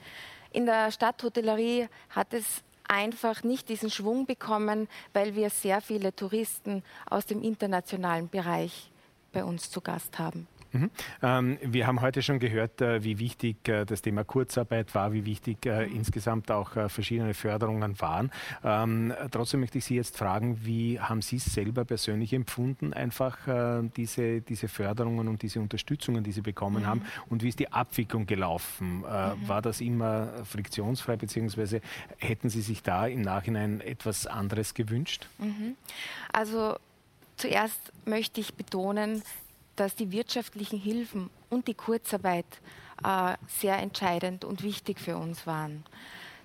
In 0.51 0.65
der 0.65 0.91
Stadthotellerie 0.91 1.87
hat 2.09 2.33
es 2.33 2.61
einfach 2.87 3.43
nicht 3.43 3.69
diesen 3.69 3.89
Schwung 3.89 4.25
bekommen, 4.25 4.89
weil 5.13 5.35
wir 5.35 5.49
sehr 5.49 5.79
viele 5.79 6.13
Touristen 6.13 6.83
aus 7.09 7.25
dem 7.25 7.41
internationalen 7.41 8.27
Bereich 8.27 8.91
bei 9.31 9.45
uns 9.45 9.71
zu 9.71 9.79
Gast 9.79 10.19
haben. 10.19 10.47
Mhm. 10.73 10.89
Ähm, 11.21 11.57
wir 11.61 11.87
haben 11.87 12.01
heute 12.01 12.21
schon 12.21 12.39
gehört, 12.39 12.81
äh, 12.81 13.03
wie 13.03 13.19
wichtig 13.19 13.67
äh, 13.67 13.85
das 13.85 14.01
Thema 14.01 14.23
Kurzarbeit 14.23 14.95
war, 14.95 15.11
wie 15.13 15.25
wichtig 15.25 15.65
äh, 15.65 15.85
insgesamt 15.85 16.49
auch 16.51 16.75
äh, 16.75 16.89
verschiedene 16.89 17.33
Förderungen 17.33 17.99
waren. 17.99 18.31
Ähm, 18.63 19.13
trotzdem 19.31 19.59
möchte 19.59 19.77
ich 19.77 19.85
Sie 19.85 19.95
jetzt 19.95 20.17
fragen, 20.17 20.59
wie 20.63 20.99
haben 20.99 21.21
Sie 21.21 21.37
es 21.37 21.45
selber 21.45 21.85
persönlich 21.85 22.33
empfunden, 22.33 22.93
einfach 22.93 23.47
äh, 23.47 23.89
diese, 23.95 24.41
diese 24.41 24.67
Förderungen 24.67 25.27
und 25.27 25.41
diese 25.41 25.59
Unterstützungen, 25.59 26.23
die 26.23 26.31
Sie 26.31 26.41
bekommen 26.41 26.83
mhm. 26.83 26.87
haben 26.87 27.01
und 27.29 27.43
wie 27.43 27.49
ist 27.49 27.59
die 27.59 27.71
Abwicklung 27.71 28.25
gelaufen? 28.25 29.03
Äh, 29.03 29.35
mhm. 29.35 29.47
War 29.47 29.61
das 29.61 29.81
immer 29.81 30.29
friktionsfrei, 30.45 31.17
beziehungsweise 31.17 31.81
hätten 32.17 32.49
Sie 32.49 32.61
sich 32.61 32.81
da 32.81 33.07
im 33.07 33.21
Nachhinein 33.21 33.81
etwas 33.81 34.25
anderes 34.27 34.73
gewünscht? 34.73 35.27
Mhm. 35.39 35.75
Also 36.31 36.77
Zuerst 37.41 37.91
möchte 38.05 38.39
ich 38.39 38.53
betonen, 38.53 39.23
dass 39.75 39.95
die 39.95 40.11
wirtschaftlichen 40.11 40.79
Hilfen 40.79 41.29
und 41.49 41.67
die 41.67 41.73
Kurzarbeit 41.73 42.45
äh, 43.03 43.35
sehr 43.47 43.79
entscheidend 43.79 44.45
und 44.45 44.63
wichtig 44.63 44.99
für 44.99 45.17
uns 45.17 45.47
waren. 45.47 45.83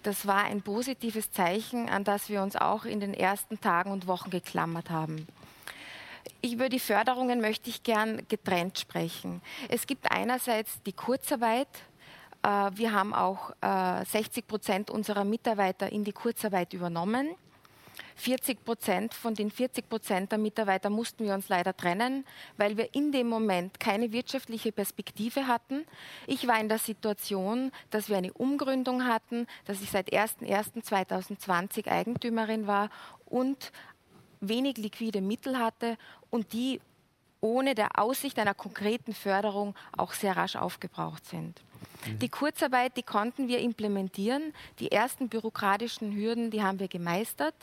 Das 0.03 0.27
war 0.27 0.45
ein 0.45 0.63
positives 0.63 1.33
Zeichen, 1.33 1.89
an 1.89 2.05
das 2.05 2.29
wir 2.29 2.43
uns 2.43 2.57
auch 2.57 2.85
in 2.85 3.01
den 3.01 3.15
ersten 3.15 3.61
Tagen 3.61 3.91
und 3.91 4.07
Wochen 4.07 4.31
geklammert 4.31 4.91
haben. 4.91 5.27
über 6.45 6.69
die 6.69 6.81
Förderungen 6.81 7.41
möchte 7.41 7.71
ich 7.71 7.83
gern 7.83 8.23
getrennt 8.29 8.79
sprechen. 8.79 9.43
Es 9.69 9.87
gibt 9.87 10.11
einerseits 10.11 10.81
die 10.85 10.93
Kurzarbeit, 10.93 11.69
Äh, 12.47 12.71
wir 12.75 12.93
haben 12.93 13.13
auch 13.13 13.51
60 13.61 14.37
äh, 14.37 14.43
Prozent 14.43 14.91
unserer 14.91 15.25
Mitarbeiter 15.25 15.91
in 15.91 16.05
die 16.05 16.13
Kurzarbeit 16.13 16.73
übernommen. 16.73 17.35
40 18.17 18.65
Prozent 18.65 19.15
von 19.15 19.35
den 19.35 19.51
40 19.51 19.89
Prozent 19.89 20.33
der 20.33 20.39
Mitarbeiter 20.39 20.91
mussten 20.91 21.25
wir 21.25 21.35
uns 21.35 21.49
leider 21.49 21.77
trennen, 21.77 22.25
weil 22.57 22.77
wir 22.77 22.95
in 22.95 23.13
dem 23.13 23.29
Moment 23.29 23.79
keine 23.79 24.11
wirtschaftliche 24.11 24.73
Perspektive 24.73 25.47
hatten. 25.47 25.85
Ich 26.27 26.49
war 26.49 26.59
in 26.59 26.69
der 26.69 26.79
Situation, 26.79 27.71
dass 27.91 28.09
wir 28.09 28.17
eine 28.17 28.33
Umgründung 28.33 29.05
hatten, 29.05 29.47
dass 29.67 29.83
ich 29.83 29.91
seit 29.91 30.13
01.01.2020 30.13 31.89
Eigentümerin 31.89 32.67
war 32.67 32.89
und 33.27 33.71
wenig 34.41 34.79
liquide 34.79 35.21
Mittel 35.21 35.59
hatte 35.59 35.99
und 36.31 36.53
die 36.53 36.81
ohne 37.43 37.75
der 37.75 37.99
Aussicht 37.99 38.39
einer 38.39 38.55
konkreten 38.55 39.13
Förderung 39.13 39.75
auch 39.97 40.15
sehr 40.15 40.37
rasch 40.37 40.57
aufgebraucht 40.57 41.27
sind. 41.27 41.61
Mhm. 42.07 42.19
Die 42.19 42.29
Kurzarbeit, 42.31 42.97
die 42.97 43.03
konnten 43.03 43.47
wir 43.47 43.61
implementieren. 43.61 44.55
Die 44.79 44.91
ersten 44.91 45.29
bürokratischen 45.29 46.17
Hürden, 46.17 46.51
die 46.51 46.63
haben 46.63 46.81
wir 46.81 46.89
gemeistert. 46.89 47.55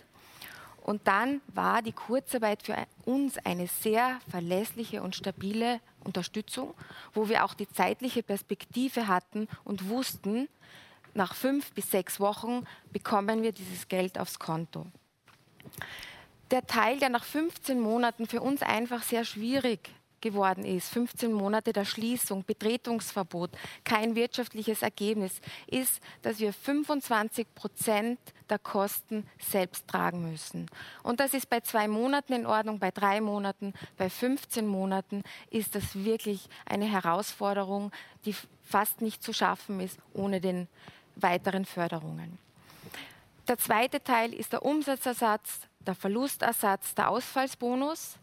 Und 0.83 1.07
dann 1.07 1.41
war 1.47 1.81
die 1.81 1.93
Kurzarbeit 1.93 2.63
für 2.63 2.75
uns 3.05 3.37
eine 3.37 3.67
sehr 3.67 4.19
verlässliche 4.29 5.01
und 5.01 5.15
stabile 5.15 5.79
Unterstützung, 6.03 6.73
wo 7.13 7.29
wir 7.29 7.45
auch 7.45 7.53
die 7.53 7.69
zeitliche 7.69 8.21
Perspektive 8.21 9.07
hatten 9.07 9.47
und 9.63 9.87
wussten, 9.87 10.49
nach 11.13 11.35
fünf 11.35 11.71
bis 11.73 11.91
sechs 11.91 12.19
Wochen 12.19 12.65
bekommen 12.91 13.43
wir 13.43 13.53
dieses 13.53 13.87
Geld 13.87 14.19
aufs 14.19 14.39
Konto. 14.39 14.87
Der 16.51 16.67
Teil, 16.67 16.99
der 16.99 17.09
nach 17.09 17.23
15 17.23 17.79
Monaten 17.79 18.27
für 18.27 18.41
uns 18.41 18.61
einfach 18.61 19.03
sehr 19.03 19.23
schwierig 19.23 19.89
geworden 20.23 20.65
ist, 20.65 20.89
15 20.89 21.31
Monate 21.31 21.71
der 21.73 21.85
Schließung, 21.85 22.43
Betretungsverbot, 22.43 23.51
kein 23.83 24.15
wirtschaftliches 24.15 24.81
Ergebnis, 24.81 25.39
ist, 25.67 26.01
dass 26.23 26.39
wir 26.39 26.51
25 26.51 27.53
Prozent 27.53 28.19
der 28.49 28.57
Kosten 28.57 29.27
selbst 29.39 29.87
tragen 29.87 30.31
müssen. 30.31 30.65
Und 31.03 31.19
das 31.19 31.35
ist 31.35 31.49
bei 31.49 31.59
zwei 31.59 31.87
Monaten 31.87 32.33
in 32.33 32.45
Ordnung, 32.47 32.79
bei 32.79 32.89
drei 32.89 33.21
Monaten, 33.21 33.73
bei 33.97 34.09
15 34.09 34.65
Monaten 34.65 35.23
ist 35.51 35.75
das 35.75 35.95
wirklich 36.03 36.47
eine 36.65 36.85
Herausforderung, 36.85 37.91
die 38.25 38.35
fast 38.63 39.01
nicht 39.01 39.21
zu 39.21 39.33
schaffen 39.33 39.79
ist 39.79 39.99
ohne 40.13 40.41
den 40.41 40.67
weiteren 41.15 41.65
Förderungen. 41.65 42.39
Der 43.47 43.57
zweite 43.57 44.01
Teil 44.01 44.33
ist 44.33 44.53
der 44.53 44.63
Umsatzersatz, 44.63 45.59
der 45.85 45.95
Verlustersatz, 45.95 46.95
der 46.95 47.09
Ausfallsbonus. 47.09 48.17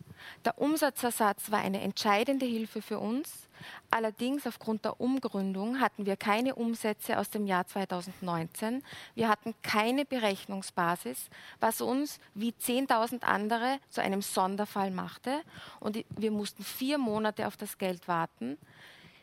Der 0.45 0.59
Umsatzersatz 0.59 1.51
war 1.51 1.61
eine 1.61 1.81
entscheidende 1.81 2.47
Hilfe 2.47 2.83
für 2.83 2.99
uns. 2.99 3.49
Allerdings 3.91 4.47
aufgrund 4.47 4.85
der 4.85 5.01
Umgründung 5.01 5.81
hatten 5.81 6.07
wir 6.07 6.17
keine 6.17 6.55
Umsätze 6.55 7.19
aus 7.19 7.31
dem 7.31 7.47
Jahr 7.47 7.67
2019. 7.67 8.83
Wir 9.15 9.29
hatten 9.29 9.55
keine 9.63 10.05
Berechnungsbasis, 10.05 11.29
was 11.61 11.81
uns 11.81 12.21
wie 12.35 12.53
10.000 12.53 13.23
andere 13.23 13.79
zu 13.91 14.01
einem 14.01 14.23
Sonderfall 14.23 14.91
machte. 14.91 15.43
Und 15.79 16.05
wir 16.09 16.31
mussten 16.31 16.63
vier 16.63 16.99
Monate 16.99 17.47
auf 17.47 17.57
das 17.57 17.79
Geld 17.79 18.09
warten. 18.09 18.57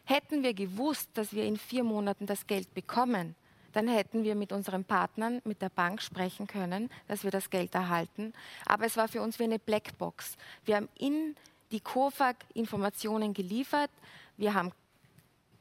Hätten 0.05 0.43
wir 0.43 0.53
gewusst, 0.53 1.09
dass 1.15 1.33
wir 1.33 1.45
in 1.45 1.57
vier 1.57 1.83
Monaten 1.83 2.27
das 2.27 2.47
Geld 2.47 2.73
bekommen, 2.73 3.35
dann 3.77 3.87
hätten 3.87 4.23
wir 4.23 4.33
mit 4.33 4.51
unseren 4.51 4.83
Partnern, 4.83 5.39
mit 5.45 5.61
der 5.61 5.69
Bank 5.69 6.01
sprechen 6.01 6.47
können, 6.47 6.89
dass 7.07 7.23
wir 7.23 7.29
das 7.29 7.51
Geld 7.51 7.75
erhalten. 7.75 8.33
Aber 8.65 8.87
es 8.87 8.97
war 8.97 9.07
für 9.07 9.21
uns 9.21 9.37
wie 9.37 9.43
eine 9.43 9.59
Blackbox. 9.59 10.35
Wir 10.65 10.77
haben 10.77 10.89
in 10.97 11.35
die 11.69 11.79
COFAG 11.79 12.37
Informationen 12.55 13.35
geliefert. 13.35 13.91
Wir 14.35 14.55
haben 14.55 14.71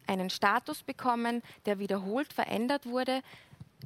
einen 0.06 0.30
Status 0.30 0.82
bekommen, 0.82 1.42
der 1.66 1.78
wiederholt 1.78 2.32
verändert 2.32 2.86
wurde. 2.86 3.20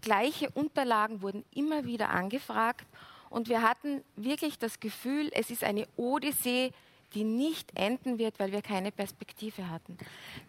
Gleiche 0.01 0.49
Unterlagen 0.51 1.23
wurden 1.23 1.45
immer 1.53 1.85
wieder 1.85 2.11
angefragt. 2.11 2.87
Und 3.31 3.49
wir 3.49 3.63
hatten 3.63 4.05
wirklich 4.15 4.61
das 4.61 4.79
Gefühl, 4.79 5.29
es 5.33 5.51
ist 5.51 5.65
eine 5.65 5.89
Odyssee, 5.97 6.73
die 7.15 7.25
nicht 7.25 7.77
enden 7.77 8.19
wird, 8.19 8.39
weil 8.39 8.53
wir 8.53 8.63
keine 8.63 8.93
Perspektive 8.93 9.69
hatten. 9.69 9.97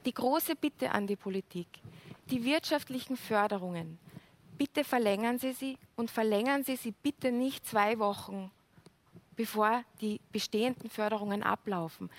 Die 0.06 0.14
große 0.14 0.56
Bitte 0.56 0.92
an 0.92 1.08
die 1.08 1.16
Politik, 1.16 1.68
die 2.30 2.44
wirtschaftlichen 2.44 3.18
Förderungen, 3.18 3.98
bitte 4.58 4.84
verlängern 4.84 5.40
Sie 5.40 5.54
sie 5.54 5.78
und 5.96 6.12
verlängern 6.12 6.64
Sie 6.64 6.76
sie 6.76 6.92
bitte 6.92 7.32
nicht 7.32 7.66
zwei 7.66 8.00
Wochen, 8.00 8.52
bevor 9.36 9.84
die 10.02 10.20
bestehenden 10.32 10.90
Förderungen 10.90 11.44
ablaufen. 11.44 12.10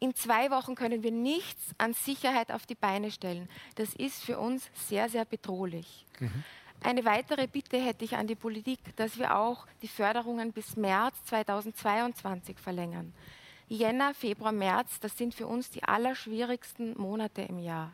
In 0.00 0.14
zwei 0.14 0.50
Wochen 0.50 0.74
können 0.74 1.02
wir 1.02 1.10
nichts 1.10 1.74
an 1.76 1.92
Sicherheit 1.92 2.52
auf 2.52 2.66
die 2.66 2.76
Beine 2.76 3.10
stellen. 3.10 3.48
Das 3.74 3.94
ist 3.94 4.22
für 4.22 4.38
uns 4.38 4.70
sehr, 4.74 5.08
sehr 5.08 5.24
bedrohlich. 5.24 6.06
Mhm. 6.20 6.44
Eine 6.80 7.04
weitere 7.04 7.48
Bitte 7.48 7.78
hätte 7.78 8.04
ich 8.04 8.16
an 8.16 8.28
die 8.28 8.36
Politik, 8.36 8.78
dass 8.96 9.18
wir 9.18 9.36
auch 9.36 9.66
die 9.82 9.88
Förderungen 9.88 10.52
bis 10.52 10.76
März 10.76 11.16
2022 11.24 12.58
verlängern. 12.58 13.12
Jänner, 13.68 14.14
Februar, 14.14 14.52
März, 14.52 15.00
das 15.00 15.16
sind 15.16 15.34
für 15.34 15.46
uns 15.46 15.70
die 15.70 15.84
allerschwierigsten 15.84 16.98
Monate 16.98 17.42
im 17.42 17.58
Jahr. 17.58 17.92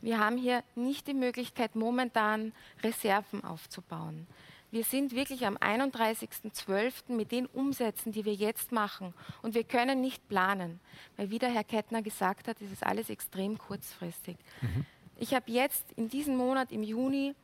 Wir 0.00 0.18
haben 0.18 0.36
hier 0.36 0.62
nicht 0.74 1.08
die 1.08 1.14
Möglichkeit, 1.14 1.74
momentan 1.74 2.52
Reserven 2.82 3.42
aufzubauen. 3.42 4.26
Wir 4.70 4.84
sind 4.84 5.14
wirklich 5.14 5.46
am 5.46 5.56
31.12. 5.56 7.12
mit 7.12 7.32
den 7.32 7.46
Umsätzen, 7.46 8.12
die 8.12 8.26
wir 8.26 8.34
jetzt 8.34 8.70
machen. 8.70 9.14
Und 9.40 9.54
wir 9.54 9.64
können 9.64 10.00
nicht 10.00 10.28
planen, 10.28 10.78
weil 11.16 11.30
wie 11.30 11.38
der 11.38 11.50
Herr 11.50 11.64
Kettner 11.64 12.02
gesagt 12.02 12.48
hat, 12.48 12.60
ist 12.60 12.72
es 12.72 12.82
alles 12.82 13.08
extrem 13.08 13.56
kurzfristig. 13.56 14.36
Mhm. 14.60 14.84
Ich 15.16 15.32
habe 15.34 15.50
jetzt 15.50 15.90
in 15.96 16.08
diesem 16.08 16.36
Monat 16.36 16.70
im 16.70 16.82
Juni 16.82 17.34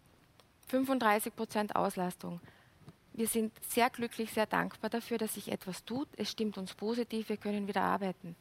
35 0.68 1.34
Prozent 1.34 1.76
Auslastung. 1.76 2.40
Wir 3.16 3.28
sind 3.28 3.52
sehr 3.62 3.90
glücklich, 3.90 4.32
sehr 4.32 4.46
dankbar 4.46 4.90
dafür, 4.90 5.18
dass 5.18 5.34
sich 5.34 5.52
etwas 5.52 5.84
tut. 5.84 6.08
Es 6.16 6.32
stimmt 6.32 6.58
uns 6.58 6.74
positiv, 6.74 7.28
wir 7.28 7.36
können 7.36 7.68
wieder 7.68 7.82
arbeiten. 7.82 8.34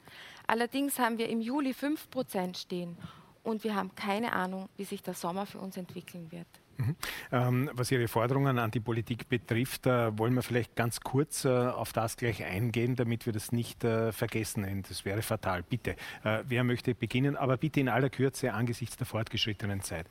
Allerdings 0.48 0.98
haben 0.98 1.20
wir 1.20 1.30
im 1.30 1.42
Juli 1.42 1.74
5 1.74 2.10
Prozent 2.10 2.58
stehen 2.58 2.98
und 3.44 3.64
wir 3.64 3.76
haben 3.76 3.94
keine 3.94 4.34
Ahnung, 4.34 4.70
wie 4.76 4.84
sich 4.84 5.04
der 5.04 5.14
Sommer 5.14 5.46
für 5.46 5.60
uns 5.60 5.78
entwickeln 5.78 6.32
wird. 6.32 6.48
Mhm. 6.78 6.96
Ähm, 7.32 7.70
was 7.74 7.92
Ihre 7.92 8.08
Forderungen 8.08 8.58
an 8.58 8.72
die 8.72 8.80
Politik 8.80 9.30
betrifft, 9.30 9.86
äh, 9.86 10.18
wollen 10.18 10.34
wir 10.34 10.42
vielleicht 10.42 10.76
ganz 10.76 11.02
kurz 11.02 11.46
äh, 11.46 11.50
auf 11.50 11.94
das 11.94 12.18
gleich 12.18 12.44
eingehen, 12.44 12.96
damit 12.96 13.28
wir 13.28 13.34
das 13.34 13.52
nicht 13.52 13.84
äh, 13.84 14.12
vergessen. 14.12 14.84
Das 14.88 15.06
wäre 15.06 15.22
fatal. 15.22 15.62
Bitte, 15.62 15.92
äh, 16.24 16.44
wer 16.48 16.64
möchte 16.64 16.96
beginnen? 16.96 17.38
Aber 17.38 17.58
bitte 17.58 17.80
in 17.80 17.90
aller 17.90 18.10
Kürze 18.10 18.54
angesichts 18.54 18.98
der 18.98 19.06
fortgeschrittenen 19.06 19.82
Zeit. 19.82 20.08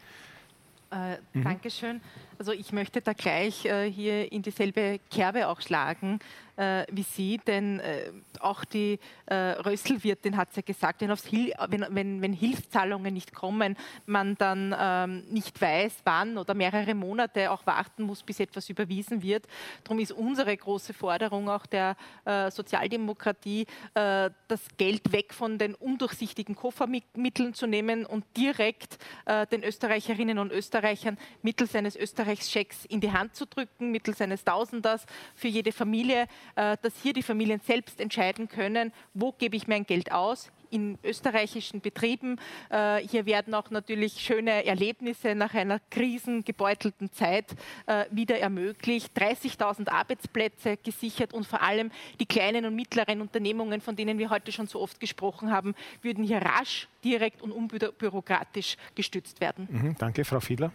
Äh, 0.92 1.16
mhm. 1.32 1.44
Dankeschön. 1.44 2.00
Also 2.38 2.52
ich 2.52 2.70
möchte 2.72 3.00
da 3.00 3.14
gleich 3.14 3.64
äh, 3.64 3.90
hier 3.90 4.30
in 4.30 4.42
dieselbe 4.42 5.00
Kerbe 5.10 5.48
auch 5.48 5.60
schlagen 5.62 6.18
äh, 6.56 6.84
wie 6.90 7.02
Sie, 7.02 7.38
denn 7.38 7.80
äh, 7.80 8.12
auch 8.40 8.64
die 8.64 8.98
äh, 9.26 9.34
Rösselwirtin 9.34 10.36
hat 10.36 10.50
es 10.50 10.56
ja 10.56 10.62
gesagt, 10.62 11.00
wenn, 11.00 11.14
Hil 11.16 11.52
wenn, 11.68 11.86
wenn, 11.90 12.22
wenn, 12.22 12.32
Hilfszahlungen 12.32 13.14
nicht 13.14 13.32
kommen, 13.32 13.76
man 14.06 14.36
dann 14.36 14.74
ähm, 14.78 15.24
nicht 15.30 15.60
weiß, 15.60 15.98
wann 16.04 16.38
oder 16.38 16.54
mehrere 16.54 16.94
Monate 16.94 17.50
auch 17.50 17.66
warten 17.66 18.02
muss, 18.04 18.22
bis 18.22 18.40
etwas 18.40 18.68
überwiesen 18.68 19.22
wird. 19.22 19.46
Darum 19.84 19.98
ist 19.98 20.12
unsere 20.12 20.56
große 20.56 20.92
Forderung 20.92 21.48
auch 21.48 21.66
der 21.66 21.96
äh, 22.24 22.50
Sozialdemokratie, 22.50 23.66
äh, 23.94 24.30
das 24.48 24.60
Geld 24.76 25.12
weg 25.12 25.32
von 25.32 25.58
den 25.58 25.74
undurchsichtigen 25.74 26.54
Koffermitteln 26.54 27.54
zu 27.54 27.66
nehmen 27.66 28.04
und 28.06 28.24
direkt 28.36 28.98
äh, 29.26 29.46
den 29.46 29.62
Österreicherinnen 29.64 30.38
und 30.38 30.52
Österreichern 30.52 31.18
mittels 31.42 31.74
eines 31.74 31.96
Österreichschecks 31.96 32.84
in 32.86 33.00
die 33.00 33.12
Hand 33.12 33.34
zu 33.34 33.46
drücken, 33.46 33.90
mittels 33.90 34.20
eines 34.20 34.44
Tausenders 34.44 35.06
für 35.34 35.48
jede 35.48 35.72
Familie 35.72 36.26
dass 36.54 36.92
hier 37.02 37.12
die 37.12 37.22
Familien 37.22 37.60
selbst 37.60 38.00
entscheiden 38.00 38.48
können, 38.48 38.92
wo 39.14 39.32
gebe 39.32 39.56
ich 39.56 39.66
mein 39.66 39.84
Geld 39.84 40.12
aus, 40.12 40.50
in 40.72 40.98
österreichischen 41.04 41.80
Betrieben. 41.80 42.36
Äh, 42.70 43.06
hier 43.06 43.26
werden 43.26 43.54
auch 43.54 43.70
natürlich 43.70 44.14
schöne 44.14 44.64
Erlebnisse 44.64 45.34
nach 45.34 45.54
einer 45.54 45.80
krisengebeutelten 45.90 47.12
Zeit 47.12 47.54
äh, 47.86 48.06
wieder 48.10 48.38
ermöglicht. 48.38 49.16
30.000 49.16 49.90
Arbeitsplätze 49.90 50.78
gesichert 50.78 51.34
und 51.34 51.46
vor 51.46 51.62
allem 51.62 51.90
die 52.18 52.26
kleinen 52.26 52.64
und 52.64 52.74
mittleren 52.74 53.20
Unternehmungen, 53.20 53.80
von 53.80 53.94
denen 53.94 54.18
wir 54.18 54.30
heute 54.30 54.50
schon 54.50 54.66
so 54.66 54.80
oft 54.80 54.98
gesprochen 54.98 55.52
haben, 55.52 55.74
würden 56.00 56.24
hier 56.24 56.38
rasch, 56.38 56.88
direkt 57.04 57.42
und 57.42 57.52
unbürokratisch 57.52 58.76
gestützt 58.94 59.40
werden. 59.40 59.68
Mhm, 59.70 59.96
danke, 59.98 60.24
Frau 60.24 60.40
Fiedler. 60.40 60.72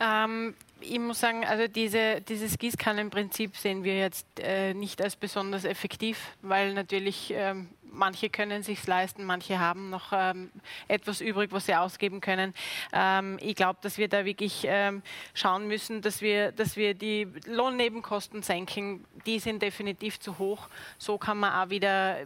Ähm, 0.00 0.54
ich 0.80 0.98
muss 0.98 1.20
sagen, 1.20 1.44
also 1.44 1.68
diese, 1.68 2.20
dieses 2.20 2.58
Gießkannenprinzip 2.58 3.56
sehen 3.56 3.84
wir 3.84 3.98
jetzt 3.98 4.26
äh, 4.40 4.74
nicht 4.74 5.02
als 5.02 5.16
besonders 5.16 5.64
effektiv, 5.64 6.18
weil 6.42 6.74
natürlich 6.74 7.32
ähm, 7.34 7.68
manche 7.82 8.28
können 8.30 8.62
sich 8.62 8.86
leisten, 8.86 9.24
manche 9.24 9.58
haben 9.58 9.90
noch 9.90 10.12
ähm, 10.12 10.50
etwas 10.86 11.20
übrig, 11.20 11.50
was 11.52 11.66
sie 11.66 11.74
ausgeben 11.74 12.20
können. 12.20 12.54
Ähm, 12.92 13.38
ich 13.40 13.56
glaube, 13.56 13.78
dass 13.82 13.98
wir 13.98 14.08
da 14.08 14.24
wirklich 14.24 14.64
ähm, 14.68 15.02
schauen 15.34 15.66
müssen, 15.66 16.02
dass 16.02 16.20
wir, 16.20 16.52
dass 16.52 16.76
wir 16.76 16.94
die 16.94 17.26
Lohnnebenkosten 17.46 18.42
senken. 18.42 19.04
Die 19.24 19.38
sind 19.38 19.62
definitiv 19.62 20.20
zu 20.20 20.38
hoch. 20.38 20.68
So 20.98 21.18
kann 21.18 21.38
man 21.38 21.52
auch 21.54 21.70
wieder 21.70 22.18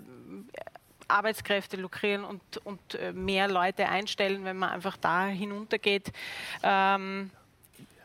Arbeitskräfte 1.08 1.76
lukrieren 1.76 2.24
und, 2.24 2.40
und 2.64 2.94
äh, 2.94 3.12
mehr 3.12 3.48
Leute 3.48 3.88
einstellen, 3.88 4.44
wenn 4.44 4.56
man 4.56 4.70
einfach 4.70 4.96
da 4.96 5.26
hinuntergeht. 5.26 6.12
Ähm, 6.62 7.30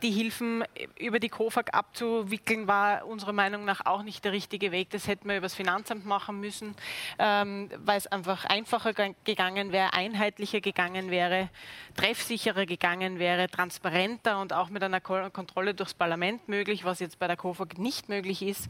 die 0.06 0.12
Hilfen 0.12 0.62
über 1.00 1.18
die 1.18 1.28
KOFAG 1.28 1.74
abzuwickeln, 1.74 2.68
war 2.68 3.04
unserer 3.06 3.32
Meinung 3.32 3.64
nach 3.64 3.84
auch 3.86 4.04
nicht 4.04 4.24
der 4.24 4.30
richtige 4.30 4.70
Weg. 4.70 4.90
Das 4.90 5.08
hätten 5.08 5.28
wir 5.28 5.36
über 5.36 5.46
das 5.46 5.54
Finanzamt 5.54 6.06
machen 6.06 6.38
müssen, 6.38 6.76
ähm, 7.18 7.68
weil 7.84 7.98
es 7.98 8.06
einfach 8.06 8.44
einfacher 8.44 8.92
gegangen 9.24 9.72
wäre, 9.72 9.92
einheitlicher 9.94 10.60
gegangen 10.60 11.10
wäre, 11.10 11.48
treffsicherer 11.96 12.66
gegangen 12.66 13.18
wäre, 13.18 13.48
transparenter 13.48 14.40
und 14.40 14.52
auch 14.52 14.70
mit 14.70 14.84
einer 14.84 15.00
Kontrolle 15.00 15.74
durchs 15.74 15.94
Parlament 15.94 16.48
möglich, 16.48 16.84
was 16.84 17.00
jetzt 17.00 17.18
bei 17.18 17.26
der 17.26 17.36
KOFAG 17.36 17.76
nicht 17.78 18.08
möglich 18.08 18.42
ist, 18.42 18.68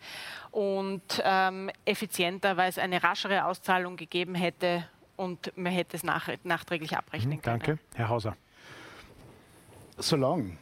und 0.52 1.22
ähm, 1.22 1.70
effizienter, 1.84 2.56
weil 2.56 2.70
es 2.70 2.78
eine 2.78 3.02
raschere 3.02 3.44
Auszahlung 3.44 3.96
gegeben 3.96 4.34
hätte 4.34 4.88
und 5.16 5.52
man 5.54 5.72
hätte 5.72 5.98
es 5.98 6.02
nach, 6.02 6.30
nachträglich 6.44 6.96
abrechnen 6.96 7.42
können. 7.42 7.60
Danke. 7.60 7.78
Herr 7.94 8.08
Hauser. 8.08 8.36
Solange 9.98 10.56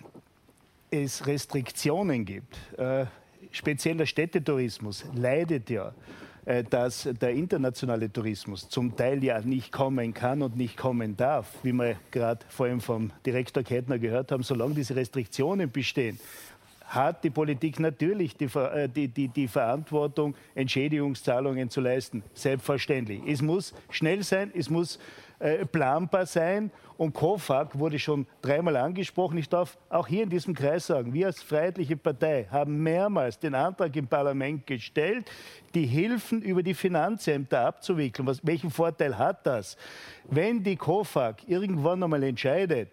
es 1.02 1.26
Restriktionen 1.26 2.24
gibt, 2.24 2.56
äh, 2.78 3.06
speziell 3.50 3.96
der 3.96 4.06
Städtetourismus 4.06 5.04
leidet 5.14 5.68
ja, 5.70 5.92
äh, 6.44 6.62
dass 6.62 7.08
der 7.20 7.30
internationale 7.30 8.12
Tourismus 8.12 8.68
zum 8.68 8.96
Teil 8.96 9.22
ja 9.24 9.40
nicht 9.40 9.72
kommen 9.72 10.14
kann 10.14 10.42
und 10.42 10.56
nicht 10.56 10.76
kommen 10.76 11.16
darf, 11.16 11.52
wie 11.62 11.72
wir 11.72 11.96
gerade 12.10 12.44
vor 12.48 12.66
allem 12.66 12.80
vom 12.80 13.10
Direktor 13.26 13.62
Kettner 13.62 13.98
gehört 13.98 14.30
haben, 14.30 14.42
solange 14.42 14.74
diese 14.74 14.94
Restriktionen 14.94 15.70
bestehen 15.70 16.18
hat 16.86 17.24
die 17.24 17.30
Politik 17.30 17.80
natürlich 17.80 18.36
die, 18.36 18.44
äh, 18.44 18.88
die, 18.88 19.08
die, 19.08 19.28
die, 19.28 19.48
Verantwortung, 19.48 20.34
Entschädigungszahlungen 20.54 21.70
zu 21.70 21.80
leisten. 21.80 22.22
Selbstverständlich. 22.34 23.20
Es 23.26 23.42
muss 23.42 23.74
schnell 23.90 24.22
sein, 24.22 24.52
es 24.54 24.70
muss 24.70 24.98
äh, 25.38 25.64
planbar 25.66 26.26
sein. 26.26 26.70
Und 26.96 27.12
COFAG 27.12 27.78
wurde 27.78 27.98
schon 27.98 28.26
dreimal 28.40 28.76
angesprochen. 28.76 29.36
Ich 29.38 29.48
darf 29.48 29.76
auch 29.88 30.06
hier 30.06 30.22
in 30.22 30.30
diesem 30.30 30.54
Kreis 30.54 30.86
sagen, 30.86 31.12
wir 31.12 31.26
als 31.26 31.42
Freiheitliche 31.42 31.96
Partei 31.96 32.46
haben 32.50 32.82
mehrmals 32.82 33.38
den 33.38 33.54
Antrag 33.54 33.94
im 33.96 34.06
Parlament 34.06 34.66
gestellt, 34.66 35.30
die 35.74 35.86
Hilfen 35.86 36.40
über 36.42 36.62
die 36.62 36.74
Finanzämter 36.74 37.66
abzuwickeln. 37.66 38.26
Was, 38.28 38.46
welchen 38.46 38.70
Vorteil 38.70 39.18
hat 39.18 39.44
das? 39.46 39.76
Wenn 40.24 40.62
die 40.62 40.76
COFAG 40.76 41.36
irgendwann 41.48 42.02
einmal 42.02 42.22
entscheidet, 42.22 42.90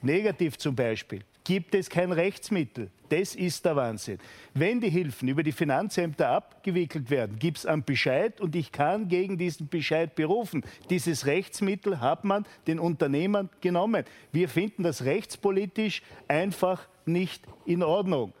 negativ 0.00 0.56
zum 0.56 0.74
Beispiel, 0.74 1.20
gibt 1.44 1.74
es 1.74 1.90
kein 1.90 2.10
Rechtsmittel. 2.10 2.90
Das 3.10 3.34
ist 3.34 3.64
der 3.64 3.76
Wahnsinn. 3.76 4.18
Wenn 4.54 4.80
die 4.80 4.88
Hilfen 4.88 5.28
über 5.28 5.42
die 5.42 5.52
Finanzämter 5.52 6.30
abgewickelt 6.30 7.10
werden, 7.10 7.38
gibt 7.38 7.58
es 7.58 7.66
einen 7.66 7.84
Bescheid 7.84 8.40
und 8.40 8.56
ich 8.56 8.72
kann 8.72 9.08
gegen 9.08 9.38
diesen 9.38 9.68
Bescheid 9.68 10.14
berufen. 10.14 10.64
Dieses 10.90 11.26
Rechtsmittel 11.26 12.00
hat 12.00 12.24
man 12.24 12.46
den 12.66 12.78
Unternehmern 12.78 13.50
genommen. 13.60 14.04
Wir 14.32 14.48
finden 14.48 14.82
das 14.82 15.04
rechtspolitisch 15.04 16.02
einfach 16.26 16.88
nicht 17.04 17.44
in 17.66 17.82
Ordnung. 17.82 18.32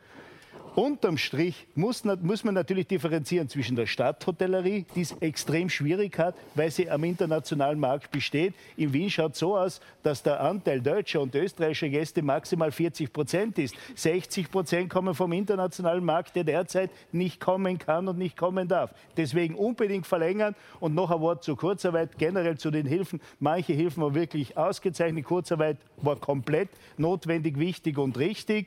Unterm 0.74 1.18
Strich 1.18 1.68
muss, 1.76 2.02
muss, 2.04 2.42
man 2.42 2.54
natürlich 2.54 2.88
differenzieren 2.88 3.48
zwischen 3.48 3.76
der 3.76 3.86
Stadthotellerie, 3.86 4.84
die 4.96 5.02
es 5.02 5.12
extrem 5.20 5.70
schwierig 5.70 6.18
hat, 6.18 6.34
weil 6.56 6.68
sie 6.72 6.90
am 6.90 7.04
internationalen 7.04 7.78
Markt 7.78 8.10
besteht. 8.10 8.54
In 8.76 8.92
Wien 8.92 9.08
schaut 9.08 9.36
so 9.36 9.56
aus, 9.56 9.80
dass 10.02 10.24
der 10.24 10.40
Anteil 10.40 10.80
deutscher 10.80 11.20
und 11.20 11.32
österreichischer 11.32 11.88
Gäste 11.90 12.22
maximal 12.22 12.72
40 12.72 13.12
Prozent 13.12 13.58
ist. 13.58 13.76
60 13.94 14.50
Prozent 14.50 14.90
kommen 14.90 15.14
vom 15.14 15.32
internationalen 15.32 16.04
Markt, 16.04 16.34
der 16.34 16.42
derzeit 16.42 16.90
nicht 17.12 17.38
kommen 17.38 17.78
kann 17.78 18.08
und 18.08 18.18
nicht 18.18 18.36
kommen 18.36 18.66
darf. 18.66 18.92
Deswegen 19.16 19.54
unbedingt 19.54 20.08
verlängern. 20.08 20.56
Und 20.80 20.96
noch 20.96 21.12
ein 21.12 21.20
Wort 21.20 21.44
zur 21.44 21.56
Kurzarbeit, 21.56 22.18
generell 22.18 22.58
zu 22.58 22.72
den 22.72 22.86
Hilfen. 22.86 23.20
Manche 23.38 23.74
Hilfen 23.74 24.02
waren 24.02 24.14
wirklich 24.16 24.56
ausgezeichnet. 24.56 25.24
Kurzarbeit 25.24 25.76
war 25.98 26.16
komplett 26.16 26.70
notwendig, 26.96 27.60
wichtig 27.60 27.96
und 27.96 28.18
richtig. 28.18 28.66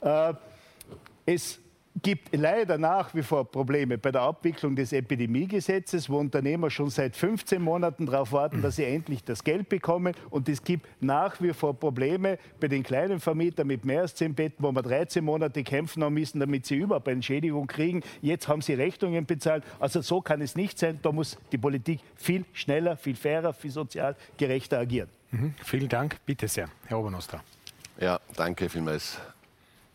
Äh, 0.00 0.34
es 1.32 1.60
gibt 2.02 2.34
leider 2.34 2.76
nach 2.78 3.14
wie 3.14 3.22
vor 3.22 3.50
Probleme 3.50 3.98
bei 3.98 4.10
der 4.10 4.22
Abwicklung 4.22 4.74
des 4.74 4.92
Epidemiegesetzes, 4.92 6.08
wo 6.08 6.18
Unternehmer 6.18 6.70
schon 6.70 6.90
seit 6.90 7.14
15 7.16 7.62
Monaten 7.62 8.06
darauf 8.06 8.32
warten, 8.32 8.62
dass 8.62 8.76
sie 8.76 8.84
endlich 8.84 9.22
das 9.22 9.44
Geld 9.44 9.68
bekommen. 9.68 10.14
Und 10.30 10.48
es 10.48 10.62
gibt 10.62 10.86
nach 11.00 11.40
wie 11.40 11.52
vor 11.52 11.74
Probleme 11.74 12.38
bei 12.58 12.68
den 12.68 12.82
kleinen 12.82 13.20
Vermietern 13.20 13.66
mit 13.68 13.84
mehr 13.84 14.02
als 14.02 14.14
10 14.14 14.34
Betten, 14.34 14.64
wo 14.64 14.72
wir 14.72 14.82
13 14.82 15.24
Monate 15.24 15.62
kämpfen 15.62 16.02
haben 16.02 16.14
müssen, 16.14 16.40
damit 16.40 16.66
sie 16.66 16.76
überhaupt 16.76 17.06
eine 17.06 17.16
Entschädigung 17.16 17.66
kriegen. 17.66 18.02
Jetzt 18.22 18.48
haben 18.48 18.62
sie 18.62 18.74
Rechnungen 18.74 19.26
bezahlt. 19.26 19.64
Also 19.78 20.00
so 20.00 20.20
kann 20.20 20.40
es 20.40 20.56
nicht 20.56 20.78
sein. 20.78 20.98
Da 21.02 21.12
muss 21.12 21.38
die 21.52 21.58
Politik 21.58 22.00
viel 22.16 22.44
schneller, 22.52 22.96
viel 22.96 23.16
fairer, 23.16 23.52
viel 23.52 23.70
sozial 23.70 24.16
gerechter 24.36 24.78
agieren. 24.78 25.08
Mhm. 25.30 25.54
Vielen 25.64 25.88
Dank. 25.88 26.16
Bitte 26.26 26.48
sehr, 26.48 26.68
Herr 26.86 26.98
Obernostra. 26.98 27.42
Ja, 28.00 28.18
danke 28.36 28.68
vielmals. 28.68 29.20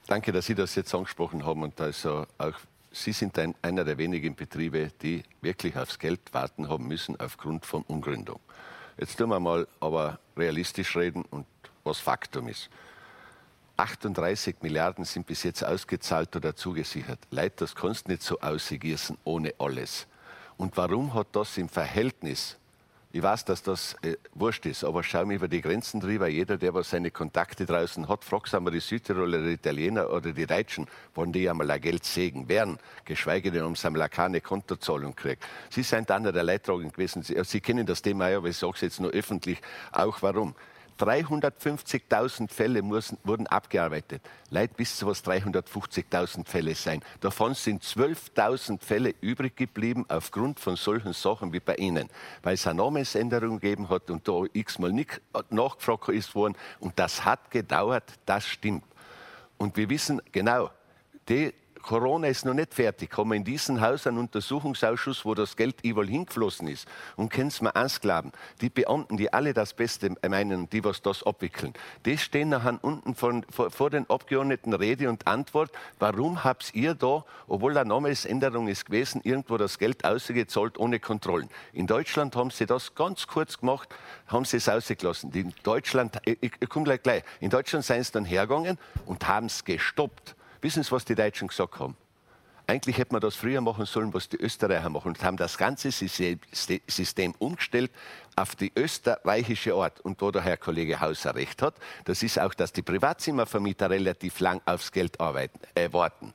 Danke, 0.08 0.32
dass 0.32 0.46
Sie 0.46 0.54
das 0.54 0.76
jetzt 0.76 0.94
angesprochen 0.94 1.46
haben 1.46 1.64
und 1.64 1.82
also 1.82 2.28
auch 2.38 2.54
Sie 2.92 3.12
sind 3.12 3.38
ein, 3.40 3.56
einer 3.62 3.84
der 3.84 3.98
wenigen 3.98 4.36
Betriebe, 4.36 4.92
die 5.02 5.24
wirklich 5.42 5.76
aufs 5.76 6.00
Geld 6.00 6.22
warten 6.32 6.70
haben 6.70 6.88
müssen 6.88 7.20
aufgrund 7.20 7.66
von 7.66 7.82
Umgründung. 7.88 8.40
Jetzt 8.98 9.18
tun 9.18 9.30
wir 9.30 9.40
mal 9.40 9.68
aber 9.80 10.20
realistisch 10.38 10.96
reden 10.96 11.26
und 11.30 11.48
was 11.84 11.98
Faktum 11.98 12.48
ist. 12.48 12.70
38 13.78 14.58
Milliarden 14.62 15.04
sind 15.04 15.26
bis 15.26 15.44
jetzt 15.44 15.66
ausgezahlt 15.66 16.36
oder 16.36 16.56
zugesichert. 16.56 17.20
Leid, 17.32 17.60
das 17.60 17.76
kannst 17.76 18.08
du 18.08 18.12
nicht 18.12 18.24
so 18.24 18.40
ausgießen 18.40 19.18
ohne 19.26 19.54
alles. 19.58 20.08
Und 20.56 20.78
warum 20.78 21.14
hat 21.14 21.28
das 21.34 21.58
im 21.58 21.68
Verhältnis 21.68 22.58
ich 23.16 23.24
weiß, 23.24 23.46
dass 23.46 23.64
das 23.64 23.96
äh, 24.02 24.18
wurscht 24.34 24.66
ist, 24.66 24.84
aber 24.84 25.02
schau 25.02 25.26
mir 25.26 25.36
über 25.36 25.48
die 25.48 25.62
Grenzen 25.62 26.02
drüber. 26.02 26.28
Jeder, 26.28 26.58
der 26.58 26.74
was 26.74 26.90
seine 26.90 27.12
Kontakte 27.12 27.66
draußen 27.66 28.10
hat, 28.10 28.26
fragt 28.26 28.54
einmal 28.54 28.74
die 28.74 28.82
Südtiroler, 28.82 29.42
die 29.42 29.54
Italiener 29.54 30.10
oder 30.10 30.34
die 30.34 30.46
Deutschen, 30.46 30.86
wollen 31.14 31.32
die 31.32 31.50
einmal 31.50 31.72
ein 31.72 31.80
Geld 31.80 32.04
sägen 32.04 32.50
werden, 32.50 32.78
geschweige 33.06 33.52
denn 33.52 33.64
um 33.64 33.78
seine 33.78 34.10
keine 34.10 34.42
Kontozahlung 34.42 35.16
kriegt. 35.16 35.46
Sie 35.70 35.84
sind 35.84 36.12
einer 36.12 36.34
der 36.34 36.44
Leidtragenden 36.44 36.92
gewesen. 36.92 37.24
Sie, 37.24 37.42
Sie 37.46 37.62
kennen 37.62 37.86
das 37.86 38.02
Thema 38.02 38.28
ja, 38.28 38.40
aber 38.40 38.50
ich 38.50 38.58
sage 38.58 38.74
es 38.76 38.82
jetzt 38.82 39.00
nur 39.00 39.12
öffentlich, 39.12 39.62
auch 39.94 40.22
warum. 40.22 40.54
350.000 41.00 42.50
Fälle 42.50 42.82
müssen, 42.82 43.18
wurden 43.24 43.48
abgearbeitet. 43.48 44.22
Leid 44.50 44.72
wisst 44.78 45.02
ihr, 45.04 45.08
was 45.08 45.24
350.000 45.26 46.48
Fälle 46.48 46.76
sein. 46.76 47.02
Davon 47.20 47.54
sind 47.54 47.84
12.000 47.84 48.80
Fälle 48.82 49.14
übrig 49.22 49.56
geblieben 49.58 50.06
aufgrund 50.08 50.60
von 50.60 50.76
solchen 50.76 51.14
Sachen 51.14 51.52
wie 51.52 51.60
bei 51.60 51.76
Ihnen. 51.76 52.10
Weil 52.44 52.54
es 52.54 52.66
eine 52.66 52.78
Namensänderung 52.78 53.60
gegeben 53.60 53.90
hat 53.90 54.10
und 54.10 54.28
da 54.28 54.44
x-mal 54.54 54.94
nicht 54.94 55.22
nachgefragt 55.50 56.10
ist 56.10 56.36
worden. 56.36 56.56
Und 56.80 56.98
das 56.98 57.26
hat 57.26 57.52
gedauert, 57.52 58.14
das 58.26 58.48
stimmt. 58.48 58.84
Und 59.58 59.78
wir 59.78 59.90
wissen 59.90 60.22
genau, 60.32 60.70
die 61.28 61.54
Corona 61.86 62.30
ist 62.30 62.46
noch 62.46 62.56
nicht 62.56 62.74
fertig. 62.74 63.16
Haben 63.16 63.30
wir 63.30 63.36
in 63.36 63.44
diesem 63.44 63.80
Haus 63.80 64.08
einen 64.08 64.18
Untersuchungsausschuss, 64.18 65.24
wo 65.24 65.36
das 65.36 65.56
Geld 65.56 65.76
überall 65.84 66.08
hingeflossen 66.08 66.68
ist. 66.68 66.88
Und 67.16 67.30
können 67.30 67.52
Sie 67.52 67.64
mir 67.64 67.76
eins 67.76 68.02
glauben, 68.02 68.32
die 68.60 68.72
Beamten, 68.72 69.18
die 69.18 69.32
alle 69.32 69.54
das 69.54 69.76
Beste 69.76 70.16
meinen, 70.28 70.68
die 70.72 70.84
was 70.84 71.04
das 71.04 71.22
abwickeln, 71.22 71.74
die 72.04 72.18
stehen 72.18 72.50
nachher 72.50 72.80
unten 72.82 73.14
von, 73.14 73.46
vor, 73.52 73.70
vor, 73.70 73.92
den 73.92 74.10
Abgeordneten 74.10 74.74
Rede 74.74 75.10
und 75.10 75.28
Antwort, 75.28 75.72
warum 76.00 76.44
habt 76.44 76.74
ihr 76.74 76.96
da, 76.96 77.24
obwohl 77.48 77.78
eine 77.78 77.90
Namensänderung 77.90 78.68
ist 78.68 78.88
gewesen, 78.88 79.22
irgendwo 79.24 79.58
das 79.58 79.78
Geld 79.78 80.06
ausgezahlt 80.06 80.80
ohne 80.80 81.00
Kontrollen. 81.00 81.50
In 81.72 81.86
Deutschland 81.86 82.36
haben 82.36 82.50
sie 82.50 82.66
das 82.66 82.96
ganz 82.96 83.28
kurz 83.28 83.60
gemacht, 83.60 83.90
haben 84.26 84.46
sie 84.46 84.58
es 84.58 84.68
ausgelassen. 84.68 85.32
In 85.34 85.54
Deutschland, 85.62 86.18
ich, 86.26 86.40
ich 86.42 86.68
komme 86.68 86.86
gleich 86.86 87.04
gleich, 87.04 87.24
in 87.42 87.52
Deutschland 87.52 87.86
seien 87.86 88.04
sie 88.04 88.12
dann 88.12 88.26
hergegangen 88.26 88.80
und 89.06 89.28
haben 89.28 89.46
es 89.46 89.64
gestoppt. 89.64 90.36
Wissen 90.62 90.84
Sie, 90.84 90.92
was 90.92 91.06
die 91.06 91.16
Deutschen 91.16 91.48
gesagt 91.48 91.80
haben? 91.80 91.96
Eigentlich 92.68 92.98
hätte 92.98 93.14
man 93.14 93.22
das 93.22 93.36
früher 93.36 93.62
machen 93.62 93.86
sollen, 93.86 94.12
was 94.14 94.28
die 94.28 94.38
Österreicher 94.38 94.90
machen 94.90 95.10
und 95.10 95.24
haben 95.24 95.38
das 95.38 95.58
ganze 95.58 95.92
System 95.92 97.36
umgestellt 97.38 97.92
auf 98.36 98.56
die 98.56 98.72
österreichische 98.76 99.76
Art. 99.76 100.02
Und 100.02 100.20
wo 100.20 100.32
der 100.32 100.42
Herr 100.42 100.58
Kollege 100.58 101.00
Hauser 101.00 101.36
recht 101.36 101.62
hat, 101.62 101.76
das 102.06 102.24
ist 102.24 102.40
auch, 102.40 102.56
dass 102.56 102.74
die 102.74 102.82
Privatzimmervermieter 102.82 103.92
relativ 103.92 104.40
lang 104.40 104.62
aufs 104.66 104.92
Geld 104.92 105.20
arbeiten, 105.20 105.60
äh, 105.76 105.94
warten. 105.94 106.34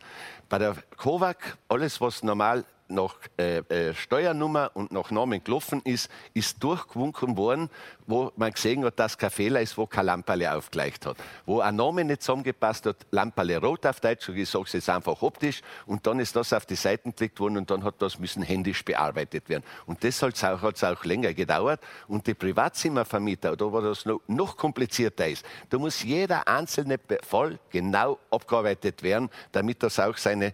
Bei 0.48 0.58
der 0.58 0.76
Kovac, 0.96 1.58
alles 1.68 2.00
was 2.00 2.22
normal 2.22 2.64
nach 2.90 3.16
äh, 3.38 3.58
äh, 3.58 3.94
Steuernummer 3.94 4.70
und 4.74 4.92
nach 4.92 5.10
Namen 5.10 5.42
gelaufen 5.42 5.80
ist, 5.84 6.10
ist 6.34 6.62
durchgewunken 6.62 7.36
worden, 7.36 7.70
wo 8.06 8.32
man 8.36 8.52
gesehen 8.52 8.84
hat, 8.84 8.98
dass 8.98 9.16
kein 9.16 9.30
Fehler 9.30 9.60
ist, 9.60 9.78
wo 9.78 9.86
kein 9.86 10.06
Lamperle 10.06 10.54
aufgleicht 10.54 11.06
hat. 11.06 11.16
Wo 11.46 11.60
ein 11.60 11.76
Name 11.76 12.04
nicht 12.04 12.22
zusammengepasst 12.22 12.86
hat, 12.86 12.96
Lamperle 13.10 13.58
rot 13.58 13.86
auf 13.86 14.00
Deutsch, 14.00 14.28
ich 14.28 14.48
sage 14.48 14.64
es 14.66 14.72
jetzt 14.72 14.90
einfach 14.90 15.22
optisch, 15.22 15.62
und 15.86 16.06
dann 16.06 16.20
ist 16.20 16.34
das 16.36 16.52
auf 16.52 16.66
die 16.66 16.76
Seiten 16.76 17.14
gelegt 17.14 17.40
worden 17.40 17.56
und 17.56 17.70
dann 17.70 17.84
hat 17.84 17.94
das 17.98 18.18
müssen 18.18 18.42
händisch 18.42 18.84
bearbeitet 18.84 19.48
werden. 19.48 19.64
Und 19.86 20.02
das 20.04 20.22
hat 20.22 20.34
es 20.34 20.44
auch, 20.44 20.62
auch 20.62 21.04
länger 21.04 21.34
gedauert. 21.34 21.80
Und 22.08 22.26
die 22.26 22.34
Privatzimmervermieter, 22.34 23.56
da 23.56 23.72
wo 23.72 23.80
das 23.80 24.04
noch, 24.04 24.20
noch 24.26 24.56
komplizierter 24.56 25.28
ist, 25.28 25.44
da 25.68 25.78
muss 25.78 26.02
jeder 26.02 26.46
einzelne 26.48 26.98
Fall 27.22 27.58
genau 27.70 28.18
abgearbeitet 28.30 29.02
werden, 29.02 29.30
damit 29.52 29.82
das 29.82 29.98
auch 30.00 30.16
seine 30.16 30.52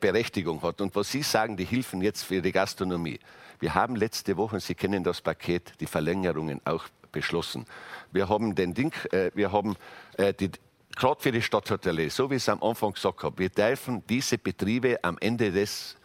Berechtigung 0.00 0.62
hat. 0.62 0.80
Und 0.80 0.94
was 0.94 1.10
Sie 1.10 1.22
sagen, 1.22 1.56
die 1.56 1.64
Hilfen 1.64 2.02
jetzt 2.02 2.22
für 2.22 2.40
die 2.40 2.52
Gastronomie. 2.52 3.18
Wir 3.60 3.74
haben 3.74 3.96
letzte 3.96 4.36
Woche, 4.36 4.60
Sie 4.60 4.74
kennen 4.74 5.02
das 5.02 5.20
Paket, 5.20 5.72
die 5.80 5.86
Verlängerungen 5.86 6.60
auch 6.64 6.84
beschlossen. 7.10 7.64
Wir 8.12 8.28
haben 8.28 8.54
den 8.54 8.74
Ding, 8.74 8.92
äh, 9.10 9.30
wir 9.34 9.50
haben 9.50 9.76
äh, 10.16 10.32
die, 10.32 10.50
gerade 10.94 11.20
für 11.20 11.32
die 11.32 11.42
Stadthoteliers, 11.42 12.14
so 12.14 12.30
wie 12.30 12.36
ich 12.36 12.42
es 12.42 12.48
am 12.48 12.62
Anfang 12.62 12.92
gesagt 12.92 13.22
habe, 13.22 13.38
wir 13.38 13.48
dürfen 13.48 14.02
diese 14.08 14.38
Betriebe 14.38 14.98
am 15.02 15.16
Ende 15.20 15.50
des 15.50 15.96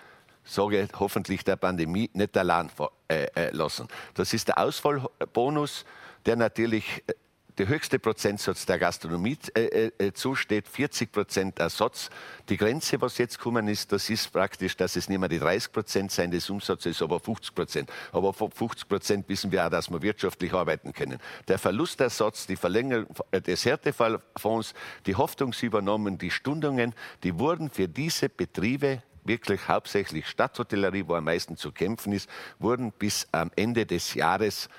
sage 0.44 0.88
hoffentlich 1.00 1.44
der 1.44 1.56
Pandemie 1.56 2.10
nicht 2.14 2.38
allein 2.38 2.70
äh, 3.08 3.26
äh, 3.36 3.50
lassen. 3.52 3.88
Das 4.14 4.34
ist 4.34 4.48
der 4.50 4.58
Ausfallbonus, 4.58 5.86
der 6.26 6.36
natürlich 6.36 7.04
äh, 7.08 7.14
der 7.58 7.68
höchste 7.68 8.00
Prozentsatz 8.00 8.66
der 8.66 8.80
Gastronomie 8.80 9.38
äh, 9.56 9.92
äh, 9.98 10.14
zusteht, 10.14 10.68
40 10.68 11.12
Prozent 11.12 11.60
Ersatz. 11.60 12.10
Die 12.50 12.58
Grenze, 12.58 13.00
was 13.02 13.18
jetzt 13.18 13.40
kommen 13.40 13.68
ist, 13.68 13.92
das 13.92 14.10
ist 14.10 14.32
praktisch, 14.32 14.76
dass 14.76 14.96
es 14.96 15.08
nicht 15.08 15.20
mehr 15.20 15.30
die 15.30 15.40
30 15.40 15.72
Prozent 15.72 16.12
sein 16.12 16.32
des 16.32 16.50
Umsatzes, 16.50 17.02
aber 17.02 17.20
50 17.20 17.54
Prozent. 17.54 17.92
Aber 18.12 18.34
vor 18.34 18.50
50 18.50 18.88
Prozent 18.88 19.30
wissen 19.30 19.52
wir 19.52 19.66
auch, 19.66 19.70
dass 19.70 19.92
wir 19.92 20.02
wirtschaftlich 20.02 20.54
arbeiten 20.54 20.94
können. 20.94 21.20
Der 21.48 21.60
Verlustersatz, 21.60 22.48
die 22.48 22.56
Verlängerung 22.56 23.08
äh, 23.32 23.42
des 23.42 23.66
Härtefallfonds, 23.66 24.74
die 25.06 25.16
Haftungsübernahmen, 25.16 26.18
die 26.18 26.32
Stundungen, 26.32 26.94
die 27.24 27.38
wurden 27.38 27.70
für 27.70 27.88
diese 27.88 28.30
Betriebe 28.30 29.04
wirklich 29.26 29.68
hauptsächlich 29.68 30.28
Stadthotellerie, 30.28 31.06
wo 31.08 31.16
am 31.16 31.26
meisten 31.26 31.56
zu 31.56 31.72
kämpfen 31.72 32.14
ist, 32.14 32.30
wurden 32.60 32.92
bis 32.92 33.28
am 33.32 33.52
Ende 33.56 33.86
des 33.86 34.16
Jahres 34.16 34.70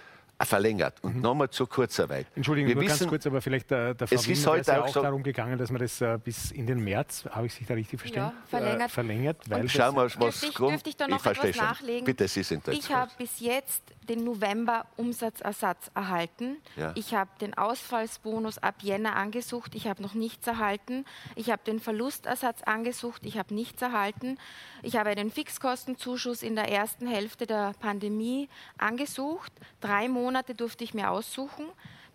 verlängert. 0.45 1.03
Und 1.03 1.17
mhm. 1.17 1.23
nochmal 1.23 1.51
zur 1.51 1.69
Kurzarbeit. 1.69 2.27
Entschuldigung, 2.35 2.69
wir 2.69 2.75
nur 2.77 2.85
wissen, 2.85 3.01
ganz 3.01 3.11
kurz, 3.11 3.27
aber 3.27 3.41
vielleicht 3.41 3.71
äh, 3.73 3.95
der 3.95 4.07
Frau 4.07 4.15
es 4.15 4.27
ist 4.27 4.47
heute 4.47 4.83
auch, 4.83 4.89
so 4.89 5.03
darum 5.03 5.23
gegangen, 5.23 5.59
dass 5.59 5.71
man 5.71 5.81
das 5.81 6.01
äh, 6.01 6.19
bis 6.23 6.51
in 6.51 6.67
den 6.67 6.83
März, 6.83 7.25
habe 7.31 7.47
ich 7.47 7.55
sich 7.55 7.67
da 7.67 7.75
richtig 7.75 8.01
verstanden? 8.01 8.37
Ja, 8.37 8.49
verlängert. 8.49 8.81
Äh, 8.81 8.89
verlängert 8.89 9.37
weil 9.49 9.63
Und 9.63 9.71
schau 9.71 9.93
mal, 9.93 10.05
was 10.07 10.41
dürfte 10.41 10.47
ich, 10.47 10.55
dürfte 10.55 10.91
ich 10.91 10.97
da 10.97 11.09
noch 11.09 11.25
ich 11.25 11.31
etwas 11.31 11.57
nachlegen? 11.57 12.05
Bitte, 12.05 12.29
Sie 12.29 12.43
sind 12.43 12.67
Ich 12.69 12.93
habe 12.93 13.11
bis 13.19 13.41
jetzt 13.41 13.83
den 14.09 14.25
November 14.25 14.87
Umsatzersatz 14.97 15.91
erhalten. 15.95 16.57
Ja. 16.77 16.93
Ich 16.95 17.15
habe 17.15 17.31
den 17.41 17.55
Ausfallsbonus 17.55 18.59
ab 18.59 18.77
Jänner 18.83 19.17
angesucht. 19.17 19.75
Ich 19.75 19.87
habe 19.87 20.03
noch 20.03 20.15
nichts 20.15 20.47
erhalten. 20.47 21.05
Ich 21.35 21.51
habe 21.51 21.63
den 21.65 21.81
Verlustersatz 21.81 22.63
angesucht. 22.63 23.23
Ich 23.25 23.39
habe 23.39 23.55
nichts 23.55 23.83
erhalten. 23.83 24.39
Ich 24.83 24.97
habe 24.97 25.15
den 25.15 25.31
Fixkostenzuschuss 25.31 26.43
in 26.43 26.55
der 26.55 26.71
ersten 26.71 27.07
Hälfte 27.07 27.47
der 27.47 27.73
Pandemie 27.81 28.49
angesucht. 28.79 29.53
Drei 29.81 30.09
Monate 30.09 30.55
durfte 30.55 30.85
ich 30.85 30.95
mir 30.95 31.11
aussuchen. 31.11 31.67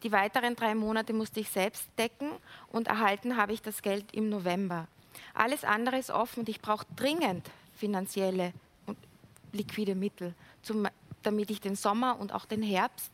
Die 0.03 0.11
weiteren 0.11 0.56
drei 0.56 0.76
Monate 0.76 1.14
musste 1.14 1.41
ich 1.41 1.49
selbst 1.49 1.90
decken 1.98 2.30
und 2.72 2.88
erhalten 2.88 3.36
habe 3.36 3.53
ich 3.53 3.61
das 3.61 3.82
Geld 3.82 4.14
im 4.14 4.30
November. 4.30 4.88
Alles 5.34 5.64
andere 5.64 5.98
ist 5.98 6.11
offen 6.11 6.41
und 6.41 6.49
ich 6.49 6.61
brauche 6.61 6.86
dringend 6.95 7.49
finanzielle 7.76 8.53
und 8.86 8.98
liquide 9.52 9.95
Mittel, 9.95 10.34
zum, 10.61 10.88
damit 11.24 11.52
ich 11.52 11.62
den 11.62 11.76
Sommer 11.76 12.20
und 12.20 12.34
auch 12.34 12.46
den 12.46 12.62
Herbst 12.62 13.12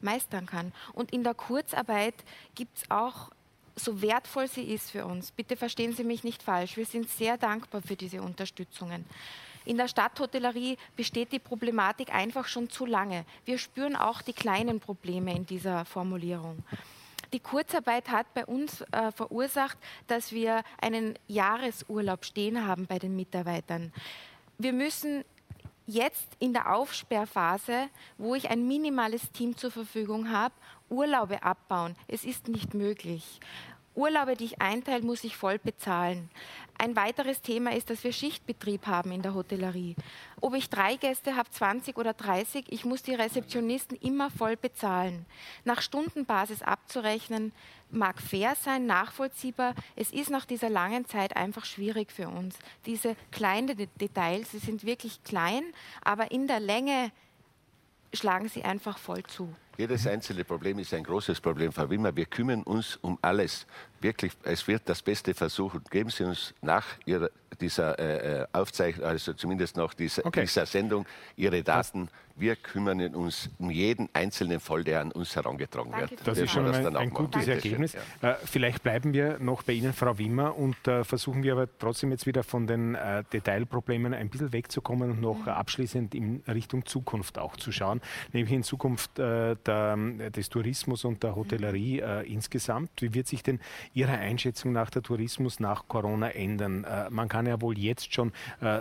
meistern 0.00 0.46
kann. 0.46 0.72
Und 0.92 1.12
in 1.12 1.24
der 1.24 1.34
Kurzarbeit 1.34 2.14
gibt 2.54 2.78
es 2.78 2.90
auch 2.90 3.30
so 3.78 4.02
wertvoll 4.02 4.48
sie 4.48 4.64
ist 4.64 4.90
für 4.90 5.06
uns, 5.06 5.30
bitte 5.30 5.56
verstehen 5.56 5.92
Sie 5.92 6.04
mich 6.04 6.24
nicht 6.24 6.42
falsch, 6.42 6.76
wir 6.76 6.84
sind 6.84 7.08
sehr 7.08 7.38
dankbar 7.38 7.80
für 7.80 7.96
diese 7.96 8.22
Unterstützungen. 8.22 9.04
In 9.64 9.76
der 9.76 9.88
Stadthotellerie 9.88 10.78
besteht 10.96 11.32
die 11.32 11.38
Problematik 11.38 12.14
einfach 12.14 12.48
schon 12.48 12.70
zu 12.70 12.86
lange. 12.86 13.24
Wir 13.44 13.58
spüren 13.58 13.96
auch 13.96 14.22
die 14.22 14.32
kleinen 14.32 14.80
Probleme 14.80 15.34
in 15.34 15.44
dieser 15.44 15.84
Formulierung. 15.84 16.64
Die 17.34 17.40
Kurzarbeit 17.40 18.08
hat 18.08 18.32
bei 18.32 18.46
uns 18.46 18.80
äh, 18.80 19.12
verursacht, 19.12 19.76
dass 20.06 20.32
wir 20.32 20.62
einen 20.80 21.18
Jahresurlaub 21.26 22.24
stehen 22.24 22.66
haben 22.66 22.86
bei 22.86 22.98
den 22.98 23.14
Mitarbeitern. 23.14 23.92
Wir 24.56 24.72
müssen 24.72 25.24
jetzt 25.88 26.28
in 26.38 26.52
der 26.52 26.74
Aufsperrphase, 26.74 27.88
wo 28.18 28.34
ich 28.34 28.50
ein 28.50 28.68
minimales 28.68 29.32
Team 29.32 29.56
zur 29.56 29.70
Verfügung 29.70 30.30
habe, 30.30 30.54
Urlaube 30.90 31.42
abbauen. 31.42 31.96
Es 32.06 32.24
ist 32.24 32.48
nicht 32.48 32.74
möglich. 32.74 33.40
Urlaube, 33.98 34.36
die 34.36 34.44
ich 34.44 34.62
einteile, 34.62 35.02
muss 35.02 35.24
ich 35.24 35.36
voll 35.36 35.58
bezahlen. 35.58 36.30
Ein 36.78 36.94
weiteres 36.94 37.42
Thema 37.42 37.72
ist, 37.72 37.90
dass 37.90 38.04
wir 38.04 38.12
Schichtbetrieb 38.12 38.86
haben 38.86 39.10
in 39.10 39.22
der 39.22 39.34
Hotellerie. 39.34 39.96
Ob 40.40 40.54
ich 40.54 40.70
drei 40.70 40.94
Gäste 40.94 41.34
habe, 41.34 41.50
20 41.50 41.96
oder 41.98 42.14
30, 42.14 42.66
ich 42.70 42.84
muss 42.84 43.02
die 43.02 43.16
Rezeptionisten 43.16 43.98
immer 44.00 44.30
voll 44.30 44.56
bezahlen. 44.56 45.26
Nach 45.64 45.82
Stundenbasis 45.82 46.62
abzurechnen, 46.62 47.50
mag 47.90 48.22
fair 48.22 48.54
sein, 48.54 48.86
nachvollziehbar. 48.86 49.74
Es 49.96 50.12
ist 50.12 50.30
nach 50.30 50.44
dieser 50.44 50.70
langen 50.70 51.04
Zeit 51.06 51.36
einfach 51.36 51.64
schwierig 51.64 52.12
für 52.12 52.28
uns. 52.28 52.56
Diese 52.86 53.16
kleinen 53.32 53.76
Details, 54.00 54.52
sie 54.52 54.58
sind 54.58 54.84
wirklich 54.84 55.24
klein, 55.24 55.64
aber 56.04 56.30
in 56.30 56.46
der 56.46 56.60
Länge 56.60 57.10
schlagen 58.12 58.48
sie 58.48 58.62
einfach 58.62 58.98
voll 58.98 59.24
zu. 59.24 59.52
Jedes 59.80 60.08
einzelne 60.08 60.42
Problem 60.42 60.80
ist 60.80 60.92
ein 60.92 61.04
großes 61.04 61.40
Problem, 61.40 61.70
Frau 61.70 61.88
Wimmer. 61.88 62.16
Wir 62.16 62.26
kümmern 62.26 62.64
uns 62.64 62.96
um 62.96 63.16
alles. 63.22 63.64
Wirklich, 64.00 64.32
es 64.44 64.66
wird 64.68 64.82
das 64.86 65.02
Beste 65.02 65.34
versuchen. 65.34 65.82
Geben 65.90 66.10
Sie 66.10 66.24
uns 66.24 66.54
nach 66.62 66.86
Ihrer, 67.04 67.30
dieser 67.60 67.98
äh, 67.98 68.42
äh 68.42 68.46
Aufzeichnung, 68.52 69.06
also 69.06 69.32
zumindest 69.32 69.76
nach 69.76 69.94
dieser, 69.94 70.24
okay. 70.24 70.42
dieser 70.42 70.66
Sendung, 70.66 71.06
Ihre 71.36 71.62
Daten. 71.62 72.06
Das 72.06 72.14
wir 72.38 72.56
kümmern 72.56 73.14
uns 73.14 73.50
um 73.58 73.70
jeden 73.70 74.08
einzelnen 74.12 74.60
Fall, 74.60 74.84
der 74.84 75.00
an 75.00 75.12
uns 75.12 75.34
herangetragen 75.34 75.90
Danke 75.90 76.10
wird. 76.10 76.26
Das 76.26 76.38
ist 76.38 76.50
schon 76.50 76.66
ein, 76.66 76.96
ein 76.96 77.10
gutes 77.10 77.44
Danke 77.44 77.52
Ergebnis. 77.52 77.96
Ja. 78.22 78.30
Äh, 78.30 78.36
vielleicht 78.44 78.82
bleiben 78.82 79.12
wir 79.12 79.38
noch 79.38 79.62
bei 79.62 79.72
Ihnen, 79.72 79.92
Frau 79.92 80.18
Wimmer, 80.18 80.56
und 80.56 80.76
äh, 80.86 81.04
versuchen 81.04 81.42
wir 81.42 81.52
aber 81.52 81.68
trotzdem 81.78 82.10
jetzt 82.10 82.26
wieder 82.26 82.42
von 82.42 82.66
den 82.66 82.96
Detailproblemen 83.32 84.14
ein 84.14 84.28
bisschen 84.28 84.52
wegzukommen 84.52 85.10
und 85.10 85.20
noch 85.20 85.40
mhm. 85.40 85.48
abschließend 85.48 86.14
in 86.14 86.42
Richtung 86.46 86.86
Zukunft 86.86 87.38
auch 87.38 87.56
zu 87.56 87.72
schauen, 87.72 88.00
nämlich 88.32 88.52
in 88.52 88.62
Zukunft 88.62 89.18
der, 89.18 89.56
des 89.56 90.48
Tourismus 90.48 91.04
und 91.04 91.22
der 91.22 91.34
Hotellerie 91.34 92.02
mhm. 92.02 92.32
insgesamt. 92.32 92.90
Wie 93.00 93.12
wird 93.14 93.26
sich 93.26 93.42
denn 93.42 93.60
Ihrer 93.94 94.18
Einschätzung 94.18 94.72
nach 94.72 94.90
der 94.90 95.02
Tourismus 95.02 95.60
nach 95.60 95.88
Corona 95.88 96.30
ändern? 96.30 96.84
Äh, 96.84 97.10
man 97.10 97.28
kann 97.28 97.46
ja 97.46 97.60
wohl 97.60 97.78
jetzt 97.78 98.12
schon 98.14 98.32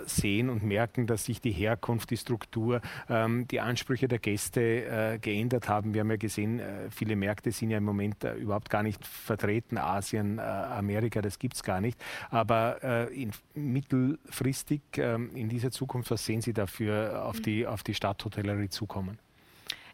sehen 0.05 0.49
und 0.49 0.63
merken, 0.63 1.07
dass 1.07 1.25
sich 1.25 1.41
die 1.41 1.51
Herkunft, 1.51 2.09
die 2.09 2.17
Struktur, 2.17 2.81
ähm, 3.09 3.47
die 3.47 3.59
Ansprüche 3.59 4.07
der 4.07 4.19
Gäste 4.19 4.61
äh, 4.61 5.19
geändert 5.19 5.69
haben. 5.69 5.93
Wir 5.93 6.01
haben 6.01 6.09
ja 6.09 6.17
gesehen, 6.17 6.59
äh, 6.59 6.89
viele 6.89 7.15
Märkte 7.15 7.51
sind 7.51 7.69
ja 7.69 7.77
im 7.77 7.83
Moment 7.83 8.23
äh, 8.23 8.35
überhaupt 8.35 8.69
gar 8.69 8.83
nicht 8.83 9.05
vertreten. 9.05 9.77
Asien, 9.77 10.37
äh, 10.37 10.41
Amerika, 10.41 11.21
das 11.21 11.39
gibt 11.39 11.55
es 11.55 11.63
gar 11.63 11.81
nicht. 11.81 11.99
Aber 12.29 12.83
äh, 12.83 13.21
in, 13.21 13.31
mittelfristig 13.53 14.81
ähm, 14.97 15.35
in 15.35 15.49
dieser 15.49 15.71
Zukunft, 15.71 16.11
was 16.11 16.25
sehen 16.25 16.41
Sie 16.41 16.53
dafür 16.53 17.25
auf 17.25 17.39
die, 17.39 17.65
auf 17.65 17.83
die 17.83 17.93
Stadthotellerie 17.93 18.69
zukommen? 18.69 19.19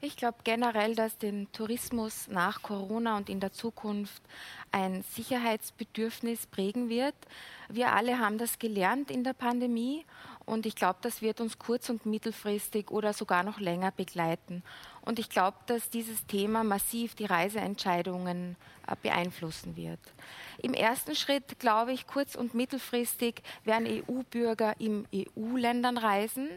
Ich 0.06 0.18
glaube 0.18 0.40
generell, 0.44 0.96
dass 0.96 1.18
den 1.18 1.50
Tourismus 1.54 2.28
nach 2.28 2.62
Corona 2.62 3.16
und 3.16 3.30
in 3.30 3.40
der 3.40 3.54
Zukunft 3.54 4.22
ein 4.70 5.02
Sicherheitsbedürfnis 5.02 6.46
prägen 6.46 6.90
wird. 6.90 7.16
Wir 7.70 7.94
alle 7.94 8.20
haben 8.20 8.38
das 8.38 8.60
gelernt 8.60 9.10
in 9.10 9.24
der 9.24 9.32
Pandemie 9.32 10.04
und 10.46 10.66
ich 10.66 10.76
glaube, 10.76 11.00
das 11.02 11.22
wird 11.22 11.40
uns 11.40 11.58
kurz- 11.58 11.90
und 11.90 12.06
mittelfristig 12.06 12.92
oder 12.92 13.14
sogar 13.14 13.44
noch 13.44 13.62
länger 13.62 13.92
begleiten. 13.92 14.62
Und 15.06 15.20
ich 15.20 15.30
glaube, 15.30 15.56
dass 15.68 15.90
dieses 15.90 16.26
Thema 16.26 16.66
massiv 16.66 17.16
die 17.16 17.24
Reiseentscheidungen 17.24 18.58
äh, 18.88 18.98
beeinflussen 19.02 19.78
wird. 19.78 20.02
Im 20.58 20.74
ersten 20.74 21.16
Schritt 21.16 21.60
glaube 21.60 21.94
ich, 21.94 22.08
kurz- 22.08 22.36
und 22.36 22.54
mittelfristig 22.54 23.42
werden 23.64 23.88
EU-Bürger 23.88 24.74
in 24.82 25.08
EU-Ländern 25.16 25.98
reisen, 25.98 26.50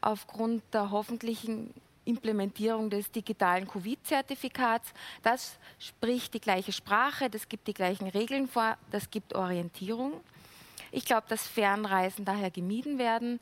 aufgrund 0.00 0.62
der 0.72 0.90
hoffentlichen 0.90 1.74
Implementierung 2.06 2.88
des 2.88 3.10
digitalen 3.10 3.68
Covid-Zertifikats. 3.68 4.92
Das 5.22 5.58
spricht 5.78 6.34
die 6.34 6.40
gleiche 6.40 6.72
Sprache, 6.72 7.28
das 7.28 7.48
gibt 7.48 7.68
die 7.68 7.74
gleichen 7.74 8.08
Regeln 8.08 8.48
vor, 8.48 8.76
das 8.90 9.10
gibt 9.10 9.34
Orientierung. 9.34 10.20
Ich 10.92 11.04
glaube, 11.04 11.26
dass 11.28 11.46
Fernreisen 11.46 12.24
daher 12.24 12.50
gemieden 12.50 12.98
werden. 12.98 13.40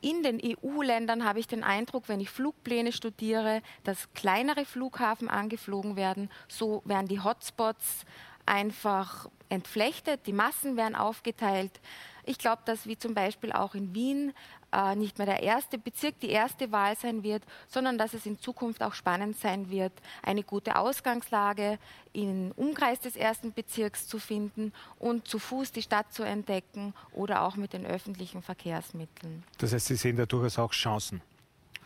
In 0.00 0.22
den 0.22 0.40
EU-Ländern 0.44 1.24
habe 1.24 1.38
ich 1.38 1.46
den 1.46 1.64
Eindruck, 1.64 2.08
wenn 2.08 2.20
ich 2.20 2.28
Flugpläne 2.28 2.92
studiere, 2.92 3.62
dass 3.84 4.12
kleinere 4.12 4.64
Flughafen 4.64 5.30
angeflogen 5.30 5.96
werden. 5.96 6.30
So 6.48 6.82
werden 6.84 7.08
die 7.08 7.20
Hotspots 7.20 8.04
einfach 8.44 9.30
entflechtet, 9.48 10.26
die 10.26 10.32
Massen 10.32 10.76
werden 10.76 10.94
aufgeteilt. 10.94 11.80
Ich 12.26 12.38
glaube, 12.38 12.62
dass 12.64 12.86
wie 12.86 12.98
zum 12.98 13.14
Beispiel 13.14 13.52
auch 13.52 13.74
in 13.74 13.94
Wien 13.94 14.32
äh, 14.72 14.96
nicht 14.96 15.18
mehr 15.18 15.26
der 15.26 15.42
erste 15.42 15.78
Bezirk 15.78 16.18
die 16.20 16.30
erste 16.30 16.72
Wahl 16.72 16.96
sein 16.96 17.22
wird, 17.22 17.42
sondern 17.68 17.98
dass 17.98 18.14
es 18.14 18.26
in 18.26 18.38
Zukunft 18.38 18.82
auch 18.82 18.94
spannend 18.94 19.38
sein 19.38 19.70
wird, 19.70 19.92
eine 20.22 20.42
gute 20.42 20.76
Ausgangslage 20.76 21.78
im 22.12 22.52
Umkreis 22.56 23.00
des 23.00 23.16
ersten 23.16 23.52
Bezirks 23.52 24.08
zu 24.08 24.18
finden 24.18 24.72
und 24.98 25.28
zu 25.28 25.38
Fuß 25.38 25.72
die 25.72 25.82
Stadt 25.82 26.12
zu 26.12 26.22
entdecken 26.22 26.94
oder 27.12 27.42
auch 27.42 27.56
mit 27.56 27.72
den 27.72 27.86
öffentlichen 27.86 28.42
Verkehrsmitteln. 28.42 29.44
Das 29.58 29.72
heißt, 29.72 29.86
Sie 29.86 29.96
sehen 29.96 30.16
da 30.16 30.26
durchaus 30.26 30.58
auch 30.58 30.72
Chancen. 30.72 31.22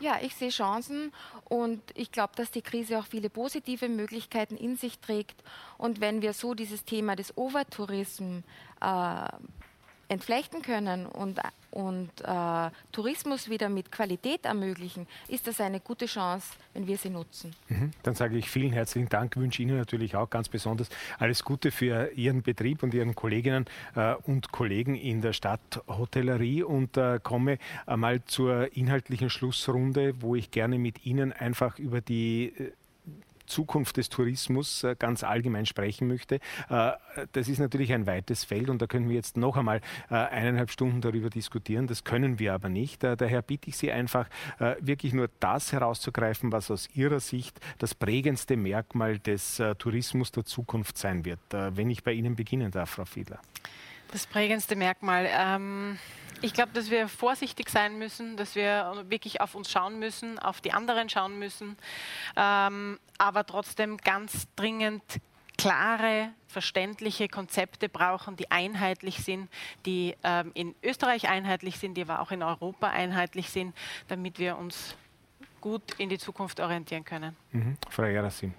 Ja, 0.00 0.18
ich 0.22 0.36
sehe 0.36 0.50
Chancen 0.50 1.12
und 1.48 1.82
ich 1.94 2.12
glaube, 2.12 2.32
dass 2.36 2.52
die 2.52 2.62
Krise 2.62 3.00
auch 3.00 3.06
viele 3.06 3.30
positive 3.30 3.88
Möglichkeiten 3.88 4.56
in 4.56 4.76
sich 4.76 5.00
trägt. 5.00 5.42
Und 5.76 6.00
wenn 6.00 6.22
wir 6.22 6.34
so 6.34 6.54
dieses 6.54 6.84
Thema 6.84 7.16
des 7.16 7.36
Overtourismus 7.36 8.44
äh, 8.80 9.28
entflechten 10.08 10.62
können 10.62 11.06
und, 11.06 11.40
und 11.70 12.10
äh, 12.24 12.70
Tourismus 12.92 13.48
wieder 13.48 13.68
mit 13.68 13.92
Qualität 13.92 14.44
ermöglichen, 14.44 15.06
ist 15.28 15.46
das 15.46 15.60
eine 15.60 15.80
gute 15.80 16.06
Chance, 16.06 16.54
wenn 16.74 16.86
wir 16.86 16.96
sie 16.96 17.10
nutzen. 17.10 17.54
Mhm. 17.68 17.90
Dann 18.02 18.14
sage 18.14 18.36
ich 18.38 18.48
vielen 18.48 18.72
herzlichen 18.72 19.08
Dank, 19.08 19.36
wünsche 19.36 19.62
Ihnen 19.62 19.76
natürlich 19.76 20.16
auch 20.16 20.30
ganz 20.30 20.48
besonders 20.48 20.88
alles 21.18 21.44
Gute 21.44 21.70
für 21.70 22.10
Ihren 22.12 22.42
Betrieb 22.42 22.82
und 22.82 22.94
Ihren 22.94 23.14
Kolleginnen 23.14 23.66
äh, 23.94 24.14
und 24.14 24.50
Kollegen 24.50 24.94
in 24.94 25.20
der 25.20 25.32
Stadthotellerie 25.32 26.62
und 26.62 26.96
äh, 26.96 27.20
komme 27.22 27.58
einmal 27.86 28.24
zur 28.24 28.74
inhaltlichen 28.76 29.30
Schlussrunde, 29.30 30.20
wo 30.20 30.34
ich 30.34 30.50
gerne 30.50 30.78
mit 30.78 31.04
Ihnen 31.04 31.32
einfach 31.32 31.78
über 31.78 32.00
die 32.00 32.54
äh, 32.58 32.72
Zukunft 33.48 33.96
des 33.96 34.08
Tourismus 34.08 34.84
äh, 34.84 34.94
ganz 34.98 35.24
allgemein 35.24 35.66
sprechen 35.66 36.08
möchte. 36.08 36.36
Äh, 36.68 36.92
das 37.32 37.48
ist 37.48 37.58
natürlich 37.58 37.92
ein 37.92 38.06
weites 38.06 38.44
Feld 38.44 38.70
und 38.70 38.80
da 38.80 38.86
können 38.86 39.08
wir 39.08 39.16
jetzt 39.16 39.36
noch 39.36 39.56
einmal 39.56 39.80
äh, 40.10 40.14
eineinhalb 40.14 40.70
Stunden 40.70 41.00
darüber 41.00 41.30
diskutieren. 41.30 41.86
Das 41.86 42.04
können 42.04 42.38
wir 42.38 42.54
aber 42.54 42.68
nicht. 42.68 43.02
Daher 43.02 43.42
bitte 43.42 43.68
ich 43.70 43.76
Sie 43.76 43.90
einfach, 43.90 44.28
wirklich 44.80 45.12
nur 45.12 45.28
das 45.40 45.72
herauszugreifen, 45.72 46.52
was 46.52 46.70
aus 46.70 46.88
Ihrer 46.94 47.20
Sicht 47.20 47.58
das 47.78 47.94
prägendste 47.94 48.56
Merkmal 48.56 49.18
des 49.18 49.62
Tourismus 49.78 50.32
der 50.32 50.44
Zukunft 50.44 50.98
sein 50.98 51.24
wird. 51.24 51.40
Wenn 51.50 51.90
ich 51.90 52.04
bei 52.04 52.12
Ihnen 52.12 52.36
beginnen 52.36 52.70
darf, 52.70 52.90
Frau 52.90 53.04
Fiedler. 53.04 53.40
Das 54.12 54.26
prägendste 54.26 54.76
Merkmal. 54.76 55.28
Ähm 55.30 55.98
ich 56.40 56.54
glaube, 56.54 56.70
dass 56.72 56.90
wir 56.90 57.08
vorsichtig 57.08 57.68
sein 57.68 57.98
müssen, 57.98 58.36
dass 58.36 58.54
wir 58.54 59.04
wirklich 59.08 59.40
auf 59.40 59.54
uns 59.54 59.70
schauen 59.70 59.98
müssen, 59.98 60.38
auf 60.38 60.60
die 60.60 60.72
anderen 60.72 61.08
schauen 61.08 61.38
müssen, 61.38 61.76
ähm, 62.36 62.98
aber 63.18 63.44
trotzdem 63.44 63.96
ganz 63.96 64.46
dringend 64.54 65.02
klare, 65.56 66.30
verständliche 66.46 67.28
Konzepte 67.28 67.88
brauchen, 67.88 68.36
die 68.36 68.50
einheitlich 68.52 69.24
sind, 69.24 69.48
die 69.84 70.14
ähm, 70.22 70.52
in 70.54 70.76
Österreich 70.84 71.28
einheitlich 71.28 71.78
sind, 71.78 71.94
die 71.94 72.02
aber 72.02 72.20
auch 72.20 72.30
in 72.30 72.44
Europa 72.44 72.88
einheitlich 72.88 73.50
sind, 73.50 73.74
damit 74.06 74.38
wir 74.38 74.56
uns 74.56 74.96
gut 75.60 75.82
in 75.98 76.08
die 76.08 76.18
Zukunft 76.18 76.60
orientieren 76.60 77.04
können. 77.04 77.36
Mhm. 77.50 77.76
Frau 77.90 78.04
Erasim. 78.04 78.54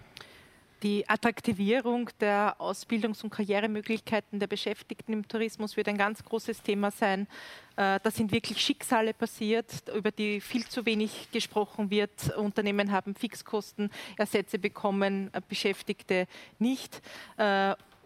Die 0.82 1.08
Attraktivierung 1.10 2.10
der 2.22 2.56
Ausbildungs- 2.58 3.22
und 3.24 3.32
Karrieremöglichkeiten 3.32 4.40
der 4.40 4.48
Beschäftigten 4.48 5.12
im 5.12 5.28
Tourismus 5.28 5.76
wird 5.76 5.90
ein 5.90 5.98
ganz 5.98 6.24
großes 6.24 6.62
Thema 6.62 6.90
sein. 6.90 7.28
Äh, 7.76 8.00
da 8.02 8.12
sind 8.12 8.32
wirklich 8.32 8.62
Schicksale 8.62 9.14
passiert, 9.14 9.68
über 9.94 10.12
die 10.12 10.40
viel 10.40 10.66
zu 10.66 10.86
wenig 10.86 11.32
gesprochen 11.32 11.90
wird. 11.90 12.34
Unternehmen 12.38 12.94
haben 12.94 13.14
Fixkosten, 13.14 13.92
Ersätze 14.18 14.58
bekommen, 14.58 15.30
äh, 15.34 15.42
Beschäftigte 15.48 16.28
nicht. 16.60 17.02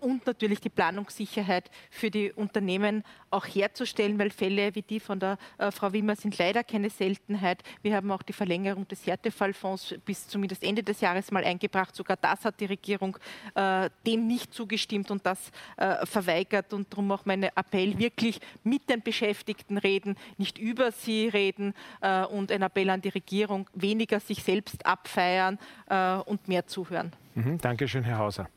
Und 0.04 0.28
natürlich 0.28 0.60
die 0.60 0.70
Planungssicherheit 0.70 1.72
für 1.90 2.12
die 2.12 2.34
Unternehmen 2.34 3.06
auch 3.32 3.46
herzustellen, 3.46 4.20
weil 4.20 4.32
Fälle 4.32 4.76
wie 4.76 4.82
die 4.82 5.00
von 5.00 5.18
der 5.18 5.38
äh, 5.58 5.72
Frau 5.72 5.94
Wimmer 5.94 6.18
sind 6.18 6.38
leider 6.38 6.62
keine 6.62 6.90
Seltenheit. 6.90 7.64
Wir 7.84 7.96
haben 7.96 8.12
auch 8.12 8.22
die 8.22 8.34
Verlängerung 8.34 8.86
des 8.86 9.08
Härtefallfonds 9.08 9.96
bis 10.04 10.28
zumindest 10.28 10.62
Ende 10.62 10.84
des 10.84 11.00
Jahres 11.00 11.32
mal 11.32 11.46
eingebracht. 11.46 11.96
Sogar 11.96 12.18
das 12.18 12.44
hat 12.44 12.60
die 12.60 12.66
Regierung 12.66 13.18
äh, 13.56 13.90
dem 14.06 14.28
nicht 14.28 14.54
zugestimmt 14.54 15.10
und 15.10 15.26
das 15.26 15.52
äh, 15.78 16.06
verweigert. 16.06 16.74
Und 16.74 16.92
darum 16.92 17.10
auch 17.14 17.26
mein 17.26 17.44
Appell, 17.44 17.98
wirklich 17.98 18.42
mit 18.66 18.90
den 18.90 19.02
Beschäftigten 19.02 19.78
reden, 19.78 20.18
nicht 20.38 20.58
über 20.58 20.92
sie 20.92 21.30
reden 21.30 21.74
äh, 22.02 22.26
und 22.26 22.52
ein 22.52 22.62
Appell 22.62 22.90
an 22.90 23.02
die 23.02 23.08
Regierung, 23.10 23.70
weniger 23.74 24.20
sich 24.20 24.44
selbst 24.44 24.86
abfeiern 24.86 25.58
äh, 25.88 26.16
und 26.16 26.50
mehr 26.50 26.68
zuhören. 26.68 27.14
Mhm, 27.36 27.58
Dankeschön, 27.60 28.04
Herr 28.04 28.18
Hauser 28.18 28.50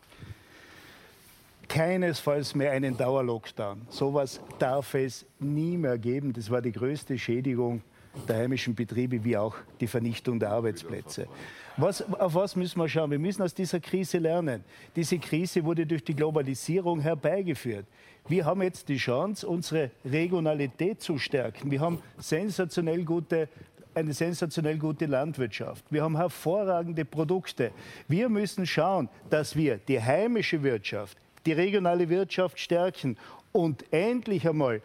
keinesfalls 1.69 2.55
mehr 2.55 2.73
einen 2.73 2.97
Dauerlockdown. 2.97 3.83
Sowas 3.89 4.41
darf 4.59 4.95
es 4.95 5.27
nie 5.39 5.77
mehr 5.77 5.99
geben. 5.99 6.33
Das 6.33 6.51
war 6.51 6.63
die 6.63 6.73
größte 6.73 7.19
Schädigung 7.19 7.83
der 8.29 8.37
heimischen 8.37 8.75
Betriebe 8.75 9.23
wie 9.23 9.37
auch 9.37 9.55
die 9.81 9.87
Vernichtung 9.87 10.39
der 10.39 10.51
Arbeitsplätze. 10.51 11.27
Was, 11.77 12.03
auf 12.03 12.35
was 12.35 12.57
müssen 12.57 12.79
wir 12.81 12.89
schauen? 12.89 13.11
Wir 13.11 13.19
müssen 13.19 13.43
aus 13.43 13.53
dieser 13.53 13.81
Krise 13.81 14.19
lernen. 14.19 14.65
Diese 14.95 15.19
Krise 15.19 15.63
wurde 15.65 15.87
durch 15.87 16.03
die 16.03 16.17
Globalisierung 16.17 17.01
herbeigeführt. 17.01 17.87
Wir 18.29 18.45
haben 18.45 18.63
jetzt 18.63 18.89
die 18.89 18.97
Chance, 18.97 19.47
unsere 19.47 19.91
Regionalität 20.05 21.03
zu 21.03 21.19
stärken. 21.19 21.71
Wir 21.71 21.81
haben 21.81 21.99
sensationell 22.19 23.05
gute 23.05 23.49
eine 23.95 24.13
sensationell 24.13 24.77
gute 24.77 25.07
Landwirtschaft. 25.07 25.85
Wir 25.89 26.03
haben 26.03 26.17
hervorragende 26.17 27.07
Produkte. 27.07 27.73
Wir 28.07 28.29
müssen 28.29 28.67
schauen, 28.67 29.09
dass 29.31 29.57
wir 29.57 29.79
die 29.79 30.03
heimische 30.03 30.63
Wirtschaft 30.63 31.17
die 31.47 31.53
regionale 31.53 32.09
Wirtschaft 32.09 32.59
stärken 32.59 33.17
und 33.53 33.85
endlich 33.93 34.47
einmal 34.47 34.83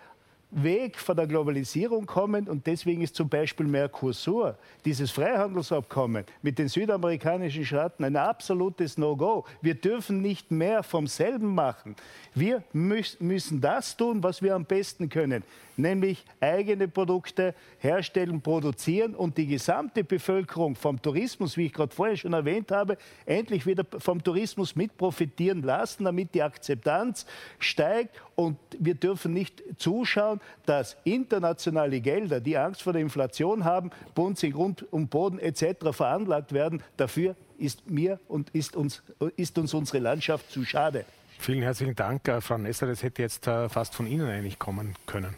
weg 0.52 1.00
von 1.00 1.16
der 1.16 1.28
Globalisierung 1.28 2.06
kommen 2.06 2.48
und 2.50 2.68
deswegen 2.68 3.02
ist 3.02 3.16
zum 3.16 3.30
Beispiel 3.30 3.66
Mercosur, 3.66 4.58
dieses 4.84 5.10
Freihandelsabkommen 5.10 6.26
mit 6.42 6.60
den 6.60 6.68
südamerikanischen 6.68 7.66
Staaten 7.66 8.04
ein 8.04 8.18
absolutes 8.18 8.98
No-Go. 8.98 9.46
Wir 9.62 9.76
dürfen 9.76 10.22
nicht 10.22 10.52
mehr 10.52 10.84
vom 10.84 11.08
selben 11.08 11.56
machen. 11.56 11.96
Wir 12.36 12.64
müssen 12.74 13.62
das 13.62 13.96
tun, 13.96 14.22
was 14.22 14.42
wir 14.42 14.54
am 14.54 14.66
besten 14.66 15.08
können, 15.08 15.44
nämlich 15.78 16.26
eigene 16.40 16.88
Produkte 16.88 17.54
herstellen, 17.80 18.42
produzieren 18.42 19.16
und 19.16 19.38
die 19.38 19.48
gesamte 19.48 20.04
Bevölkerung 20.04 20.76
vom 20.76 21.02
Tourismus, 21.02 21.58
wie 21.58 21.68
ich 21.68 21.74
gerade 21.74 21.94
vorher 21.94 22.18
schon 22.18 22.34
erwähnt 22.34 22.72
habe, 22.72 22.98
endlich 23.26 23.66
wieder 23.66 23.86
vom 24.00 24.24
Tourismus 24.24 24.76
mit 24.76 24.98
profitieren 24.98 25.62
lassen, 25.64 26.06
damit 26.06 26.34
die 26.34 26.44
Akzeptanz 26.44 27.26
steigt. 27.60 28.22
Und 28.36 28.58
wir 28.80 28.96
dürfen 28.96 29.34
nicht 29.34 29.64
zuschauen, 29.78 30.40
dass 30.66 30.98
internationale 31.04 32.02
Gelder, 32.02 32.40
die 32.40 32.58
Angst 32.58 32.82
vor 32.82 32.94
der 32.94 33.02
Inflation 33.02 33.64
haben, 33.64 33.92
bei 34.16 34.24
uns 34.24 34.42
in 34.44 34.52
Grund 34.52 34.84
und 34.92 35.10
Boden 35.10 35.40
etc. 35.40 35.92
veranlagt 35.92 36.54
werden. 36.54 36.82
Dafür 36.98 37.36
ist 37.58 37.90
mir 37.90 38.20
und 38.28 38.50
ist 38.52 38.76
uns, 38.76 39.04
ist 39.36 39.58
uns 39.58 39.74
unsere 39.74 40.00
Landschaft 40.00 40.50
zu 40.52 40.66
schade. 40.66 41.06
Vielen 41.42 41.64
herzlichen 41.64 41.96
Dank, 41.96 42.28
äh, 42.28 42.40
Frau 42.40 42.58
Nesser. 42.58 42.86
Das 42.86 43.02
hätte 43.02 43.24
jetzt 43.24 43.48
äh, 43.48 43.68
fast 43.68 43.96
von 43.96 44.06
Ihnen 44.06 44.28
eigentlich 44.28 44.60
kommen 44.60 44.94
können. 45.08 45.34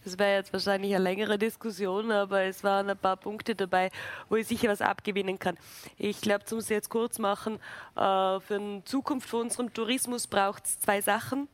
Das 0.03 0.19
wäre 0.19 0.35
jetzt 0.35 0.51
wahrscheinlich 0.51 0.93
eine 0.93 1.03
längere 1.03 1.37
Diskussion, 1.37 2.11
aber 2.11 2.41
es 2.41 2.63
waren 2.63 2.89
ein 2.89 2.97
paar 2.97 3.15
Punkte 3.15 3.55
dabei, 3.55 3.89
wo 4.27 4.35
ich 4.35 4.47
sicher 4.47 4.67
was 4.67 4.81
abgewinnen 4.81 5.39
kann. 5.39 5.57
Ich 5.97 6.19
glaube, 6.19 6.43
um 6.51 6.57
es 6.57 6.67
jetzt 6.67 6.89
kurz 6.89 7.19
machen, 7.19 7.55
äh, 7.95 8.39
für 8.41 8.59
die 8.59 8.83
Zukunft 8.83 9.29
von 9.29 9.41
unserem 9.43 9.73
Tourismus 9.73 10.27
braucht 10.27 10.65
es 10.65 10.79
zwei 10.79 10.99
Sachen. 10.99 11.47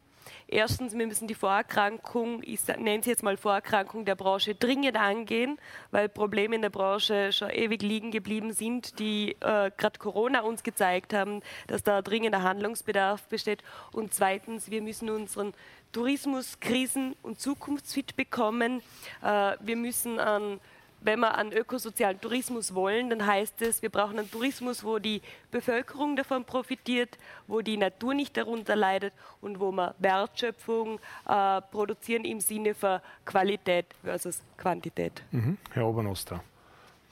Erstens, 0.47 0.97
wir 0.97 1.07
müssen 1.07 1.27
die 1.27 1.35
Vorerkrankung, 1.35 2.41
ich 2.43 2.65
nenne 2.67 2.99
es 2.99 3.05
jetzt 3.05 3.23
mal 3.23 3.37
Vorerkrankung 3.37 4.05
der 4.05 4.15
Branche, 4.15 4.55
dringend 4.55 4.97
angehen, 4.97 5.57
weil 5.91 6.09
Probleme 6.09 6.55
in 6.55 6.61
der 6.61 6.69
Branche 6.69 7.31
schon 7.31 7.49
ewig 7.49 7.81
liegen 7.81 8.11
geblieben 8.11 8.53
sind, 8.53 8.99
die 8.99 9.31
äh, 9.39 9.71
gerade 9.77 9.99
Corona 9.99 10.41
uns 10.41 10.63
gezeigt 10.63 11.13
haben, 11.13 11.41
dass 11.67 11.83
da 11.83 12.01
dringender 12.01 12.43
Handlungsbedarf 12.43 13.27
besteht. 13.27 13.63
Und 13.91 14.13
zweitens, 14.13 14.71
wir 14.71 14.81
müssen 14.81 15.09
unseren 15.09 15.53
Tourismus 15.91 16.59
krisen- 16.59 17.15
und 17.21 17.39
zukunftsfit 17.39 18.15
bekommen. 18.15 18.81
Äh, 19.23 19.55
wir 19.59 19.75
müssen 19.75 20.19
an 20.19 20.59
wenn 21.01 21.19
wir 21.19 21.35
einen 21.35 21.51
ökosozialen 21.51 22.19
Tourismus 22.19 22.73
wollen, 22.73 23.09
dann 23.09 23.25
heißt 23.25 23.61
es, 23.61 23.81
wir 23.81 23.89
brauchen 23.89 24.19
einen 24.19 24.29
Tourismus, 24.29 24.83
wo 24.83 24.99
die 24.99 25.21
Bevölkerung 25.51 26.15
davon 26.15 26.45
profitiert, 26.45 27.17
wo 27.47 27.61
die 27.61 27.77
Natur 27.77 28.13
nicht 28.13 28.35
darunter 28.35 28.75
leidet 28.75 29.13
und 29.41 29.59
wo 29.59 29.71
wir 29.71 29.95
Wertschöpfung 29.99 30.99
äh, 31.27 31.61
produzieren 31.61 32.25
im 32.25 32.39
Sinne 32.39 32.73
von 32.73 32.99
Qualität 33.25 33.85
versus 34.03 34.41
Quantität. 34.57 35.23
Mhm. 35.31 35.57
Herr 35.71 35.85
Obernoster. 35.85 36.43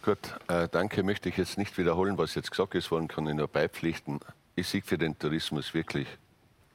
Gut, 0.04 0.20
äh, 0.48 0.68
danke. 0.70 1.04
Möchte 1.04 1.30
ich 1.30 1.38
jetzt 1.38 1.58
nicht 1.58 1.78
wiederholen, 1.78 2.18
was 2.18 2.36
jetzt 2.36 2.52
gesagt 2.52 2.76
ist 2.76 2.92
worden, 2.92 3.08
kann 3.08 3.28
ich 3.28 3.36
nur 3.36 3.48
beipflichten. 3.48 4.20
Ich 4.56 4.68
sehe 4.68 4.82
für 4.82 4.98
den 4.98 5.18
Tourismus 5.18 5.74
wirklich 5.74 6.08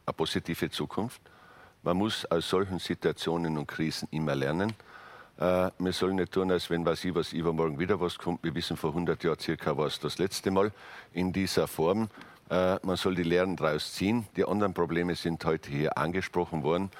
eine 0.06 0.14
positive 0.14 0.70
Zukunft. 0.70 1.20
Man 1.82 1.96
muss 1.96 2.24
aus 2.26 2.48
solchen 2.48 2.78
Situationen 2.78 3.58
und 3.58 3.66
Krisen 3.66 4.08
immer 4.10 4.34
lernen. 4.34 4.74
Äh, 5.42 5.72
wir 5.80 5.92
sollen 5.92 6.16
nicht 6.16 6.30
tun, 6.30 6.52
als 6.52 6.70
wenn 6.70 6.86
was 6.86 7.04
ich, 7.04 7.12
was 7.16 7.32
übermorgen 7.32 7.76
wieder 7.76 8.00
was 8.00 8.16
kommt. 8.16 8.44
Wir 8.44 8.54
wissen, 8.54 8.76
vor 8.76 8.90
100 8.90 9.24
Jahren 9.24 9.40
circa 9.40 9.76
war 9.76 9.88
es 9.88 9.98
das 9.98 10.18
letzte 10.18 10.52
Mal 10.52 10.70
in 11.12 11.32
dieser 11.32 11.66
Form. 11.66 12.10
Äh, 12.48 12.76
man 12.84 12.94
soll 12.94 13.16
die 13.16 13.24
Lehren 13.24 13.56
daraus 13.56 13.92
ziehen. 13.92 14.24
Die 14.36 14.44
anderen 14.44 14.72
Probleme 14.72 15.16
sind 15.16 15.44
heute 15.44 15.68
hier 15.68 15.98
angesprochen 15.98 16.62
worden. 16.62 16.92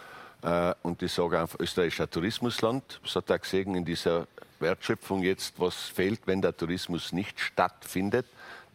Äh, 0.43 0.75
und 0.83 1.01
ich 1.05 1.13
sage 1.13 1.39
einfach, 1.39 1.61
Österreich 1.61 1.93
ist 1.93 2.01
ein 2.01 2.11
Tourismusland. 2.11 3.01
Es 3.05 3.15
hat 3.15 3.31
auch 3.31 3.41
gesehen 3.41 3.77
in 3.77 3.85
dieser 3.85 4.27
Wertschöpfung 4.59 5.23
jetzt, 5.23 5.61
was 5.61 5.77
fehlt, 5.77 6.23
wenn 6.27 6.43
der 6.43 6.57
Tourismus 6.57 7.13
nicht 7.13 7.39
stattfindet 7.39 8.27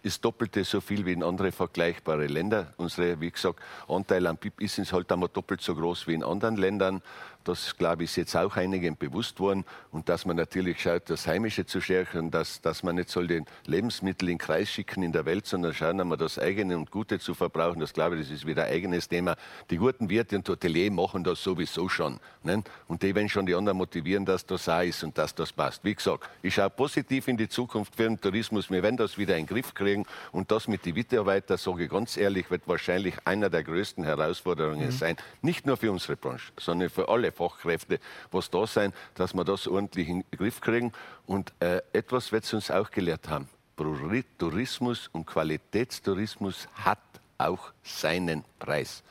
ist 0.03 0.23
doppelte 0.23 0.63
so 0.63 0.79
viel 0.79 1.05
wie 1.05 1.13
in 1.13 1.21
andere 1.21 1.51
vergleichbare 1.51 2.27
Länder. 2.27 2.73
Unsere, 2.77 3.19
wie 3.19 3.29
gesagt, 3.29 3.59
Anteil 3.87 4.25
am 4.27 4.37
BIP 4.37 4.61
ist 4.61 4.77
halt 4.93 5.11
einmal 5.11 5.29
doppelt 5.29 5.61
so 5.61 5.75
groß 5.75 6.07
wie 6.07 6.13
in 6.13 6.23
anderen 6.23 6.55
Ländern. 6.55 7.01
Das, 7.47 7.77
glaube 7.77 8.03
ich, 8.03 8.09
ist 8.09 8.15
jetzt 8.17 8.35
auch 8.35 8.57
einigen 8.57 8.97
bewusst 8.97 9.39
worden. 9.39 9.63
Und 9.91 10.09
dass 10.09 10.25
man 10.25 10.35
natürlich 10.35 10.81
schaut, 10.81 11.09
das 11.09 11.27
Heimische 11.27 11.65
zu 11.65 11.79
stärken, 11.79 12.29
dass, 12.29 12.61
dass 12.61 12.83
man 12.83 12.95
nicht 12.95 13.09
soll 13.09 13.27
den 13.27 13.45
Lebensmittel 13.65 14.27
in 14.29 14.33
den 14.33 14.37
Kreis 14.37 14.69
schicken 14.69 15.01
in 15.01 15.13
der 15.13 15.25
Welt, 15.25 15.45
sondern 15.45 15.73
schauen, 15.73 16.05
wir 16.07 16.17
das 16.17 16.37
eigene 16.37 16.77
und 16.77 16.91
Gute 16.91 17.19
zu 17.19 17.33
verbrauchen. 17.33 17.79
Das 17.79 17.93
glaube 17.93 18.15
ich, 18.15 18.23
das 18.23 18.31
ist 18.31 18.45
wieder 18.45 18.65
ein 18.65 18.73
eigenes 18.73 19.07
Thema. 19.07 19.35
Die 19.69 19.77
guten 19.77 20.09
Wirte 20.09 20.35
und 20.35 20.49
Hotelier 20.49 20.91
machen 20.91 21.23
das 21.23 21.41
sowieso 21.41 21.87
schon. 21.87 22.19
Ne? 22.43 22.63
Und 22.87 23.01
die 23.01 23.15
werden 23.15 23.29
schon 23.29 23.45
die 23.45 23.55
anderen 23.55 23.77
motivieren, 23.77 24.25
dass 24.25 24.45
das 24.45 24.67
auch 24.67 24.81
ist 24.81 25.03
und 25.03 25.17
dass 25.17 25.33
das 25.33 25.53
passt. 25.53 25.83
Wie 25.85 25.95
gesagt, 25.95 26.29
ich 26.41 26.53
schaue 26.53 26.69
positiv 26.69 27.29
in 27.29 27.37
die 27.37 27.47
Zukunft 27.47 27.95
für 27.95 28.03
den 28.03 28.19
Tourismus. 28.19 28.69
Wir 28.69 28.83
werden 28.83 28.97
das 28.97 29.17
wieder 29.17 29.37
in 29.37 29.45
den 29.45 29.53
Griff 29.53 29.73
kriegen. 29.73 30.05
Und 30.31 30.51
das 30.51 30.67
mit 30.67 30.85
den 30.85 30.95
Mitarbeitern, 30.95 31.57
sage 31.57 31.85
ich 31.85 31.89
ganz 31.89 32.17
ehrlich, 32.17 32.51
wird 32.51 32.67
wahrscheinlich 32.67 33.15
einer 33.23 33.49
der 33.49 33.63
größten 33.63 34.03
Herausforderungen 34.03 34.87
mhm. 34.87 34.91
sein. 34.91 35.15
Nicht 35.41 35.65
nur 35.65 35.77
für 35.77 35.91
unsere 35.91 36.17
Branche, 36.17 36.51
sondern 36.57 36.89
für 36.89 37.07
alle 37.07 37.31
Fachkräfte, 37.37 37.99
was 38.31 38.49
da 38.49 38.65
sein, 38.67 38.93
dass 39.15 39.33
wir 39.33 39.43
das 39.43 39.67
ordentlich 39.67 40.09
in 40.09 40.21
den 40.21 40.37
Griff 40.37 40.59
kriegen. 40.61 40.91
Und 41.25 41.53
äh, 41.59 41.81
etwas 41.93 42.31
wird 42.31 42.43
es 42.43 42.53
uns 42.53 42.71
auch 42.71 42.91
gelehrt 42.91 43.29
haben. 43.29 43.47
Tourismus 44.37 45.09
und 45.13 45.25
Qualitätstourismus 45.27 46.67
hat 46.73 46.99
auch 47.37 47.71
seinen 47.83 48.43
Preis, 48.57 49.03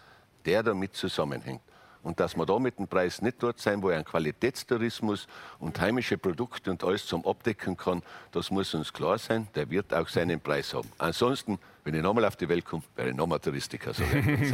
der 0.44 0.62
damit 0.62 0.94
zusammenhängt. 0.94 1.62
Und 2.06 2.20
dass 2.20 2.36
wir 2.36 2.46
da 2.46 2.56
mit 2.60 2.78
dem 2.78 2.86
Preis 2.86 3.20
nicht 3.20 3.42
dort 3.42 3.58
sein, 3.58 3.82
wo 3.82 3.88
ein 3.88 4.04
Qualitätstourismus 4.04 5.26
und 5.58 5.80
heimische 5.80 6.16
Produkte 6.16 6.70
und 6.70 6.84
alles 6.84 7.04
zum 7.04 7.26
Abdecken 7.26 7.76
kann, 7.76 8.00
das 8.30 8.52
muss 8.52 8.72
uns 8.74 8.92
klar 8.92 9.18
sein. 9.18 9.48
Der 9.56 9.68
wird 9.68 9.92
auch 9.92 10.06
seinen 10.06 10.40
Preis 10.40 10.72
haben. 10.72 10.88
Ansonsten 10.98 11.58
wenn 11.82 11.94
ich 11.94 12.02
nochmal 12.02 12.24
auf 12.24 12.34
die 12.34 12.48
Welt 12.48 12.64
komme, 12.64 12.82
wäre 12.96 13.10
ich 13.10 13.14
nochmal 13.14 13.38
Touristiker. 13.38 13.94
So 13.94 14.02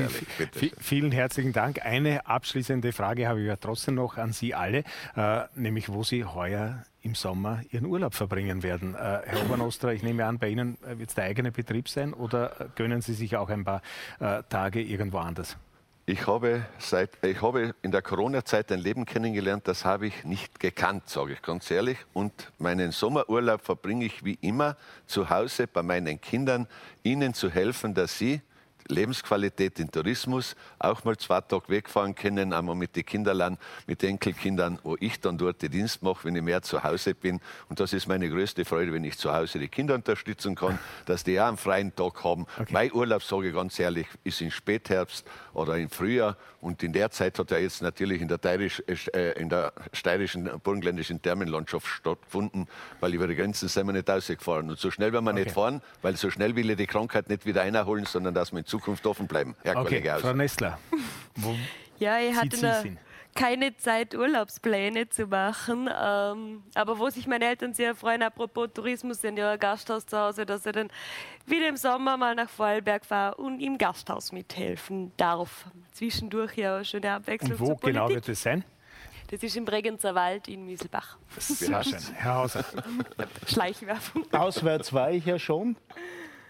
vielen 0.79 1.13
herzlichen 1.13 1.55
Dank. 1.55 1.83
Eine 1.83 2.27
abschließende 2.27 2.93
Frage 2.93 3.27
habe 3.27 3.41
ich 3.41 3.47
ja 3.47 3.57
trotzdem 3.57 3.95
noch 3.95 4.19
an 4.19 4.33
Sie 4.33 4.55
alle, 4.55 4.85
äh, 5.17 5.45
nämlich 5.55 5.89
wo 5.89 6.03
Sie 6.03 6.27
heuer 6.27 6.85
im 7.01 7.15
Sommer 7.15 7.63
Ihren 7.71 7.87
Urlaub 7.87 8.13
verbringen 8.13 8.63
werden. 8.63 8.95
Äh, 8.95 8.99
Herr 8.99 9.43
Obernostra, 9.47 9.93
ich 9.93 10.03
nehme 10.03 10.27
an, 10.27 10.39
bei 10.39 10.51
Ihnen 10.51 10.77
äh, 10.85 10.99
wird 10.99 11.09
es 11.09 11.15
der 11.15 11.25
eigene 11.25 11.53
Betrieb 11.53 11.89
sein 11.89 12.13
oder 12.13 12.61
äh, 12.61 12.67
gönnen 12.77 13.01
Sie 13.01 13.15
sich 13.15 13.35
auch 13.39 13.49
ein 13.49 13.65
paar 13.65 13.81
äh, 14.21 14.43
Tage 14.51 14.83
irgendwo 14.83 15.17
anders? 15.17 15.57
Ich 16.05 16.27
habe, 16.27 16.67
seit, 16.81 17.11
ich 17.25 17.41
habe 17.43 17.77
in 17.81 17.93
der 17.93 18.03
Corona-Zeit 18.03 18.73
ein 18.73 18.81
Leben 18.81 19.07
kennengelernt, 19.07 19.69
das 19.69 19.85
habe 19.85 20.09
ich 20.09 20.25
nicht 20.25 20.59
gekannt, 20.59 21.09
sage 21.09 21.35
ich 21.35 21.43
ganz 21.43 21.71
ehrlich. 21.71 21.97
Und 22.13 22.33
meinen 22.59 22.91
Sommerurlaub 22.91 23.63
verbringe 23.63 24.05
ich 24.07 24.25
wie 24.25 24.37
immer 24.41 24.77
zu 25.07 25.31
Hause 25.31 25.69
bei 25.69 25.85
meinen 25.85 26.21
Kindern, 26.21 26.67
ihnen 27.05 27.35
zu 27.35 27.51
helfen, 27.51 27.95
dass 27.95 28.19
sie 28.19 28.41
Lebensqualität 28.93 29.79
in 29.81 29.91
Tourismus, 29.91 30.55
auch 30.79 31.05
mal 31.05 31.17
zwei 31.17 31.41
Tage 31.41 31.69
wegfahren 31.69 32.15
können, 32.15 32.53
einmal 32.53 32.77
mit 32.77 32.95
den 32.95 33.05
Kinderlern, 33.05 33.59
mit 33.87 34.03
den 34.03 34.11
Enkelkindern, 34.11 34.79
wo 34.83 34.97
ich 35.01 35.21
dann 35.21 35.39
dort 35.39 35.63
den 35.63 35.71
Dienst 35.71 36.03
mache, 36.03 36.25
wenn 36.25 36.37
ich 36.37 36.43
mehr 36.43 36.63
zu 36.63 36.85
Hause 36.85 37.15
bin. 37.15 37.41
Und 37.69 37.81
das 37.81 37.93
ist 37.93 38.07
meine 38.07 38.29
größte 38.29 38.65
Freude, 38.65 38.93
wenn 38.93 39.05
ich 39.05 39.19
zu 39.19 39.33
Hause 39.33 39.59
die 39.59 39.69
Kinder 39.69 39.95
unterstützen 39.95 40.55
kann, 40.55 40.79
dass 41.07 41.25
die 41.25 41.41
auch 41.41 41.49
einen 41.49 41.57
freien 41.57 41.95
Tag 41.95 42.23
haben. 42.23 42.47
Okay. 42.59 42.73
Mein 42.73 42.93
Urlaub, 42.93 43.23
sage 43.23 43.49
ich 43.49 43.55
ganz 43.55 43.79
ehrlich, 43.79 44.07
ist 44.25 44.41
im 44.41 44.51
Spätherbst 44.51 45.27
oder 45.55 45.79
im 45.79 45.89
Frühjahr. 45.89 46.37
Und 46.61 46.83
in 46.83 46.93
der 46.93 47.11
Zeit 47.11 47.39
hat 47.39 47.51
er 47.51 47.61
jetzt 47.61 47.83
natürlich 47.83 48.21
in 48.21 48.29
der, 48.29 48.41
Teirisch, 48.41 48.83
äh, 48.87 49.33
in 49.41 49.49
der 49.49 49.73
steirischen, 49.93 50.49
burgenländischen 50.63 51.21
Thermenlandschaft 51.21 51.87
stattgefunden, 51.87 52.69
weil 53.01 53.15
über 53.15 53.27
die 53.27 53.35
Grenzen 53.35 53.69
sind 53.69 53.87
wir 53.87 53.93
nicht 53.93 54.09
rausgefahren. 54.09 54.71
Und 54.71 54.79
so 54.79 54.91
schnell 54.91 55.13
werden 55.13 55.25
wir 55.25 55.33
okay. 55.33 55.45
nicht 55.45 55.55
fahren, 55.55 55.83
weil 56.03 56.17
so 56.17 56.31
schnell 56.31 56.55
will 56.55 56.71
ich 56.71 56.77
die 56.77 56.87
Krankheit 56.87 57.29
nicht 57.29 57.47
wieder 57.47 57.63
einholen, 57.63 58.05
sondern 58.05 58.35
dass 58.35 58.53
wir 58.53 58.61
in 58.61 58.67
Zukunft 58.67 58.82
offen 58.87 59.27
bleiben. 59.27 59.55
Herr 59.63 59.77
okay, 59.77 60.01
Kollege 60.01 60.19
Frau 60.21 60.33
Nestler, 60.33 60.79
wo 61.37 61.55
ja, 61.99 62.19
ich 62.19 62.35
hatte 62.35 62.61
noch 62.61 62.85
keine 63.35 63.77
Zeit, 63.77 64.15
Urlaubspläne 64.15 65.09
zu 65.09 65.27
machen. 65.27 65.89
Ähm, 65.89 66.63
aber 66.75 66.99
wo 66.99 67.09
sich 67.09 67.27
meine 67.27 67.47
Eltern 67.47 67.75
sehr 67.75 67.95
freuen, 67.95 68.23
apropos 68.23 68.69
Tourismus, 68.75 69.21
sind 69.21 69.39
ja 69.39 69.53
ein 69.53 69.59
Gasthaus 69.59 70.07
zu 70.07 70.19
Hause, 70.19 70.47
dass 70.47 70.67
ich 70.67 70.73
dann 70.73 70.91
wieder 71.47 71.69
im 71.69 71.77
Sommer 71.77 72.17
mal 72.17 72.35
nach 72.35 72.49
Vorarlberg 72.49 73.05
fahre 73.05 73.37
und 73.37 73.61
im 73.61 73.79
Gasthaus 73.79 74.33
mithelfen 74.33 75.13
darf. 75.17 75.67
Zwischendurch 75.93 76.57
ja 76.57 76.77
eine 76.77 76.85
schöne 76.85 77.13
Abwechslung. 77.13 77.53
Und 77.53 77.61
wo 77.61 77.77
genau 77.77 78.09
wird 78.09 78.29
es 78.29 78.43
sein? 78.43 78.65
Das 79.31 79.43
ist 79.43 79.57
im 79.57 79.65
Bregenzer 79.65 80.15
Wald 80.15 80.47
in 80.47 80.69
Wieselbach. 80.69 81.17
Sehr 81.39 81.83
schön. 81.85 81.99
Herr 82.15 82.35
Hauser. 82.35 82.65
Schleichwerbung. 83.47 84.31
Auswärts 84.31 84.93
war 84.93 85.11
ich 85.11 85.25
ja 85.25 85.39
schon, 85.39 85.77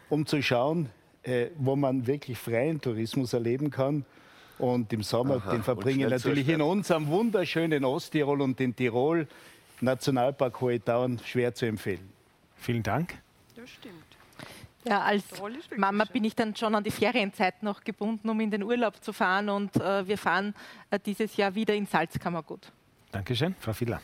um 0.08 0.26
zu 0.26 0.42
schauen, 0.42 0.90
äh, 1.22 1.48
wo 1.56 1.76
man 1.76 2.06
wirklich 2.06 2.38
freien 2.38 2.80
Tourismus 2.80 3.32
erleben 3.32 3.70
kann. 3.70 4.04
Und 4.58 4.92
im 4.92 5.02
Sommer, 5.02 5.36
Aha, 5.36 5.52
den 5.52 5.62
verbringen 5.62 6.08
natürlich 6.08 6.48
in 6.48 6.60
unserem 6.60 7.08
wunderschönen 7.08 7.84
Osttirol 7.84 8.40
und 8.42 8.60
in 8.60 8.76
Tirol, 8.76 9.26
Nationalpark 9.80 10.60
Hohe 10.60 10.82
Tauern, 10.82 11.20
schwer 11.24 11.54
zu 11.54 11.66
empfehlen. 11.66 12.08
Vielen 12.56 12.82
Dank. 12.82 13.14
Das 13.56 13.68
stimmt. 13.70 13.94
Ja, 14.84 15.02
als 15.02 15.24
Mama 15.76 16.04
bin 16.04 16.24
ich 16.24 16.34
dann 16.34 16.56
schon 16.56 16.74
an 16.74 16.82
die 16.82 16.90
Ferienzeit 16.90 17.62
noch 17.62 17.84
gebunden, 17.84 18.28
um 18.28 18.40
in 18.40 18.50
den 18.50 18.62
Urlaub 18.62 19.02
zu 19.02 19.12
fahren. 19.12 19.48
Und 19.48 19.76
äh, 19.76 20.06
wir 20.06 20.18
fahren 20.18 20.54
äh, 20.90 20.98
dieses 20.98 21.36
Jahr 21.36 21.54
wieder 21.54 21.74
in 21.74 21.86
Salzkammergut. 21.86 22.72
Dankeschön, 23.12 23.54
Frau 23.60 23.72
Filler. 23.72 24.00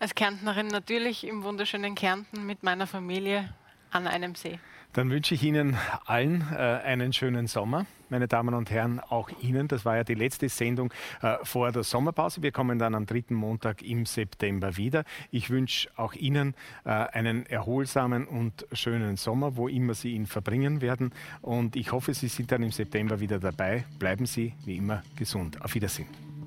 Als 0.00 0.14
Kärntnerin 0.14 0.68
natürlich 0.68 1.26
im 1.26 1.42
wunderschönen 1.42 1.96
Kärnten 1.96 2.46
mit 2.46 2.62
meiner 2.62 2.86
Familie 2.86 3.52
an 3.90 4.06
einem 4.06 4.36
See. 4.36 4.60
Dann 4.94 5.10
wünsche 5.10 5.34
ich 5.34 5.42
Ihnen 5.42 5.76
allen 6.06 6.44
äh, 6.52 6.56
einen 6.56 7.12
schönen 7.12 7.46
Sommer. 7.46 7.86
Meine 8.10 8.26
Damen 8.26 8.54
und 8.54 8.70
Herren, 8.70 9.00
auch 9.00 9.28
Ihnen. 9.42 9.68
Das 9.68 9.84
war 9.84 9.96
ja 9.96 10.04
die 10.04 10.14
letzte 10.14 10.48
Sendung 10.48 10.92
äh, 11.20 11.36
vor 11.42 11.70
der 11.72 11.82
Sommerpause. 11.82 12.42
Wir 12.42 12.52
kommen 12.52 12.78
dann 12.78 12.94
am 12.94 13.04
dritten 13.04 13.34
Montag 13.34 13.82
im 13.82 14.06
September 14.06 14.76
wieder. 14.78 15.04
Ich 15.30 15.50
wünsche 15.50 15.90
auch 15.96 16.14
Ihnen 16.14 16.54
äh, 16.84 16.88
einen 16.88 17.44
erholsamen 17.46 18.26
und 18.26 18.66
schönen 18.72 19.16
Sommer, 19.16 19.56
wo 19.56 19.68
immer 19.68 19.92
Sie 19.92 20.12
ihn 20.12 20.26
verbringen 20.26 20.80
werden. 20.80 21.12
Und 21.42 21.76
ich 21.76 21.92
hoffe, 21.92 22.14
Sie 22.14 22.28
sind 22.28 22.50
dann 22.50 22.62
im 22.62 22.72
September 22.72 23.20
wieder 23.20 23.38
dabei. 23.38 23.84
Bleiben 23.98 24.24
Sie 24.24 24.54
wie 24.64 24.78
immer 24.78 25.02
gesund. 25.16 25.60
Auf 25.62 25.74
Wiedersehen. 25.74 26.37